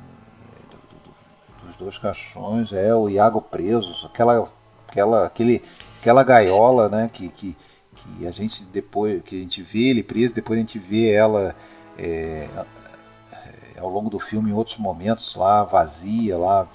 do, 0.70 0.76
do, 1.02 1.66
dos 1.66 1.76
dois 1.76 1.98
caixões, 1.98 2.72
é 2.72 2.94
o 2.94 3.08
Iago 3.08 3.40
preso, 3.42 4.06
aquela 4.06 4.48
Aquela, 4.88 5.26
aquele, 5.26 5.62
aquela 6.00 6.22
gaiola, 6.22 6.88
né? 6.88 7.10
Que, 7.12 7.28
que, 7.28 7.56
que 7.92 8.26
a 8.26 8.30
gente 8.30 8.62
depois 8.64 9.20
que 9.22 9.34
a 9.34 9.40
gente 9.40 9.60
vê 9.60 9.88
ele 9.88 10.02
preso, 10.02 10.32
depois 10.32 10.56
a 10.56 10.60
gente 10.60 10.78
vê 10.78 11.10
ela 11.10 11.56
é, 11.98 12.48
ao 13.76 13.88
longo 13.90 14.08
do 14.08 14.20
filme 14.20 14.50
em 14.50 14.54
outros 14.54 14.78
momentos 14.78 15.34
lá 15.34 15.64
vazia, 15.64 16.38
lá 16.38 16.68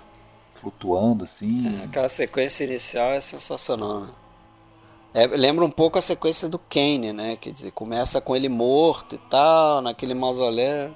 flutuando 0.62 1.24
assim. 1.24 1.82
É, 1.82 1.86
aquela 1.86 2.08
sequência 2.08 2.64
inicial 2.64 3.12
é 3.12 3.20
sensacional, 3.20 4.02
né? 4.02 4.10
É, 5.14 5.28
lembra 5.28 5.66
um 5.66 5.72
pouco 5.72 6.00
a 6.00 6.02
sequência 6.02 6.48
do 6.48 6.58
Kane, 6.58 7.12
né? 7.12 7.36
Quer 7.36 7.52
dizer, 7.52 7.72
começa 7.72 8.22
com 8.22 8.34
ele 8.34 8.48
morto 8.48 9.16
e 9.16 9.18
tal, 9.18 9.82
naquele 9.82 10.14
mausoléu. 10.14 10.96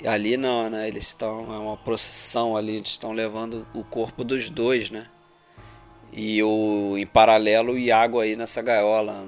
E 0.00 0.08
ali 0.08 0.36
não, 0.36 0.68
né? 0.68 0.88
Eles 0.88 1.08
estão. 1.08 1.54
É 1.54 1.58
uma 1.58 1.76
procissão 1.76 2.56
ali, 2.56 2.76
eles 2.76 2.88
estão 2.88 3.12
levando 3.12 3.64
o 3.72 3.84
corpo 3.84 4.24
dos 4.24 4.50
dois, 4.50 4.90
né? 4.90 5.06
E 6.12 6.42
o, 6.42 6.98
em 6.98 7.06
paralelo 7.06 7.74
o 7.74 7.78
Iago 7.78 8.18
aí 8.18 8.34
nessa 8.34 8.60
gaiola. 8.60 9.24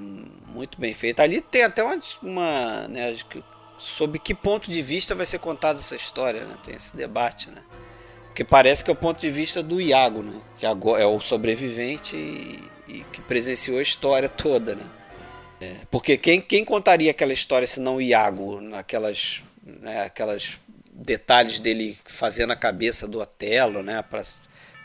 Muito 0.53 0.79
bem 0.79 0.93
feito. 0.93 1.21
Ali 1.21 1.39
tem 1.39 1.63
até 1.63 1.83
uma. 1.83 1.97
uma 2.21 2.87
né, 2.89 3.15
sob 3.77 4.19
que 4.19 4.33
ponto 4.33 4.69
de 4.69 4.81
vista 4.81 5.15
vai 5.15 5.25
ser 5.25 5.39
contada 5.39 5.79
essa 5.79 5.95
história, 5.95 6.45
né? 6.45 6.57
Tem 6.63 6.75
esse 6.75 6.97
debate, 6.97 7.49
né? 7.49 7.61
Porque 8.35 8.43
parece 8.43 8.83
que 8.83 8.91
é 8.91 8.93
o 8.93 8.97
ponto 8.97 9.21
de 9.21 9.29
vista 9.29 9.63
do 9.63 9.79
Iago, 9.79 10.21
né? 10.21 10.33
Que 10.57 10.65
agora 10.65 11.01
é 11.01 11.05
o 11.05 11.21
sobrevivente 11.21 12.17
e, 12.17 12.59
e 12.85 13.05
que 13.09 13.21
presenciou 13.21 13.79
a 13.79 13.81
história 13.81 14.27
toda, 14.27 14.75
né? 14.75 14.83
É, 15.61 15.75
porque 15.89 16.17
quem, 16.17 16.41
quem 16.41 16.65
contaria 16.65 17.11
aquela 17.11 17.31
história 17.31 17.65
se 17.65 17.79
não 17.79 17.95
o 17.95 18.01
Iago, 18.01 18.59
naquelas 18.59 19.41
né, 19.65 20.03
aquelas 20.03 20.59
detalhes 20.91 21.61
dele 21.61 21.97
fazendo 22.03 22.51
a 22.51 22.57
cabeça 22.57 23.07
do 23.07 23.21
Otelo, 23.21 23.81
né, 23.81 24.01
pra, 24.01 24.21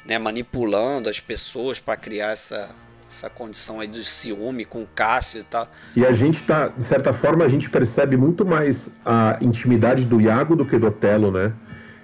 né 0.06 0.16
manipulando 0.16 1.10
as 1.10 1.18
pessoas 1.18 1.80
para 1.80 1.96
criar 1.96 2.30
essa, 2.30 2.70
essa 3.08 3.28
condição 3.28 3.80
aí 3.80 3.88
do 3.88 4.04
ciúme 4.04 4.64
com 4.64 4.82
o 4.82 4.86
Cássio 4.86 5.40
e 5.40 5.44
tal. 5.44 5.68
E 5.96 6.06
a 6.06 6.12
gente 6.12 6.40
tá, 6.44 6.68
de 6.68 6.84
certa 6.84 7.12
forma, 7.12 7.44
a 7.44 7.48
gente 7.48 7.68
percebe 7.68 8.16
muito 8.16 8.46
mais 8.46 9.00
a 9.04 9.38
intimidade 9.40 10.04
do 10.04 10.20
Iago 10.20 10.54
do 10.54 10.64
que 10.64 10.78
do 10.78 10.86
Otelo, 10.86 11.32
né? 11.32 11.52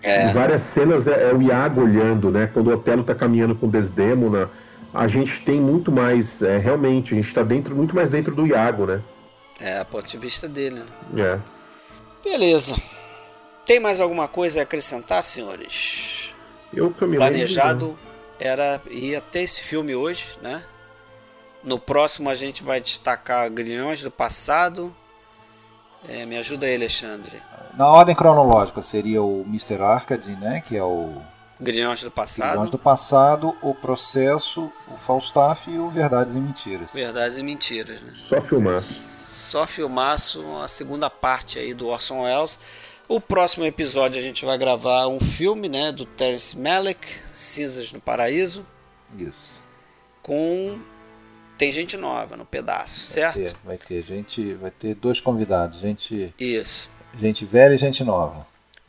É. 0.02 0.28
Em 0.28 0.32
várias 0.32 0.60
cenas 0.60 1.06
é, 1.08 1.30
é, 1.30 1.34
o 1.34 1.42
Iago 1.42 1.82
olhando, 1.82 2.30
né? 2.30 2.48
Quando 2.52 2.68
o 2.68 2.74
Otelo 2.74 3.02
tá 3.02 3.14
caminhando 3.14 3.54
com 3.54 3.68
Desdemona, 3.68 4.50
a 4.92 5.06
gente 5.06 5.42
tem 5.42 5.60
muito 5.60 5.90
mais, 5.90 6.42
é, 6.42 6.58
realmente, 6.58 7.12
a 7.12 7.16
gente 7.16 7.32
tá 7.32 7.42
dentro, 7.42 7.74
muito 7.74 7.94
mais 7.94 8.10
dentro 8.10 8.34
do 8.34 8.46
Iago, 8.46 8.86
né? 8.86 9.02
É, 9.60 9.78
a 9.78 9.84
ponto 9.84 10.06
de 10.06 10.18
vista 10.18 10.48
dele, 10.48 10.80
né? 11.12 11.40
É. 11.42 11.56
Beleza. 12.22 12.76
Tem 13.64 13.80
mais 13.80 14.00
alguma 14.00 14.28
coisa 14.28 14.60
a 14.60 14.62
acrescentar, 14.62 15.22
senhores? 15.22 16.32
Eu 16.72 16.90
que 16.90 17.04
me 17.04 17.16
Planejado 17.16 17.98
era 18.38 18.80
ir 18.90 19.16
até 19.16 19.42
esse 19.42 19.60
filme 19.60 19.94
hoje, 19.94 20.38
né? 20.42 20.62
No 21.64 21.78
próximo 21.78 22.30
a 22.30 22.34
gente 22.34 22.62
vai 22.62 22.80
destacar 22.80 23.50
Grilhões 23.50 24.02
do 24.02 24.10
Passado. 24.10 24.94
É, 26.08 26.24
me 26.24 26.36
ajuda 26.36 26.66
aí, 26.66 26.76
Alexandre. 26.76 27.42
Na 27.76 27.88
ordem 27.88 28.14
cronológica 28.14 28.80
seria 28.80 29.22
o 29.22 29.42
Mr. 29.42 29.82
Arcade, 29.82 30.34
né? 30.36 30.62
Que 30.62 30.76
é 30.76 30.82
o 30.82 31.20
Grilhões 31.60 32.02
do 32.02 32.10
Passado. 32.10 32.48
Grilhões 32.48 32.70
do 32.70 32.78
Passado, 32.78 33.56
o 33.62 33.74
Processo, 33.74 34.72
o 34.88 34.96
Falstaff 34.96 35.70
e 35.70 35.78
o 35.78 35.88
Verdades 35.88 36.34
e 36.34 36.40
Mentiras. 36.40 36.92
Verdades 36.92 37.38
e 37.38 37.42
Mentiras, 37.42 38.00
né? 38.00 38.12
Só 38.14 38.40
filmar. 38.40 38.80
Só 38.80 39.66
filmaço 39.66 40.44
a 40.58 40.68
segunda 40.68 41.08
parte 41.08 41.58
aí 41.58 41.72
do 41.72 41.86
Orson 41.86 42.22
Welles. 42.22 42.58
O 43.08 43.20
próximo 43.20 43.64
episódio 43.64 44.18
a 44.18 44.22
gente 44.22 44.44
vai 44.44 44.58
gravar 44.58 45.06
um 45.06 45.20
filme, 45.20 45.68
né, 45.68 45.92
do 45.92 46.04
Terence 46.04 46.58
Malick, 46.58 47.06
Cinzas 47.32 47.92
no 47.92 48.00
Paraíso. 48.00 48.66
Isso. 49.16 49.62
Com 50.22 50.80
tem 51.56 51.72
gente 51.72 51.96
nova 51.96 52.36
no 52.36 52.44
pedaço, 52.44 53.04
vai 53.04 53.12
certo? 53.12 53.36
Ter, 53.36 53.56
vai 53.64 53.78
ter 53.78 54.02
gente, 54.02 54.54
vai 54.54 54.70
ter 54.70 54.94
dois 54.94 55.20
convidados, 55.20 55.78
gente 55.78 56.34
Isso. 56.38 56.90
Gente 57.18 57.44
velha 57.44 57.74
e 57.74 57.78
gente 57.78 58.04
nova. 58.04 58.46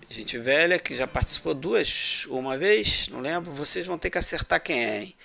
Gente 0.09 0.37
velha 0.37 0.79
que 0.79 0.95
já 0.95 1.05
participou 1.05 1.53
duas, 1.53 2.25
uma 2.29 2.57
vez, 2.57 3.09
não 3.11 3.19
lembro. 3.19 3.51
Vocês 3.51 3.85
vão 3.85 3.97
ter 3.97 4.09
que 4.09 4.17
acertar 4.17 4.61
quem 4.61 4.79
é, 4.79 5.03
hein? 5.03 5.15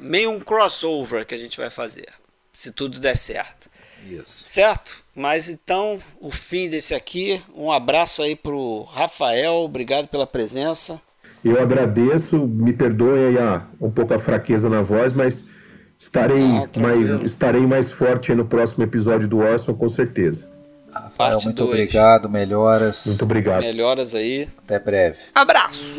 Meio 0.00 0.30
um 0.30 0.40
crossover 0.40 1.24
que 1.24 1.34
a 1.34 1.38
gente 1.38 1.56
vai 1.56 1.70
fazer, 1.70 2.08
se 2.52 2.70
tudo 2.72 2.98
der 2.98 3.16
certo. 3.16 3.70
Isso. 4.08 4.48
Certo? 4.48 5.04
Mas 5.14 5.48
então, 5.48 6.00
o 6.20 6.30
fim 6.30 6.68
desse 6.68 6.94
aqui. 6.94 7.40
Um 7.54 7.70
abraço 7.70 8.22
aí 8.22 8.36
pro 8.36 8.82
Rafael, 8.82 9.54
obrigado 9.54 10.08
pela 10.08 10.26
presença. 10.26 11.00
Eu 11.44 11.60
agradeço, 11.60 12.46
me 12.46 12.72
perdoem 12.72 13.26
aí 13.26 13.38
a, 13.38 13.66
um 13.80 13.90
pouco 13.90 14.12
a 14.12 14.18
fraqueza 14.18 14.68
na 14.68 14.82
voz, 14.82 15.12
mas 15.12 15.48
estarei, 15.96 16.42
ah, 16.42 16.68
mais, 16.80 17.22
estarei 17.22 17.66
mais 17.66 17.90
forte 17.90 18.34
no 18.34 18.44
próximo 18.44 18.82
episódio 18.82 19.28
do 19.28 19.38
Orson, 19.38 19.74
com 19.74 19.88
certeza. 19.88 20.55
Rafael, 21.18 21.40
muito 21.42 21.56
dois. 21.56 21.70
obrigado, 21.70 22.28
melhoras. 22.28 23.06
Muito 23.06 23.24
obrigado. 23.24 23.62
Melhoras 23.62 24.14
aí. 24.14 24.46
Até 24.64 24.78
breve. 24.78 25.18
Abraço. 25.34 25.96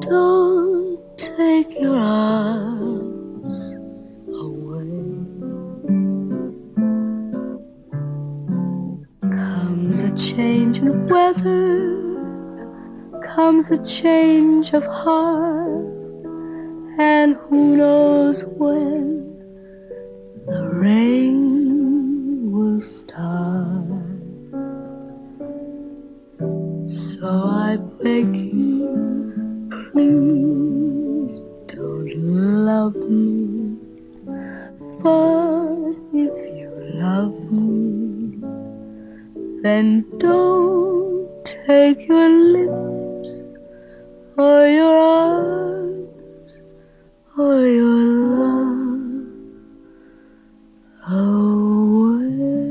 Don't 0.00 0.98
take 1.16 1.80
your 1.80 1.96
arms 1.96 3.76
away. 4.28 5.16
Comes 9.22 10.02
a 10.02 10.16
change 10.16 10.78
in 10.78 11.06
weather, 11.06 12.18
comes 13.34 13.70
a 13.70 13.82
change 13.84 14.74
of 14.74 14.82
heart, 14.84 15.86
and 16.98 17.36
who 17.48 17.76
knows 17.76 18.44
when 18.44 19.29
the 20.50 20.68
rain 20.82 22.50
will 22.50 22.80
start. 22.80 23.86
So 26.90 27.28
I 27.68 27.76
beg 28.02 28.34
you, 28.34 29.68
please 29.92 31.34
don't 31.72 32.10
love 32.66 32.96
me. 32.96 33.76
But 35.02 35.94
if 36.12 36.34
you 36.58 36.70
love 37.06 37.36
me, 37.52 38.42
then 39.62 40.04
don't 40.18 41.44
take 41.44 42.08
your 42.08 42.28
lips 42.56 43.32
or 44.36 44.66
your 44.66 44.98
arms 44.98 46.62
or 47.38 47.66
your 47.68 47.98
love. 48.38 48.59
Oh, 51.12 52.20
away. 52.20 52.70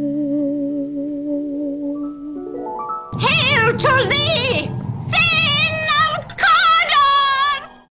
Hail 3.20 3.78
to 3.78 4.08
the 4.08 4.19